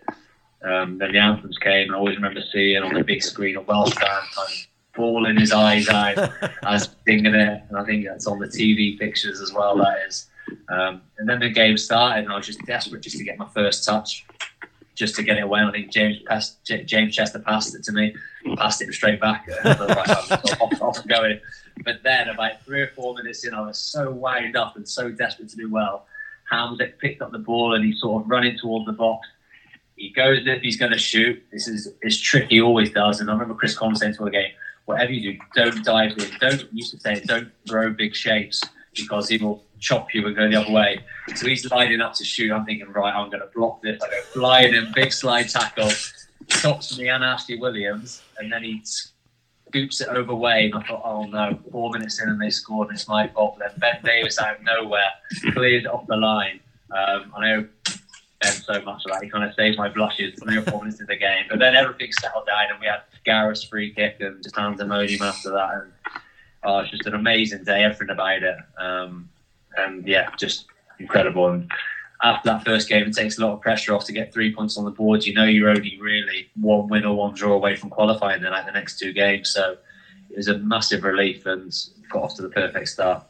Um, 0.64 0.98
then 0.98 1.12
the 1.12 1.20
anthems 1.20 1.58
came, 1.58 1.88
and 1.88 1.92
I 1.92 1.98
always 1.98 2.16
remember 2.16 2.42
seeing 2.52 2.82
on 2.82 2.94
the 2.94 3.04
big 3.04 3.22
screen 3.22 3.58
a 3.58 3.62
Welsh 3.62 3.94
fan 3.96 4.22
kind 4.34 4.50
of 4.50 4.68
ball 4.96 5.26
in 5.26 5.38
his 5.38 5.52
eyes 5.52 5.90
out 5.90 6.18
as 6.64 6.96
singing 7.06 7.36
it. 7.36 7.64
And 7.70 7.78
I 7.78 7.84
think 7.84 8.06
that's 8.06 8.28
on 8.28 8.40
the 8.40 8.48
TV 8.48 8.98
pictures 8.98 9.42
as 9.42 9.52
well. 9.54 9.78
That 9.78 10.08
is. 10.08 10.28
Um, 10.70 11.02
and 11.18 11.28
then 11.28 11.40
the 11.40 11.50
game 11.50 11.78
started, 11.78 12.24
and 12.24 12.34
I 12.34 12.38
was 12.38 12.46
just 12.46 12.64
desperate 12.66 13.02
just 13.02 13.18
to 13.18 13.24
get 13.24 13.38
my 13.38 13.48
first 13.54 13.86
touch, 13.86 14.26
just 14.96 15.16
to 15.16 15.24
get 15.24 15.38
it 15.38 15.44
away. 15.44 15.60
And 15.60 15.70
I 15.70 15.72
think 15.72 15.92
James 15.92 16.20
passed, 16.28 16.64
James 16.64 17.16
Chester 17.16 17.40
passed 17.40 17.76
it 17.76 17.84
to 17.86 17.92
me, 17.92 18.16
passed 18.58 18.82
it 18.82 18.94
straight 18.94 19.20
back. 19.20 19.48
Off, 19.66 20.82
off 20.82 21.08
going. 21.08 21.40
But 21.84 22.04
then, 22.04 22.30
about 22.30 22.64
three 22.66 22.82
or 22.82 22.88
four 22.90 23.16
minutes 23.16 23.46
in, 23.46 23.54
I 23.54 23.62
was 23.62 23.80
so 23.80 24.12
wound 24.12 24.56
up 24.56 24.76
and 24.76 24.88
so 24.88 25.10
desperate 25.10 25.50
to 25.50 25.56
do 25.56 25.72
well. 25.72 26.06
Hamsik 26.52 27.00
picked 27.00 27.22
up 27.22 27.32
the 27.32 27.40
ball 27.40 27.74
and 27.74 27.84
he 27.84 27.94
sort 27.94 28.24
of 28.24 28.30
running 28.30 28.58
towards 28.58 28.86
the 28.86 28.94
box. 28.94 29.28
He 29.96 30.10
goes 30.10 30.40
if 30.46 30.62
he's 30.62 30.78
going 30.78 30.92
to 30.92 30.98
shoot. 30.98 31.44
This 31.52 31.68
is 31.68 31.94
it's 32.02 32.20
tricky, 32.20 32.56
he 32.56 32.62
always 32.62 32.92
does. 32.92 33.20
And 33.20 33.30
I 33.30 33.34
remember 33.34 33.56
Chris 33.56 33.76
Coleman 33.78 33.96
saying 33.96 34.16
to 34.16 34.26
the 34.26 34.32
game, 34.32 34.52
whatever 34.86 35.12
you 35.12 35.34
do, 35.34 35.40
don't 35.56 35.84
dive 35.84 36.18
in. 36.18 36.30
Don't 36.40 36.74
used 36.74 36.92
to 36.92 37.00
say 37.00 37.22
don't 37.26 37.52
throw 37.68 37.92
big 37.92 38.16
shapes 38.16 38.62
because 38.96 39.30
he 39.30 39.38
will 39.38 39.64
chop 39.84 40.14
you 40.14 40.26
and 40.26 40.36
go 40.36 40.50
the 40.50 40.56
other 40.56 40.72
way. 40.72 41.00
So 41.36 41.48
he's 41.48 41.70
lining 41.70 42.00
up 42.02 42.14
to 42.16 42.24
shoot. 42.24 42.52
I'm 42.52 42.66
thinking, 42.66 42.90
right, 42.90 43.14
I'm 43.14 43.30
going 43.30 43.42
to 43.42 43.50
block 43.54 43.82
this. 43.82 44.02
I 44.02 44.10
go 44.10 44.22
flying 44.22 44.74
in, 44.74 44.92
big 44.96 45.12
slide 45.12 45.50
tackle, 45.50 45.92
stops 46.48 46.98
me 46.98 47.10
and 47.10 47.24
Ashley 47.24 47.60
Williams, 47.60 48.22
and 48.38 48.52
then 48.52 48.64
he 48.64 48.82
scoops 48.84 50.00
it 50.00 50.08
over 50.08 50.34
Wayne. 50.34 50.74
I 50.74 50.82
thought, 50.84 51.02
oh 51.04 51.26
no, 51.26 51.60
four 51.70 51.92
minutes 51.92 52.22
in 52.22 52.30
and 52.30 52.42
they 52.42 52.50
scored, 52.50 52.88
and 52.88 52.98
it's 52.98 53.10
my 53.10 53.28
fault. 53.28 53.60
Then 53.60 53.72
Ben 53.78 54.00
Davies 54.04 54.40
out 54.40 54.56
of 54.56 54.64
nowhere 54.64 55.12
cleared 55.52 55.86
off 55.86 56.08
the 56.08 56.16
line. 56.16 56.62
Um, 56.92 57.34
I 57.36 57.42
know 57.42 57.68
Ben 58.42 58.52
so 58.52 58.82
much 58.84 59.04
that. 59.08 59.22
He 59.22 59.30
kind 59.30 59.44
of 59.44 59.54
saved 59.56 59.78
my 59.78 59.90
blushes 59.90 60.40
three 60.42 60.58
or 60.58 60.62
four 60.62 60.80
minutes 60.80 61.02
in 61.02 61.08
the 61.08 61.18
game. 61.18 61.46
But 61.50 61.60
then 61.60 61.76
everything 61.76 62.14
settled 62.14 62.46
down, 62.46 62.72
and 62.72 62.80
we 62.80 62.88
had 62.88 63.02
Gareth's 63.26 63.64
free 63.66 63.94
kick 63.94 64.18
and 64.22 64.42
just 64.42 64.56
pandemonium 64.56 65.22
after 65.24 65.52
that. 65.52 65.70
And 65.74 65.92
oh, 66.64 66.80
it's 66.80 66.92
just 66.92 67.06
an 67.06 67.16
amazing 67.16 67.66
day, 67.66 67.84
everything 67.84 68.12
about 68.12 68.44
it. 68.44 68.58
Um, 68.78 69.30
and 69.78 70.08
yeah, 70.08 70.30
just 70.38 70.66
incredible. 71.00 71.50
And 71.50 71.72
after 72.24 72.50
that 72.50 72.66
first 72.66 72.88
game, 72.90 73.08
it 73.08 73.14
takes 73.14 73.38
a 73.38 73.42
lot 73.42 73.54
of 73.54 73.62
pressure 73.62 73.94
off 73.94 74.06
to 74.06 74.14
get 74.14 74.34
three 74.34 74.54
points 74.54 74.78
on 74.78 74.86
the 74.86 74.92
board. 74.92 75.26
You 75.26 75.34
know, 75.34 75.46
you're 75.46 75.70
only 75.70 76.00
really 76.00 76.50
one 76.60 76.88
win 76.88 77.06
or 77.06 77.16
one 77.16 77.34
draw 77.34 77.54
away 77.54 77.76
from 77.76 77.90
qualifying 77.90 78.42
then 78.42 78.52
like 78.52 78.66
the 78.66 78.72
next 78.72 79.00
two 79.00 79.14
games. 79.14 79.50
So 79.50 79.78
it 80.30 80.38
was 80.38 80.48
a 80.48 80.58
massive 80.60 81.04
relief 81.04 81.46
and 81.46 81.74
got 82.10 82.24
off 82.24 82.36
to 82.36 82.42
the 82.42 82.50
perfect 82.50 82.90
start. 82.90 83.26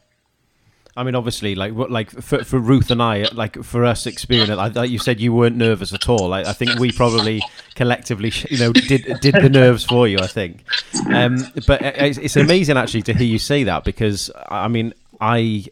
I 0.95 1.01
mean, 1.01 1.15
obviously, 1.15 1.55
like 1.55 1.73
like 1.73 2.11
for, 2.11 2.43
for 2.43 2.59
Ruth 2.59 2.91
and 2.91 3.01
I, 3.01 3.25
like 3.33 3.63
for 3.63 3.83
us 3.83 4.05
experiencing 4.05 4.59
it, 4.59 4.75
like 4.75 4.91
you 4.91 4.99
said, 4.99 5.19
you 5.19 5.33
weren't 5.33 5.55
nervous 5.55 5.91
at 5.91 6.07
all. 6.07 6.29
Like, 6.29 6.45
I 6.45 6.53
think 6.53 6.77
we 6.77 6.91
probably 6.91 7.41
collectively, 7.73 8.31
you 8.51 8.59
know, 8.59 8.71
did 8.71 9.19
did 9.19 9.33
the 9.33 9.49
nerves 9.49 9.83
for 9.83 10.07
you. 10.07 10.19
I 10.19 10.27
think, 10.27 10.63
um, 11.11 11.37
but 11.65 11.81
it's, 11.81 12.19
it's 12.19 12.35
amazing 12.35 12.77
actually 12.77 13.01
to 13.03 13.13
hear 13.15 13.25
you 13.25 13.39
say 13.39 13.63
that 13.63 13.83
because 13.83 14.29
I 14.49 14.67
mean, 14.67 14.93
I 15.19 15.65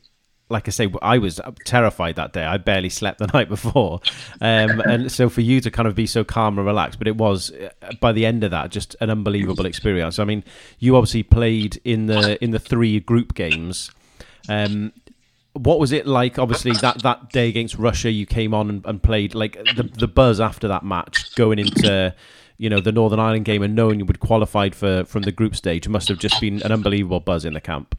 like 0.51 0.67
I 0.67 0.71
say, 0.71 0.91
I 1.01 1.17
was 1.17 1.39
terrified 1.65 2.17
that 2.17 2.33
day. 2.33 2.43
I 2.43 2.57
barely 2.57 2.89
slept 2.89 3.19
the 3.19 3.27
night 3.33 3.49
before, 3.49 4.01
um, 4.41 4.81
and 4.81 5.11
so 5.11 5.29
for 5.29 5.41
you 5.41 5.61
to 5.61 5.71
kind 5.71 5.87
of 5.87 5.95
be 5.95 6.05
so 6.05 6.23
calm 6.23 6.57
and 6.57 6.67
relaxed, 6.67 6.99
but 6.99 7.07
it 7.07 7.17
was 7.17 7.51
by 7.99 8.11
the 8.11 8.25
end 8.25 8.43
of 8.43 8.51
that 8.51 8.69
just 8.69 8.95
an 9.01 9.09
unbelievable 9.09 9.65
experience. 9.65 10.19
I 10.19 10.25
mean, 10.25 10.43
you 10.79 10.95
obviously 10.95 11.23
played 11.23 11.79
in 11.83 12.05
the 12.07 12.41
in 12.43 12.51
the 12.51 12.59
three 12.59 12.99
group 12.99 13.33
games. 13.33 13.91
Um, 14.49 14.91
what 15.53 15.79
was 15.79 15.91
it 15.91 16.07
like? 16.07 16.39
Obviously, 16.39 16.71
that, 16.73 17.01
that 17.03 17.29
day 17.31 17.49
against 17.49 17.77
Russia, 17.77 18.09
you 18.09 18.25
came 18.25 18.53
on 18.53 18.69
and, 18.69 18.85
and 18.85 19.03
played. 19.03 19.35
Like 19.35 19.53
the 19.75 19.83
the 19.83 20.07
buzz 20.07 20.39
after 20.39 20.67
that 20.67 20.83
match, 20.83 21.35
going 21.35 21.59
into 21.59 22.13
you 22.57 22.69
know 22.69 22.79
the 22.79 22.91
Northern 22.91 23.19
Ireland 23.19 23.45
game 23.45 23.63
and 23.63 23.75
knowing 23.75 23.99
you 23.99 24.05
would 24.05 24.19
qualified 24.19 24.75
for 24.75 25.03
from 25.05 25.23
the 25.23 25.31
group 25.31 25.55
stage 25.55 25.87
must 25.87 26.07
have 26.09 26.19
just 26.19 26.39
been 26.39 26.61
an 26.61 26.71
unbelievable 26.71 27.19
buzz 27.19 27.43
in 27.43 27.53
the 27.53 27.61
camp. 27.61 27.95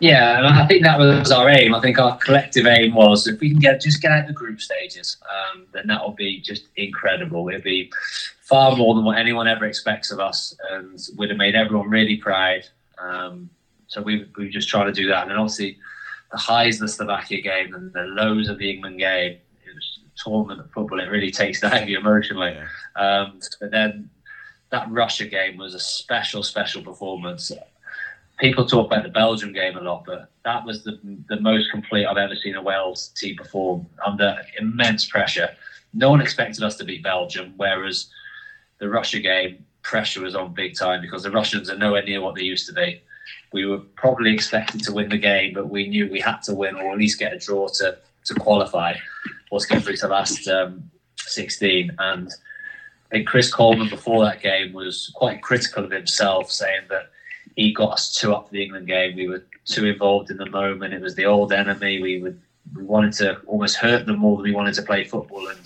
Yeah, 0.00 0.38
and 0.38 0.46
I 0.46 0.66
think 0.66 0.82
that 0.82 0.98
was 0.98 1.30
our 1.30 1.50
aim. 1.50 1.74
I 1.74 1.80
think 1.80 1.98
our 1.98 2.16
collective 2.16 2.66
aim 2.66 2.94
was 2.94 3.26
if 3.26 3.38
we 3.38 3.50
can 3.50 3.58
get 3.58 3.82
just 3.82 4.00
get 4.00 4.10
out 4.10 4.26
the 4.26 4.32
group 4.32 4.60
stages, 4.60 5.18
um, 5.28 5.66
then 5.72 5.86
that 5.88 6.02
will 6.02 6.14
be 6.14 6.40
just 6.40 6.68
incredible. 6.76 7.48
It'd 7.50 7.62
be 7.62 7.92
far 8.40 8.74
more 8.76 8.94
than 8.94 9.04
what 9.04 9.18
anyone 9.18 9.46
ever 9.46 9.66
expects 9.66 10.10
of 10.10 10.18
us, 10.18 10.56
and 10.70 10.98
would 11.16 11.28
have 11.28 11.38
made 11.38 11.54
everyone 11.54 11.90
really 11.90 12.16
proud. 12.16 12.62
Um, 12.98 13.50
so 13.88 14.00
we 14.00 14.26
we 14.38 14.48
just 14.48 14.70
trying 14.70 14.86
to 14.86 14.92
do 14.92 15.06
that, 15.08 15.22
and 15.22 15.30
then 15.30 15.38
obviously 15.38 15.76
the 16.32 16.38
highs 16.38 16.76
of 16.76 16.82
the 16.82 16.88
Slovakia 16.88 17.42
game 17.42 17.74
and 17.74 17.92
the 17.92 18.04
lows 18.04 18.48
of 18.48 18.56
the 18.56 18.70
England 18.70 18.98
game. 18.98 19.32
It 19.32 19.74
was 19.74 19.98
tournament 20.16 20.60
of 20.60 20.70
football. 20.70 21.00
It 21.00 21.10
really 21.10 21.30
takes 21.30 21.60
that 21.60 21.72
out 21.72 21.82
of 21.82 21.88
you 21.88 21.98
emotionally. 21.98 22.56
Um, 22.96 23.40
but 23.60 23.70
then 23.70 24.08
that 24.70 24.90
Russia 24.90 25.26
game 25.26 25.56
was 25.56 25.74
a 25.74 25.80
special, 25.80 26.42
special 26.42 26.82
performance 26.82 27.50
people 28.40 28.66
talk 28.66 28.86
about 28.86 29.02
the 29.02 29.10
Belgium 29.10 29.52
game 29.52 29.76
a 29.76 29.80
lot, 29.80 30.04
but 30.06 30.30
that 30.44 30.64
was 30.64 30.82
the 30.82 30.98
the 31.28 31.40
most 31.40 31.70
complete 31.70 32.06
I've 32.06 32.16
ever 32.16 32.34
seen 32.34 32.56
a 32.56 32.62
Wales 32.62 33.08
team 33.16 33.36
perform 33.36 33.86
under 34.04 34.36
immense 34.58 35.04
pressure. 35.04 35.50
No 35.92 36.10
one 36.10 36.20
expected 36.20 36.64
us 36.64 36.76
to 36.78 36.84
beat 36.84 37.02
Belgium, 37.02 37.52
whereas 37.56 38.10
the 38.78 38.88
Russia 38.88 39.20
game 39.20 39.64
pressure 39.82 40.22
was 40.22 40.34
on 40.34 40.54
big 40.54 40.76
time 40.76 41.00
because 41.00 41.22
the 41.22 41.30
Russians 41.30 41.70
are 41.70 41.76
nowhere 41.76 42.02
near 42.02 42.20
what 42.20 42.34
they 42.34 42.42
used 42.42 42.66
to 42.66 42.72
be. 42.72 43.02
We 43.52 43.66
were 43.66 43.78
probably 43.78 44.32
expected 44.32 44.82
to 44.84 44.92
win 44.92 45.08
the 45.08 45.18
game, 45.18 45.52
but 45.54 45.68
we 45.68 45.88
knew 45.88 46.10
we 46.10 46.20
had 46.20 46.38
to 46.42 46.54
win 46.54 46.76
or 46.76 46.92
at 46.92 46.98
least 46.98 47.18
get 47.18 47.32
a 47.32 47.38
draw 47.38 47.68
to 47.68 47.98
to 48.24 48.34
qualify 48.34 48.94
or 49.50 49.60
to 49.60 49.80
through 49.80 49.96
to 49.96 50.08
last 50.08 50.46
um, 50.48 50.90
16. 51.16 51.90
And 51.98 52.28
I 53.06 53.16
think 53.16 53.28
Chris 53.28 53.52
Coleman 53.52 53.88
before 53.88 54.24
that 54.24 54.42
game 54.42 54.72
was 54.72 55.10
quite 55.14 55.42
critical 55.42 55.84
of 55.84 55.90
himself, 55.90 56.50
saying 56.50 56.82
that 56.90 57.10
he 57.60 57.72
got 57.72 57.92
us 57.92 58.14
too 58.14 58.34
up 58.34 58.46
for 58.46 58.52
the 58.52 58.62
England 58.62 58.86
game. 58.86 59.14
We 59.14 59.28
were 59.28 59.44
too 59.66 59.84
involved 59.84 60.30
in 60.30 60.38
the 60.38 60.48
moment. 60.48 60.94
It 60.94 61.02
was 61.02 61.14
the 61.14 61.26
old 61.26 61.52
enemy. 61.52 62.00
We 62.00 62.22
would 62.22 62.40
we 62.74 62.84
wanted 62.84 63.12
to 63.14 63.38
almost 63.46 63.76
hurt 63.76 64.06
them 64.06 64.18
more 64.18 64.36
than 64.36 64.44
we 64.44 64.52
wanted 64.52 64.74
to 64.74 64.82
play 64.82 65.04
football. 65.04 65.46
And 65.48 65.58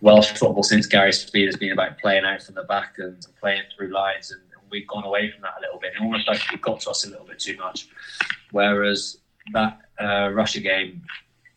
Welsh 0.00 0.32
football 0.32 0.64
since 0.64 0.86
Gary 0.86 1.12
Speed 1.12 1.46
has 1.46 1.56
been 1.56 1.70
about 1.70 1.98
playing 1.98 2.24
out 2.24 2.42
from 2.42 2.56
the 2.56 2.64
back 2.64 2.94
and 2.98 3.24
playing 3.38 3.62
through 3.76 3.92
lines, 3.92 4.32
and 4.32 4.40
we've 4.70 4.88
gone 4.88 5.04
away 5.04 5.30
from 5.30 5.42
that 5.42 5.54
a 5.58 5.60
little 5.60 5.78
bit. 5.78 5.92
It 5.94 6.02
almost 6.02 6.26
like 6.26 6.60
got 6.60 6.80
to 6.80 6.90
us 6.90 7.06
a 7.06 7.10
little 7.10 7.26
bit 7.26 7.38
too 7.38 7.56
much. 7.58 7.86
Whereas 8.50 9.18
that 9.52 9.78
uh, 10.00 10.30
Russia 10.32 10.60
game 10.60 11.02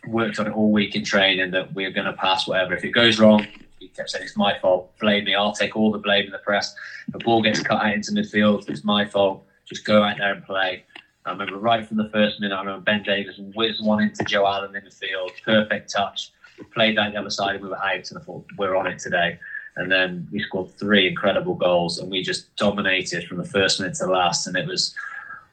worked 0.07 0.39
on 0.39 0.47
it 0.47 0.53
all 0.53 0.71
week 0.71 0.95
in 0.95 1.03
training 1.03 1.49
that 1.51 1.73
we're 1.73 1.91
going 1.91 2.05
to 2.05 2.13
pass 2.13 2.47
whatever. 2.47 2.75
If 2.75 2.83
it 2.83 2.91
goes 2.91 3.17
wrong, 3.19 3.47
he 3.79 3.87
kept 3.87 4.11
saying 4.11 4.25
it's 4.25 4.37
my 4.37 4.59
fault. 4.59 4.95
Blame 4.99 5.23
me. 5.23 5.33
I'll 5.33 5.53
take 5.53 5.75
all 5.75 5.91
the 5.91 5.97
blame 5.97 6.25
in 6.25 6.31
the 6.31 6.37
press. 6.39 6.75
The 7.07 7.19
ball 7.19 7.41
gets 7.41 7.61
cut 7.61 7.83
out 7.83 7.93
into 7.93 8.11
midfield, 8.11 8.69
it's 8.69 8.83
my 8.83 9.05
fault. 9.05 9.46
Just 9.67 9.85
go 9.85 10.03
out 10.03 10.17
there 10.17 10.33
and 10.33 10.45
play. 10.45 10.85
I 11.25 11.31
remember 11.31 11.57
right 11.57 11.85
from 11.85 11.97
the 11.97 12.09
first 12.09 12.39
minute, 12.39 12.55
I 12.55 12.59
remember 12.59 12.81
Ben 12.81 13.03
Davies 13.03 13.37
whizzed 13.53 13.83
one 13.83 14.01
into 14.01 14.23
Joe 14.23 14.47
Allen 14.47 14.75
in 14.75 14.83
the 14.83 14.91
field, 14.91 15.31
perfect 15.43 15.91
touch. 15.91 16.31
We 16.57 16.65
played 16.65 16.95
down 16.95 17.11
the 17.11 17.19
other 17.19 17.29
side 17.29 17.55
and 17.55 17.63
we 17.63 17.69
were 17.69 17.77
out, 17.77 18.09
and 18.09 18.17
I 18.17 18.21
thought, 18.21 18.45
we're 18.57 18.75
on 18.75 18.87
it 18.87 18.99
today. 18.99 19.37
And 19.75 19.91
then 19.91 20.27
we 20.31 20.39
scored 20.39 20.71
three 20.71 21.07
incredible 21.07 21.53
goals, 21.53 21.99
and 21.99 22.09
we 22.09 22.23
just 22.23 22.55
dominated 22.55 23.27
from 23.27 23.37
the 23.37 23.45
first 23.45 23.79
minute 23.79 23.95
to 23.95 24.05
the 24.05 24.11
last. 24.11 24.47
And 24.47 24.55
it 24.55 24.65
was 24.65 24.95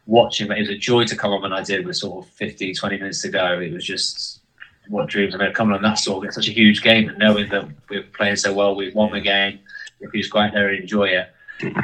watching, 0.06 0.50
it 0.50 0.60
was 0.60 0.70
a 0.70 0.78
joy 0.78 1.04
to 1.04 1.16
come 1.16 1.32
on 1.32 1.42
when 1.42 1.52
I 1.52 1.62
did 1.62 1.84
with 1.84 1.96
sort 1.96 2.24
of 2.24 2.32
15, 2.34 2.76
20 2.76 2.96
minutes 2.96 3.22
to 3.22 3.28
go. 3.28 3.58
It 3.58 3.72
was 3.72 3.84
just 3.84 4.40
what 4.88 5.08
dreams 5.08 5.34
I 5.34 5.38
made 5.38 5.54
coming 5.54 5.74
on 5.74 5.82
that 5.82 5.98
sort 5.98 6.26
of 6.26 6.34
such 6.34 6.48
a 6.48 6.52
huge 6.52 6.82
game 6.82 7.08
and 7.08 7.18
knowing 7.18 7.48
that 7.50 7.68
we're 7.88 8.02
playing 8.02 8.36
so 8.36 8.52
well, 8.52 8.74
we've 8.74 8.94
won 8.94 9.12
the 9.12 9.20
game. 9.20 9.58
If 10.00 10.12
you 10.12 10.20
just 10.20 10.32
go 10.32 10.40
out 10.40 10.52
there 10.52 10.68
and 10.68 10.80
enjoy 10.80 11.08
it. 11.08 11.32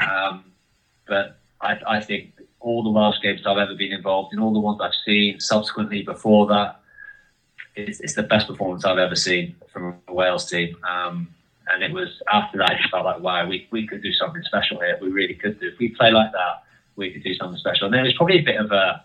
Um, 0.02 0.44
but 1.06 1.39
I, 1.60 1.78
I 1.86 2.00
think 2.00 2.32
all 2.60 2.82
the 2.82 2.90
Welsh 2.90 3.20
games 3.22 3.46
I've 3.46 3.58
ever 3.58 3.74
been 3.74 3.92
involved 3.92 4.32
in, 4.32 4.40
all 4.40 4.52
the 4.52 4.60
ones 4.60 4.80
I've 4.82 4.94
seen 5.04 5.40
subsequently 5.40 6.02
before 6.02 6.46
that, 6.48 6.80
it's, 7.74 8.00
it's 8.00 8.14
the 8.14 8.22
best 8.22 8.48
performance 8.48 8.84
I've 8.84 8.98
ever 8.98 9.16
seen 9.16 9.56
from 9.72 9.96
a 10.08 10.12
Wales 10.12 10.48
team. 10.48 10.76
Um, 10.88 11.28
and 11.72 11.82
it 11.82 11.92
was 11.92 12.20
after 12.32 12.58
that, 12.58 12.72
I 12.72 12.88
felt 12.90 13.04
like, 13.04 13.20
wow, 13.20 13.46
we, 13.48 13.68
we 13.70 13.86
could 13.86 14.02
do 14.02 14.12
something 14.12 14.42
special 14.42 14.80
here. 14.80 14.98
We 15.00 15.08
really 15.10 15.34
could 15.34 15.60
do. 15.60 15.68
If 15.68 15.78
we 15.78 15.90
play 15.90 16.10
like 16.10 16.32
that, 16.32 16.64
we 16.96 17.12
could 17.12 17.22
do 17.22 17.34
something 17.34 17.58
special. 17.58 17.86
And 17.86 17.94
then 17.94 18.00
it 18.00 18.08
was 18.08 18.16
probably 18.16 18.38
a 18.38 18.42
bit 18.42 18.60
of 18.60 18.72
a 18.72 19.04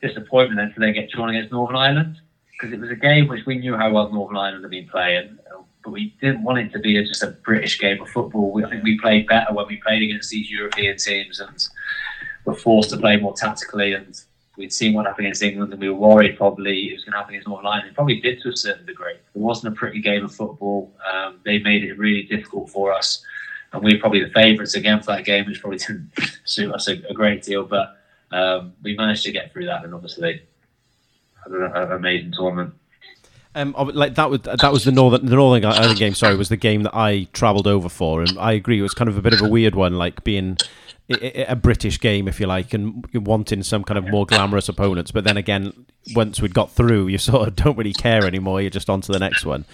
disappointment 0.00 0.58
then 0.58 0.72
to 0.74 0.80
then 0.80 0.92
get 0.92 1.10
drawn 1.10 1.30
against 1.30 1.52
Northern 1.52 1.76
Ireland 1.76 2.20
because 2.52 2.72
it 2.72 2.80
was 2.80 2.90
a 2.90 2.96
game 2.96 3.26
which 3.26 3.44
we 3.46 3.58
knew 3.58 3.76
how 3.76 3.90
well 3.90 4.12
Northern 4.12 4.36
Ireland 4.36 4.62
had 4.62 4.70
been 4.70 4.88
playing, 4.88 5.38
but 5.84 5.92
we 5.92 6.14
didn't 6.20 6.42
want 6.42 6.58
it 6.58 6.72
to 6.72 6.78
be 6.78 6.96
a, 6.96 7.04
just 7.04 7.22
a 7.22 7.28
British 7.44 7.78
game 7.78 8.00
of 8.00 8.08
football. 8.08 8.50
We, 8.50 8.64
I 8.64 8.70
think 8.70 8.82
we 8.82 8.98
played 8.98 9.26
better 9.26 9.52
when 9.52 9.66
we 9.68 9.76
played 9.76 10.02
against 10.02 10.30
these 10.30 10.50
European 10.50 10.96
teams 10.96 11.40
and 11.40 11.68
were 12.44 12.54
forced 12.54 12.90
to 12.90 12.96
play 12.96 13.18
more 13.18 13.34
tactically. 13.34 13.92
And 13.92 14.18
we'd 14.56 14.72
seen 14.72 14.94
what 14.94 15.06
happened 15.06 15.26
against 15.26 15.42
England, 15.42 15.72
and 15.72 15.80
we 15.80 15.90
were 15.90 15.96
worried 15.96 16.36
probably 16.36 16.90
it 16.90 16.94
was 16.94 17.04
going 17.04 17.12
to 17.12 17.18
happen 17.18 17.34
against 17.34 17.48
Northern 17.48 17.66
Ireland. 17.66 17.88
It 17.88 17.94
probably 17.94 18.20
did 18.20 18.40
to 18.40 18.48
a 18.48 18.56
certain 18.56 18.86
degree. 18.86 19.12
It 19.12 19.20
wasn't 19.34 19.74
a 19.74 19.76
pretty 19.76 20.00
game 20.00 20.24
of 20.24 20.34
football. 20.34 20.94
Um, 21.12 21.40
they 21.44 21.58
made 21.58 21.84
it 21.84 21.98
really 21.98 22.22
difficult 22.22 22.70
for 22.70 22.92
us, 22.92 23.22
and 23.72 23.82
we 23.82 23.94
were 23.94 24.00
probably 24.00 24.24
the 24.24 24.30
favourites 24.30 24.74
again 24.74 25.00
for 25.00 25.12
that 25.14 25.24
game, 25.24 25.46
which 25.46 25.60
probably 25.60 25.78
didn't 25.78 26.10
suit 26.44 26.72
us 26.72 26.88
a, 26.88 26.92
a 27.10 27.14
great 27.14 27.42
deal. 27.42 27.64
But 27.64 27.96
um, 28.32 28.72
we 28.82 28.96
managed 28.96 29.24
to 29.24 29.32
get 29.32 29.52
through 29.52 29.66
that, 29.66 29.84
and 29.84 29.94
obviously 29.94 30.42
had 31.42 31.52
an 31.52 31.92
amazing 31.92 32.32
tournament. 32.32 32.74
Um, 33.56 33.74
like 33.78 34.16
that 34.16 34.30
was 34.30 34.40
that 34.42 34.72
was 34.72 34.84
the 34.84 34.90
northern 34.90 35.26
the 35.26 35.36
northern 35.36 35.64
Ireland 35.64 35.98
game. 35.98 36.14
Sorry, 36.14 36.36
was 36.36 36.48
the 36.48 36.56
game 36.56 36.82
that 36.82 36.94
I 36.94 37.28
travelled 37.32 37.66
over 37.66 37.88
for, 37.88 38.20
and 38.20 38.36
I 38.38 38.52
agree 38.52 38.80
it 38.80 38.82
was 38.82 38.94
kind 38.94 39.08
of 39.08 39.16
a 39.16 39.22
bit 39.22 39.32
of 39.32 39.42
a 39.42 39.48
weird 39.48 39.74
one, 39.74 39.94
like 39.94 40.24
being 40.24 40.58
a 41.08 41.54
British 41.54 42.00
game, 42.00 42.26
if 42.26 42.40
you 42.40 42.46
like, 42.46 42.72
and 42.72 43.06
wanting 43.14 43.62
some 43.62 43.84
kind 43.84 43.98
of 43.98 44.08
more 44.08 44.26
glamorous 44.26 44.68
opponents. 44.68 45.10
But 45.10 45.24
then 45.24 45.36
again, 45.36 45.86
once 46.14 46.40
we'd 46.40 46.54
got 46.54 46.70
through, 46.70 47.08
you 47.08 47.18
sort 47.18 47.46
of 47.46 47.56
don't 47.64 47.76
really 47.76 47.92
care 47.92 48.26
anymore. 48.26 48.60
You're 48.60 48.70
just 48.70 48.90
on 48.90 49.00
to 49.02 49.12
the 49.12 49.18
next 49.18 49.44
one. 49.44 49.64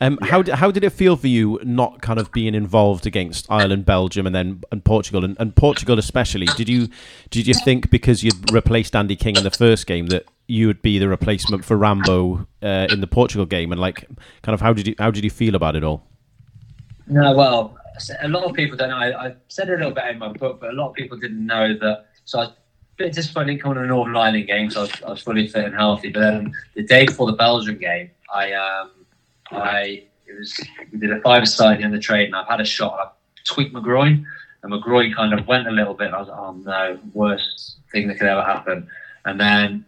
Um, 0.00 0.18
how 0.22 0.42
did, 0.42 0.54
how 0.54 0.70
did 0.70 0.84
it 0.84 0.90
feel 0.90 1.16
for 1.16 1.26
you 1.26 1.58
not 1.64 2.02
kind 2.02 2.20
of 2.20 2.30
being 2.30 2.54
involved 2.54 3.04
against 3.04 3.50
Ireland, 3.50 3.84
Belgium, 3.84 4.26
and 4.26 4.34
then 4.34 4.62
and 4.70 4.84
Portugal, 4.84 5.24
and, 5.24 5.36
and 5.40 5.56
Portugal 5.56 5.98
especially? 5.98 6.46
Did 6.46 6.68
you 6.68 6.88
did 7.30 7.48
you 7.48 7.54
think 7.54 7.90
because 7.90 8.22
you'd 8.22 8.52
replaced 8.52 8.94
Andy 8.94 9.16
King 9.16 9.36
in 9.36 9.42
the 9.42 9.50
first 9.50 9.88
game 9.88 10.06
that 10.08 10.26
you 10.48 10.66
would 10.66 10.82
be 10.82 10.98
the 10.98 11.08
replacement 11.08 11.64
for 11.64 11.76
Rambo 11.76 12.46
uh, 12.62 12.86
in 12.90 13.00
the 13.00 13.06
Portugal 13.06 13.46
game, 13.46 13.70
and 13.70 13.80
like 13.80 14.08
kind 14.42 14.54
of 14.54 14.60
how 14.60 14.72
did 14.72 14.88
you 14.88 14.94
how 14.98 15.10
did 15.10 15.22
you 15.22 15.30
feel 15.30 15.54
about 15.54 15.76
it 15.76 15.84
all? 15.84 16.02
No, 17.06 17.34
well, 17.34 17.78
a 18.20 18.28
lot 18.28 18.44
of 18.44 18.54
people 18.54 18.76
don't 18.76 18.88
know. 18.88 18.96
I, 18.96 19.28
I 19.28 19.34
said 19.48 19.68
a 19.68 19.76
little 19.76 19.92
bit 19.92 20.06
in 20.06 20.18
my 20.18 20.32
book, 20.32 20.60
but 20.60 20.70
a 20.70 20.72
lot 20.72 20.88
of 20.88 20.94
people 20.94 21.18
didn't 21.18 21.44
know 21.44 21.76
that. 21.78 22.06
So 22.24 22.38
I 22.38 22.42
was 22.42 22.50
a 22.50 22.54
bit 22.96 23.12
disappointed 23.12 23.62
coming 23.62 23.76
to 23.76 23.82
the 23.82 23.86
Northern 23.86 24.16
Ireland 24.16 24.46
game, 24.46 24.70
so 24.70 24.80
I 24.80 24.82
was, 24.82 25.02
I 25.06 25.10
was 25.10 25.22
fully 25.22 25.46
fit 25.48 25.66
and 25.66 25.74
healthy. 25.74 26.10
But 26.10 26.20
then 26.20 26.52
the 26.74 26.82
day 26.82 27.06
before 27.06 27.26
the 27.26 27.36
Belgium 27.36 27.78
game, 27.78 28.10
I 28.32 28.52
um, 28.52 28.90
I 29.50 30.04
it 30.26 30.38
was 30.38 30.58
we 30.92 30.98
did 30.98 31.12
a 31.12 31.20
five 31.20 31.46
side 31.46 31.82
in 31.82 31.90
the 31.90 31.98
trade, 31.98 32.26
and 32.26 32.36
I've 32.36 32.48
had 32.48 32.60
a 32.60 32.64
shot. 32.64 32.98
I 32.98 33.10
tweaked 33.44 33.74
my 33.74 33.80
groin, 33.80 34.26
and 34.62 34.70
my 34.70 34.78
groin 34.78 35.12
kind 35.12 35.38
of 35.38 35.46
went 35.46 35.68
a 35.68 35.72
little 35.72 35.94
bit. 35.94 36.12
I 36.12 36.20
was 36.20 36.28
like, 36.28 36.38
oh 36.38 36.52
no, 36.52 36.98
worst 37.12 37.76
thing 37.92 38.08
that 38.08 38.18
could 38.18 38.28
ever 38.28 38.42
happen. 38.42 38.88
And 39.24 39.38
then 39.38 39.84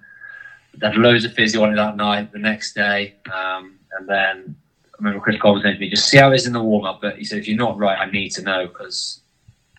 had 0.81 0.97
loads 0.97 1.25
of 1.25 1.33
physio 1.35 1.63
on 1.63 1.73
it 1.73 1.77
that 1.77 1.97
night. 1.97 2.33
The 2.33 2.39
next 2.39 2.75
day, 2.75 3.15
um, 3.33 3.79
and 3.99 4.09
then 4.09 4.57
I 4.87 4.97
remember 4.99 5.21
Chris 5.21 5.41
Coleman 5.41 5.63
saying 5.63 5.75
to 5.77 5.81
me, 5.81 5.91
"Just 5.91 6.09
see 6.09 6.19
how 6.19 6.31
it 6.33 6.37
is 6.37 6.47
in 6.47 6.53
the 6.53 6.63
warm 6.63 6.85
up." 6.85 7.01
But 7.01 7.19
he 7.19 7.25
said, 7.25 7.39
"If 7.39 7.49
you're 7.49 7.57
not 7.57 7.79
right, 7.79 7.99
I 7.99 8.11
need 8.11 8.31
to 8.31 8.43
know 8.43 8.67
because." 8.67 9.21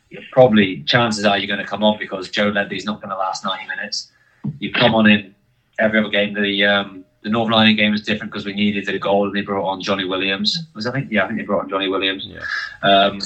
you're 0.09 0.21
Probably 0.33 0.83
chances 0.83 1.23
are 1.23 1.37
you're 1.37 1.47
going 1.47 1.65
to 1.65 1.65
come 1.65 1.85
on 1.85 1.97
because 1.97 2.29
Joe 2.29 2.49
Ledley's 2.49 2.83
not 2.83 2.99
going 2.99 3.11
to 3.11 3.15
last 3.15 3.45
90 3.45 3.65
minutes. 3.67 4.11
You 4.59 4.71
come 4.73 4.93
on 4.93 5.09
in 5.09 5.33
every 5.79 5.99
other 5.99 6.09
game. 6.09 6.33
The 6.33 6.65
um, 6.65 7.05
the 7.23 7.29
Northern 7.29 7.53
Ireland 7.53 7.77
game 7.77 7.91
was 7.91 8.01
different 8.01 8.31
because 8.31 8.45
we 8.45 8.53
needed 8.53 8.89
a 8.89 8.99
goal 8.99 9.27
and 9.27 9.35
they 9.35 9.41
brought 9.41 9.65
on 9.65 9.81
Jonny 9.81 10.05
Williams. 10.05 10.59
Was 10.75 10.85
I 10.85 10.91
think 10.91 11.11
yeah, 11.11 11.23
I 11.23 11.27
think 11.27 11.39
they 11.39 11.45
brought 11.45 11.63
on 11.63 11.69
Jonny 11.69 11.87
Williams. 11.87 12.27
Yeah. 12.27 12.41
Um, 12.83 13.19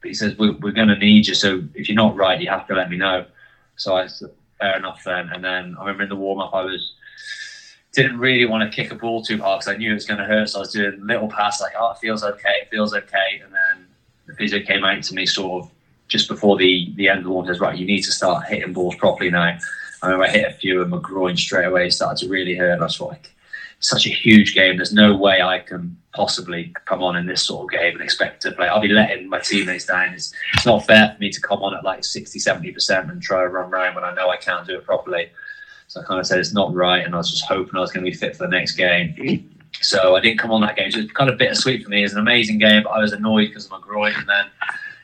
but 0.00 0.08
he 0.08 0.14
says 0.14 0.36
we're, 0.36 0.52
we're 0.54 0.72
going 0.72 0.88
to 0.88 0.98
need 0.98 1.28
you, 1.28 1.34
so 1.34 1.62
if 1.74 1.88
you're 1.88 1.94
not 1.94 2.16
right, 2.16 2.40
you 2.40 2.48
have 2.48 2.66
to 2.66 2.74
let 2.74 2.90
me 2.90 2.96
know. 2.96 3.24
So 3.76 3.94
I 3.94 4.08
said 4.08 4.30
fair 4.58 4.76
enough 4.76 5.02
then. 5.04 5.28
And 5.32 5.44
then 5.44 5.76
I 5.78 5.82
remember 5.82 6.04
in 6.04 6.08
the 6.08 6.16
warm 6.16 6.40
up, 6.40 6.54
I 6.54 6.62
was 6.62 6.94
didn't 7.92 8.18
really 8.18 8.46
want 8.46 8.70
to 8.70 8.74
kick 8.74 8.90
a 8.90 8.94
ball 8.94 9.22
too 9.22 9.38
hard 9.38 9.60
because 9.60 9.74
I 9.74 9.76
knew 9.76 9.90
it 9.90 9.94
was 9.94 10.06
going 10.06 10.18
to 10.18 10.24
hurt. 10.24 10.48
So 10.48 10.58
I 10.58 10.60
was 10.60 10.72
doing 10.72 11.06
little 11.06 11.28
pass 11.28 11.60
like, 11.60 11.72
oh, 11.78 11.92
it 11.92 11.98
feels 11.98 12.24
okay, 12.24 12.54
it 12.62 12.70
feels 12.70 12.94
okay. 12.94 13.40
And 13.44 13.52
then 13.52 13.86
the 14.26 14.34
physio 14.34 14.60
came 14.60 14.84
out 14.84 15.02
to 15.02 15.14
me 15.14 15.26
sort 15.26 15.64
of 15.64 15.70
just 16.08 16.28
before 16.28 16.56
the 16.56 16.92
the 16.96 17.08
end 17.08 17.18
of 17.18 17.24
the 17.24 17.30
warm. 17.30 17.46
Says 17.46 17.60
right, 17.60 17.76
you 17.76 17.86
need 17.86 18.02
to 18.02 18.12
start 18.12 18.46
hitting 18.46 18.72
balls 18.72 18.96
properly 18.96 19.30
now. 19.30 19.58
I 20.02 20.06
remember 20.06 20.24
I 20.24 20.30
hit 20.30 20.50
a 20.50 20.54
few 20.54 20.82
and 20.82 20.90
my 20.90 20.98
groin 20.98 21.36
straight 21.36 21.66
away 21.66 21.90
started 21.90 22.24
to 22.24 22.30
really 22.30 22.56
hurt. 22.56 22.80
I 22.80 22.82
was 22.82 23.00
like, 23.00 23.32
such 23.82 24.06
a 24.06 24.10
huge 24.10 24.54
game. 24.54 24.76
There's 24.76 24.92
no 24.92 25.16
way 25.16 25.42
I 25.42 25.58
can 25.60 25.96
possibly 26.12 26.72
come 26.86 27.02
on 27.02 27.16
in 27.16 27.26
this 27.26 27.44
sort 27.44 27.64
of 27.64 27.78
game 27.78 27.94
and 27.94 28.02
expect 28.02 28.42
to 28.42 28.52
play. 28.52 28.68
I'll 28.68 28.80
be 28.80 28.88
letting 28.88 29.28
my 29.28 29.40
teammates 29.40 29.86
down. 29.86 30.14
It's, 30.14 30.32
it's 30.54 30.66
not 30.66 30.86
fair 30.86 31.12
for 31.12 31.20
me 31.20 31.30
to 31.30 31.40
come 31.40 31.62
on 31.62 31.74
at 31.74 31.84
like 31.84 32.04
60, 32.04 32.38
70% 32.38 33.10
and 33.10 33.22
try 33.22 33.42
to 33.42 33.48
run 33.48 33.72
around 33.72 33.94
when 33.94 34.04
I 34.04 34.14
know 34.14 34.28
I 34.28 34.36
can't 34.36 34.66
do 34.66 34.76
it 34.76 34.84
properly. 34.84 35.30
So 35.92 36.00
I 36.00 36.04
kind 36.04 36.18
of 36.18 36.26
said 36.26 36.38
it's 36.38 36.54
not 36.54 36.72
right. 36.72 37.04
And 37.04 37.14
I 37.14 37.18
was 37.18 37.30
just 37.30 37.44
hoping 37.44 37.76
I 37.76 37.80
was 37.80 37.92
going 37.92 38.02
to 38.02 38.10
be 38.10 38.16
fit 38.16 38.34
for 38.34 38.44
the 38.44 38.50
next 38.50 38.76
game. 38.76 39.50
So 39.82 40.16
I 40.16 40.20
didn't 40.20 40.38
come 40.38 40.50
on 40.50 40.62
that 40.62 40.74
game. 40.74 40.90
So 40.90 41.00
it's 41.00 41.12
kind 41.12 41.28
of 41.28 41.36
bittersweet 41.36 41.84
for 41.84 41.90
me. 41.90 42.02
It's 42.02 42.14
an 42.14 42.18
amazing 42.18 42.56
game, 42.56 42.82
but 42.84 42.90
I 42.90 43.00
was 43.00 43.12
annoyed 43.12 43.48
because 43.48 43.66
of 43.66 43.72
my 43.72 43.80
groin. 43.80 44.14
And 44.16 44.26
then 44.26 44.46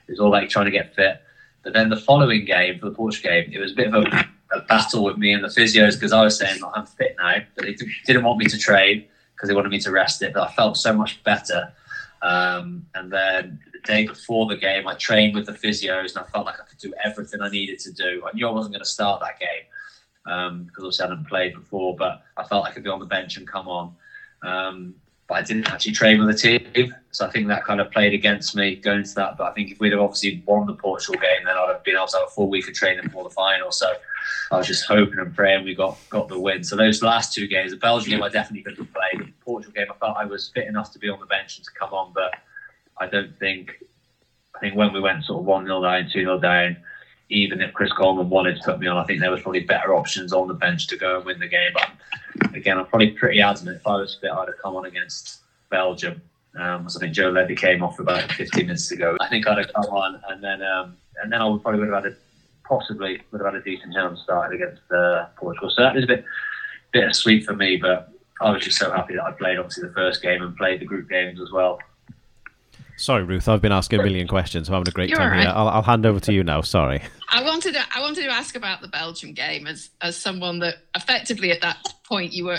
it 0.07 0.13
was 0.13 0.19
all 0.19 0.31
like 0.31 0.49
trying 0.49 0.65
to 0.65 0.71
get 0.71 0.95
fit. 0.95 1.21
But 1.63 1.75
then 1.75 1.91
the 1.91 1.97
following 1.97 2.47
game, 2.47 2.79
for 2.79 2.87
the 2.89 2.95
Portugal 2.95 3.31
game, 3.31 3.51
it 3.53 3.59
was 3.59 3.73
a 3.73 3.75
bit 3.75 3.93
of 3.93 4.03
a 4.03 4.29
a 4.51 4.61
battle 4.63 5.05
with 5.05 5.19
me 5.19 5.35
and 5.35 5.45
the 5.45 5.49
physios 5.49 5.93
because 5.93 6.11
I 6.11 6.23
was 6.23 6.39
saying 6.39 6.59
I'm 6.75 6.87
fit 6.87 7.17
now, 7.19 7.37
but 7.55 7.67
they 7.67 7.77
didn't 8.07 8.25
want 8.25 8.39
me 8.39 8.47
to 8.47 8.57
train 8.57 9.05
because 9.35 9.51
they 9.51 9.55
wanted 9.55 9.69
me 9.69 9.79
to 9.81 9.91
rest 9.91 10.23
it. 10.23 10.33
But 10.33 10.49
I 10.49 10.53
felt 10.53 10.79
so 10.79 10.95
much 10.95 11.23
better. 11.23 11.71
Um, 12.23 12.87
and 12.95 13.13
then 13.13 13.61
the 13.73 13.79
day 13.81 14.07
before 14.07 14.47
the 14.47 14.57
game, 14.57 14.89
I 14.89 14.95
trained 14.95 15.35
with 15.35 15.45
the 15.45 15.53
physios 15.53 16.17
and 16.17 16.25
I 16.25 16.31
felt 16.31 16.47
like 16.47 16.59
I 16.59 16.65
could 16.65 16.79
do 16.79 16.95
everything 17.05 17.43
I 17.43 17.51
needed 17.51 17.79
to 17.81 17.93
do. 17.93 18.23
I 18.27 18.35
knew 18.35 18.49
I 18.49 18.51
wasn't 18.51 18.73
going 18.73 18.85
to 18.85 18.89
start 18.89 19.21
that 19.21 19.39
game 19.39 19.67
um, 20.29 20.65
because 20.65 20.85
obviously 20.85 21.07
I 21.07 21.09
hadn't 21.09 21.29
played 21.29 21.55
before, 21.55 21.97
but 21.97 22.23
I 22.37 22.45
felt 22.45 22.67
I 22.67 22.73
could 22.73 22.85
be 22.85 22.91
on 22.91 23.01
the 23.01 23.07
bench 23.07 23.37
and 23.37 23.47
come 23.47 23.69
on. 23.69 23.95
Um, 24.43 24.95
but 25.29 25.35
I 25.35 25.43
didn't 25.43 25.71
actually 25.71 25.93
train 25.93 26.25
with 26.25 26.29
the 26.29 26.59
team, 26.75 26.95
so 27.11 27.27
I 27.27 27.31
think 27.31 27.49
that 27.49 27.63
kind 27.63 27.83
of 27.83 27.91
played 27.91 28.15
against 28.15 28.57
me 28.57 28.77
going 28.77 29.01
into 29.01 29.15
that. 29.17 29.37
But 29.37 29.45
I 29.45 29.53
think 29.53 29.71
if 29.71 29.79
we'd 29.79 29.93
have 29.93 30.01
obviously 30.01 30.43
won 30.47 30.67
the 30.67 30.73
Portugal 30.73 31.21
game, 31.21 31.45
then 31.45 31.55
I'd 31.55 31.69
have 31.69 31.85
been 31.85 31.97
able 31.97 32.07
to 32.07 32.17
have 32.17 32.29
a 32.29 32.31
full 32.31 32.49
week 32.49 32.67
of 32.67 32.73
training 32.73 33.05
before 33.05 33.25
the 33.25 33.31
final. 33.31 33.71
So 33.71 33.93
I 34.51 34.57
was 34.57 34.67
just 34.67 34.87
hoping 34.87 35.19
and 35.19 35.35
praying 35.35 35.65
we 35.65 35.75
got 35.75 35.99
got 36.09 36.29
the 36.29 36.41
win. 36.41 36.65
So 36.65 36.77
those 36.77 37.03
last 37.03 37.35
two 37.35 37.47
games, 37.47 37.73
the 37.73 37.77
Belgian 37.77 38.13
game, 38.13 38.23
I 38.23 38.31
definitely 38.31 38.63
couldn't 38.63 38.91
play. 38.93 39.19
The 39.19 39.31
Portugal 39.45 39.75
game, 39.75 39.89
I 39.91 39.99
felt 39.99 40.17
I 40.17 40.25
was 40.25 40.49
fit 40.49 40.67
enough 40.67 40.93
to 40.93 40.99
be 40.99 41.11
on 41.11 41.21
the 41.21 41.27
bench 41.27 41.59
and 41.59 41.65
to 41.67 41.71
come 41.73 41.93
on, 41.93 42.13
but 42.15 42.35
I 42.99 43.07
don't 43.07 43.39
think. 43.39 43.85
I 44.57 44.61
think 44.61 44.75
when 44.75 44.93
we 44.93 45.01
went 45.01 45.25
sort 45.25 45.41
of 45.41 45.45
one 45.45 45.67
0 45.67 45.83
down, 45.83 46.09
two 46.13 46.23
0 46.23 46.41
down, 46.41 46.79
even 47.31 47.61
if 47.61 47.75
Chris 47.75 47.93
Coleman 47.93 48.31
wanted 48.31 48.57
to 48.57 48.63
put 48.65 48.81
me 48.81 48.87
on, 48.87 48.97
I 48.97 49.05
think 49.05 49.21
there 49.21 49.31
was 49.31 49.43
probably 49.43 49.61
better 49.61 49.95
options 49.95 50.33
on 50.33 50.49
the 50.49 50.55
bench 50.55 50.87
to 50.89 50.97
go 50.97 51.17
and 51.17 51.27
win 51.27 51.39
the 51.39 51.49
game. 51.49 51.71
But 51.75 51.91
again, 52.55 52.79
I'm 52.79 52.87
probably 52.87 53.11
pretty 53.11 53.41
adamant 53.41 53.79
if 53.79 53.87
I 53.87 53.97
was 53.97 54.17
fit, 54.21 54.31
I'd 54.31 54.49
have 54.49 54.59
come 54.63 54.77
on 54.77 54.87
against 54.87 55.41
Belgium. 55.71 56.23
Um, 56.59 56.87
I 56.89 56.99
think 56.99 57.15
Joe 57.15 57.31
Ledley 57.31 57.55
came 57.55 57.83
off 57.83 57.99
about 57.99 58.33
15 58.33 58.67
minutes 58.67 58.91
ago. 58.91 59.17
I 59.21 59.29
think 59.29 59.47
I'd 59.47 59.59
have 59.59 59.73
come 59.75 59.85
on, 59.85 60.21
and 60.29 60.43
then 60.43 60.63
um, 60.63 60.97
and 61.23 61.31
then 61.31 61.41
I 61.41 61.47
would 61.47 61.63
probably 61.63 61.81
would 61.81 61.93
have 61.93 62.05
had 62.05 62.13
a 62.13 62.17
possibly 62.65 63.21
would 63.31 63.41
have 63.41 63.53
had 63.53 63.61
a 63.61 63.65
decent 63.65 63.95
chance 63.95 64.21
started 64.21 64.61
against 64.61 64.83
uh, 64.91 65.27
Portugal. 65.37 65.71
So 65.71 65.83
that 65.83 65.95
was 65.95 66.05
a 66.05 66.07
bit 66.07 66.25
bit 66.93 67.15
sweet 67.15 67.45
for 67.45 67.55
me, 67.55 67.77
but 67.77 68.11
I 68.41 68.51
was 68.51 68.63
just 68.63 68.79
so 68.79 68.91
happy 68.91 69.15
that 69.15 69.25
I 69.25 69.33
played 69.33 69.59
obviously 69.59 69.89
the 69.89 69.95
first 69.95 70.23
game 70.23 70.43
and 70.43 70.57
played 70.57 70.81
the 70.81 70.85
group 70.85 71.09
games 71.09 71.41
as 71.41 71.51
well. 71.53 71.79
Sorry, 72.99 73.23
Ruth. 73.23 73.49
I've 73.49 73.63
been 73.63 73.73
asking 73.73 74.01
a 74.01 74.03
million 74.03 74.27
questions. 74.27 74.69
I'm 74.69 74.75
having 74.75 74.89
a 74.89 74.93
great 74.93 75.09
You're 75.09 75.19
time 75.19 75.33
all 75.33 75.39
here. 75.39 75.53
I'll, 75.55 75.69
I'll 75.69 75.83
hand 75.83 76.05
over 76.05 76.19
to 76.21 76.33
you 76.33 76.43
now. 76.43 76.63
Sorry. 76.63 77.01
I 77.31 77.45
wanted 77.45 77.75
to, 77.75 77.81
I 77.95 78.01
wanted 78.01 78.25
to 78.25 78.31
ask 78.31 78.57
about 78.57 78.81
the 78.81 78.89
Belgium 78.89 79.33
game 79.33 79.67
as 79.69 79.91
as 80.01 80.17
someone 80.17 80.59
that 80.61 80.79
effectively 80.97 81.53
at 81.53 81.61
that 81.61 81.79
point 82.05 82.33
you 82.33 82.47
were 82.47 82.59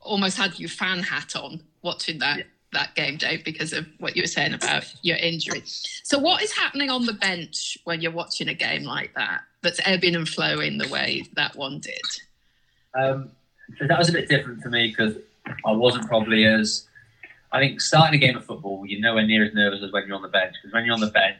almost 0.00 0.36
had 0.36 0.58
your 0.58 0.68
fan 0.68 0.98
hat 0.98 1.34
on 1.36 1.60
watching 1.82 2.18
that 2.18 2.44
that 2.72 2.94
game, 2.94 3.16
Dave, 3.16 3.44
because 3.44 3.72
of 3.72 3.86
what 3.98 4.16
you 4.16 4.22
were 4.22 4.28
saying 4.28 4.54
about 4.54 4.92
your 5.02 5.16
injury. 5.16 5.62
So 6.04 6.18
what 6.18 6.42
is 6.42 6.52
happening 6.52 6.90
on 6.90 7.06
the 7.06 7.12
bench 7.12 7.76
when 7.84 8.00
you're 8.00 8.12
watching 8.12 8.48
a 8.48 8.54
game 8.54 8.84
like 8.84 9.14
that 9.14 9.40
that's 9.62 9.80
ebbing 9.84 10.16
and 10.16 10.28
flowing 10.28 10.78
the 10.78 10.88
way 10.88 11.24
that 11.34 11.54
one 11.56 11.80
did? 11.80 12.00
Um, 12.94 13.30
so 13.78 13.86
that 13.86 13.98
was 13.98 14.08
a 14.08 14.12
bit 14.12 14.28
different 14.28 14.62
for 14.62 14.68
me 14.68 14.88
because 14.88 15.16
I 15.64 15.72
wasn't 15.72 16.06
probably 16.08 16.44
as. 16.44 16.86
I 17.52 17.60
think 17.60 17.80
starting 17.80 18.14
a 18.14 18.18
game 18.18 18.36
of 18.36 18.44
football, 18.44 18.84
you're 18.86 19.00
nowhere 19.00 19.26
near 19.26 19.44
as 19.44 19.52
nervous 19.52 19.82
as 19.82 19.92
when 19.92 20.06
you're 20.06 20.16
on 20.16 20.22
the 20.22 20.28
bench. 20.28 20.54
Because 20.60 20.72
when 20.72 20.84
you're 20.84 20.94
on 20.94 21.00
the 21.00 21.08
bench, 21.08 21.36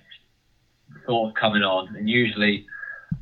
thought 1.07 1.29
of 1.29 1.35
coming 1.35 1.63
on, 1.63 1.97
and 1.97 2.09
usually, 2.09 2.67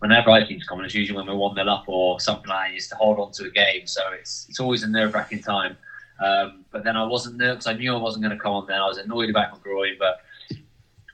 whenever 0.01 0.31
I 0.31 0.47
seem 0.47 0.59
to 0.59 0.67
come 0.67 0.81
it's 0.81 0.95
usually 0.95 1.17
when 1.17 1.27
we're 1.27 1.37
one 1.37 1.55
0 1.55 1.69
up 1.69 1.85
or 1.87 2.19
something 2.19 2.49
like 2.49 2.73
that, 2.73 2.77
is 2.77 2.89
to 2.89 2.97
hold 2.97 3.21
on 3.21 3.31
to 3.33 3.45
a 3.45 3.51
game. 3.51 3.87
So 3.87 4.01
it's 4.19 4.47
it's 4.49 4.59
always 4.59 4.83
a 4.83 4.89
nerve 4.89 5.15
wracking 5.15 5.43
time. 5.43 5.77
Um, 6.21 6.65
but 6.71 6.85
then 6.85 6.97
I 6.97 7.05
wasn't 7.05 7.37
nervous. 7.37 7.67
I 7.67 7.75
knew 7.75 7.95
I 7.95 7.99
wasn't 7.99 8.25
going 8.25 8.37
to 8.37 8.43
come 8.43 8.53
on. 8.53 8.67
Then 8.67 8.81
I 8.81 8.87
was 8.87 8.99
annoyed 8.99 9.31
about 9.31 9.53
my 9.53 9.59
groin, 9.59 9.95
but 9.99 10.21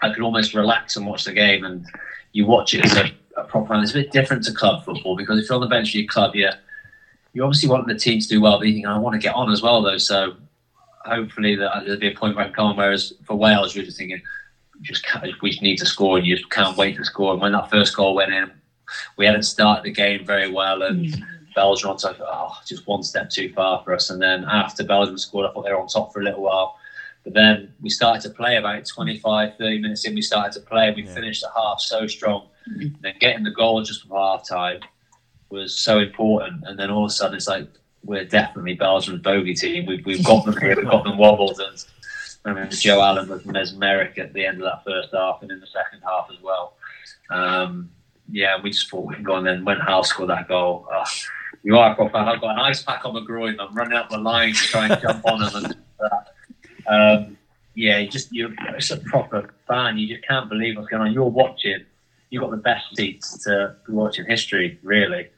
I 0.03 0.13
could 0.13 0.23
almost 0.23 0.55
relax 0.55 0.97
and 0.97 1.07
watch 1.07 1.25
the 1.25 1.33
game. 1.33 1.65
And 1.65 1.87
you 2.33 2.47
watch 2.47 2.75
it 2.75 2.85
as 2.85 2.97
a, 2.97 3.13
a 3.37 3.45
proper. 3.45 3.75
It's 3.75 3.93
a 3.93 3.95
bit 3.95 4.13
different 4.13 4.45
to 4.45 4.53
club 4.53 4.85
football 4.85 5.15
because 5.15 5.39
if 5.39 5.49
you're 5.49 5.57
on 5.57 5.61
the 5.61 5.69
bench 5.69 5.93
for 5.93 5.99
your 5.99 6.09
club, 6.09 6.35
you 6.35 6.49
you 7.35 7.45
obviously 7.45 7.69
want 7.69 7.87
the 7.87 7.95
team 7.95 8.19
to 8.19 8.27
do 8.27 8.41
well, 8.41 8.59
but 8.59 8.67
you 8.67 8.73
think 8.73 8.87
I 8.87 8.97
want 8.97 9.13
to 9.13 9.19
get 9.19 9.35
on 9.35 9.53
as 9.53 9.61
well, 9.61 9.83
though. 9.83 9.99
So 9.99 10.37
hopefully 11.07 11.57
that 11.57 11.85
there'll 11.85 12.01
be 12.01 12.13
a 12.13 12.17
point 12.17 12.37
where 12.37 12.45
I 12.45 12.49
can 12.49 12.55
come. 12.55 12.77
Whereas 12.77 13.13
for 13.25 13.37
Wales, 13.37 13.75
you're 13.75 13.85
just 13.85 13.99
thinking, 13.99 14.21
just 14.83 15.05
can't, 15.05 15.25
we 15.43 15.59
need 15.63 15.79
to 15.79 15.87
score, 15.87 16.19
and 16.19 16.27
you 16.27 16.37
just 16.37 16.51
can't 16.51 16.77
wait 16.77 16.97
to 16.97 17.05
score. 17.05 17.33
And 17.33 17.41
when 17.41 17.53
that 17.53 17.71
first 17.71 17.97
goal 17.97 18.15
went 18.15 18.33
in, 18.33 18.51
we 19.17 19.27
hadn't 19.27 19.43
started 19.45 19.85
the 19.85 19.91
game 19.91 20.25
very 20.25 20.51
well, 20.51 20.83
and 20.83 21.07
mm. 21.07 21.23
Belgium 21.55 21.91
on 21.91 21.97
top, 21.97 22.17
oh, 22.21 22.53
just 22.67 22.87
one 22.87 23.03
step 23.03 23.31
too 23.31 23.53
far 23.55 23.83
for 23.83 23.95
us. 23.95 24.11
And 24.11 24.21
then 24.21 24.45
after 24.45 24.85
Belgium 24.85 25.17
scored, 25.17 25.47
I 25.47 25.53
thought 25.53 25.65
they 25.65 25.73
were 25.73 25.81
on 25.81 25.89
top 25.89 26.13
for 26.13 26.21
a 26.21 26.25
little 26.25 26.43
while. 26.43 26.77
But 27.25 27.33
then 27.35 27.75
we 27.81 27.91
started 27.91 28.23
to 28.29 28.31
play 28.31 28.57
about 28.57 28.87
25, 28.87 29.57
30 29.57 29.79
minutes 29.81 30.07
in. 30.07 30.15
We 30.15 30.23
started 30.23 30.53
to 30.53 30.61
play, 30.61 30.89
and 30.89 30.97
we 30.97 31.05
Yeah. 31.05 31.15
finished 31.15 31.41
the 31.41 31.51
half 31.57 31.81
so 31.81 32.07
strong. 32.07 32.49
Mm. 32.71 33.01
Then 33.01 33.15
getting 33.19 33.45
the 33.45 33.51
goal 33.51 33.83
just 33.83 34.03
before 34.03 34.37
half 34.37 34.47
time 34.47 34.81
was 35.49 35.77
so 35.77 35.99
important. 35.99 36.65
And 36.67 36.79
then 36.79 36.91
all 36.91 37.05
of 37.05 37.11
a 37.11 37.13
sudden, 37.13 37.37
it's 37.37 37.49
like 37.49 37.69
we're 38.07 38.25
definitely 38.25 38.75
Belgium's 38.75 39.21
bogey 39.21 39.55
team. 39.55 39.87
We've, 39.87 40.05
we've 40.07 40.25
got 40.25 40.45
them 40.45 40.57
here, 40.57 40.77
we've 40.77 40.89
got 40.89 41.05
them 41.05 41.19
wobbled. 41.19 41.61
And 41.61 41.85
I 42.45 42.49
remember 42.51 42.75
Joe 42.75 43.03
Allen 43.03 43.29
was 43.29 43.45
mesmeric 43.45 44.19
at 44.19 44.33
the 44.33 44.47
end 44.47 44.63
of 44.63 44.65
that 44.65 44.85
first 44.85 45.09
half 45.13 45.43
and 45.43 45.51
in 45.51 45.61
the 45.61 45.67
second 45.67 46.03
half 46.03 46.29
as 46.31 46.41
well. 46.43 46.75
Um, 47.31 47.91
yeah, 48.31 48.61
we 48.63 48.71
just 48.71 48.91
thought 48.91 49.07
we'd 49.07 49.25
go. 49.25 49.37
And 49.37 49.47
then 49.47 49.65
when 49.65 49.79
Hal 49.79 50.05
scored 50.05 50.31
that 50.31 50.49
goal, 50.49 50.87
oh, 50.91 51.05
you 51.63 51.77
are 51.77 51.93
a 51.93 51.95
proper. 51.95 52.17
I've 52.17 52.41
got 52.41 52.53
an 52.53 52.61
ice 52.61 52.83
pack 52.83 53.05
on 53.05 53.15
my 53.15 53.25
groin. 53.25 53.59
I'm 53.59 53.75
running 53.75 53.95
up 53.95 54.09
the 54.09 54.19
line 54.19 54.55
to 54.55 54.61
try 54.61 54.89
and 54.89 55.01
jump 55.03 55.27
on 55.27 55.41
them. 55.41 55.65
And, 55.65 55.77
uh, 56.01 56.93
um, 56.93 57.37
yeah, 57.75 57.99
you 57.99 58.09
just 58.09 58.33
you're 58.33 58.53
it's 58.69 58.91
a 58.91 58.99
proper 58.99 59.53
fan. 59.67 59.99
You 59.99 60.09
just 60.09 60.27
can't 60.27 60.49
believe 60.49 60.77
what's 60.77 60.89
going 60.89 61.03
on. 61.03 61.13
You're 61.13 61.25
watching. 61.25 61.85
You've 62.31 62.43
got 62.43 62.51
the 62.51 62.57
best 62.57 62.97
seats 62.97 63.45
to 63.45 63.77
watch 63.89 64.19
in 64.19 64.27
history, 64.27 64.79
really. 64.83 65.29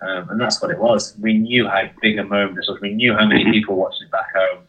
Um, 0.00 0.28
and 0.30 0.40
that's 0.40 0.60
what 0.60 0.70
it 0.70 0.78
was. 0.78 1.16
We 1.18 1.38
knew 1.38 1.68
how 1.68 1.88
big 2.02 2.18
a 2.18 2.24
moment 2.24 2.56
this 2.56 2.68
was. 2.68 2.80
We 2.80 2.92
knew 2.92 3.14
how 3.14 3.26
many 3.26 3.44
people 3.50 3.76
watching 3.76 4.06
it 4.06 4.10
back 4.10 4.34
home. 4.34 4.64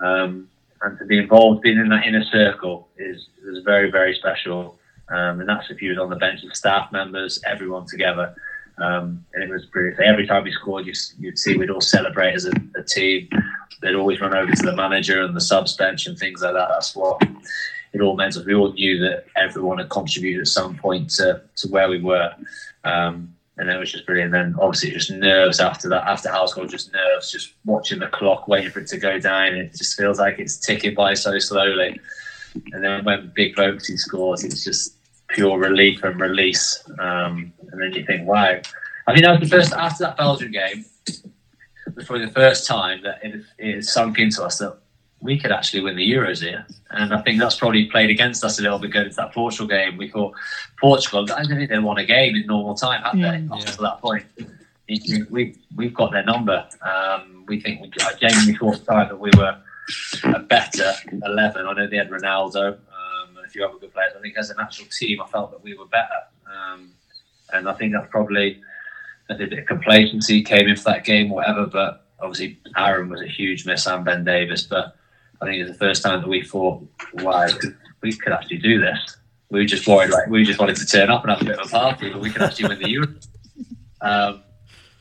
Um, 0.00 0.48
and 0.82 0.98
to 0.98 1.04
be 1.04 1.18
involved, 1.18 1.62
being 1.62 1.78
in 1.78 1.88
that 1.88 2.06
inner 2.06 2.24
circle 2.24 2.88
is, 2.96 3.28
is 3.44 3.64
very, 3.64 3.90
very 3.90 4.14
special. 4.14 4.78
Um, 5.08 5.40
and 5.40 5.48
that's 5.48 5.70
if 5.70 5.82
you 5.82 5.90
was 5.90 5.98
on 5.98 6.10
the 6.10 6.16
bench, 6.16 6.40
the 6.42 6.54
staff 6.54 6.92
members, 6.92 7.40
everyone 7.46 7.86
together. 7.86 8.34
Um, 8.78 9.24
and 9.34 9.42
it 9.42 9.50
was 9.50 9.66
brilliant. 9.66 10.00
Every 10.00 10.26
time 10.26 10.44
we 10.44 10.52
scored, 10.52 10.86
you, 10.86 10.92
you'd 11.18 11.38
see 11.38 11.56
we'd 11.56 11.70
all 11.70 11.80
celebrate 11.80 12.34
as 12.34 12.44
a, 12.44 12.52
a 12.76 12.82
team. 12.82 13.28
They'd 13.82 13.94
always 13.94 14.20
run 14.20 14.34
over 14.34 14.52
to 14.52 14.62
the 14.62 14.76
manager 14.76 15.22
and 15.22 15.36
the 15.36 15.40
subs 15.40 15.76
bench 15.76 16.06
and 16.06 16.18
things 16.18 16.42
like 16.42 16.54
that. 16.54 16.68
That's 16.68 16.94
what 16.94 17.20
it 17.92 18.00
all 18.00 18.16
meant. 18.16 18.36
We 18.46 18.54
all 18.54 18.72
knew 18.72 18.98
that 19.00 19.24
everyone 19.36 19.78
had 19.78 19.88
contributed 19.88 20.42
at 20.42 20.48
some 20.48 20.76
point 20.76 21.10
to, 21.10 21.42
to 21.56 21.68
where 21.68 21.88
we 21.88 22.00
were. 22.00 22.32
Um, 22.84 23.34
and 23.58 23.68
it 23.68 23.78
was 23.78 23.90
just 23.92 24.06
brilliant. 24.06 24.34
And 24.34 24.54
then 24.54 24.60
obviously 24.60 24.90
just 24.90 25.10
nerves 25.10 25.60
after 25.60 25.88
that, 25.88 26.06
after 26.06 26.30
Hal's 26.30 26.54
goal, 26.54 26.66
just 26.66 26.92
nerves, 26.92 27.30
just 27.30 27.54
watching 27.64 27.98
the 27.98 28.06
clock, 28.06 28.48
waiting 28.48 28.70
for 28.70 28.80
it 28.80 28.86
to 28.88 28.98
go 28.98 29.18
down. 29.18 29.54
It 29.54 29.74
just 29.74 29.96
feels 29.96 30.18
like 30.18 30.38
it's 30.38 30.56
ticking 30.56 30.94
by 30.94 31.14
so 31.14 31.38
slowly. 31.38 32.00
And 32.72 32.82
then 32.82 33.04
when 33.04 33.32
Big 33.34 33.56
Vokesy 33.56 33.98
scores, 33.98 34.44
it's 34.44 34.64
just 34.64 34.96
pure 35.28 35.58
relief 35.58 36.02
and 36.04 36.20
release. 36.20 36.82
Um, 36.98 37.52
and 37.72 37.82
then 37.82 37.92
you 37.92 38.06
think, 38.06 38.26
wow. 38.26 38.60
I 39.06 39.12
think 39.12 39.24
that 39.24 39.40
was 39.40 39.50
the 39.50 39.56
first, 39.56 39.72
after 39.72 40.04
that 40.04 40.16
Belgian 40.16 40.52
game, 40.52 40.84
it 41.06 41.96
was 41.96 42.06
probably 42.06 42.26
the 42.26 42.32
first 42.32 42.66
time 42.66 43.02
that 43.02 43.18
it, 43.22 43.42
it 43.58 43.84
sunk 43.84 44.18
into 44.18 44.42
us 44.44 44.58
that 44.58 44.78
we 45.20 45.38
could 45.38 45.50
actually 45.50 45.80
win 45.82 45.96
the 45.96 46.10
Euros 46.12 46.40
here. 46.42 46.64
And 46.90 47.12
I 47.12 47.20
think 47.22 47.38
that's 47.40 47.56
probably 47.56 47.86
played 47.86 48.10
against 48.10 48.44
us 48.44 48.58
a 48.58 48.62
little 48.62 48.78
bit 48.78 48.92
going 48.92 49.06
into 49.06 49.16
that 49.16 49.32
Portugal 49.34 49.66
game. 49.66 49.96
We 49.96 50.08
thought 50.08 50.34
Portugal, 50.80 51.26
I 51.34 51.42
don't 51.42 51.56
think 51.56 51.70
they 51.70 51.78
won 51.78 51.98
a 51.98 52.04
game 52.04 52.36
in 52.36 52.46
normal 52.46 52.74
time, 52.74 53.02
have 53.02 53.16
they? 53.16 53.46
Up 53.52 53.60
Yeah. 53.60 53.70
to 53.72 53.80
that 53.82 54.00
point. 54.00 54.24
We, 55.30 55.56
we've 55.76 55.92
got 55.92 56.12
their 56.12 56.24
number. 56.24 56.66
Um, 56.82 57.44
we 57.48 57.60
think, 57.60 57.80
we, 57.82 57.90
I 58.02 58.12
genuinely 58.14 58.54
thought 58.56 58.78
the 58.78 58.92
time 58.92 59.08
that 59.08 59.18
we 59.18 59.30
were 59.36 59.58
a 60.24 60.38
better 60.40 60.92
11. 61.24 61.66
I 61.66 61.72
know 61.72 61.86
they 61.86 61.96
had 61.96 62.10
Ronaldo 62.10 62.74
um, 62.74 63.36
and 63.36 63.44
a 63.44 63.48
few 63.48 63.64
other 63.66 63.78
good 63.78 63.92
players. 63.92 64.12
I 64.16 64.20
think 64.20 64.36
as 64.38 64.50
an 64.50 64.56
actual 64.60 64.86
team, 64.86 65.20
I 65.20 65.26
felt 65.26 65.50
that 65.50 65.62
we 65.62 65.74
were 65.76 65.86
better. 65.86 66.08
Um, 66.46 66.90
and 67.52 67.68
I 67.68 67.72
think 67.74 67.92
that's 67.92 68.10
probably 68.10 68.60
a 69.28 69.34
bit 69.34 69.52
of 69.52 69.66
complacency 69.66 70.42
came 70.42 70.68
in 70.68 70.76
for 70.76 70.84
that 70.84 71.04
game, 71.04 71.28
whatever. 71.28 71.66
But 71.66 72.06
obviously, 72.20 72.58
Aaron 72.76 73.08
was 73.10 73.20
a 73.20 73.26
huge 73.26 73.66
miss 73.66 73.86
and 73.86 74.04
Ben 74.04 74.24
Davies. 74.24 74.62
But 74.62 74.94
I 75.40 75.46
think 75.46 75.62
it's 75.62 75.70
the 75.70 75.78
first 75.78 76.02
time 76.02 76.20
that 76.20 76.28
we 76.28 76.42
thought, 76.42 76.82
wow, 77.14 77.46
we 78.02 78.12
could 78.12 78.32
actually 78.32 78.58
do 78.58 78.80
this. 78.80 79.16
We 79.50 79.60
were 79.60 79.66
just 79.66 79.86
worried, 79.86 80.10
like 80.10 80.28
we 80.28 80.44
just 80.44 80.58
wanted 80.58 80.76
to 80.76 80.86
turn 80.86 81.10
up 81.10 81.22
and 81.22 81.30
have 81.30 81.42
a 81.42 81.44
bit 81.44 81.58
of 81.58 81.66
a 81.66 81.70
party, 81.70 82.10
but 82.10 82.20
we 82.20 82.30
could 82.30 82.42
actually 82.42 82.68
win 82.68 82.78
the 82.78 82.90
Euro. 82.90 83.08
Um, 84.00 84.42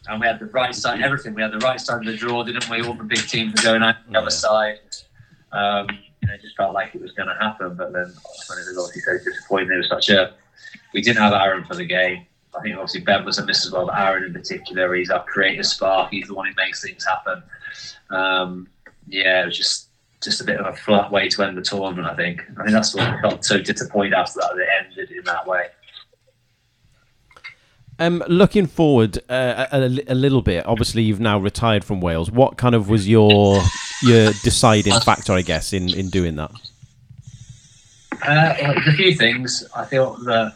and 0.07 0.21
we 0.21 0.27
had 0.27 0.39
the 0.39 0.45
right 0.45 0.73
side, 0.73 1.01
everything. 1.01 1.33
We 1.33 1.41
had 1.41 1.51
the 1.51 1.59
right 1.59 1.79
side 1.81 1.99
of 1.99 2.05
the 2.05 2.15
draw, 2.15 2.43
didn't 2.43 2.69
we? 2.69 2.81
All 2.81 2.93
the 2.93 3.03
big 3.03 3.27
teams 3.27 3.53
were 3.55 3.63
going 3.63 3.83
out 3.83 3.95
the 4.09 4.17
other 4.17 4.29
side. 4.29 4.79
Um, 5.51 5.87
and 6.21 6.31
it 6.31 6.41
just 6.41 6.55
felt 6.55 6.73
like 6.73 6.95
it 6.95 7.01
was 7.01 7.11
going 7.11 7.27
to 7.27 7.35
happen. 7.35 7.75
But 7.75 7.91
then, 7.91 8.05
when 8.05 8.59
it 8.59 8.67
was 8.67 8.77
obviously 8.77 9.01
so 9.01 9.17
disappointing, 9.23 9.71
it 9.71 9.77
was 9.77 9.89
such 9.89 10.09
a. 10.09 10.33
We 10.93 11.01
didn't 11.01 11.21
have 11.21 11.33
Aaron 11.33 11.65
for 11.65 11.75
the 11.75 11.85
game. 11.85 12.25
I 12.57 12.61
think 12.61 12.75
obviously 12.75 13.01
Ben 13.01 13.25
was 13.25 13.37
a 13.37 13.45
miss 13.45 13.65
as 13.65 13.71
well, 13.71 13.85
but 13.85 13.97
Aaron 13.99 14.23
in 14.23 14.33
particular, 14.33 14.93
he's 14.95 15.09
our 15.09 15.23
creative 15.25 15.65
spark. 15.65 16.11
He's 16.11 16.27
the 16.27 16.33
one 16.33 16.47
who 16.47 16.53
makes 16.57 16.81
things 16.81 17.05
happen. 17.05 17.43
Um, 18.09 18.67
yeah, 19.07 19.43
it 19.43 19.45
was 19.45 19.57
just 19.57 19.86
just 20.21 20.41
a 20.41 20.43
bit 20.43 20.59
of 20.59 20.65
a 20.65 20.75
flat 20.75 21.11
way 21.11 21.29
to 21.29 21.43
end 21.43 21.57
the 21.57 21.61
tournament. 21.61 22.07
I 22.07 22.15
think. 22.15 22.41
I 22.59 22.63
think 22.63 22.71
that's 22.71 22.95
what 22.95 23.07
I 23.07 23.21
felt 23.21 23.45
so 23.45 23.59
disappointed 23.59 24.13
after 24.13 24.39
that. 24.39 24.57
It 24.57 24.67
ended 24.85 25.11
in 25.11 25.23
that 25.25 25.45
way. 25.47 25.67
Um, 27.99 28.23
looking 28.27 28.67
forward 28.67 29.17
uh, 29.27 29.65
a, 29.71 29.79
a, 30.07 30.13
little 30.13 30.43
bit, 30.43 30.67
obviously 30.67 31.01
you've 31.01 31.19
now 31.19 31.39
retired 31.39 31.83
from 31.83 31.99
Wales. 31.99 32.29
What 32.29 32.55
kind 32.55 32.75
of 32.75 32.89
was 32.89 33.07
your 33.07 33.59
your 34.03 34.33
deciding 34.43 34.99
factor, 34.99 35.33
I 35.33 35.41
guess, 35.41 35.73
in, 35.73 35.89
in 35.89 36.09
doing 36.09 36.35
that? 36.35 36.51
Uh, 38.23 38.55
well, 38.61 38.73
there's 38.73 38.87
a 38.87 38.93
few 38.93 39.15
things. 39.15 39.67
I 39.75 39.85
feel 39.85 40.15
that 40.25 40.53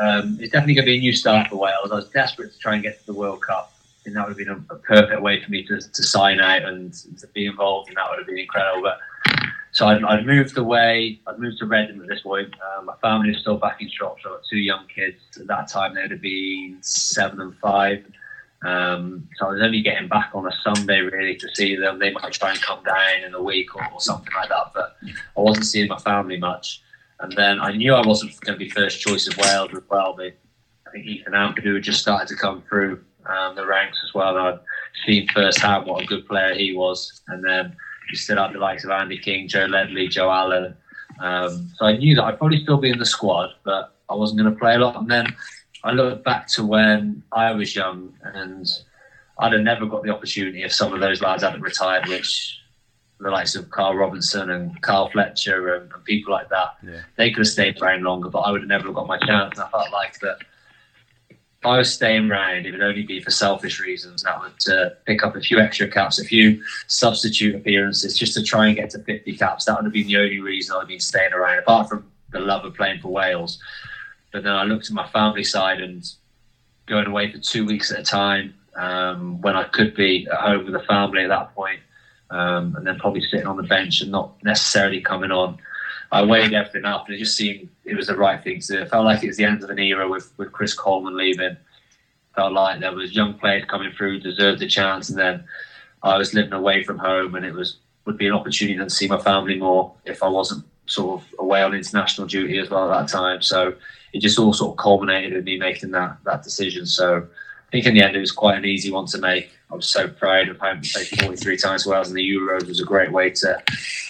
um, 0.00 0.38
it's 0.40 0.52
definitely 0.52 0.74
going 0.74 0.86
to 0.86 0.90
be 0.92 0.96
a 0.96 1.00
new 1.00 1.12
start 1.12 1.48
for 1.48 1.56
Wales. 1.56 1.90
I 1.90 1.96
was 1.96 2.08
desperate 2.10 2.52
to 2.52 2.58
try 2.58 2.74
and 2.74 2.82
get 2.82 3.00
to 3.00 3.06
the 3.06 3.14
World 3.14 3.42
Cup, 3.42 3.72
that 4.12 4.28
would 4.28 4.38
have 4.38 4.46
been 4.46 4.66
a, 4.70 4.74
a 4.74 4.78
perfect 4.78 5.22
way 5.22 5.42
for 5.42 5.50
me 5.50 5.64
to, 5.64 5.80
to 5.80 6.02
sign 6.02 6.40
out 6.40 6.62
and 6.64 6.92
to 7.18 7.26
be 7.28 7.46
involved, 7.46 7.88
and 7.88 7.96
that 7.96 8.10
would 8.10 8.18
have 8.18 8.26
been 8.26 8.38
incredible. 8.38 8.82
But 8.82 8.98
so 9.72 9.86
I'd, 9.88 10.04
I'd 10.04 10.26
moved 10.26 10.56
away. 10.58 11.20
I'd 11.26 11.38
moved 11.38 11.58
to 11.58 11.66
Reading 11.66 12.00
at 12.00 12.06
this 12.06 12.20
point. 12.20 12.54
Um, 12.76 12.84
my 12.86 12.94
family 13.02 13.30
was 13.30 13.38
still 13.40 13.56
back 13.56 13.80
in 13.80 13.90
Shropshire. 13.90 14.28
I've 14.28 14.34
got 14.34 14.42
two 14.48 14.58
young 14.58 14.86
kids. 14.86 15.16
At 15.40 15.46
that 15.46 15.68
time, 15.68 15.94
they 15.94 16.02
would 16.02 16.10
have 16.10 16.20
been 16.20 16.78
seven 16.80 17.40
and 17.40 17.56
five. 17.56 18.04
Um, 18.64 19.28
so 19.36 19.46
I 19.46 19.52
was 19.52 19.62
only 19.62 19.82
getting 19.82 20.08
back 20.08 20.30
on 20.32 20.46
a 20.46 20.52
Sunday 20.62 21.00
really 21.00 21.36
to 21.36 21.48
see 21.54 21.76
them. 21.76 21.98
They 21.98 22.12
might 22.12 22.32
try 22.32 22.50
and 22.50 22.60
come 22.62 22.82
down 22.84 23.24
in 23.26 23.34
a 23.34 23.42
week 23.42 23.74
or, 23.74 23.86
or 23.92 24.00
something 24.00 24.32
like 24.34 24.48
that, 24.48 24.70
but 24.74 24.96
I 25.02 25.40
wasn't 25.40 25.66
seeing 25.66 25.88
my 25.88 25.98
family 25.98 26.38
much. 26.38 26.80
And 27.20 27.32
then 27.32 27.60
I 27.60 27.72
knew 27.72 27.94
I 27.94 28.06
wasn't 28.06 28.38
going 28.40 28.58
to 28.58 28.64
be 28.64 28.70
first 28.70 29.00
choice 29.00 29.26
of 29.26 29.36
Wales 29.36 29.70
as 29.74 29.82
well. 29.90 30.14
But 30.16 30.34
I 30.86 30.90
think 30.92 31.06
Ethan 31.06 31.32
Ampadu 31.32 31.74
had 31.74 31.82
just 31.82 32.00
started 32.00 32.28
to 32.28 32.36
come 32.36 32.62
through 32.68 33.04
um, 33.26 33.56
the 33.56 33.66
ranks 33.66 33.98
as 34.04 34.14
well. 34.14 34.36
I'd 34.36 34.58
seen 35.06 35.28
firsthand 35.28 35.86
what 35.86 36.02
a 36.02 36.06
good 36.06 36.26
player 36.26 36.54
he 36.54 36.74
was. 36.74 37.22
And 37.28 37.44
then 37.44 37.76
you 38.10 38.16
stood 38.16 38.38
up 38.38 38.52
the 38.52 38.58
likes 38.58 38.84
of 38.84 38.90
Andy 38.90 39.18
King, 39.18 39.48
Joe 39.48 39.66
Ledley, 39.66 40.08
Joe 40.08 40.30
Allen. 40.30 40.76
Um, 41.20 41.70
so 41.76 41.86
I 41.86 41.96
knew 41.96 42.14
that 42.16 42.24
I'd 42.24 42.38
probably 42.38 42.62
still 42.62 42.78
be 42.78 42.90
in 42.90 42.98
the 42.98 43.06
squad, 43.06 43.50
but 43.64 43.94
I 44.10 44.14
wasn't 44.14 44.40
going 44.40 44.52
to 44.52 44.58
play 44.58 44.74
a 44.74 44.78
lot. 44.78 44.96
And 44.96 45.10
then 45.10 45.34
I 45.82 45.92
looked 45.92 46.24
back 46.24 46.48
to 46.48 46.64
when 46.64 47.22
I 47.32 47.52
was 47.52 47.76
young, 47.76 48.12
and 48.22 48.66
I'd 49.38 49.52
have 49.52 49.62
never 49.62 49.86
got 49.86 50.02
the 50.02 50.10
opportunity 50.10 50.62
if 50.62 50.72
some 50.72 50.92
of 50.92 51.00
those 51.00 51.20
lads 51.22 51.42
hadn't 51.42 51.60
retired, 51.60 52.08
which 52.08 52.58
the 53.20 53.30
likes 53.30 53.54
of 53.54 53.70
Carl 53.70 53.94
Robinson 53.94 54.50
and 54.50 54.80
Carl 54.82 55.08
Fletcher 55.10 55.74
and, 55.74 55.92
and 55.92 56.04
people 56.04 56.32
like 56.32 56.48
that, 56.50 56.76
yeah. 56.82 57.00
they 57.16 57.30
could 57.30 57.40
have 57.40 57.48
stayed 57.48 57.80
around 57.80 58.02
longer, 58.02 58.28
but 58.28 58.40
I 58.40 58.50
would 58.50 58.62
have 58.62 58.68
never 58.68 58.92
got 58.92 59.06
my 59.06 59.18
chance. 59.18 59.58
And 59.58 59.62
I 59.62 59.70
felt 59.70 59.92
like 59.92 60.18
that 60.20 60.38
if 61.64 61.68
I 61.68 61.78
was 61.78 61.94
staying 61.94 62.30
around, 62.30 62.66
it 62.66 62.72
would 62.72 62.82
only 62.82 63.04
be 63.04 63.22
for 63.22 63.30
selfish 63.30 63.80
reasons. 63.80 64.22
That 64.22 64.38
would 64.38 64.70
uh, 64.70 64.90
pick 65.06 65.24
up 65.24 65.34
a 65.34 65.40
few 65.40 65.58
extra 65.58 65.88
caps, 65.88 66.18
a 66.18 66.24
few 66.24 66.62
substitute 66.88 67.54
appearances, 67.54 68.18
just 68.18 68.34
to 68.34 68.42
try 68.42 68.66
and 68.66 68.76
get 68.76 68.90
to 68.90 68.98
50 68.98 69.34
caps. 69.38 69.64
That 69.64 69.76
would 69.76 69.86
have 69.86 69.92
been 69.94 70.06
the 70.06 70.18
only 70.18 70.40
reason 70.40 70.76
I'd 70.76 70.88
been 70.88 71.00
staying 71.00 71.32
around, 71.32 71.60
apart 71.60 71.88
from 71.88 72.04
the 72.32 72.40
love 72.40 72.66
of 72.66 72.74
playing 72.74 73.00
for 73.00 73.08
Wales. 73.08 73.58
But 74.30 74.42
then 74.42 74.52
I 74.52 74.64
looked 74.64 74.88
at 74.88 74.92
my 74.92 75.08
family 75.08 75.42
side 75.42 75.80
and 75.80 76.04
going 76.84 77.06
away 77.06 77.32
for 77.32 77.38
two 77.38 77.64
weeks 77.64 77.90
at 77.90 78.00
a 78.00 78.04
time 78.04 78.52
um, 78.76 79.40
when 79.40 79.56
I 79.56 79.64
could 79.64 79.94
be 79.94 80.28
at 80.30 80.38
home 80.38 80.66
with 80.66 80.74
the 80.74 80.86
family 80.86 81.22
at 81.22 81.28
that 81.28 81.54
point, 81.54 81.80
um, 82.28 82.76
and 82.76 82.86
then 82.86 82.98
probably 82.98 83.22
sitting 83.22 83.46
on 83.46 83.56
the 83.56 83.62
bench 83.62 84.02
and 84.02 84.12
not 84.12 84.34
necessarily 84.44 85.00
coming 85.00 85.30
on. 85.30 85.56
I 86.12 86.22
weighed 86.22 86.52
everything 86.52 86.84
up, 86.84 87.06
and 87.06 87.14
it 87.14 87.18
just 87.18 87.36
seemed 87.36 87.68
it 87.84 87.96
was 87.96 88.06
the 88.06 88.16
right 88.16 88.42
thing 88.42 88.60
to 88.60 88.66
do. 88.66 88.82
It 88.82 88.90
felt 88.90 89.04
like 89.04 89.22
it 89.22 89.28
was 89.28 89.36
the 89.36 89.44
end 89.44 89.62
of 89.62 89.70
an 89.70 89.78
era 89.78 90.08
with, 90.08 90.32
with 90.36 90.52
Chris 90.52 90.74
Coleman 90.74 91.16
leaving. 91.16 91.56
Felt 92.34 92.52
like 92.52 92.80
there 92.80 92.92
was 92.92 93.14
young 93.14 93.34
players 93.34 93.64
coming 93.66 93.92
through, 93.92 94.20
deserved 94.20 94.62
a 94.62 94.68
chance, 94.68 95.08
and 95.08 95.18
then 95.18 95.44
I 96.02 96.18
was 96.18 96.34
living 96.34 96.52
away 96.52 96.82
from 96.84 96.98
home, 96.98 97.34
and 97.34 97.44
it 97.44 97.54
was 97.54 97.78
would 98.04 98.18
be 98.18 98.26
an 98.26 98.34
opportunity 98.34 98.78
to 98.78 98.90
see 98.90 99.08
my 99.08 99.18
family 99.18 99.58
more 99.58 99.92
if 100.04 100.22
I 100.22 100.28
wasn't 100.28 100.64
sort 100.86 101.20
of 101.20 101.34
away 101.38 101.62
on 101.62 101.74
international 101.74 102.26
duty 102.26 102.58
as 102.58 102.68
well 102.68 102.92
at 102.92 103.00
that 103.00 103.12
time. 103.12 103.40
So 103.40 103.74
it 104.12 104.20
just 104.20 104.38
all 104.38 104.52
sort 104.52 104.72
of 104.72 104.76
culminated 104.76 105.32
in 105.32 105.44
me 105.44 105.58
making 105.58 105.90
that 105.92 106.18
that 106.24 106.42
decision. 106.42 106.86
So 106.86 107.18
I 107.18 107.70
think 107.70 107.86
in 107.86 107.94
the 107.94 108.02
end 108.02 108.16
it 108.16 108.20
was 108.20 108.32
quite 108.32 108.58
an 108.58 108.64
easy 108.64 108.90
one 108.90 109.06
to 109.06 109.18
make. 109.18 109.50
I 109.74 109.76
was 109.76 109.88
so 109.88 110.06
proud 110.06 110.48
of 110.48 110.60
having 110.60 110.84
played 110.84 111.08
43 111.08 111.56
times 111.56 111.82
for 111.82 111.90
Wales 111.90 112.08
in 112.08 112.14
the 112.14 112.22
Euros. 112.22 112.68
Was 112.68 112.80
a 112.80 112.84
great 112.84 113.10
way 113.10 113.30
to 113.30 113.60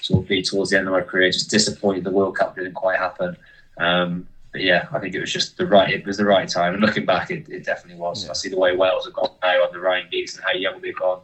sort 0.03 0.23
of 0.23 0.29
be 0.29 0.43
towards 0.43 0.71
the 0.71 0.77
end 0.77 0.87
of 0.87 0.93
my 0.93 1.01
career. 1.01 1.31
Just 1.31 1.49
disappointed 1.49 2.05
the 2.05 2.11
World 2.11 2.37
Cup 2.37 2.55
didn't 2.55 2.75
quite 2.75 2.99
happen. 2.99 3.35
Um, 3.79 4.29
but 4.53 4.61
yeah, 4.61 4.89
I 4.93 4.99
think 4.99 5.15
it 5.15 5.21
was 5.21 5.33
just 5.33 5.57
the 5.57 5.67
right. 5.67 5.91
It 5.91 6.05
was 6.05 6.19
the 6.19 6.27
right 6.27 6.47
time. 6.47 6.75
And 6.75 6.83
looking 6.83 7.07
back, 7.07 7.31
it, 7.31 7.49
it 7.49 7.65
definitely 7.65 7.99
was. 7.99 8.25
Yeah. 8.25 8.31
I 8.31 8.35
see 8.35 8.51
the 8.51 8.59
way 8.59 8.77
Wales 8.77 9.07
have 9.07 9.15
gone 9.15 9.31
now 9.43 9.65
under 9.65 9.81
Ryan 9.81 10.07
Giggs 10.11 10.37
and 10.37 10.45
how 10.45 10.53
young 10.53 10.83
they've 10.83 10.95
gone. 10.95 11.23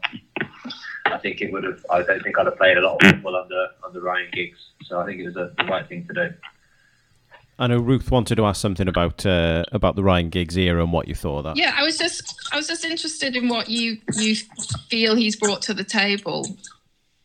I 1.05 1.18
think 1.18 1.43
it 1.43 1.53
would 1.53 1.64
have. 1.64 1.84
I 1.91 2.03
don't 2.03 2.22
think 2.22 2.38
I'd 2.38 2.47
have 2.47 2.57
played 2.57 2.78
a 2.78 2.80
lot 2.80 3.05
of 3.05 3.11
football 3.11 3.36
under 3.36 3.66
under 3.84 4.01
Ryan 4.01 4.30
Giggs. 4.32 4.70
So 4.84 5.01
I 5.01 5.05
think 5.05 5.20
it 5.20 5.26
was 5.26 5.36
a, 5.36 5.53
the 5.59 5.64
right 5.64 5.86
thing 5.86 6.07
to 6.07 6.14
do. 6.14 6.34
I 7.61 7.66
know 7.66 7.78
Ruth 7.78 8.11
wanted 8.11 8.36
to 8.36 8.46
ask 8.46 8.58
something 8.58 8.88
about 8.88 9.26
uh, 9.26 9.64
about 9.70 9.94
the 9.94 10.02
Ryan 10.02 10.30
Giggs 10.30 10.56
era 10.56 10.82
and 10.82 10.94
what 10.94 11.06
you 11.06 11.14
thought 11.14 11.38
of 11.38 11.44
that. 11.44 11.56
Yeah, 11.58 11.74
I 11.76 11.82
was 11.82 11.98
just 11.98 12.34
I 12.52 12.56
was 12.56 12.66
just 12.66 12.86
interested 12.86 13.36
in 13.36 13.48
what 13.48 13.68
you 13.68 13.98
you 14.16 14.34
feel 14.88 15.14
he's 15.14 15.36
brought 15.36 15.61
to 15.62 15.74
the 15.74 15.84
table 15.84 16.46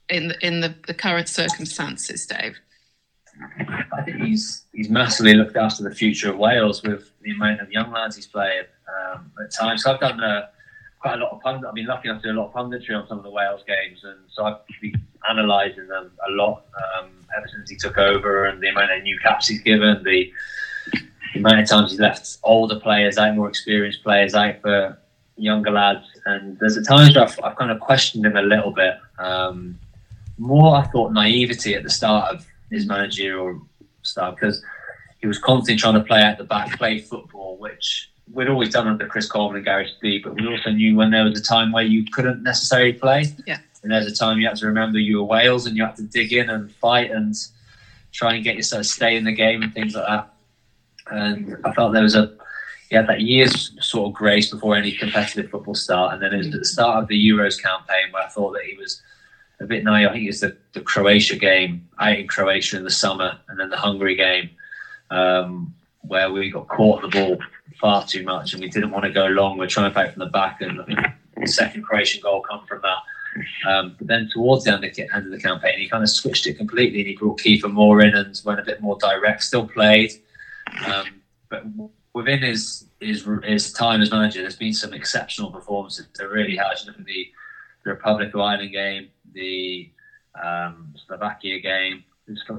in 0.10 0.28
the, 0.28 0.46
in 0.46 0.60
the, 0.60 0.76
the 0.88 0.94
current 0.94 1.30
circumstances, 1.30 2.26
Dave. 2.26 2.58
I 3.98 4.02
think 4.04 4.22
he's 4.22 4.66
he's 4.74 4.90
massively 4.90 5.36
looked 5.36 5.56
after 5.56 5.84
the 5.84 5.96
future 5.96 6.30
of 6.30 6.38
Wales 6.38 6.84
with 6.84 7.12
the 7.22 7.32
amount 7.32 7.62
of 7.62 7.72
young 7.72 7.94
lads 7.94 8.18
he's 8.18 8.28
played 8.28 8.66
um, 8.90 9.32
at 9.42 9.54
times. 9.54 9.84
So 9.84 9.94
I've 9.94 10.02
done 10.02 10.20
uh, 10.22 10.48
quite 11.06 11.20
a 11.20 11.24
lot 11.24 11.34
of 11.34 11.42
pundit. 11.42 11.68
I've 11.68 11.76
been 11.76 11.86
lucky 11.86 12.10
enough 12.10 12.24
to 12.24 12.30
do 12.30 12.36
a 12.36 12.40
lot 12.42 12.48
of 12.48 12.54
punditry 12.54 13.00
on 13.00 13.08
some 13.08 13.20
of 13.20 13.24
the 13.24 13.30
Wales 13.30 13.62
games, 13.68 14.04
and 14.04 14.18
so 14.28 14.44
I've 14.44 14.58
been 14.82 15.00
analysing 15.30 15.88
them 15.88 16.12
a 16.28 16.32
lot. 16.32 16.66
Um, 16.98 17.12
ever 17.38 17.48
since 17.48 17.70
he 17.70 17.76
took 17.76 18.00
over 18.00 18.46
and 18.46 18.60
the 18.60 18.70
amount 18.70 18.92
of 18.92 19.04
new 19.04 19.20
caps 19.20 19.48
he's 19.48 19.62
given, 19.62 20.02
the, 20.04 20.34
the 21.34 21.40
amount 21.40 21.60
of 21.60 21.70
times 21.70 21.92
he's 21.92 22.00
left 22.00 22.40
older 22.42 22.80
players 22.80 23.20
out, 23.20 23.36
more 23.36 23.48
experienced 23.48 24.02
players 24.02 24.34
out 24.34 24.60
for 24.62 24.98
younger 25.38 25.70
lads. 25.70 26.08
And 26.26 26.58
there's 26.58 26.76
at 26.76 26.88
times 26.88 27.16
where 27.16 27.26
I've, 27.26 27.40
I've 27.44 27.56
kind 27.56 27.70
of 27.70 27.80
questioned 27.80 28.26
him 28.26 28.36
a 28.36 28.42
little 28.42 28.72
bit. 28.72 28.96
Um, 29.20 29.78
more, 30.40 30.76
I 30.76 30.88
thought, 30.88 31.12
naivety 31.12 31.76
at 31.76 31.84
the 31.84 31.90
start 31.92 32.34
of 32.34 32.48
his 32.72 32.88
managerial 32.88 33.62
start 34.02 34.38
because 34.38 34.60
he 35.20 35.28
was 35.28 35.38
constantly 35.38 35.80
trying 35.80 35.94
to 35.94 36.02
play 36.02 36.24
out 36.24 36.40
the 36.40 36.46
back, 36.46 36.76
play 36.80 36.98
football, 36.98 37.58
which 37.58 38.10
we'd 38.32 38.50
always 38.50 38.70
done 38.70 38.88
under 38.88 39.08
Chris 39.08 39.30
Coleman 39.30 39.58
and 39.58 39.66
Gary 39.66 39.88
Speed, 39.88 40.24
but 40.24 40.36
we 40.36 40.48
also 40.48 40.72
knew 40.72 40.96
when 40.96 41.12
there 41.12 41.24
was 41.24 41.40
a 41.40 41.44
time 41.44 41.72
where 41.72 41.84
you 41.84 42.06
couldn't 42.12 42.44
necessarily 42.44 42.94
play. 42.94 43.26
Yeah. 43.46 43.60
And 43.84 43.92
there's 43.92 44.08
a 44.08 44.16
time 44.16 44.40
you 44.40 44.48
had 44.48 44.58
to 44.58 44.66
remember 44.66 44.98
you 44.98 45.18
were 45.18 45.24
Wales 45.24 45.68
and 45.68 45.78
you 45.78 45.86
had 45.86 45.96
to 45.98 46.04
dig 46.04 46.34
in 46.34 46.50
and 46.50 46.72
fight 46.72 47.12
and 47.12 47.36
try 48.12 48.34
and 48.34 48.44
get 48.44 48.56
yourself 48.56 48.82
to 48.82 48.88
stay 48.88 49.16
in 49.16 49.24
the 49.24 49.32
game 49.32 49.62
and 49.62 49.74
things 49.74 49.94
like 49.94 50.08
that. 50.08 50.34
And 51.12 51.56
I 51.64 51.72
felt 51.74 51.94
there 51.94 52.02
was 52.02 52.16
a 52.16 52.36
had 52.96 53.08
that 53.08 53.22
year's 53.22 53.72
sort 53.86 54.08
of 54.08 54.14
grace 54.14 54.50
before 54.50 54.76
any 54.76 54.92
competitive 54.92 55.52
football 55.52 55.76
start, 55.76 56.14
and 56.14 56.22
then 56.22 56.34
it 56.34 56.38
was 56.38 56.48
at 56.48 56.54
the 56.54 56.66
start 56.66 57.02
of 57.02 57.08
the 57.08 57.30
Euros 57.30 57.62
campaign 57.62 58.12
where 58.12 58.24
I 58.24 58.28
thought 58.28 58.54
that 58.54 58.64
he 58.64 58.76
was 58.78 59.02
a 59.60 59.66
bit 59.66 59.84
naive. 59.84 60.10
I 60.10 60.14
think 60.14 60.28
it's 60.28 60.42
the, 60.42 60.58
the 60.74 60.82
Croatia 60.82 61.36
game 61.36 61.88
out 62.00 62.18
in 62.18 62.28
Croatia 62.28 62.78
in 62.78 62.84
the 62.84 62.90
summer, 62.90 63.38
and 63.48 63.60
then 63.60 63.70
the 63.70 63.78
Hungary 63.78 64.16
game 64.16 64.50
um, 65.12 65.74
where 66.08 66.32
we 66.32 66.50
got 66.52 66.68
caught 66.68 67.02
the 67.02 67.08
ball 67.08 67.38
far 67.80 68.06
too 68.06 68.24
much, 68.24 68.54
and 68.54 68.62
we 68.62 68.70
didn't 68.70 68.92
want 68.92 69.06
to 69.06 69.12
go 69.12 69.26
long. 69.28 69.58
We 69.58 69.66
are 69.66 69.70
trying 69.70 69.90
to 69.90 69.94
play 69.94 70.10
from 70.10 70.20
the 70.20 70.28
back, 70.28 70.62
and 70.62 70.80
the 71.38 71.48
second 71.48 71.84
Croatian 71.84 72.22
goal 72.22 72.42
come 72.42 72.66
from 72.68 72.82
that. 72.82 72.98
Um, 73.68 73.96
but 73.98 74.08
then 74.08 74.30
towards 74.32 74.64
the 74.64 74.74
end 74.74 74.86
of, 74.86 74.96
the, 74.96 75.10
end 75.14 75.26
of 75.26 75.32
the 75.32 75.40
campaign, 75.40 75.80
he 75.80 75.90
kind 75.90 76.04
of 76.04 76.10
switched 76.10 76.48
it 76.48 76.58
completely 76.58 77.00
and 77.00 77.10
he 77.10 77.16
brought 77.18 77.40
Kiefer 77.40 77.72
Moore 77.72 78.02
in 78.02 78.16
and 78.16 78.40
went 78.46 78.62
a 78.62 78.64
bit 78.64 78.82
more 78.82 78.98
direct. 78.98 79.44
Still 79.44 79.68
played, 79.68 80.12
um, 80.86 81.22
but 81.50 81.64
within 82.14 82.42
his, 82.42 82.86
his 83.00 83.28
his 83.44 83.74
time 83.74 84.02
as 84.02 84.12
manager, 84.12 84.42
there's 84.42 84.56
been 84.56 84.74
some 84.74 84.94
exceptional 84.94 85.52
performances. 85.52 86.08
There 86.18 86.30
really 86.30 86.56
has. 86.56 86.86
Look 86.86 86.98
at 86.98 87.06
the, 87.06 87.28
the 87.84 87.92
Republic 87.92 88.34
of 88.34 88.40
Ireland 88.40 88.72
game, 88.72 89.10
the 89.34 89.92
um, 90.42 90.94
Slovakia 91.06 91.60
game. 91.60 92.06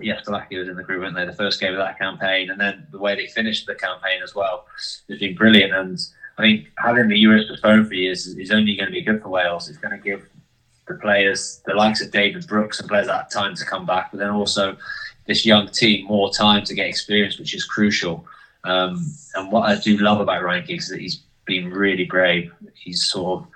Yes, 0.01 0.25
Slovakia 0.25 0.61
was 0.61 0.69
in 0.69 0.77
the 0.77 0.83
group, 0.85 1.01
weren't 1.01 1.17
they? 1.17 1.25
The 1.25 1.33
first 1.33 1.61
game 1.61 1.73
of 1.73 1.79
that 1.79 1.99
campaign, 1.99 2.51
and 2.51 2.61
then 2.61 2.87
the 2.93 2.99
way 2.99 3.17
they 3.17 3.27
finished 3.27 3.67
the 3.67 3.75
campaign 3.75 4.23
as 4.23 4.35
well 4.35 4.67
has 5.09 5.19
been 5.19 5.35
brilliant. 5.35 5.75
And 5.75 5.99
I 6.39 6.43
think 6.43 6.69
having 6.79 7.09
the 7.09 7.23
Euros 7.23 7.49
postponed 7.49 7.89
for 7.89 7.95
years 7.95 8.27
is 8.27 8.53
only 8.53 8.77
going 8.77 8.87
to 8.87 8.93
be 8.93 9.03
good 9.03 9.23
for 9.23 9.29
Wales. 9.29 9.69
It's 9.69 9.79
going 9.79 9.99
to 9.99 10.03
give 10.03 10.29
the 10.87 10.95
players, 10.95 11.63
the 11.67 11.75
likes 11.75 12.01
of 12.01 12.13
David 12.13 12.47
Brooks 12.47 12.79
and 12.79 12.89
players 12.89 13.09
that 13.09 13.31
time 13.31 13.57
to 13.57 13.65
come 13.65 13.87
back, 13.87 14.13
but 14.13 14.21
then 14.21 14.31
also 14.31 14.77
this 15.27 15.45
young 15.45 15.69
team 15.69 16.07
more 16.07 16.33
time 16.33 16.65
to 16.65 16.75
get 16.75 16.87
experience, 16.87 17.39
which 17.39 17.55
is 17.55 17.65
crucial. 17.65 18.25
Um, 18.65 19.05
and 19.35 19.51
what 19.51 19.69
I 19.69 19.77
do 19.77 19.97
love 19.99 20.21
about 20.21 20.45
Ryan 20.45 20.65
Giggs 20.65 20.85
is 20.85 20.91
that 20.91 21.01
he's 21.01 21.23
been 21.45 21.71
really 21.71 22.05
brave. 22.05 22.53
He's 22.75 23.09
sort 23.09 23.41
of 23.41 23.49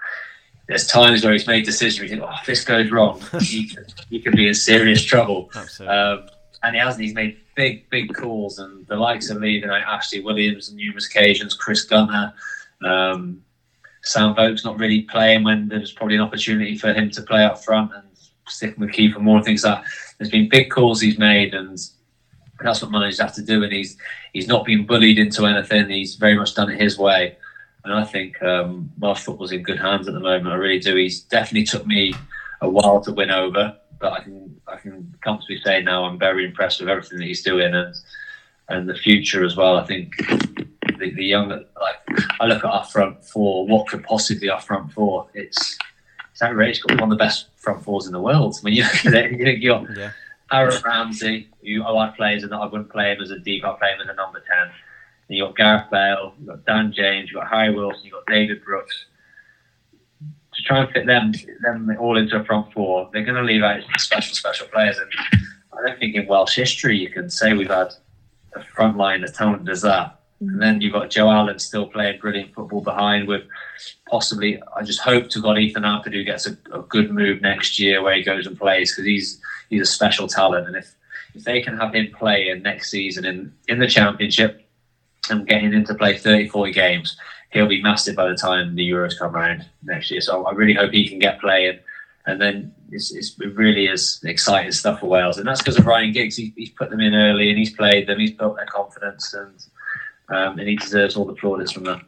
there's 0.70 0.86
times 0.86 1.24
where 1.24 1.32
he's 1.32 1.48
made 1.48 1.64
decisions 1.64 1.98
where 1.98 2.04
you 2.04 2.10
think, 2.10 2.22
oh, 2.22 2.32
if 2.40 2.46
this 2.46 2.64
goes 2.64 2.92
wrong, 2.92 3.20
he, 3.40 3.66
could, 3.66 3.92
he 4.08 4.20
could 4.20 4.36
be 4.36 4.46
in 4.46 4.54
serious 4.54 5.02
trouble. 5.02 5.50
Um, 5.80 6.28
and 6.62 6.76
he 6.76 6.80
hasn't. 6.80 7.02
He's 7.02 7.12
made 7.14 7.38
big, 7.56 7.90
big 7.90 8.14
calls, 8.14 8.60
and 8.60 8.86
the 8.86 8.94
likes 8.94 9.30
of 9.30 9.38
leaving 9.38 9.68
like 9.68 9.82
Ashley 9.82 10.20
Williams 10.20 10.70
on 10.70 10.76
numerous 10.76 11.08
occasions, 11.08 11.54
Chris 11.54 11.82
Gunter. 11.82 12.32
Um, 12.84 13.42
Sam 14.02 14.32
Vokes 14.36 14.64
not 14.64 14.78
really 14.78 15.02
playing 15.02 15.42
when 15.42 15.68
there's 15.68 15.90
probably 15.90 16.14
an 16.14 16.22
opportunity 16.22 16.78
for 16.78 16.92
him 16.92 17.10
to 17.10 17.22
play 17.22 17.42
up 17.42 17.64
front 17.64 17.90
and 17.92 18.04
sticking 18.46 18.78
with 18.78 18.90
Kiefer 18.90 19.20
Moore 19.20 19.38
and 19.38 19.44
things 19.44 19.64
like 19.64 19.82
that. 19.82 19.90
There's 20.18 20.30
been 20.30 20.48
big 20.48 20.70
calls 20.70 21.00
he's 21.00 21.18
made, 21.18 21.52
and 21.52 21.80
that's 22.62 22.80
what 22.80 22.92
managers 22.92 23.20
have 23.20 23.34
to 23.34 23.42
do. 23.42 23.64
And 23.64 23.72
he's 23.72 23.96
he's 24.32 24.46
not 24.46 24.64
been 24.64 24.86
bullied 24.86 25.18
into 25.18 25.46
anything. 25.46 25.88
He's 25.88 26.14
very 26.14 26.36
much 26.36 26.54
done 26.54 26.70
it 26.70 26.80
his 26.80 26.96
way. 26.96 27.36
And 27.84 27.94
I 27.94 28.04
think 28.04 28.42
um, 28.42 28.90
Welsh 28.98 29.20
football's 29.20 29.52
in 29.52 29.62
good 29.62 29.78
hands 29.78 30.08
at 30.08 30.14
the 30.14 30.20
moment. 30.20 30.48
I 30.48 30.56
really 30.56 30.78
do. 30.78 30.96
He's 30.96 31.20
definitely 31.20 31.64
took 31.64 31.86
me 31.86 32.14
a 32.60 32.68
while 32.68 33.00
to 33.02 33.12
win 33.12 33.30
over, 33.30 33.76
but 33.98 34.12
I 34.12 34.20
can 34.20 34.60
I 34.66 34.76
can 34.76 35.14
comfortably 35.22 35.60
say 35.64 35.82
now 35.82 36.04
I'm 36.04 36.18
very 36.18 36.44
impressed 36.44 36.80
with 36.80 36.88
everything 36.88 37.18
that 37.18 37.26
he's 37.26 37.42
doing 37.42 37.74
and 37.74 37.94
and 38.68 38.88
the 38.88 38.94
future 38.94 39.44
as 39.44 39.56
well. 39.56 39.76
I 39.76 39.84
think 39.84 40.16
the, 40.98 41.10
the 41.14 41.24
young 41.24 41.48
like 41.48 42.20
I 42.40 42.46
look 42.46 42.64
at 42.64 42.70
our 42.70 42.84
front 42.84 43.24
four. 43.24 43.66
What 43.66 43.88
could 43.88 44.04
possibly 44.04 44.48
our 44.48 44.60
front 44.60 44.92
four? 44.92 45.28
It's 45.34 45.78
it's 46.32 46.42
outrageous. 46.42 46.82
Got 46.82 47.00
one 47.00 47.12
of 47.12 47.18
the 47.18 47.22
best 47.24 47.46
front 47.56 47.82
fours 47.82 48.06
in 48.06 48.12
the 48.12 48.20
world. 48.20 48.56
When 48.62 48.72
you 48.74 48.84
look 48.84 49.06
at 49.06 49.14
it, 49.14 49.32
you 49.32 49.44
think 49.44 49.62
you 49.62 49.70
got 49.70 49.96
Yeah. 49.96 50.12
Aaron 50.52 50.82
Ramsey, 50.84 51.48
oh, 51.86 51.96
I 51.96 52.08
plays 52.08 52.42
and 52.42 52.52
I 52.52 52.66
wouldn't 52.66 52.90
play 52.90 53.12
him 53.12 53.20
as 53.20 53.30
a 53.30 53.38
deep. 53.38 53.64
I 53.64 53.72
play 53.78 53.92
him 53.92 54.00
as 54.00 54.08
a 54.08 54.14
number 54.14 54.42
ten. 54.50 54.70
And 55.30 55.38
you 55.38 55.44
got 55.44 55.56
Gareth 55.56 55.90
Bale, 55.92 56.34
you've 56.38 56.48
got 56.48 56.66
Dan 56.66 56.92
James, 56.92 57.30
you've 57.30 57.40
got 57.40 57.48
Harry 57.48 57.72
Wilson, 57.72 58.00
you've 58.02 58.14
got 58.14 58.26
David 58.26 58.64
Brooks. 58.64 59.04
To 60.20 60.62
try 60.64 60.80
and 60.80 60.90
fit 60.90 61.06
them 61.06 61.32
them 61.62 61.96
all 62.00 62.18
into 62.18 62.34
a 62.34 62.44
front 62.44 62.72
four, 62.72 63.08
they're 63.12 63.24
going 63.24 63.36
to 63.36 63.42
leave 63.42 63.62
out 63.62 63.80
special 63.98 64.34
special 64.34 64.66
players. 64.66 64.98
And 64.98 65.08
I 65.72 65.86
don't 65.86 66.00
think 66.00 66.16
in 66.16 66.26
Welsh 66.26 66.56
history 66.56 66.98
you 66.98 67.10
can 67.10 67.30
say 67.30 67.52
we've 67.52 67.70
had 67.70 67.92
a 68.56 68.64
front 68.64 68.96
line 68.96 69.22
as 69.22 69.30
talented 69.30 69.68
as 69.68 69.82
that. 69.82 70.20
Mm-hmm. 70.42 70.48
And 70.48 70.62
then 70.62 70.80
you've 70.80 70.94
got 70.94 71.10
Joe 71.10 71.30
Allen 71.30 71.60
still 71.60 71.86
playing 71.86 72.18
brilliant 72.18 72.52
football 72.52 72.80
behind 72.80 73.28
with 73.28 73.44
possibly, 74.08 74.60
I 74.76 74.82
just 74.82 75.00
hope 75.00 75.28
to 75.30 75.40
God 75.40 75.60
Ethan 75.60 75.84
Ampadu 75.84 76.26
gets 76.26 76.48
a, 76.48 76.58
a 76.72 76.82
good 76.82 77.12
move 77.12 77.40
next 77.40 77.78
year 77.78 78.02
where 78.02 78.16
he 78.16 78.24
goes 78.24 78.48
and 78.48 78.58
plays 78.58 78.90
because 78.90 79.04
he's 79.06 79.40
he's 79.68 79.82
a 79.82 79.86
special 79.86 80.26
talent. 80.26 80.66
And 80.66 80.74
if, 80.74 80.92
if 81.36 81.44
they 81.44 81.62
can 81.62 81.78
have 81.78 81.94
him 81.94 82.10
play 82.18 82.48
in 82.48 82.62
next 82.62 82.90
season 82.90 83.24
in, 83.24 83.52
in 83.68 83.78
the 83.78 83.86
championship 83.86 84.66
and 85.28 85.46
getting 85.46 85.72
him 85.72 85.84
to 85.84 85.94
play 85.94 86.16
30, 86.16 86.48
40 86.48 86.72
games, 86.72 87.16
he'll 87.50 87.68
be 87.68 87.82
massive 87.82 88.16
by 88.16 88.28
the 88.28 88.34
time 88.34 88.74
the 88.74 88.88
Euros 88.88 89.18
come 89.18 89.34
around 89.34 89.66
next 89.82 90.10
year. 90.10 90.20
So 90.20 90.44
I 90.46 90.52
really 90.52 90.74
hope 90.74 90.92
he 90.92 91.08
can 91.08 91.18
get 91.18 91.40
playing. 91.40 91.78
And 92.26 92.40
then 92.40 92.74
it's, 92.90 93.12
it's, 93.12 93.38
it 93.40 93.54
really 93.56 93.86
is 93.86 94.20
exciting 94.24 94.72
stuff 94.72 95.00
for 95.00 95.06
Wales. 95.06 95.38
And 95.38 95.46
that's 95.46 95.60
because 95.60 95.78
of 95.78 95.86
Ryan 95.86 96.12
Giggs. 96.12 96.36
He, 96.36 96.52
he's 96.56 96.70
put 96.70 96.90
them 96.90 97.00
in 97.00 97.14
early 97.14 97.50
and 97.50 97.58
he's 97.58 97.74
played 97.74 98.06
them. 98.06 98.18
He's 98.18 98.32
built 98.32 98.56
their 98.56 98.66
confidence 98.66 99.34
and 99.34 99.54
um, 100.30 100.58
and 100.58 100.68
he 100.68 100.76
deserves 100.76 101.16
all 101.16 101.24
the 101.24 101.34
plaudits 101.34 101.72
from 101.72 101.84
that. 101.84 102.02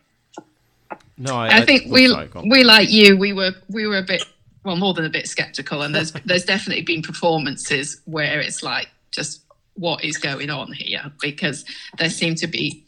No, 1.19 1.37
I, 1.37 1.59
I 1.59 1.65
think 1.65 1.85
oh, 1.87 1.93
we 1.93 2.09
sorry, 2.09 2.31
we 2.49 2.65
like 2.65 2.91
you. 2.91 3.17
We 3.17 3.33
were 3.33 3.53
we 3.69 3.87
were 3.87 3.99
a 3.99 4.03
bit 4.03 4.25
well 4.65 4.77
more 4.77 4.95
than 4.95 5.05
a 5.05 5.11
bit 5.11 5.27
skeptical, 5.27 5.83
and 5.83 5.95
there's 5.95 6.13
there's 6.25 6.45
definitely 6.45 6.85
been 6.85 7.03
performances 7.03 8.01
where 8.05 8.41
it's 8.41 8.63
like 8.63 8.89
just 9.11 9.43
what 9.75 10.05
is 10.05 10.19
going 10.19 10.51
on 10.51 10.73
here 10.73 11.11
because 11.21 11.65
there 11.99 12.11
seem 12.11 12.35
to 12.37 12.47
be 12.47 12.85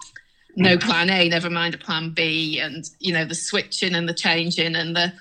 no 0.56 0.78
plan 0.78 1.10
A, 1.10 1.28
never 1.28 1.50
mind 1.50 1.74
a 1.74 1.78
plan 1.78 2.10
B, 2.10 2.60
and 2.60 2.84
you 3.00 3.12
know 3.12 3.24
the 3.24 3.34
switching 3.34 3.94
and 3.94 4.08
the 4.08 4.14
changing 4.14 4.76
and 4.76 4.96
the 4.96 5.12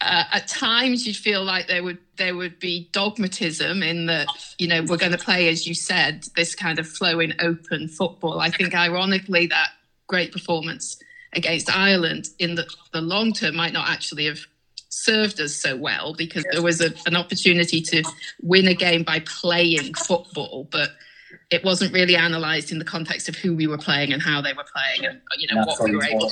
uh, 0.00 0.24
at 0.32 0.48
times 0.48 1.06
you'd 1.06 1.16
feel 1.16 1.44
like 1.44 1.68
there 1.68 1.82
would 1.82 1.98
there 2.16 2.36
would 2.36 2.58
be 2.58 2.88
dogmatism 2.92 3.82
in 3.82 4.06
that 4.06 4.26
you 4.58 4.66
know 4.66 4.82
we're 4.82 4.96
going 4.96 5.12
to 5.12 5.18
play 5.18 5.48
as 5.48 5.66
you 5.66 5.74
said 5.74 6.24
this 6.36 6.54
kind 6.54 6.78
of 6.78 6.88
flowing 6.88 7.32
open 7.40 7.88
football. 7.88 8.40
I 8.40 8.50
think 8.50 8.74
ironically 8.74 9.46
that 9.46 9.68
great 10.08 10.32
performance 10.32 10.98
against 11.32 11.74
Ireland 11.74 12.28
in 12.38 12.56
the, 12.56 12.66
the 12.92 13.00
long 13.00 13.32
term 13.32 13.56
might 13.56 13.72
not 13.72 13.88
actually 13.88 14.26
have 14.26 14.40
served 14.88 15.40
us 15.40 15.54
so 15.54 15.76
well 15.76 16.14
because 16.14 16.44
there 16.52 16.62
was 16.62 16.80
a, 16.80 16.92
an 17.06 17.16
opportunity 17.16 17.80
to 17.80 18.02
win 18.42 18.68
a 18.68 18.74
game 18.74 19.02
by 19.04 19.20
playing 19.20 19.94
football, 19.94 20.68
but 20.70 20.90
it 21.50 21.64
wasn't 21.64 21.92
really 21.92 22.14
analysed 22.14 22.72
in 22.72 22.78
the 22.78 22.84
context 22.84 23.28
of 23.28 23.34
who 23.36 23.54
we 23.54 23.66
were 23.66 23.78
playing 23.78 24.12
and 24.12 24.22
how 24.22 24.40
they 24.40 24.52
were 24.52 24.64
playing 24.74 25.06
and 25.06 25.20
you 25.38 25.54
know 25.54 25.64
what 25.64 25.82
we 25.82 25.94
were 25.94 26.04
able 26.04 26.30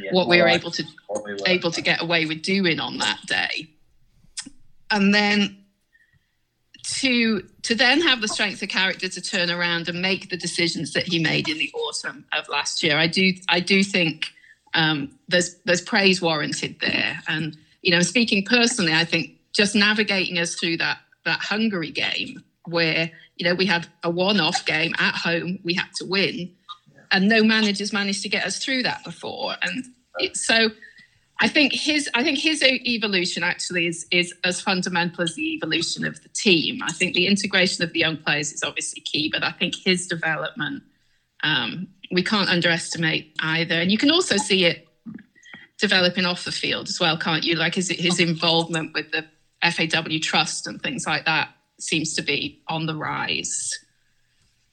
yeah, 0.00 0.12
what 0.12 0.28
we 0.28 0.40
were 0.40 0.48
able 0.48 0.70
to 0.70 0.84
what 1.08 1.24
we 1.24 1.32
were. 1.32 1.38
able 1.46 1.70
to 1.70 1.82
get 1.82 2.02
away 2.02 2.26
with 2.26 2.42
doing 2.42 2.80
on 2.80 2.98
that 2.98 3.18
day. 3.26 3.68
And 4.90 5.14
then 5.14 5.56
to 6.82 7.42
to 7.62 7.74
then 7.74 8.00
have 8.00 8.20
the 8.20 8.28
strength 8.28 8.62
of 8.62 8.68
character 8.68 9.08
to 9.08 9.20
turn 9.20 9.50
around 9.50 9.88
and 9.88 10.00
make 10.00 10.30
the 10.30 10.36
decisions 10.36 10.92
that 10.92 11.06
he 11.06 11.18
made 11.18 11.48
in 11.48 11.58
the 11.58 11.70
autumn 11.74 12.24
of 12.32 12.48
last 12.48 12.82
year. 12.82 12.96
I 12.96 13.06
do 13.06 13.32
I 13.48 13.60
do 13.60 13.82
think 13.82 14.26
um, 14.74 15.10
there's 15.28 15.56
there's 15.64 15.82
praise 15.82 16.22
warranted 16.22 16.76
there. 16.80 17.20
And 17.28 17.56
you 17.82 17.90
know, 17.90 18.00
speaking 18.00 18.44
personally, 18.44 18.92
I 18.92 19.04
think 19.04 19.32
just 19.52 19.74
navigating 19.74 20.38
us 20.38 20.54
through 20.54 20.78
that 20.78 20.98
that 21.24 21.40
Hungary 21.40 21.90
game 21.90 22.42
where 22.66 23.10
you 23.40 23.48
know 23.48 23.54
we 23.54 23.64
had 23.64 23.86
a 24.02 24.10
one-off 24.10 24.66
game 24.66 24.94
at 24.98 25.14
home, 25.14 25.58
we 25.64 25.72
had 25.72 25.88
to 25.94 26.04
win, 26.04 26.52
and 27.10 27.26
no 27.26 27.42
managers 27.42 27.90
managed 27.90 28.22
to 28.22 28.28
get 28.28 28.44
us 28.44 28.58
through 28.62 28.82
that 28.82 29.02
before. 29.02 29.54
And 29.62 29.86
it, 30.18 30.36
so 30.36 30.68
I 31.40 31.48
think 31.48 31.72
his 31.72 32.06
I 32.12 32.22
think 32.22 32.38
his 32.38 32.62
evolution 32.62 33.42
actually 33.42 33.86
is 33.86 34.06
is 34.10 34.34
as 34.44 34.60
fundamental 34.60 35.24
as 35.24 35.36
the 35.36 35.54
evolution 35.54 36.04
of 36.04 36.22
the 36.22 36.28
team. 36.28 36.80
I 36.82 36.92
think 36.92 37.14
the 37.14 37.26
integration 37.26 37.82
of 37.82 37.94
the 37.94 38.00
young 38.00 38.18
players 38.18 38.52
is 38.52 38.62
obviously 38.62 39.00
key, 39.00 39.30
but 39.32 39.42
I 39.42 39.52
think 39.52 39.74
his 39.74 40.06
development 40.06 40.82
um, 41.42 41.88
we 42.12 42.22
can't 42.22 42.50
underestimate 42.50 43.34
either. 43.40 43.76
And 43.76 43.90
you 43.90 43.96
can 43.96 44.10
also 44.10 44.36
see 44.36 44.66
it 44.66 44.86
developing 45.78 46.26
off 46.26 46.44
the 46.44 46.52
field 46.52 46.88
as 46.90 47.00
well, 47.00 47.16
can't 47.16 47.42
you? 47.42 47.54
Like 47.54 47.74
his 47.74 47.88
his 47.88 48.20
involvement 48.20 48.92
with 48.92 49.10
the 49.12 49.24
FAW 49.62 50.18
trust 50.20 50.66
and 50.66 50.82
things 50.82 51.06
like 51.06 51.24
that 51.24 51.54
seems 51.82 52.14
to 52.14 52.22
be 52.22 52.60
on 52.68 52.86
the 52.86 52.94
rise. 52.94 53.70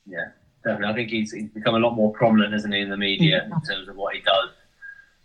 Yeah, 0.05 0.29
definitely. 0.63 0.93
I 0.93 0.95
think 0.95 1.09
he's, 1.09 1.31
he's 1.31 1.49
become 1.49 1.75
a 1.75 1.79
lot 1.79 1.95
more 1.95 2.11
prominent, 2.13 2.53
isn't 2.53 2.71
he, 2.71 2.81
in 2.81 2.89
the 2.89 2.97
media 2.97 3.41
mm-hmm. 3.41 3.53
in 3.53 3.61
terms 3.61 3.87
of 3.87 3.95
what 3.95 4.15
he 4.15 4.21
does 4.21 4.49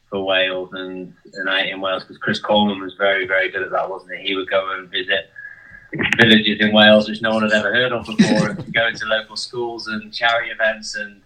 for 0.08 0.24
Wales 0.24 0.70
and, 0.72 1.14
out 1.48 1.66
in 1.66 1.80
Wales. 1.80 2.02
Because 2.02 2.18
Chris 2.18 2.40
Coleman 2.40 2.80
was 2.80 2.94
very, 2.94 3.26
very 3.26 3.50
good 3.50 3.62
at 3.62 3.70
that, 3.70 3.88
wasn't 3.88 4.16
he? 4.16 4.28
He 4.28 4.34
would 4.36 4.50
go 4.50 4.74
and 4.76 4.88
visit 4.88 5.30
villages 6.18 6.58
in 6.58 6.72
Wales 6.72 7.06
which 7.06 7.20
no 7.20 7.34
one 7.34 7.42
had 7.42 7.52
ever 7.52 7.72
heard 7.72 7.92
of 7.92 8.06
before, 8.06 8.50
and 8.50 8.72
go 8.72 8.86
into 8.86 9.04
local 9.06 9.36
schools 9.36 9.88
and 9.88 10.12
charity 10.12 10.50
events, 10.50 10.94
and 10.94 11.20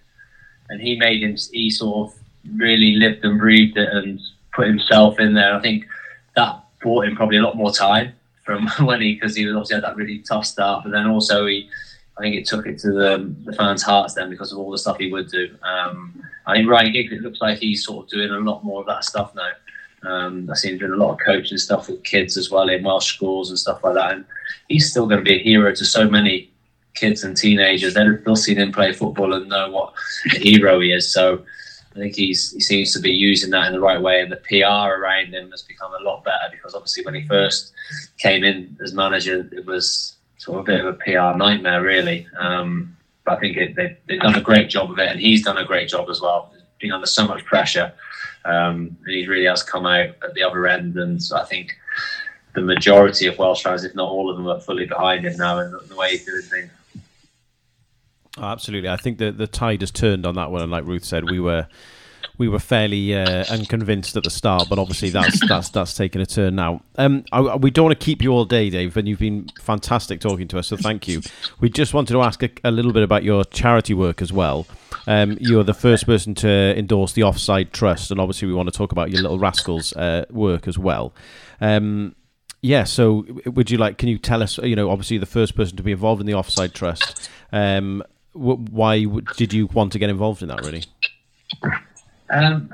and 0.68 0.80
he 0.80 0.98
made 0.98 1.22
him. 1.22 1.36
He 1.52 1.70
sort 1.70 2.10
of 2.10 2.18
really 2.56 2.96
lived 2.96 3.24
and 3.24 3.38
breathed 3.38 3.76
it 3.76 3.88
and 3.92 4.20
put 4.52 4.66
himself 4.66 5.20
in 5.20 5.34
there. 5.34 5.54
I 5.54 5.60
think 5.60 5.86
that 6.34 6.64
bought 6.82 7.06
him 7.06 7.16
probably 7.16 7.38
a 7.38 7.42
lot 7.42 7.56
more 7.56 7.72
time 7.72 8.12
from 8.46 8.68
when 8.86 9.02
he 9.02 9.14
because 9.14 9.36
he 9.36 9.46
obviously 9.50 9.74
had 9.74 9.84
that 9.84 9.96
really 9.96 10.20
tough 10.20 10.46
start, 10.46 10.84
but 10.84 10.92
then 10.92 11.06
also 11.06 11.44
he 11.44 11.68
I 12.16 12.22
think 12.22 12.36
it 12.36 12.46
took 12.46 12.66
it 12.66 12.78
to 12.78 12.92
the, 12.92 13.34
the 13.44 13.52
fans' 13.52 13.82
hearts 13.82 14.14
then 14.14 14.30
because 14.30 14.50
of 14.50 14.58
all 14.58 14.70
the 14.70 14.78
stuff 14.78 14.96
he 14.98 15.12
would 15.12 15.30
do. 15.30 15.54
Um, 15.62 16.22
I 16.46 16.54
think 16.54 16.68
Ryan 16.68 16.92
Giggs, 16.92 17.12
it 17.12 17.20
looks 17.20 17.42
like 17.42 17.58
he's 17.58 17.84
sort 17.84 18.06
of 18.06 18.10
doing 18.10 18.30
a 18.30 18.38
lot 18.38 18.64
more 18.64 18.80
of 18.80 18.86
that 18.86 19.04
stuff 19.04 19.34
now. 19.34 19.50
Um, 20.08 20.48
I 20.50 20.54
see 20.54 20.70
him 20.70 20.78
doing 20.78 20.92
a 20.92 20.96
lot 20.96 21.12
of 21.12 21.18
coaching 21.26 21.58
stuff 21.58 21.88
with 21.88 22.04
kids 22.04 22.38
as 22.38 22.50
well 22.50 22.70
in 22.70 22.84
Welsh 22.84 23.14
schools 23.14 23.50
and 23.50 23.58
stuff 23.58 23.84
like 23.84 23.94
that. 23.94 24.12
And 24.12 24.24
he's 24.68 24.90
still 24.90 25.06
going 25.06 25.18
to 25.18 25.24
be 25.24 25.34
a 25.34 25.42
hero 25.42 25.74
to 25.74 25.84
so 25.84 26.08
many 26.08 26.50
kids 26.94 27.22
and 27.22 27.36
teenagers. 27.36 27.92
They'll, 27.92 28.16
they'll 28.24 28.36
see 28.36 28.54
him 28.54 28.72
play 28.72 28.92
football 28.92 29.34
and 29.34 29.48
know 29.48 29.70
what 29.70 29.92
a 30.34 30.38
hero 30.38 30.80
he 30.80 30.92
is. 30.92 31.12
So 31.12 31.44
I 31.96 31.98
think 31.98 32.14
he's 32.14 32.52
he 32.52 32.60
seems 32.60 32.92
to 32.92 33.00
be 33.00 33.10
using 33.10 33.50
that 33.50 33.66
in 33.68 33.72
the 33.72 33.80
right 33.80 34.00
way, 34.00 34.20
and 34.20 34.30
the 34.30 34.36
PR 34.36 34.92
around 35.00 35.32
him 35.32 35.50
has 35.50 35.62
become 35.62 35.92
a 35.94 36.04
lot 36.04 36.24
better 36.24 36.48
because 36.50 36.74
obviously 36.74 37.04
when 37.04 37.14
he 37.14 37.26
first 37.26 37.72
came 38.18 38.44
in 38.44 38.76
as 38.82 38.92
manager, 38.92 39.48
it 39.52 39.64
was 39.64 40.16
sort 40.36 40.58
of 40.58 40.64
a 40.64 40.66
bit 40.66 40.84
of 40.84 40.94
a 40.94 40.98
PR 40.98 41.36
nightmare, 41.38 41.82
really. 41.82 42.26
Um, 42.38 42.96
but 43.24 43.38
I 43.38 43.40
think 43.40 43.56
it, 43.56 43.74
they, 43.76 43.96
they've 44.06 44.20
done 44.20 44.34
a 44.34 44.42
great 44.42 44.68
job 44.68 44.90
of 44.90 44.98
it, 44.98 45.08
and 45.08 45.18
he's 45.18 45.42
done 45.42 45.56
a 45.56 45.64
great 45.64 45.88
job 45.88 46.10
as 46.10 46.20
well. 46.20 46.52
Being 46.78 46.92
under 46.92 47.06
so 47.06 47.26
much 47.26 47.44
pressure, 47.46 47.92
um, 48.44 48.96
and 49.04 49.14
he 49.14 49.26
really 49.26 49.46
has 49.46 49.62
come 49.62 49.86
out 49.86 50.10
at 50.22 50.34
the 50.34 50.42
other 50.42 50.66
end. 50.66 50.96
And 50.96 51.22
so 51.22 51.38
I 51.38 51.44
think 51.44 51.74
the 52.54 52.60
majority 52.60 53.26
of 53.26 53.38
Welsh 53.38 53.62
fans, 53.62 53.84
if 53.84 53.94
not 53.94 54.10
all 54.10 54.30
of 54.30 54.36
them, 54.36 54.46
are 54.48 54.60
fully 54.60 54.84
behind 54.84 55.24
him 55.24 55.36
now 55.38 55.58
and 55.58 55.74
the 55.88 55.96
way 55.96 56.10
he's 56.10 56.26
doing 56.26 56.42
things. 56.42 56.70
Oh, 58.38 58.44
absolutely. 58.44 58.88
I 58.88 58.96
think 58.96 59.18
the 59.18 59.32
the 59.32 59.46
tide 59.46 59.80
has 59.80 59.90
turned 59.90 60.26
on 60.26 60.34
that 60.34 60.50
one, 60.50 60.62
and 60.62 60.70
like 60.70 60.84
Ruth 60.84 61.04
said, 61.04 61.30
we 61.30 61.40
were 61.40 61.66
we 62.38 62.48
were 62.48 62.58
fairly 62.58 63.14
uh, 63.14 63.44
unconvinced 63.48 64.16
at 64.16 64.24
the 64.24 64.30
start, 64.30 64.68
but 64.68 64.78
obviously 64.78 65.10
that's 65.10 65.46
that's 65.48 65.70
that's 65.70 65.94
taken 65.94 66.20
a 66.20 66.26
turn 66.26 66.54
now. 66.54 66.82
Um, 66.96 67.24
I, 67.32 67.56
we 67.56 67.70
don't 67.70 67.86
want 67.86 67.98
to 67.98 68.04
keep 68.04 68.22
you 68.22 68.32
all 68.32 68.44
day, 68.44 68.68
Dave, 68.68 68.96
and 68.96 69.08
you've 69.08 69.18
been 69.18 69.48
fantastic 69.60 70.20
talking 70.20 70.48
to 70.48 70.58
us, 70.58 70.68
so 70.68 70.76
thank 70.76 71.08
you. 71.08 71.22
We 71.60 71.70
just 71.70 71.94
wanted 71.94 72.12
to 72.12 72.22
ask 72.22 72.42
a, 72.42 72.50
a 72.64 72.70
little 72.70 72.92
bit 72.92 73.02
about 73.02 73.24
your 73.24 73.44
charity 73.44 73.94
work 73.94 74.20
as 74.20 74.32
well. 74.32 74.66
Um, 75.06 75.38
you're 75.40 75.64
the 75.64 75.74
first 75.74 76.04
person 76.04 76.34
to 76.36 76.76
endorse 76.76 77.12
the 77.12 77.22
Offside 77.22 77.72
Trust, 77.72 78.10
and 78.10 78.20
obviously 78.20 78.48
we 78.48 78.54
want 78.54 78.70
to 78.70 78.76
talk 78.76 78.92
about 78.92 79.10
your 79.10 79.22
Little 79.22 79.38
Rascals 79.38 79.94
uh, 79.94 80.26
work 80.30 80.68
as 80.68 80.78
well. 80.78 81.14
Um, 81.60 82.14
yeah, 82.60 82.84
so 82.84 83.24
would 83.46 83.70
you 83.70 83.78
like? 83.78 83.96
Can 83.96 84.08
you 84.08 84.18
tell 84.18 84.42
us? 84.42 84.58
You 84.58 84.76
know, 84.76 84.90
obviously 84.90 85.18
the 85.18 85.26
first 85.26 85.54
person 85.54 85.76
to 85.76 85.82
be 85.82 85.92
involved 85.92 86.20
in 86.20 86.26
the 86.26 86.34
Offside 86.34 86.74
Trust. 86.74 87.30
Um, 87.52 88.02
why 88.36 89.04
did 89.36 89.52
you 89.52 89.66
want 89.66 89.92
to 89.92 89.98
get 89.98 90.10
involved 90.10 90.42
in 90.42 90.48
that? 90.48 90.64
Really? 90.64 90.84
Um, 92.30 92.70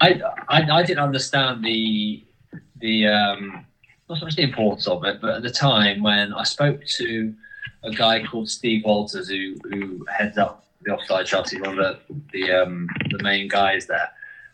I, 0.00 0.20
I 0.48 0.62
I 0.70 0.82
didn't 0.82 1.02
understand 1.02 1.64
the 1.64 2.24
the 2.80 3.06
um, 3.06 3.66
not 4.08 4.18
so 4.18 4.24
much 4.24 4.36
the 4.36 4.42
importance 4.42 4.86
of 4.86 5.04
it, 5.04 5.20
but 5.20 5.36
at 5.36 5.42
the 5.42 5.50
time 5.50 6.02
when 6.02 6.32
I 6.32 6.44
spoke 6.44 6.84
to 6.98 7.34
a 7.82 7.90
guy 7.90 8.24
called 8.24 8.48
Steve 8.48 8.84
Walters, 8.84 9.28
who 9.28 9.56
who 9.70 10.04
heads 10.06 10.38
up 10.38 10.64
the 10.82 10.92
offside 10.92 11.28
he's 11.28 11.60
one 11.60 11.70
of 11.70 11.76
the 11.76 11.98
the, 12.32 12.52
um, 12.52 12.88
the 13.10 13.22
main 13.22 13.48
guys 13.48 13.86
there. 13.86 14.10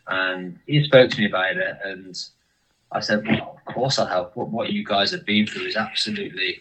And 0.07 0.59
he 0.66 0.82
spoke 0.85 1.11
to 1.11 1.19
me 1.19 1.27
about 1.27 1.57
it, 1.57 1.78
and 1.85 2.16
I 2.93 3.01
said, 3.01 3.27
"Well, 3.27 3.61
of 3.66 3.74
course 3.74 3.98
I'll 3.98 4.07
help. 4.07 4.36
What, 4.36 4.48
what 4.48 4.73
you 4.73 4.85
guys 4.85 5.12
have 5.12 5.24
been 5.24 5.47
through 5.47 5.66
is 5.66 5.77
absolutely 5.77 6.61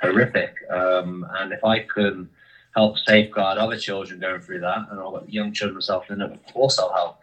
horrific, 0.00 0.54
um, 0.70 1.26
and 1.38 1.52
if 1.52 1.64
I 1.64 1.80
can 1.80 2.28
help 2.74 2.98
safeguard 2.98 3.58
other 3.58 3.76
children 3.76 4.20
going 4.20 4.40
through 4.40 4.60
that, 4.60 4.86
and 4.90 5.00
I've 5.00 5.12
got 5.12 5.32
young 5.32 5.52
children 5.52 5.76
myself, 5.76 6.08
of 6.10 6.52
course 6.52 6.78
I'll 6.78 6.92
help." 6.92 7.18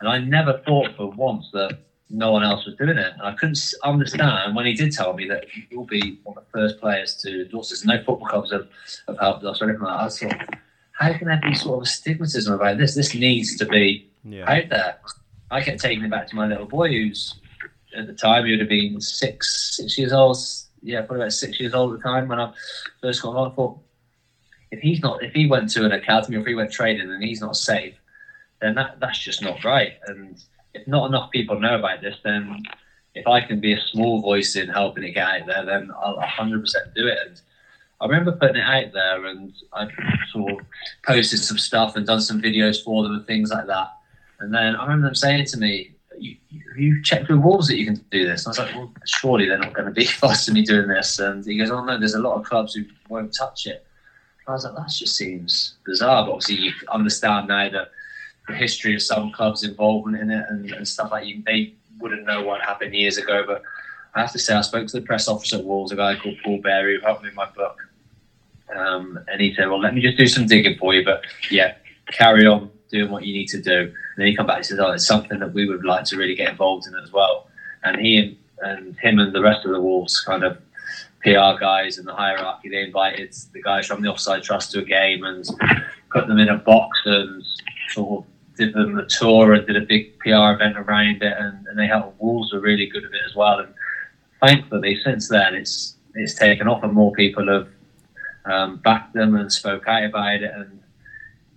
And 0.00 0.08
I 0.08 0.18
never 0.18 0.60
thought 0.66 0.96
for 0.96 1.10
once 1.10 1.48
that 1.52 1.78
no 2.10 2.32
one 2.32 2.42
else 2.42 2.66
was 2.66 2.74
doing 2.76 2.98
it. 2.98 3.12
And 3.12 3.22
I 3.22 3.32
couldn't 3.32 3.58
understand 3.82 4.54
when 4.54 4.66
he 4.66 4.74
did 4.74 4.92
tell 4.92 5.14
me 5.14 5.26
that 5.28 5.46
you'll 5.70 5.86
be 5.86 6.20
one 6.24 6.36
of 6.36 6.44
the 6.44 6.58
first 6.58 6.80
players 6.80 7.14
to 7.16 7.42
endorse 7.42 7.70
this. 7.70 7.84
No 7.84 7.96
football 7.98 8.28
clubs 8.28 8.52
have, 8.52 8.68
have 9.08 9.18
helped 9.18 9.44
us 9.44 9.60
or 9.60 9.68
anything 9.68 9.84
like 9.84 10.10
that. 10.10 10.26
I 10.26 10.34
thought, 10.34 10.58
how 10.92 11.12
can 11.18 11.28
there 11.28 11.40
be 11.42 11.54
sort 11.54 11.78
of 11.78 11.82
a 11.82 11.90
stigmatism 11.90 12.54
about 12.54 12.78
this? 12.78 12.94
This 12.94 13.14
needs 13.14 13.56
to 13.56 13.66
be 13.66 14.08
yeah. 14.24 14.50
out 14.50 14.68
there. 14.68 14.98
I 15.50 15.62
kept 15.62 15.80
taking 15.80 16.04
it 16.04 16.10
back 16.10 16.28
to 16.28 16.36
my 16.36 16.46
little 16.46 16.66
boy, 16.66 16.88
who's 16.88 17.34
at 17.96 18.06
the 18.06 18.14
time 18.14 18.44
he 18.44 18.52
would 18.52 18.60
have 18.60 18.68
been 18.68 19.00
six, 19.00 19.76
six 19.76 19.98
years 19.98 20.12
old. 20.12 20.36
Yeah, 20.82 21.00
probably 21.00 21.22
about 21.22 21.32
six 21.32 21.58
years 21.58 21.74
old 21.74 21.94
at 21.94 22.00
the 22.00 22.02
time 22.02 22.28
when 22.28 22.40
I 22.40 22.52
first 23.00 23.22
got 23.22 23.36
on. 23.36 23.50
I 23.50 23.54
thought, 23.54 23.78
if 24.70 24.80
he's 24.80 25.00
not, 25.00 25.22
if 25.22 25.32
he 25.32 25.46
went 25.46 25.70
to 25.70 25.84
an 25.84 25.92
academy 25.92 26.36
or 26.36 26.40
if 26.40 26.46
he 26.46 26.54
went 26.54 26.72
training 26.72 27.10
and 27.10 27.22
he's 27.22 27.40
not 27.40 27.56
safe, 27.56 27.94
then 28.60 28.74
that 28.74 28.98
that's 29.00 29.18
just 29.18 29.42
not 29.42 29.64
right. 29.64 29.94
And 30.06 30.42
if 30.72 30.86
not 30.86 31.06
enough 31.06 31.30
people 31.30 31.58
know 31.60 31.78
about 31.78 32.00
this, 32.00 32.16
then 32.24 32.62
if 33.14 33.26
I 33.26 33.40
can 33.40 33.60
be 33.60 33.72
a 33.72 33.80
small 33.80 34.20
voice 34.20 34.56
in 34.56 34.68
helping 34.68 35.04
it 35.04 35.12
get 35.12 35.28
out 35.28 35.46
there, 35.46 35.64
then 35.64 35.90
I'll 35.96 36.18
100% 36.18 36.64
do 36.94 37.06
it. 37.06 37.18
And 37.26 37.40
I 38.00 38.06
remember 38.06 38.32
putting 38.32 38.56
it 38.56 38.66
out 38.66 38.92
there 38.92 39.26
and 39.26 39.52
I 39.72 39.86
sort 40.32 40.52
of 40.52 40.66
posted 41.06 41.38
some 41.40 41.58
stuff 41.58 41.96
and 41.96 42.06
done 42.06 42.20
some 42.20 42.42
videos 42.42 42.82
for 42.82 43.02
them 43.02 43.14
and 43.14 43.26
things 43.26 43.50
like 43.50 43.66
that. 43.66 43.92
And 44.40 44.52
then 44.52 44.74
I 44.74 44.82
remember 44.82 45.06
them 45.06 45.14
saying 45.14 45.46
to 45.46 45.58
me, 45.58 45.92
you, 46.18 46.36
you 46.76 47.02
checked 47.02 47.28
with 47.28 47.38
Wolves 47.38 47.68
that 47.68 47.78
you 47.78 47.86
can 47.86 48.04
do 48.10 48.26
this. 48.26 48.46
And 48.46 48.48
I 48.48 48.50
was 48.50 48.58
like, 48.58 48.74
well, 48.74 48.92
surely 49.06 49.46
they're 49.46 49.58
not 49.58 49.74
going 49.74 49.86
to 49.86 49.94
be 49.94 50.04
fussed 50.20 50.50
me 50.50 50.62
doing 50.62 50.88
this. 50.88 51.18
And 51.18 51.44
he 51.44 51.56
goes, 51.56 51.70
oh 51.70 51.84
no, 51.84 51.98
there's 51.98 52.14
a 52.14 52.20
lot 52.20 52.38
of 52.38 52.44
clubs 52.44 52.74
who 52.74 52.84
won't 53.08 53.34
touch 53.34 53.66
it. 53.66 53.86
I 54.46 54.52
was 54.52 54.64
like, 54.64 54.74
that 54.74 54.90
just 54.90 55.16
seems 55.16 55.74
bizarre. 55.86 56.24
But 56.26 56.32
obviously, 56.32 56.56
you 56.56 56.72
understand 56.88 57.48
now 57.48 57.68
that 57.70 57.90
the 58.46 58.54
history 58.54 58.94
of 58.94 59.02
some 59.02 59.32
clubs' 59.32 59.64
involvement 59.64 60.22
in 60.22 60.30
it 60.30 60.44
and, 60.48 60.70
and 60.70 60.86
stuff 60.86 61.10
like 61.10 61.26
you, 61.26 61.42
they 61.46 61.72
wouldn't 61.98 62.26
know 62.26 62.42
what 62.42 62.60
happened 62.60 62.94
years 62.94 63.16
ago. 63.16 63.44
But 63.46 63.62
I 64.14 64.20
have 64.20 64.32
to 64.32 64.38
say, 64.38 64.54
I 64.54 64.60
spoke 64.60 64.86
to 64.88 65.00
the 65.00 65.06
press 65.06 65.28
officer 65.28 65.56
at 65.56 65.64
Wolves, 65.64 65.92
a 65.92 65.96
guy 65.96 66.16
called 66.16 66.36
Paul 66.44 66.60
Berry, 66.60 66.96
who 66.96 67.06
helped 67.06 67.22
me 67.22 67.30
in 67.30 67.34
my 67.34 67.48
book. 67.50 67.78
Um, 68.74 69.18
and 69.28 69.40
he 69.40 69.54
said, 69.54 69.68
Well, 69.68 69.80
let 69.80 69.94
me 69.94 70.00
just 70.00 70.18
do 70.18 70.26
some 70.26 70.46
digging 70.46 70.78
for 70.78 70.94
you. 70.94 71.04
But 71.04 71.22
yeah, 71.50 71.74
carry 72.12 72.46
on 72.46 72.70
doing 72.90 73.10
what 73.10 73.24
you 73.24 73.32
need 73.34 73.48
to 73.48 73.62
do. 73.62 73.80
And 73.80 73.94
then 74.18 74.26
he 74.26 74.36
come 74.36 74.46
back 74.46 74.58
and 74.58 74.66
says, 74.66 74.78
Oh, 74.78 74.92
it's 74.92 75.06
something 75.06 75.38
that 75.38 75.52
we 75.52 75.68
would 75.68 75.84
like 75.84 76.04
to 76.06 76.16
really 76.16 76.34
get 76.34 76.50
involved 76.50 76.86
in 76.86 76.94
as 76.96 77.12
well. 77.12 77.48
And 77.82 78.00
he 78.00 78.18
and, 78.18 78.36
and 78.60 78.98
him 78.98 79.18
and 79.18 79.34
the 79.34 79.42
rest 79.42 79.64
of 79.64 79.72
the 79.72 79.80
Wolves 79.80 80.20
kind 80.20 80.44
of 80.44 80.58
PR 81.24 81.58
guys 81.58 81.96
and 81.96 82.06
the 82.06 82.14
hierarchy, 82.14 82.68
they 82.68 82.82
invited 82.82 83.34
the 83.52 83.62
guys 83.62 83.86
from 83.86 84.02
the 84.02 84.08
Offside 84.08 84.42
Trust 84.42 84.72
to 84.72 84.80
a 84.80 84.84
game 84.84 85.24
and 85.24 85.44
put 86.12 86.28
them 86.28 86.38
in 86.38 86.50
a 86.50 86.58
box 86.58 86.98
and 87.06 87.42
sort 87.90 88.24
of 88.24 88.30
did 88.56 88.74
them 88.74 88.98
a 88.98 89.06
tour 89.06 89.54
and 89.54 89.66
did 89.66 89.76
a 89.76 89.80
big 89.80 90.18
PR 90.18 90.52
event 90.52 90.76
around 90.76 91.22
it, 91.22 91.34
and, 91.38 91.66
and 91.66 91.78
they 91.78 91.86
helped. 91.86 92.20
Wolves 92.20 92.52
were 92.52 92.60
really 92.60 92.86
good 92.86 93.04
at 93.04 93.10
it 93.10 93.22
as 93.26 93.34
well, 93.34 93.58
and 93.58 93.74
thankfully 94.40 94.96
since 95.02 95.28
then 95.28 95.54
it's 95.54 95.96
it's 96.14 96.34
taken 96.34 96.68
off, 96.68 96.84
and 96.84 96.92
more 96.92 97.12
people 97.12 97.48
have 97.48 97.68
um, 98.44 98.76
backed 98.76 99.14
them 99.14 99.34
and 99.34 99.50
spoke 99.50 99.88
out 99.88 100.04
about 100.04 100.42
it, 100.42 100.52
and 100.54 100.80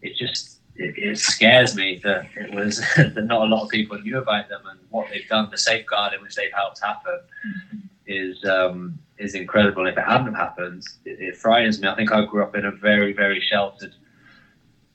it 0.01 0.15
just 0.15 0.59
it, 0.77 0.95
it 0.97 1.19
scares 1.19 1.75
me 1.75 1.99
that 2.03 2.27
it 2.35 2.53
was 2.53 2.77
that 2.97 3.25
not 3.25 3.41
a 3.41 3.45
lot 3.45 3.63
of 3.63 3.69
people 3.69 3.99
knew 3.99 4.17
about 4.17 4.49
them 4.49 4.61
and 4.69 4.79
what 4.89 5.07
they've 5.09 5.27
done, 5.27 5.49
the 5.51 5.57
safeguarding 5.57 6.21
which 6.21 6.35
they've 6.35 6.53
helped 6.53 6.81
happen, 6.81 7.19
mm-hmm. 7.45 7.77
Is 8.07 8.43
um, 8.45 8.97
is 9.17 9.35
incredible. 9.35 9.87
If 9.87 9.97
it 9.97 10.03
hadn't 10.03 10.35
happened, 10.35 10.83
it, 11.05 11.19
it 11.19 11.35
frightens 11.35 11.81
me. 11.81 11.87
I 11.87 11.95
think 11.95 12.11
I 12.11 12.25
grew 12.25 12.43
up 12.43 12.55
in 12.55 12.65
a 12.65 12.71
very 12.71 13.13
very 13.13 13.41
sheltered 13.41 13.93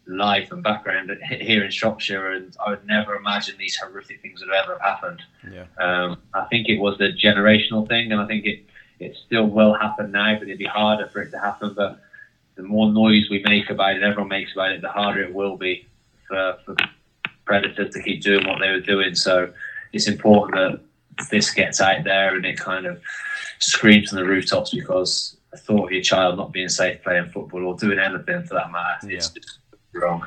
life 0.06 0.50
and 0.50 0.62
background 0.62 1.10
here 1.22 1.64
in 1.64 1.70
Shropshire, 1.70 2.32
and 2.32 2.56
I 2.64 2.70
would 2.70 2.86
never 2.86 3.14
imagine 3.14 3.54
these 3.58 3.76
horrific 3.76 4.20
things 4.20 4.40
would 4.40 4.52
ever 4.52 4.72
have 4.72 4.80
happened. 4.80 5.22
Yeah. 5.50 5.66
Um, 5.78 6.18
I 6.34 6.44
think 6.46 6.68
it 6.68 6.78
was 6.78 7.00
a 7.00 7.12
generational 7.12 7.86
thing, 7.86 8.12
and 8.12 8.20
I 8.20 8.26
think 8.26 8.44
it 8.46 8.64
it 8.98 9.16
still 9.26 9.46
will 9.46 9.74
happen 9.74 10.12
now, 10.12 10.34
but 10.38 10.44
it'd 10.44 10.58
be 10.58 10.64
harder 10.64 11.08
for 11.08 11.22
it 11.22 11.30
to 11.32 11.38
happen. 11.38 11.74
But 11.74 12.00
the 12.54 12.62
more 12.62 12.90
noise 12.90 13.28
we 13.30 13.42
make 13.42 13.70
about 13.70 13.96
it, 13.96 14.02
everyone 14.02 14.28
makes 14.28 14.52
about 14.52 14.72
it, 14.72 14.80
the 14.80 14.88
harder 14.88 15.22
it 15.22 15.34
will 15.34 15.56
be 15.56 15.86
for, 16.28 16.58
for 16.64 16.76
predators 17.44 17.92
to 17.94 18.02
keep 18.02 18.22
doing 18.22 18.46
what 18.46 18.60
they 18.60 18.70
were 18.70 18.80
doing. 18.80 19.14
So 19.14 19.52
it's 19.92 20.08
important 20.08 20.54
that 20.54 20.80
this 21.30 21.50
gets 21.50 21.80
out 21.80 22.04
there 22.04 22.34
and 22.34 22.44
it 22.44 22.58
kind 22.58 22.86
of 22.86 23.00
screams 23.58 24.08
from 24.08 24.18
the 24.18 24.24
rooftops 24.24 24.74
because 24.74 25.36
the 25.50 25.58
thought 25.58 25.86
of 25.86 25.92
your 25.92 26.02
child 26.02 26.36
not 26.36 26.52
being 26.52 26.68
safe 26.68 27.02
playing 27.02 27.28
football 27.30 27.64
or 27.66 27.76
doing 27.76 27.98
anything 27.98 28.42
for 28.44 28.54
that 28.54 28.70
matter 28.72 29.10
yeah. 29.10 29.18
is 29.18 29.32
wrong. 29.94 30.26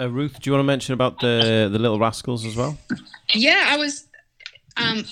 Uh, 0.00 0.10
Ruth, 0.10 0.40
do 0.40 0.48
you 0.48 0.52
want 0.52 0.60
to 0.60 0.66
mention 0.66 0.94
about 0.94 1.20
the 1.20 1.68
the 1.70 1.78
Little 1.78 1.98
Rascals 1.98 2.44
as 2.44 2.56
well? 2.56 2.76
Yeah, 3.34 3.66
I 3.68 3.76
was. 3.76 4.08
Um, 4.76 5.04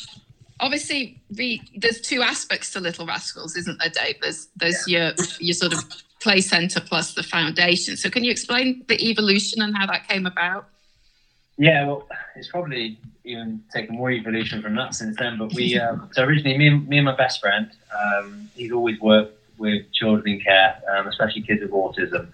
obviously, 0.58 1.22
the, 1.30 1.60
there's 1.76 2.00
two 2.00 2.22
aspects 2.22 2.72
to 2.72 2.80
Little 2.80 3.06
Rascals, 3.06 3.56
isn't 3.56 3.78
there, 3.78 3.90
Dave? 3.90 4.16
There's 4.20 4.48
there's 4.56 4.88
yeah. 4.88 5.12
your 5.16 5.26
your 5.38 5.54
sort 5.54 5.74
of 5.74 5.84
play 6.20 6.40
center 6.40 6.80
plus 6.80 7.14
the 7.14 7.22
foundation. 7.22 7.96
So, 7.96 8.10
can 8.10 8.24
you 8.24 8.30
explain 8.30 8.84
the 8.88 9.10
evolution 9.10 9.62
and 9.62 9.76
how 9.76 9.86
that 9.86 10.08
came 10.08 10.26
about? 10.26 10.68
Yeah, 11.60 11.86
well, 11.86 12.08
it's 12.36 12.48
probably 12.48 12.98
even 13.22 13.62
taken 13.70 13.94
more 13.94 14.10
evolution 14.10 14.62
from 14.62 14.74
that 14.76 14.94
since 14.94 15.14
then. 15.18 15.36
But 15.36 15.52
we, 15.52 15.78
um, 15.78 16.08
so 16.12 16.24
originally, 16.24 16.56
me 16.56 16.68
and, 16.68 16.88
me 16.88 16.96
and 16.96 17.04
my 17.04 17.14
best 17.14 17.38
friend, 17.38 17.70
um, 17.92 18.48
he's 18.54 18.72
always 18.72 18.98
worked 18.98 19.36
with 19.58 19.92
children 19.92 20.36
in 20.36 20.40
care, 20.40 20.80
um, 20.90 21.06
especially 21.06 21.42
kids 21.42 21.60
with 21.60 21.72
autism. 21.72 22.28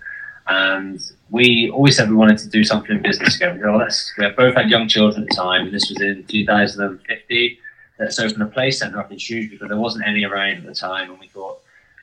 And 0.47 1.01
we 1.28 1.69
always 1.70 1.97
said 1.97 2.09
we 2.09 2.15
wanted 2.15 2.39
to 2.39 2.48
do 2.48 2.62
something 2.62 2.93
in 2.94 3.03
business 3.03 3.32
together. 3.32 3.73
We, 3.73 3.77
let's, 3.77 4.12
we 4.16 4.28
both 4.28 4.55
had 4.55 4.70
young 4.70 4.86
children 4.86 5.24
at 5.24 5.28
the 5.28 5.35
time, 5.35 5.62
and 5.62 5.74
this 5.74 5.90
was 5.90 6.01
in 6.01 6.23
2015. 6.28 7.59
Let's 7.98 8.20
open 8.20 8.43
a 8.43 8.47
play 8.47 8.70
centre 8.70 9.01
up 9.01 9.11
in 9.11 9.19
Shrewsbury 9.19 9.57
because 9.57 9.70
there 9.70 9.77
wasn't 9.77 10.07
any 10.07 10.24
around 10.24 10.59
at 10.59 10.66
the 10.66 10.74
time. 10.74 11.11
And 11.11 11.19
we 11.19 11.27
thought, 11.27 11.59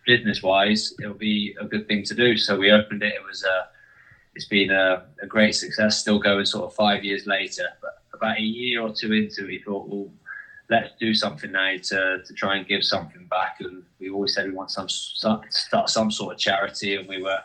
business 0.06 0.44
wise, 0.44 0.94
it 1.02 1.08
would 1.08 1.20
be 1.20 1.56
a 1.58 1.64
good 1.64 1.88
thing 1.88 2.04
to 2.04 2.16
do. 2.16 2.36
So 2.36 2.58
we 2.58 2.70
opened 2.70 3.02
it. 3.02 3.14
It 3.14 3.24
was 3.26 3.46
a, 3.46 3.68
it's 4.36 4.46
been 4.46 4.72
a, 4.72 5.06
a 5.22 5.28
great 5.28 5.56
success, 5.56 6.00
still 6.00 6.20
going 6.20 6.46
sort 6.46 6.66
of 6.66 6.74
five 6.74 7.04
years 7.04 7.28
later. 7.28 7.68
But 7.82 8.00
about 8.14 8.40
a 8.40 8.42
year 8.42 8.82
or 8.82 8.94
two 8.94 9.14
into 9.14 9.44
it, 9.44 9.48
we 9.48 9.60
thought, 9.60 9.88
well, 9.88 10.10
let's 10.70 10.94
do 11.00 11.14
something 11.14 11.52
now 11.52 11.76
to, 11.84 12.24
to 12.26 12.34
try 12.34 12.58
and 12.58 12.68
give 12.68 12.84
something 12.84 13.26
back. 13.28 13.58
And 13.60 13.84
we 14.00 14.10
always 14.10 14.34
said 14.34 14.48
we 14.48 14.54
want 14.54 14.72
some 14.72 14.90
start 14.90 15.90
some 15.90 16.12
sort 16.12 16.34
of 16.34 16.40
charity, 16.40 16.96
and 16.96 17.08
we 17.08 17.22
were 17.22 17.40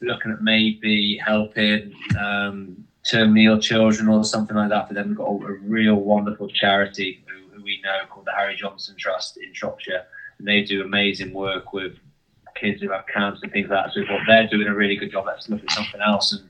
looking 0.00 0.32
at 0.32 0.42
maybe 0.42 1.20
helping 1.24 1.94
um, 2.18 2.84
terminally 3.10 3.46
ill 3.46 3.60
children 3.60 4.08
or 4.08 4.24
something 4.24 4.56
like 4.56 4.70
that. 4.70 4.88
But 4.88 4.94
then 4.94 5.08
we've 5.08 5.16
got 5.16 5.28
a, 5.28 5.52
real 5.62 5.96
wonderful 5.96 6.48
charity 6.48 7.24
who, 7.26 7.56
who, 7.56 7.62
we 7.62 7.80
know 7.82 7.98
called 8.08 8.26
the 8.26 8.32
Harry 8.32 8.56
Johnson 8.56 8.96
Trust 8.98 9.38
in 9.38 9.52
Shropshire, 9.54 10.04
and 10.38 10.46
they 10.46 10.62
do 10.62 10.82
amazing 10.82 11.32
work 11.32 11.72
with 11.72 11.94
kids 12.62 12.80
who 12.80 12.90
have 12.90 13.04
cancer 13.12 13.40
and 13.42 13.52
things 13.52 13.68
like 13.68 13.84
that. 13.84 13.92
So 13.92 14.06
thought 14.06 14.20
they're 14.26 14.48
doing 14.48 14.68
a 14.68 14.74
really 14.74 14.96
good 14.96 15.12
job. 15.12 15.24
Let's 15.26 15.48
look 15.48 15.62
at 15.62 15.70
something 15.70 16.00
else. 16.00 16.32
And 16.32 16.48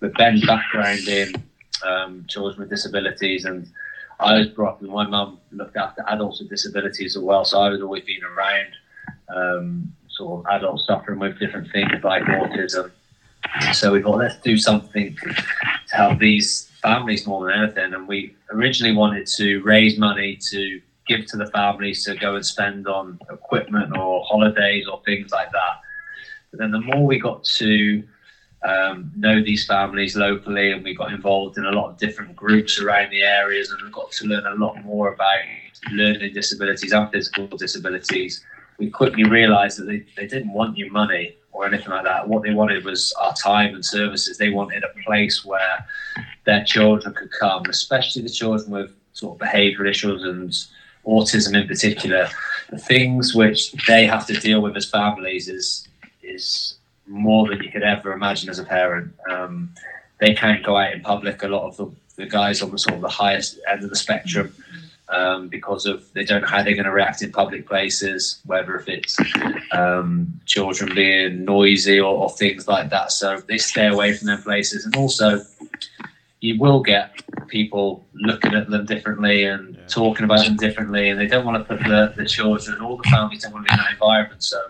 with 0.00 0.14
Ben's 0.14 0.46
background 0.46 1.08
in 1.08 1.28
um, 1.84 2.24
children 2.28 2.60
with 2.60 2.70
disabilities 2.70 3.44
and 3.44 3.68
I 4.18 4.38
was 4.38 4.48
brought 4.48 4.74
up 4.74 4.82
and 4.82 4.90
my 4.90 5.06
mum 5.06 5.38
looked 5.52 5.76
after 5.76 6.02
adults 6.08 6.40
with 6.40 6.48
disabilities 6.48 7.16
as 7.16 7.22
well, 7.22 7.44
so 7.44 7.60
I 7.60 7.68
was 7.68 7.82
always 7.82 8.04
being 8.04 8.22
around 8.24 8.68
um, 9.34 9.92
sort 10.08 10.40
of 10.40 10.54
adults 10.54 10.86
suffering 10.86 11.18
with 11.18 11.38
different 11.38 11.70
things 11.70 11.92
like 12.02 12.22
autism. 12.24 12.90
So 13.72 13.92
we 13.92 14.02
thought, 14.02 14.18
let's 14.18 14.38
do 14.38 14.56
something 14.56 15.16
to 15.16 15.96
help 15.96 16.18
these 16.18 16.70
families 16.82 17.26
more 17.26 17.46
than 17.46 17.62
anything. 17.62 17.94
And 17.94 18.08
we 18.08 18.34
originally 18.50 18.94
wanted 18.94 19.26
to 19.36 19.62
raise 19.62 19.98
money 19.98 20.36
to 20.50 20.80
give 21.06 21.26
to 21.26 21.36
the 21.36 21.46
families 21.46 22.04
to 22.04 22.16
go 22.16 22.34
and 22.34 22.44
spend 22.44 22.86
on 22.86 23.18
equipment 23.30 23.96
or 23.96 24.24
holidays 24.24 24.86
or 24.86 25.02
things 25.04 25.30
like 25.30 25.50
that. 25.52 25.80
But 26.50 26.60
then 26.60 26.70
the 26.70 26.80
more 26.80 27.04
we 27.04 27.18
got 27.18 27.44
to 27.44 28.02
um, 28.66 29.12
know 29.16 29.42
these 29.42 29.66
families 29.66 30.16
locally, 30.16 30.72
and 30.72 30.82
we 30.82 30.94
got 30.94 31.12
involved 31.12 31.58
in 31.58 31.66
a 31.66 31.72
lot 31.72 31.90
of 31.90 31.98
different 31.98 32.34
groups 32.34 32.80
around 32.80 33.10
the 33.10 33.22
areas, 33.22 33.70
and 33.70 33.92
got 33.92 34.10
to 34.12 34.26
learn 34.26 34.46
a 34.46 34.54
lot 34.54 34.82
more 34.84 35.12
about 35.12 35.38
learning 35.92 36.32
disabilities 36.32 36.92
and 36.92 37.10
physical 37.10 37.46
disabilities. 37.46 38.44
We 38.78 38.90
quickly 38.90 39.24
realised 39.24 39.78
that 39.78 39.86
they, 39.86 40.04
they 40.16 40.26
didn't 40.26 40.52
want 40.52 40.76
your 40.76 40.90
money 40.90 41.36
or 41.52 41.66
anything 41.66 41.88
like 41.88 42.04
that. 42.04 42.28
What 42.28 42.42
they 42.42 42.52
wanted 42.52 42.84
was 42.84 43.12
our 43.18 43.34
time 43.34 43.74
and 43.74 43.84
services. 43.84 44.36
They 44.36 44.50
wanted 44.50 44.84
a 44.84 45.02
place 45.04 45.44
where 45.44 45.86
their 46.44 46.64
children 46.64 47.14
could 47.14 47.30
come, 47.38 47.64
especially 47.68 48.22
the 48.22 48.28
children 48.28 48.70
with 48.70 48.90
sort 49.12 49.40
of 49.40 49.48
behavioural 49.48 49.88
issues 49.88 50.22
and 50.24 50.54
autism 51.06 51.60
in 51.60 51.66
particular. 51.66 52.28
The 52.70 52.78
things 52.78 53.34
which 53.34 53.72
they 53.86 54.06
have 54.06 54.26
to 54.26 54.34
deal 54.34 54.60
with 54.60 54.76
as 54.76 54.88
families 54.90 55.48
is 55.48 55.86
is 56.22 56.76
more 57.06 57.46
than 57.48 57.62
you 57.62 57.70
could 57.70 57.84
ever 57.84 58.12
imagine 58.12 58.50
as 58.50 58.58
a 58.58 58.64
parent. 58.64 59.14
Um, 59.30 59.70
they 60.18 60.34
can't 60.34 60.64
go 60.64 60.76
out 60.76 60.92
in 60.92 61.00
public. 61.02 61.42
A 61.42 61.48
lot 61.48 61.66
of 61.66 61.76
the, 61.76 61.90
the 62.16 62.26
guys 62.26 62.62
on 62.62 62.70
the 62.70 62.78
sort 62.78 62.96
of 62.96 63.00
the 63.00 63.08
highest 63.08 63.58
end 63.68 63.84
of 63.84 63.90
the 63.90 63.96
spectrum 63.96 64.52
um, 65.08 65.48
because 65.48 65.86
of 65.86 66.12
they 66.14 66.24
don't 66.24 66.42
know 66.42 66.48
how 66.48 66.62
they're 66.62 66.74
going 66.74 66.84
to 66.84 66.90
react 66.90 67.22
in 67.22 67.30
public 67.30 67.66
places, 67.66 68.40
whether 68.44 68.76
if 68.76 68.88
it's 68.88 69.16
um, 69.72 70.40
children 70.46 70.94
being 70.94 71.44
noisy 71.44 72.00
or, 72.00 72.14
or, 72.14 72.30
things 72.30 72.66
like 72.66 72.90
that. 72.90 73.12
So 73.12 73.40
they 73.46 73.58
stay 73.58 73.86
away 73.86 74.14
from 74.14 74.26
them 74.26 74.42
places, 74.42 74.84
and 74.84 74.96
also 74.96 75.44
you 76.40 76.58
will 76.58 76.80
get 76.80 77.22
people 77.48 78.06
looking 78.14 78.54
at 78.54 78.68
them 78.68 78.84
differently 78.84 79.44
and 79.44 79.74
yeah. 79.74 79.80
talking 79.88 80.24
about 80.24 80.44
them 80.44 80.56
differently, 80.56 81.08
and 81.08 81.18
they 81.18 81.26
don't 81.26 81.44
want 81.44 81.56
to 81.56 81.64
put 81.64 81.82
the, 81.84 82.12
the 82.16 82.26
children 82.26 82.80
or 82.80 82.98
the 82.98 83.08
families 83.08 83.42
don't 83.42 83.52
want 83.52 83.66
to 83.66 83.74
be 83.74 83.78
in 83.78 83.84
that 83.84 83.92
environment. 83.92 84.42
So 84.42 84.60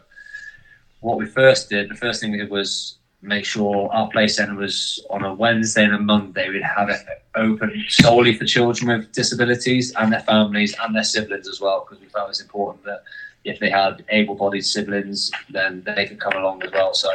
what 1.00 1.18
we 1.18 1.26
first 1.26 1.68
did, 1.68 1.90
the 1.90 1.96
first 1.96 2.20
thing 2.20 2.32
we 2.32 2.38
did 2.38 2.50
was 2.50 2.98
make 3.22 3.44
sure 3.44 3.90
our 3.92 4.08
play 4.10 4.28
centre 4.28 4.54
was 4.54 5.04
on 5.10 5.24
a 5.24 5.34
Wednesday 5.34 5.84
and 5.84 5.94
a 5.94 5.98
Monday. 5.98 6.48
We'd 6.48 6.62
have 6.62 6.88
it 6.88 7.00
open 7.34 7.84
solely 7.88 8.34
for 8.36 8.44
children 8.44 8.98
with 8.98 9.12
disabilities 9.12 9.92
and 9.96 10.12
their 10.12 10.20
families 10.20 10.74
and 10.80 10.94
their 10.94 11.04
siblings 11.04 11.48
as 11.48 11.60
well, 11.60 11.84
because 11.84 12.00
we 12.00 12.08
felt 12.08 12.26
it 12.26 12.28
was 12.28 12.40
important 12.40 12.84
that 12.84 13.02
if 13.44 13.58
they 13.58 13.70
had 13.70 14.04
able-bodied 14.10 14.64
siblings, 14.64 15.30
then 15.50 15.82
they 15.84 16.06
could 16.06 16.20
come 16.20 16.34
along 16.34 16.62
as 16.62 16.70
well. 16.72 16.94
So 16.94 17.08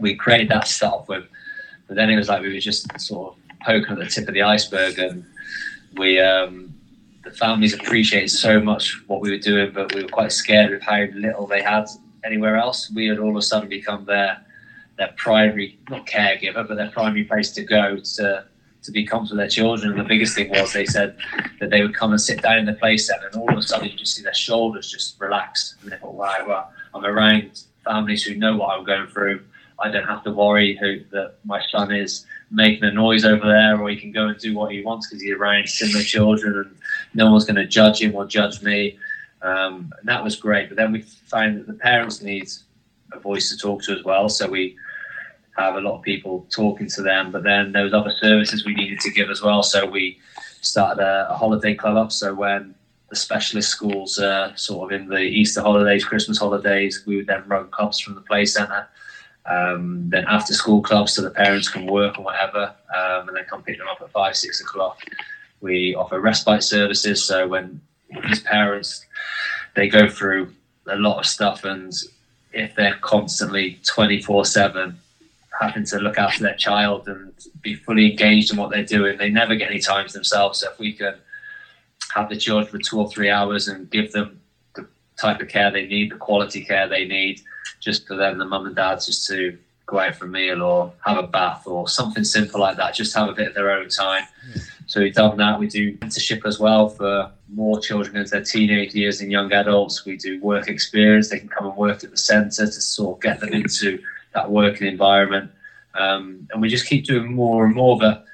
we 0.00 0.14
created 0.14 0.48
that 0.50 0.68
stuff 0.68 1.08
with, 1.08 1.24
but 1.86 1.96
then 1.96 2.10
it 2.10 2.16
was 2.16 2.28
like 2.28 2.42
we 2.42 2.52
were 2.52 2.60
just 2.60 2.88
sort 3.00 3.34
of 3.34 3.43
poking 3.64 3.92
at 3.92 3.98
the 3.98 4.06
tip 4.06 4.28
of 4.28 4.34
the 4.34 4.42
iceberg, 4.42 4.98
and 4.98 5.24
we. 5.96 6.20
Um, 6.20 6.74
the 7.24 7.30
families 7.30 7.72
appreciated 7.72 8.28
so 8.28 8.60
much 8.60 9.00
what 9.06 9.20
we 9.20 9.30
were 9.30 9.38
doing, 9.38 9.72
but 9.72 9.94
we 9.94 10.02
were 10.02 10.08
quite 10.08 10.30
scared 10.30 10.72
of 10.72 10.82
how 10.82 11.04
little 11.14 11.46
they 11.46 11.62
had 11.62 11.86
anywhere 12.22 12.56
else. 12.56 12.90
We 12.94 13.06
had 13.06 13.18
all 13.18 13.30
of 13.30 13.36
a 13.36 13.42
sudden 13.42 13.68
become 13.68 14.04
their 14.04 14.44
their 14.96 15.12
primary 15.16 15.78
not 15.88 16.06
caregiver, 16.06 16.66
but 16.68 16.76
their 16.76 16.90
primary 16.90 17.24
place 17.24 17.50
to 17.52 17.62
go 17.62 17.98
to 17.98 18.44
to 18.82 18.92
be 18.92 19.06
comfortable 19.06 19.38
with 19.38 19.44
their 19.44 19.48
children. 19.48 19.92
And 19.92 20.00
the 20.00 20.04
biggest 20.04 20.34
thing 20.34 20.50
was 20.50 20.72
they 20.72 20.84
said 20.84 21.16
that 21.58 21.70
they 21.70 21.80
would 21.80 21.94
come 21.94 22.10
and 22.10 22.20
sit 22.20 22.42
down 22.42 22.58
in 22.58 22.66
the 22.66 22.74
play 22.74 22.98
centre, 22.98 23.26
and 23.26 23.36
all 23.36 23.50
of 23.50 23.58
a 23.58 23.62
sudden 23.62 23.88
you 23.88 23.96
just 23.96 24.14
see 24.14 24.22
their 24.22 24.34
shoulders 24.34 24.90
just 24.90 25.18
relax. 25.18 25.76
And 25.82 25.90
they 25.90 25.96
thought, 25.96 26.14
wow, 26.14 26.44
well, 26.46 26.72
I'm 26.94 27.04
around 27.04 27.62
families 27.84 28.22
who 28.22 28.34
know 28.34 28.56
what 28.56 28.76
I'm 28.76 28.84
going 28.84 29.06
through. 29.06 29.42
I 29.80 29.90
don't 29.90 30.06
have 30.06 30.22
to 30.24 30.32
worry 30.32 30.76
who 30.76 31.00
that 31.12 31.36
my 31.44 31.60
son 31.70 31.90
is 31.90 32.26
making 32.54 32.84
a 32.84 32.92
noise 32.92 33.24
over 33.24 33.46
there, 33.46 33.80
or 33.80 33.88
he 33.90 33.96
can 33.96 34.12
go 34.12 34.28
and 34.28 34.38
do 34.38 34.54
what 34.54 34.72
he 34.72 34.82
wants 34.82 35.08
because 35.08 35.22
he's 35.22 35.32
around 35.32 35.68
similar 35.68 36.02
children, 36.02 36.56
and 36.56 36.76
no 37.14 37.30
one's 37.30 37.44
going 37.44 37.56
to 37.56 37.66
judge 37.66 38.00
him 38.00 38.14
or 38.14 38.24
judge 38.24 38.62
me. 38.62 38.98
Um, 39.42 39.92
and 39.98 40.08
that 40.08 40.24
was 40.24 40.36
great. 40.36 40.68
But 40.68 40.76
then 40.76 40.92
we 40.92 41.02
found 41.02 41.58
that 41.58 41.66
the 41.66 41.74
parents 41.74 42.22
need 42.22 42.48
a 43.12 43.18
voice 43.18 43.50
to 43.50 43.58
talk 43.58 43.82
to 43.82 43.92
as 43.92 44.04
well. 44.04 44.28
So 44.28 44.48
we 44.48 44.76
have 45.56 45.76
a 45.76 45.80
lot 45.80 45.96
of 45.96 46.02
people 46.02 46.46
talking 46.50 46.88
to 46.88 47.02
them. 47.02 47.30
But 47.30 47.42
then 47.42 47.72
there 47.72 47.84
was 47.84 47.92
other 47.92 48.10
services 48.10 48.64
we 48.64 48.74
needed 48.74 49.00
to 49.00 49.10
give 49.10 49.30
as 49.30 49.42
well. 49.42 49.62
So 49.62 49.86
we 49.86 50.18
started 50.62 51.02
a, 51.02 51.30
a 51.30 51.36
holiday 51.36 51.74
club 51.74 51.96
up. 51.96 52.12
So 52.12 52.34
when 52.34 52.74
the 53.10 53.16
specialist 53.16 53.70
schools 53.70 54.18
uh, 54.18 54.54
sort 54.56 54.92
of 54.92 55.00
in 55.00 55.08
the 55.08 55.20
Easter 55.20 55.60
holidays, 55.60 56.04
Christmas 56.04 56.38
holidays, 56.38 57.04
we 57.06 57.16
would 57.16 57.26
then 57.26 57.44
run 57.46 57.68
clubs 57.68 58.00
from 58.00 58.14
the 58.14 58.20
play 58.22 58.44
centre. 58.46 58.88
Um, 59.46 60.08
then 60.08 60.24
after 60.26 60.54
school 60.54 60.80
clubs 60.80 61.12
so 61.12 61.22
the 61.22 61.30
parents 61.30 61.68
can 61.68 61.86
work 61.86 62.18
or 62.18 62.24
whatever, 62.24 62.74
um, 62.94 63.28
and 63.28 63.36
then 63.36 63.44
come 63.44 63.62
pick 63.62 63.78
them 63.78 63.88
up 63.88 64.00
at 64.00 64.10
five, 64.10 64.36
six 64.36 64.60
o'clock. 64.60 65.00
We 65.60 65.94
offer 65.94 66.20
respite 66.20 66.62
services. 66.62 67.24
So 67.24 67.46
when 67.48 67.80
these 68.26 68.40
parents, 68.40 69.04
they 69.74 69.88
go 69.88 70.08
through 70.08 70.52
a 70.86 70.96
lot 70.96 71.18
of 71.18 71.26
stuff 71.26 71.64
and 71.64 71.92
if 72.52 72.74
they're 72.74 72.98
constantly 73.00 73.80
24 73.84 74.44
7 74.44 74.98
having 75.60 75.84
to 75.84 75.98
look 75.98 76.18
after 76.18 76.42
their 76.42 76.54
child 76.54 77.08
and 77.08 77.32
be 77.62 77.74
fully 77.74 78.10
engaged 78.10 78.52
in 78.52 78.58
what 78.58 78.70
they're 78.70 78.84
doing. 78.84 79.18
They 79.18 79.30
never 79.30 79.54
get 79.54 79.70
any 79.70 79.80
time 79.80 80.06
to 80.06 80.12
themselves. 80.12 80.60
So 80.60 80.70
if 80.70 80.78
we 80.78 80.92
can 80.92 81.14
have 82.14 82.28
the 82.28 82.36
children 82.36 82.66
for 82.66 82.78
two 82.78 82.98
or 82.98 83.08
three 83.08 83.30
hours 83.30 83.68
and 83.68 83.90
give 83.90 84.12
them 84.12 84.40
the 84.74 84.86
type 85.16 85.40
of 85.40 85.48
care 85.48 85.70
they 85.70 85.86
need, 85.86 86.10
the 86.10 86.16
quality 86.16 86.64
care 86.64 86.88
they 86.88 87.04
need, 87.04 87.40
just 87.80 88.06
for 88.06 88.16
them, 88.16 88.38
the 88.38 88.44
mum 88.44 88.66
and 88.66 88.76
dads, 88.76 89.06
just 89.06 89.26
to 89.28 89.58
go 89.86 89.98
out 89.98 90.14
for 90.14 90.24
a 90.24 90.28
meal 90.28 90.62
or 90.62 90.92
have 91.04 91.18
a 91.18 91.26
bath 91.26 91.66
or 91.66 91.88
something 91.88 92.24
simple 92.24 92.60
like 92.60 92.76
that, 92.76 92.94
just 92.94 93.14
have 93.14 93.28
a 93.28 93.32
bit 93.32 93.48
of 93.48 93.54
their 93.54 93.70
own 93.70 93.88
time. 93.88 94.24
Yeah. 94.54 94.62
So 94.86 95.00
we've 95.00 95.14
done 95.14 95.36
that. 95.38 95.58
We 95.58 95.66
do 95.66 95.96
mentorship 95.98 96.46
as 96.46 96.58
well 96.58 96.88
for 96.88 97.30
more 97.52 97.80
children 97.80 98.16
into 98.16 98.30
their 98.30 98.44
teenage 98.44 98.94
years 98.94 99.20
and 99.20 99.30
young 99.30 99.52
adults. 99.52 100.04
We 100.04 100.16
do 100.16 100.40
work 100.40 100.68
experience. 100.68 101.30
They 101.30 101.38
can 101.38 101.48
come 101.48 101.66
and 101.66 101.76
work 101.76 102.04
at 102.04 102.10
the 102.10 102.16
centre 102.16 102.66
to 102.66 102.72
sort 102.72 103.16
of 103.16 103.22
get 103.22 103.40
them 103.40 103.52
into 103.52 104.02
that 104.34 104.50
working 104.50 104.86
environment. 104.86 105.50
Um, 105.94 106.48
and 106.52 106.60
we 106.60 106.68
just 106.68 106.86
keep 106.86 107.04
doing 107.04 107.34
more 107.34 107.64
and 107.64 107.74
more. 107.74 107.98
But 107.98 108.24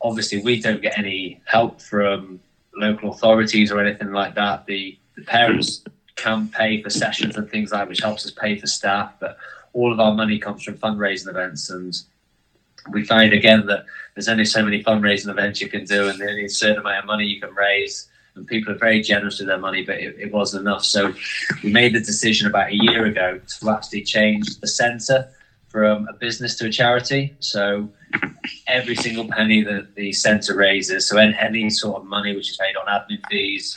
obviously, 0.00 0.40
we 0.42 0.60
don't 0.60 0.82
get 0.82 0.98
any 0.98 1.40
help 1.44 1.80
from 1.80 2.40
local 2.76 3.10
authorities 3.10 3.72
or 3.72 3.80
anything 3.80 4.12
like 4.12 4.34
that. 4.34 4.66
The, 4.66 4.96
the 5.16 5.22
parents 5.22 5.82
can 6.18 6.48
pay 6.48 6.82
for 6.82 6.90
sessions 6.90 7.36
and 7.36 7.48
things 7.48 7.72
like 7.72 7.88
which 7.88 8.00
helps 8.00 8.26
us 8.26 8.32
pay 8.32 8.58
for 8.58 8.66
staff. 8.66 9.12
But 9.20 9.38
all 9.72 9.92
of 9.92 10.00
our 10.00 10.14
money 10.14 10.38
comes 10.38 10.62
from 10.62 10.76
fundraising 10.76 11.28
events. 11.28 11.70
And 11.70 11.96
we 12.90 13.04
find 13.04 13.32
again 13.32 13.66
that 13.66 13.84
there's 14.14 14.28
only 14.28 14.44
so 14.44 14.62
many 14.62 14.82
fundraising 14.82 15.30
events 15.30 15.60
you 15.60 15.68
can 15.68 15.84
do, 15.84 16.08
and 16.08 16.18
there's 16.18 16.30
only 16.30 16.44
a 16.44 16.50
certain 16.50 16.78
amount 16.78 16.98
of 16.98 17.06
money 17.06 17.24
you 17.24 17.40
can 17.40 17.54
raise. 17.54 18.08
And 18.34 18.46
people 18.46 18.72
are 18.72 18.78
very 18.78 19.00
generous 19.00 19.38
with 19.38 19.48
their 19.48 19.58
money, 19.58 19.84
but 19.84 19.96
it, 19.98 20.16
it 20.18 20.32
wasn't 20.32 20.62
enough. 20.62 20.84
So 20.84 21.14
we 21.62 21.72
made 21.72 21.94
the 21.94 22.00
decision 22.00 22.46
about 22.46 22.70
a 22.70 22.74
year 22.74 23.06
ago 23.06 23.40
to 23.60 23.70
actually 23.70 24.02
change 24.02 24.60
the 24.60 24.68
centre 24.68 25.28
from 25.68 26.08
a 26.08 26.12
business 26.14 26.56
to 26.56 26.66
a 26.66 26.70
charity. 26.70 27.34
So 27.40 27.88
every 28.66 28.96
single 28.96 29.28
penny 29.28 29.62
that 29.62 29.94
the 29.94 30.12
centre 30.12 30.56
raises, 30.56 31.06
so 31.06 31.18
any 31.18 31.68
sort 31.70 32.00
of 32.00 32.06
money 32.06 32.34
which 32.34 32.50
is 32.50 32.56
paid 32.56 32.74
on 32.76 32.86
admin 32.86 33.20
fees, 33.28 33.76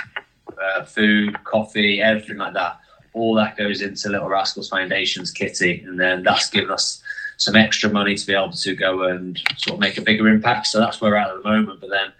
uh, 0.61 0.85
food, 0.85 1.43
coffee, 1.43 2.01
everything 2.01 2.37
like 2.37 2.53
that, 2.53 2.79
all 3.13 3.35
that 3.35 3.57
goes 3.57 3.81
into 3.81 4.09
Little 4.09 4.29
Rascals 4.29 4.69
Foundation's 4.69 5.31
kitty, 5.31 5.81
and 5.81 5.99
then 5.99 6.23
that's 6.23 6.49
given 6.49 6.71
us 6.71 7.01
some 7.37 7.55
extra 7.55 7.89
money 7.89 8.15
to 8.15 8.27
be 8.27 8.33
able 8.33 8.51
to 8.51 8.75
go 8.75 9.03
and 9.03 9.41
sort 9.57 9.75
of 9.75 9.79
make 9.79 9.97
a 9.97 10.01
bigger 10.01 10.27
impact. 10.27 10.67
So 10.67 10.79
that's 10.79 11.01
where 11.01 11.11
we're 11.11 11.17
at 11.17 11.29
at 11.29 11.41
the 11.41 11.49
moment. 11.49 11.81
But 11.81 11.89
then 11.89 12.13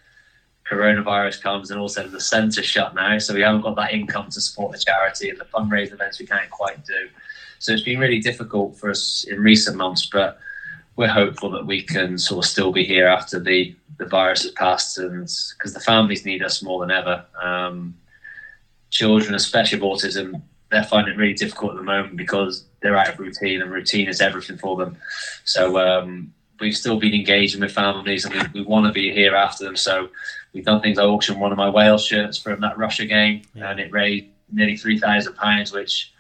coronavirus 0.70 1.42
comes, 1.42 1.70
and 1.70 1.80
all 1.80 1.86
of 1.86 1.92
a 1.92 1.94
sudden 1.94 2.12
the 2.12 2.20
centre's 2.20 2.66
shut 2.66 2.96
now, 2.96 3.18
so 3.20 3.34
we 3.34 3.42
haven't 3.42 3.62
got 3.62 3.76
that 3.76 3.94
income 3.94 4.30
to 4.32 4.42
support 4.42 4.72
the 4.72 4.80
charity 4.80 5.30
and 5.30 5.40
the 5.40 5.46
fundraising 5.46 5.94
events 5.94 6.20
we 6.20 6.26
can't 6.26 6.50
quite 6.50 6.84
do. 6.86 7.10
So 7.60 7.74
it's 7.74 7.84
been 7.84 8.00
really 8.00 8.20
difficult 8.20 8.78
for 8.78 8.90
us 8.90 9.26
in 9.30 9.40
recent 9.40 9.78
months, 9.78 10.10
but 10.12 10.40
we're 10.96 11.08
hopeful 11.08 11.52
that 11.52 11.66
we 11.66 11.84
can 11.84 12.18
sort 12.18 12.44
of 12.44 12.50
still 12.50 12.72
be 12.72 12.84
here 12.84 13.08
after 13.08 13.40
the, 13.40 13.76
the 13.98 14.06
virus 14.06 14.44
has 14.44 14.52
passed, 14.52 14.98
and 14.98 15.30
because 15.58 15.74
the 15.74 15.80
families 15.80 16.26
need 16.26 16.42
us 16.42 16.64
more 16.64 16.80
than 16.80 16.92
ever. 16.92 17.24
Um, 17.42 17.96
children, 18.92 19.34
especially 19.34 19.80
with 19.80 19.90
autism, 19.90 20.42
they're 20.70 20.84
finding 20.84 21.16
it 21.16 21.18
really 21.18 21.34
difficult 21.34 21.72
at 21.72 21.78
the 21.78 21.84
moment 21.84 22.16
because 22.16 22.66
they're 22.82 22.96
out 22.96 23.10
of 23.10 23.20
routine, 23.20 23.62
and 23.62 23.72
routine 23.72 24.08
is 24.08 24.22
everything 24.22 24.58
for 24.58 24.78
them. 24.78 24.98
So 25.44 25.80
um, 25.80 26.34
we've 26.60 26.78
still 26.78 27.00
been 27.00 27.14
engaging 27.14 27.62
with 27.62 27.72
families, 27.72 28.26
and 28.26 28.34
we, 28.36 28.62
we 28.62 28.66
want 28.66 28.86
to 28.86 28.94
be 28.94 29.12
here 29.12 29.36
after 29.36 29.66
them. 29.66 29.76
So 29.76 30.10
we've 30.54 30.64
done 30.64 30.82
things. 30.82 31.00
I 31.00 31.04
auctioned 31.04 31.42
one 31.42 31.52
of 31.52 31.58
my 31.58 31.70
Wales 31.70 32.06
shirts 32.06 32.38
from 32.38 32.62
that 32.62 32.78
Russia 32.78 33.06
game, 33.06 33.42
yeah. 33.54 33.72
and 33.72 33.80
it 33.80 33.92
raised 33.92 34.28
nearly 34.52 34.78
three 34.78 35.00
thousand 35.00 35.34
pounds, 35.36 35.74
which 35.74 36.14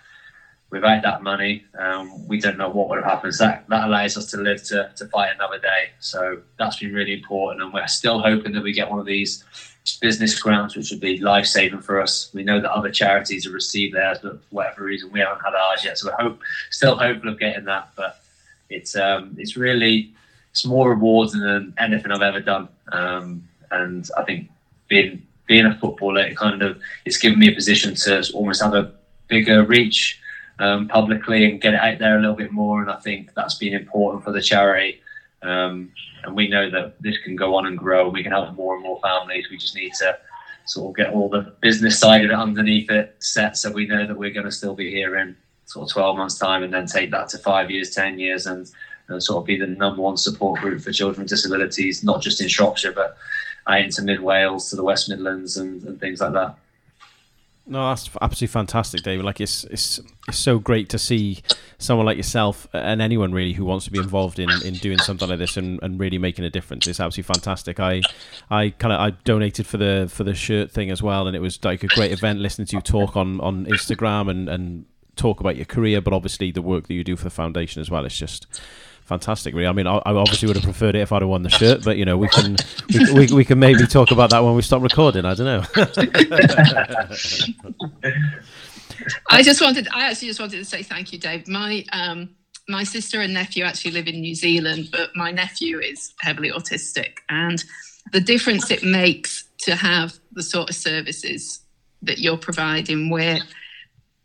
without 0.70 1.04
that 1.04 1.22
money, 1.22 1.66
um, 1.78 2.28
we 2.28 2.40
don't 2.40 2.58
know 2.58 2.70
what 2.70 2.88
would 2.88 2.98
have 2.98 3.12
happened. 3.12 3.36
So 3.36 3.46
that, 3.46 3.68
that 3.68 3.88
allows 3.88 4.16
us 4.16 4.32
to 4.32 4.38
live 4.38 4.64
to, 4.64 4.90
to 4.96 5.06
fight 5.08 5.36
another 5.36 5.60
day. 5.60 5.90
So 6.00 6.42
that's 6.58 6.80
been 6.80 6.94
really 6.94 7.14
important. 7.14 7.62
And 7.62 7.74
we're 7.74 7.88
still 7.88 8.22
hoping 8.22 8.54
that 8.54 8.64
we 8.64 8.72
get 8.72 8.90
one 8.90 9.00
of 9.00 9.06
these 9.06 9.44
business 10.00 10.40
grants, 10.40 10.76
which 10.76 10.92
would 10.92 11.00
be 11.00 11.18
life 11.20 11.46
saving 11.46 11.82
for 11.82 12.02
us. 12.02 12.30
We 12.34 12.44
know 12.44 12.62
that 12.62 12.72
other 12.72 12.92
charities 12.92 13.46
have 13.46 13.54
received 13.54 13.96
theirs, 13.96 14.20
but 14.22 14.34
for 14.34 14.56
whatever 14.56 14.84
reason, 14.84 15.12
we 15.12 15.20
haven't 15.20 15.44
had 15.44 15.56
ours 15.56 15.84
yet. 15.84 15.98
So 15.98 16.10
we're 16.10 16.24
hope, 16.24 16.40
still 16.70 16.96
hopeful 16.96 17.30
of 17.30 17.40
getting 17.40 17.66
that. 17.66 17.90
But 17.96 18.22
it's 18.70 18.96
um, 18.96 19.36
it's 19.38 19.58
really 19.58 20.12
it's 20.52 20.66
more 20.66 20.90
rewarding 20.90 21.42
than 21.42 21.74
anything 21.78 22.12
I've 22.12 22.22
ever 22.22 22.42
done. 22.42 22.68
Um, 22.92 23.48
and 23.72 24.08
I 24.18 24.24
think 24.24 24.50
being 24.88 25.26
being 25.48 25.66
a 25.66 25.78
footballer, 25.78 26.22
it 26.22 26.38
kind 26.38 26.62
of 26.62 26.80
it's 27.06 27.18
given 27.18 27.40
me 27.40 27.50
a 27.50 27.56
position 27.56 27.96
to 27.96 28.24
almost 28.34 28.62
have 28.62 28.74
a 28.74 28.92
bigger 29.28 29.64
reach 29.64 30.20
um, 30.60 30.88
publicly 30.88 31.50
and 31.50 31.62
get 31.62 31.74
it 31.74 31.80
out 31.80 32.00
there 32.00 32.18
a 32.18 32.22
little 32.22 32.36
bit 32.36 32.52
more. 32.52 32.82
And 32.82 32.92
I 32.92 32.98
think 32.98 33.34
that's 33.34 33.56
been 33.56 33.74
important 33.74 34.24
for 34.24 34.32
the 34.32 34.42
charity. 34.42 35.02
Um, 35.44 35.92
and 36.24 36.36
we 36.36 36.48
know 36.48 36.70
that 36.70 37.02
this 37.02 37.18
can 37.24 37.36
go 37.36 37.56
on 37.56 37.66
and 37.66 37.78
grow. 37.78 38.10
We 38.10 38.24
can 38.24 38.32
help 38.32 38.54
more 38.54 38.76
and 38.76 38.84
more 38.84 39.00
families. 39.02 39.48
We 39.50 39.58
just 39.58 39.76
need 39.76 39.94
to 39.96 40.18
sort 40.66 40.92
of 40.92 40.96
get 40.96 41.14
all 41.14 41.30
the 41.30 41.54
business 41.62 42.00
side 42.00 42.24
of 42.24 42.32
it 42.32 42.36
underneath 42.36 42.90
it 42.92 43.16
set 43.20 43.58
so 43.58 43.72
we 43.72 43.88
know 43.88 44.06
that 44.06 44.18
we're 44.18 44.32
going 44.32 44.46
to 44.46 44.52
still 44.52 44.76
be 44.76 44.92
here 44.92 45.18
in 45.18 45.36
sort 45.66 45.90
of 45.90 45.94
12 45.94 46.18
months' 46.18 46.38
time 46.38 46.64
and 46.64 46.74
then 46.74 46.86
take 46.86 47.12
that 47.12 47.30
to 47.30 47.38
five 47.38 47.72
years, 47.72 47.92
10 47.92 48.20
years, 48.20 48.46
and, 48.46 48.70
and 49.08 49.24
sort 49.24 49.42
of 49.42 49.46
be 49.46 49.58
the 49.58 49.68
number 49.68 50.02
one 50.02 50.18
support 50.18 50.60
group 50.60 50.82
for 50.82 50.92
children 50.92 51.22
with 51.22 51.30
disabilities, 51.30 52.04
not 52.04 52.22
just 52.22 52.42
in 52.42 52.48
Shropshire, 52.48 52.92
but 52.92 53.18
out 53.68 53.80
into 53.80 54.02
mid 54.02 54.20
Wales 54.20 54.70
to 54.70 54.76
the 54.76 54.84
West 54.84 55.10
Midlands 55.10 55.58
and, 55.58 55.84
and 55.84 56.00
things 56.00 56.22
like 56.22 56.34
that. 56.34 56.56
No, 57.68 57.90
that's 57.90 58.10
absolutely 58.22 58.52
fantastic, 58.52 59.04
David. 59.04 59.24
Like 59.24 59.40
it's 59.40 59.64
it's 59.66 60.00
it's 60.28 60.38
so 60.38 60.58
great 60.58 60.90
to 60.90 60.98
see 60.98 61.42
someone 61.78 62.06
like 62.06 62.18
yourself 62.18 62.68
and 62.74 63.02
anyone 63.02 63.32
really 63.34 63.54
who 63.54 63.66
wants 63.66 63.86
to 63.86 63.92
be 63.92 64.00
involved 64.00 64.40
in, 64.40 64.50
in 64.66 64.74
doing 64.76 64.98
something 64.98 65.30
like 65.30 65.38
this 65.40 65.58
and, 65.58 65.80
and 65.84 66.00
really 66.00 66.18
making 66.18 66.44
a 66.44 66.50
difference. 66.50 66.88
It's 66.88 67.00
absolutely 67.00 67.34
fantastic. 67.34 67.80
I 67.80 68.02
I 68.50 68.72
kind 68.72 68.92
of 68.94 69.00
I 69.00 69.12
donated 69.24 69.68
for 69.68 69.78
the 69.78 70.08
for 70.12 70.24
the 70.24 70.34
shirt 70.34 70.72
thing 70.72 70.90
as 70.90 71.04
well, 71.04 71.28
and 71.28 71.36
it 71.36 71.40
was 71.40 71.64
like 71.64 71.84
a 71.84 71.88
great 71.88 72.12
event 72.12 72.40
listening 72.40 72.66
to 72.68 72.78
you 72.78 72.82
talk 72.82 73.16
on 73.16 73.40
on 73.42 73.66
Instagram 73.68 74.30
and 74.30 74.50
and 74.50 74.86
talk 75.16 75.40
about 75.40 75.56
your 75.56 75.66
career, 75.66 76.02
but 76.02 76.14
obviously 76.14 76.52
the 76.52 76.62
work 76.62 76.88
that 76.88 76.94
you 76.94 77.04
do 77.04 77.16
for 77.16 77.26
the 77.26 77.30
foundation 77.30 77.80
as 77.80 77.92
well. 77.92 78.06
It's 78.06 78.18
just 78.18 78.48
fantastic. 79.12 79.54
Really, 79.54 79.68
I 79.68 79.74
mean, 79.74 79.88
I, 79.88 79.98
I 79.98 80.14
obviously 80.14 80.48
would 80.48 80.56
have 80.56 80.64
preferred 80.64 80.96
it 80.96 81.02
if 81.02 81.12
I'd 81.12 81.22
have 81.22 81.28
won 81.28 81.44
the 81.44 81.50
shirt, 81.50 81.84
but 81.84 81.98
you 81.98 82.06
know, 82.06 82.18
we 82.18 82.30
can 82.30 82.56
we, 82.94 83.12
we, 83.14 83.28
we 83.34 83.44
can 83.46 83.60
maybe 83.60 83.86
talk 83.86 84.12
about 84.12 84.30
that 84.30 84.42
when 84.42 84.56
we 84.56 84.62
stop 84.62 84.82
recording. 84.82 85.26
I 85.26 85.34
don't 85.34 85.46
know. 85.46 85.64
I 89.30 89.44
just 89.44 89.60
wanted, 89.60 89.90
I 89.94 90.10
actually 90.10 90.30
just 90.30 90.40
wanted 90.40 90.60
to 90.60 90.66
say 90.66 90.82
thank 90.82 91.12
you, 91.12 91.20
Dave. 91.20 91.46
My 91.50 91.84
um, 91.92 92.30
my 92.70 92.86
sister 92.86 93.20
and 93.20 93.34
nephew 93.34 93.66
actually 93.66 93.92
live 93.92 94.08
in 94.08 94.22
New 94.22 94.36
Zealand, 94.36 94.88
but 94.94 95.10
my 95.14 95.32
nephew 95.32 95.80
is 95.80 96.14
heavily 96.22 96.50
autistic, 96.50 97.18
and 97.28 97.62
the 98.14 98.22
difference 98.22 98.72
it 98.72 98.82
makes 98.82 99.44
to 99.64 99.76
have 99.76 100.18
the 100.32 100.44
sort 100.44 100.70
of 100.70 100.76
services 100.76 101.60
that 102.02 102.20
you're 102.20 102.38
providing, 102.38 103.10
where 103.10 103.40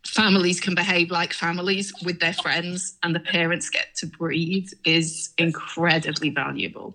families 0.08 0.60
can 0.60 0.74
behave 0.74 1.10
like 1.10 1.32
families 1.32 1.92
with 2.04 2.20
their 2.20 2.32
friends 2.32 2.96
and 3.02 3.14
the 3.14 3.20
parents 3.20 3.70
get 3.70 3.94
to 3.96 4.06
breathe 4.06 4.70
is 4.84 5.30
incredibly 5.38 6.30
valuable. 6.30 6.94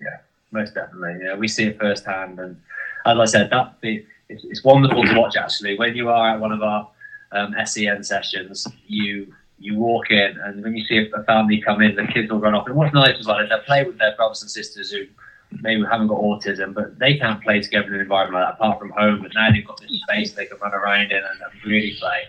Yeah, 0.00 0.18
most 0.50 0.74
definitely. 0.74 1.24
Yeah, 1.24 1.36
we 1.36 1.48
see 1.48 1.64
it 1.64 1.78
firsthand. 1.78 2.38
And 2.38 2.60
as 3.06 3.18
I 3.18 3.24
said, 3.24 3.50
that 3.50 3.74
it's, 3.82 4.44
it's 4.44 4.64
wonderful 4.64 5.04
to 5.04 5.18
watch 5.18 5.36
actually. 5.36 5.78
When 5.78 5.94
you 5.94 6.08
are 6.08 6.30
at 6.30 6.40
one 6.40 6.52
of 6.52 6.62
our 6.62 6.88
um, 7.32 7.54
SEN 7.64 8.02
sessions, 8.04 8.66
you 8.86 9.34
you 9.58 9.78
walk 9.78 10.10
in 10.10 10.36
and 10.44 10.62
when 10.62 10.76
you 10.76 10.84
see 10.84 11.08
a 11.14 11.22
family 11.22 11.60
come 11.60 11.80
in, 11.80 11.94
the 11.94 12.06
kids 12.06 12.30
will 12.30 12.40
run 12.40 12.54
off. 12.54 12.66
And 12.66 12.74
what's 12.74 12.92
nice 12.92 13.18
is 13.18 13.26
like 13.26 13.48
they 13.48 13.56
play 13.64 13.84
with 13.84 13.98
their 13.98 14.14
brothers 14.16 14.42
and 14.42 14.50
sisters 14.50 14.90
who 14.90 15.06
maybe 15.50 15.82
haven't 15.84 16.08
got 16.08 16.18
autism, 16.20 16.74
but 16.74 16.98
they 16.98 17.16
can't 17.16 17.42
play 17.42 17.60
together 17.60 17.88
in 17.88 17.94
an 17.94 18.00
environment 18.00 18.44
like 18.44 18.52
that 18.52 18.54
apart 18.54 18.78
from 18.78 18.90
home. 18.90 19.22
But 19.22 19.32
now 19.34 19.50
they've 19.50 19.66
got 19.66 19.80
this 19.80 20.00
space 20.02 20.32
they 20.32 20.46
can 20.46 20.58
run 20.58 20.74
around 20.74 21.12
in 21.12 21.18
and 21.18 21.64
really 21.64 21.96
play. 21.98 22.22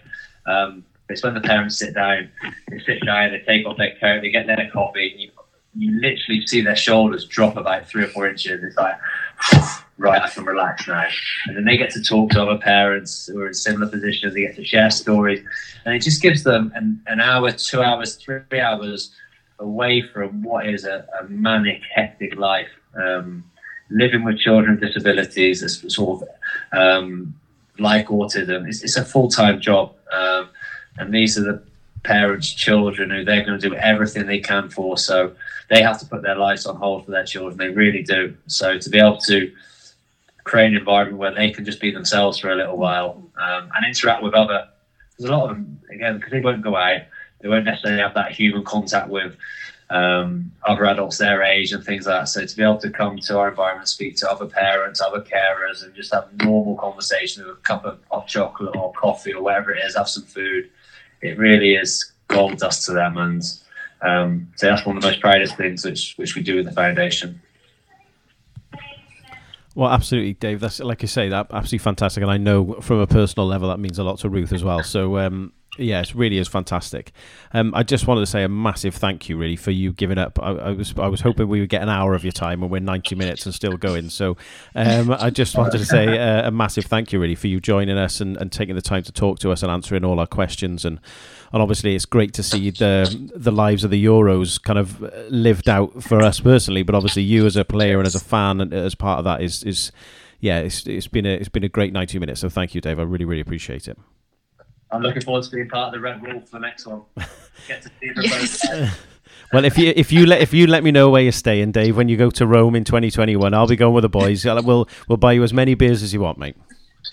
Um, 0.45 0.85
it's 1.09 1.23
when 1.23 1.33
the 1.33 1.41
parents 1.41 1.77
sit 1.77 1.93
down, 1.93 2.29
they 2.69 2.79
sit 2.79 3.05
down, 3.05 3.31
they 3.31 3.39
take 3.39 3.65
off 3.65 3.77
their 3.77 3.95
coat, 3.99 4.21
they 4.21 4.29
get 4.29 4.47
their 4.47 4.69
coffee, 4.73 5.11
and 5.11 5.19
you, 5.19 5.31
you 5.75 6.01
literally 6.01 6.45
see 6.47 6.61
their 6.61 6.75
shoulders 6.75 7.25
drop 7.25 7.57
about 7.57 7.87
three 7.87 8.03
or 8.03 8.07
four 8.07 8.27
inches. 8.27 8.63
It's 8.63 8.77
like, 8.77 8.95
right, 9.97 10.21
I 10.21 10.29
can 10.29 10.45
relax 10.45 10.87
now. 10.87 11.07
And 11.47 11.57
then 11.57 11.65
they 11.65 11.77
get 11.77 11.91
to 11.91 12.01
talk 12.01 12.31
to 12.31 12.41
other 12.41 12.59
parents 12.59 13.27
who 13.27 13.41
are 13.41 13.47
in 13.47 13.53
similar 13.53 13.87
positions, 13.87 14.33
they 14.33 14.41
get 14.41 14.55
to 14.55 14.65
share 14.65 14.89
stories, 14.89 15.45
and 15.85 15.93
it 15.93 15.99
just 15.99 16.21
gives 16.21 16.43
them 16.43 16.71
an, 16.75 16.99
an 17.05 17.19
hour, 17.19 17.51
two 17.51 17.83
hours, 17.83 18.15
three 18.15 18.59
hours 18.59 19.11
away 19.59 20.01
from 20.01 20.43
what 20.43 20.67
is 20.67 20.85
a, 20.85 21.07
a 21.19 21.25
manic, 21.29 21.81
hectic 21.93 22.35
life. 22.35 22.67
Um, 22.95 23.43
living 23.89 24.23
with 24.23 24.39
children 24.39 24.79
with 24.79 24.93
disabilities, 24.93 25.61
is 25.61 25.83
sort 25.93 26.23
of 26.23 26.29
um, 26.77 27.35
like 27.79 28.07
autism, 28.07 28.67
it's, 28.67 28.83
it's 28.83 28.97
a 28.97 29.05
full 29.05 29.29
time 29.29 29.59
job. 29.59 29.93
Um, 30.11 30.49
and 30.97 31.13
these 31.13 31.37
are 31.37 31.43
the 31.43 31.61
parents' 32.03 32.53
children 32.53 33.09
who 33.09 33.25
they're 33.25 33.43
going 33.43 33.59
to 33.59 33.69
do 33.69 33.75
everything 33.75 34.27
they 34.27 34.39
can 34.39 34.69
for. 34.69 34.97
So 34.97 35.33
they 35.69 35.81
have 35.81 35.99
to 35.99 36.05
put 36.05 36.21
their 36.21 36.35
lives 36.35 36.65
on 36.65 36.75
hold 36.77 37.05
for 37.05 37.11
their 37.11 37.25
children. 37.25 37.57
They 37.57 37.69
really 37.69 38.03
do. 38.03 38.35
So 38.47 38.77
to 38.77 38.89
be 38.89 38.99
able 38.99 39.17
to 39.17 39.51
create 40.43 40.67
an 40.67 40.77
environment 40.77 41.17
where 41.17 41.33
they 41.33 41.49
can 41.49 41.65
just 41.65 41.81
be 41.81 41.91
themselves 41.91 42.37
for 42.37 42.51
a 42.51 42.55
little 42.55 42.77
while 42.77 43.23
um, 43.41 43.71
and 43.75 43.85
interact 43.85 44.23
with 44.23 44.33
other, 44.33 44.67
there's 45.17 45.29
a 45.29 45.35
lot 45.35 45.49
of 45.49 45.57
them, 45.57 45.79
again, 45.91 46.17
because 46.17 46.31
they 46.31 46.41
won't 46.41 46.61
go 46.61 46.75
out, 46.75 47.01
they 47.41 47.49
won't 47.49 47.65
necessarily 47.65 48.01
have 48.01 48.13
that 48.13 48.31
human 48.31 48.63
contact 48.63 49.09
with 49.09 49.35
um, 49.89 50.51
other 50.63 50.85
adults 50.85 51.17
their 51.17 51.43
age 51.43 51.71
and 51.71 51.83
things 51.83 52.07
like 52.07 52.21
that. 52.21 52.29
So 52.29 52.45
to 52.45 52.55
be 52.55 52.63
able 52.63 52.79
to 52.79 52.89
come 52.89 53.17
to 53.19 53.37
our 53.37 53.49
environment, 53.49 53.87
speak 53.87 54.15
to 54.17 54.31
other 54.31 54.47
parents, 54.47 55.01
other 55.01 55.21
carers, 55.21 55.83
and 55.83 55.93
just 55.93 56.13
have 56.13 56.27
normal 56.43 56.75
conversation 56.75 57.45
with 57.45 57.57
a 57.57 57.59
cup 57.61 57.85
of 57.85 57.99
hot 58.11 58.27
chocolate 58.27 58.75
or 58.75 58.91
coffee 58.93 59.33
or 59.33 59.43
whatever 59.43 59.73
it 59.73 59.83
is, 59.85 59.95
have 59.95 60.09
some 60.09 60.23
food, 60.23 60.69
it 61.21 61.37
really 61.37 61.75
is 61.75 62.11
gold 62.27 62.57
dust 62.57 62.85
to 62.85 62.93
them. 62.93 63.17
And 63.17 63.43
um, 64.01 64.51
so 64.55 64.67
that's 64.67 64.85
one 64.85 64.97
of 64.97 65.03
the 65.03 65.09
most 65.09 65.21
proudest 65.21 65.55
things 65.55 65.85
which 65.85 66.15
which 66.17 66.35
we 66.35 66.41
do 66.41 66.59
in 66.59 66.65
the 66.65 66.71
foundation. 66.71 67.41
Well, 69.75 69.91
absolutely, 69.91 70.33
Dave. 70.33 70.61
That's 70.61 70.79
like 70.79 71.01
you 71.01 71.07
say, 71.07 71.29
that 71.29 71.47
absolutely 71.51 71.83
fantastic, 71.83 72.23
and 72.23 72.31
I 72.31 72.37
know 72.37 72.75
from 72.75 72.99
a 72.99 73.07
personal 73.07 73.45
level 73.45 73.67
that 73.69 73.77
means 73.77 73.99
a 73.99 74.03
lot 74.03 74.19
to 74.19 74.29
Ruth 74.29 74.53
as 74.53 74.63
well. 74.63 74.81
So, 74.83 75.17
um, 75.17 75.51
yeah, 75.77 76.01
it 76.01 76.13
really 76.15 76.37
is 76.37 76.47
fantastic. 76.47 77.11
Um, 77.53 77.73
I 77.75 77.83
just 77.83 78.07
wanted 78.07 78.21
to 78.21 78.25
say 78.25 78.43
a 78.43 78.49
massive 78.49 78.95
thank 78.95 79.27
you, 79.27 79.37
really, 79.37 79.55
for 79.55 79.71
you 79.71 79.91
giving 79.91 80.17
up. 80.17 80.39
I, 80.41 80.51
I, 80.51 80.71
was 80.71 80.93
I 80.97 81.07
was 81.07 81.21
hoping 81.21 81.47
we 81.47 81.59
would 81.59 81.69
get 81.69 81.81
an 81.81 81.89
hour 81.89 82.13
of 82.13 82.23
your 82.23 82.31
time, 82.31 82.61
and 82.61 82.71
we're 82.71 82.79
ninety 82.79 83.15
minutes 83.15 83.45
and 83.45 83.53
still 83.53 83.77
going. 83.77 84.09
So, 84.09 84.37
um, 84.73 85.11
I 85.11 85.29
just 85.29 85.57
wanted 85.57 85.77
to 85.79 85.85
say 85.85 86.17
a, 86.17 86.47
a, 86.47 86.51
massive 86.51 86.85
thank 86.85 87.11
you, 87.11 87.19
really, 87.19 87.35
for 87.35 87.47
you 87.47 87.59
joining 87.59 87.97
us 87.97 88.21
and, 88.21 88.37
and 88.37 88.51
taking 88.51 88.75
the 88.75 88.81
time 88.81 89.03
to 89.03 89.11
talk 89.11 89.39
to 89.39 89.51
us 89.51 89.63
and 89.63 89.71
answering 89.71 90.05
all 90.05 90.19
our 90.19 90.27
questions. 90.27 90.85
And 90.85 90.99
and 91.51 91.61
obviously, 91.61 91.95
it's 91.95 92.05
great 92.05 92.33
to 92.35 92.43
see 92.43 92.69
the 92.69 93.31
the 93.35 93.51
lives 93.51 93.83
of 93.83 93.91
the 93.91 94.03
Euros 94.03 94.61
kind 94.61 94.79
of 94.79 95.01
lived 95.29 95.67
out 95.67 96.03
for 96.03 96.21
us 96.21 96.39
personally, 96.39 96.83
but 96.83 96.95
obviously, 96.95 97.23
you 97.23 97.45
as 97.45 97.55
a 97.55 97.65
player 97.65 97.97
and 97.97 98.07
as 98.07 98.15
a 98.15 98.23
fan 98.23 98.61
and 98.61 98.73
as 98.73 98.95
part 98.95 99.19
of 99.19 99.25
that 99.25 99.41
is 99.41 99.63
is 99.63 99.91
yeah, 100.39 100.59
it's 100.59 100.87
it's 100.87 101.07
been 101.07 101.25
a 101.25 101.33
it's 101.33 101.49
been 101.49 101.63
a 101.63 101.69
great 101.69 101.91
ninety 101.91 102.19
minutes. 102.19 102.41
So 102.41 102.49
thank 102.49 102.75
you, 102.75 102.81
Dave. 102.81 102.99
I 102.99 103.03
really 103.03 103.25
really 103.25 103.41
appreciate 103.41 103.87
it. 103.87 103.97
I'm 104.95 105.01
looking 105.01 105.21
forward 105.21 105.43
to 105.43 105.51
being 105.51 105.69
part 105.69 105.87
of 105.87 105.93
the 105.93 105.99
Red 105.99 106.21
Wall 106.21 106.39
for 106.41 106.51
the 106.51 106.59
next 106.59 106.85
one. 106.85 107.01
Get 107.67 107.83
to 107.83 107.89
see 108.01 108.11
yes. 108.21 108.97
Well, 109.53 109.63
if 109.63 109.77
you 109.77 109.93
if 109.95 110.11
you 110.11 110.25
let 110.25 110.41
if 110.41 110.53
you 110.53 110.65
let 110.65 110.83
me 110.83 110.91
know 110.91 111.09
where 111.09 111.21
you're 111.21 111.31
staying, 111.31 111.71
Dave, 111.71 111.95
when 111.95 112.09
you 112.09 112.17
go 112.17 112.31
to 112.31 112.47
Rome 112.47 112.75
in 112.75 112.83
2021, 112.83 113.53
I'll 113.53 113.67
be 113.67 113.75
going 113.75 113.93
with 113.93 114.01
the 114.01 114.09
boys. 114.09 114.43
We'll 114.43 114.89
we'll 115.07 115.17
buy 115.17 115.33
you 115.33 115.43
as 115.43 115.53
many 115.53 115.75
beers 115.75 116.01
as 116.01 116.13
you 116.13 116.19
want, 116.19 116.39
mate. 116.39 116.57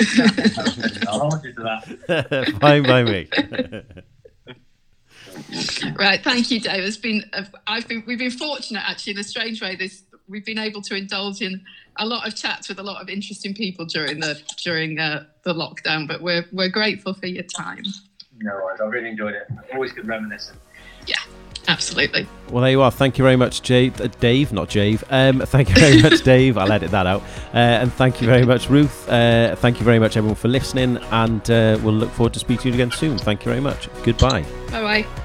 I'll 1.09 1.20
hold 1.20 1.44
you 1.44 1.52
to 1.52 1.62
that. 2.09 2.56
Fine 2.59 2.84
by 2.84 3.02
me. 3.02 3.28
right, 5.96 6.24
thank 6.24 6.50
you, 6.50 6.59
Dave. 6.60 6.82
It's 6.84 6.96
been 6.96 7.30
I've 7.66 7.86
been 7.86 8.02
we've 8.06 8.18
been 8.18 8.30
fortunate 8.30 8.82
actually 8.88 9.12
in 9.12 9.18
a 9.18 9.24
strange 9.24 9.60
way. 9.60 9.76
This 9.76 10.02
we've 10.32 10.44
been 10.44 10.59
able 10.59 10.82
to 10.82 10.96
indulge 10.96 11.42
in 11.42 11.62
a 11.98 12.06
lot 12.06 12.26
of 12.26 12.34
chats 12.34 12.68
with 12.68 12.78
a 12.80 12.82
lot 12.82 13.00
of 13.00 13.09
interesting 13.09 13.54
people 13.54 13.84
during 13.84 14.18
the 14.18 14.40
during 14.64 14.98
uh, 14.98 15.24
the 15.44 15.52
lockdown. 15.54 16.09
But 16.09 16.22
we're 16.22 16.46
we're 16.52 16.70
grateful 16.70 17.14
for 17.14 17.26
your 17.26 17.44
time. 17.44 17.84
No 18.38 18.54
worries, 18.54 18.80
I 18.80 18.86
really 18.86 19.10
enjoyed 19.10 19.34
it. 19.34 19.46
Always 19.72 19.92
good 19.92 20.09
reminiscing. 20.09 20.56
Yeah, 21.06 21.16
absolutely. 21.68 22.26
Well, 22.50 22.62
there 22.62 22.70
you 22.70 22.82
are. 22.82 22.90
Thank 22.90 23.18
you 23.18 23.24
very 23.24 23.36
much, 23.36 23.62
Jade, 23.62 24.00
uh, 24.00 24.09
Dave, 24.20 24.52
not 24.52 24.68
Jave. 24.68 25.04
Um, 25.10 25.40
thank 25.40 25.68
you 25.68 25.74
very 25.74 26.02
much, 26.02 26.22
Dave. 26.24 26.59
I'll 26.59 26.72
edit 26.72 26.90
that 26.90 27.06
out. 27.06 27.22
Uh, 27.52 27.59
and 27.59 27.92
thank 27.92 28.20
you 28.20 28.26
very 28.26 28.44
much, 28.44 28.68
Ruth. 28.68 29.09
Uh, 29.09 29.54
thank 29.56 29.78
you 29.78 29.84
very 29.84 29.98
much, 29.98 30.16
everyone, 30.16 30.36
for 30.36 30.48
listening. 30.48 30.96
And 31.10 31.48
uh, 31.50 31.78
we'll 31.82 31.94
look 31.94 32.10
forward 32.10 32.32
to 32.34 32.40
speaking 32.40 32.62
to 32.62 32.68
you 32.68 32.74
again 32.74 32.90
soon. 32.90 33.18
Thank 33.18 33.44
you 33.44 33.50
very 33.50 33.60
much. 33.60 33.88
Goodbye. 34.04 34.42
Bye 34.70 35.02
bye. 35.02 35.21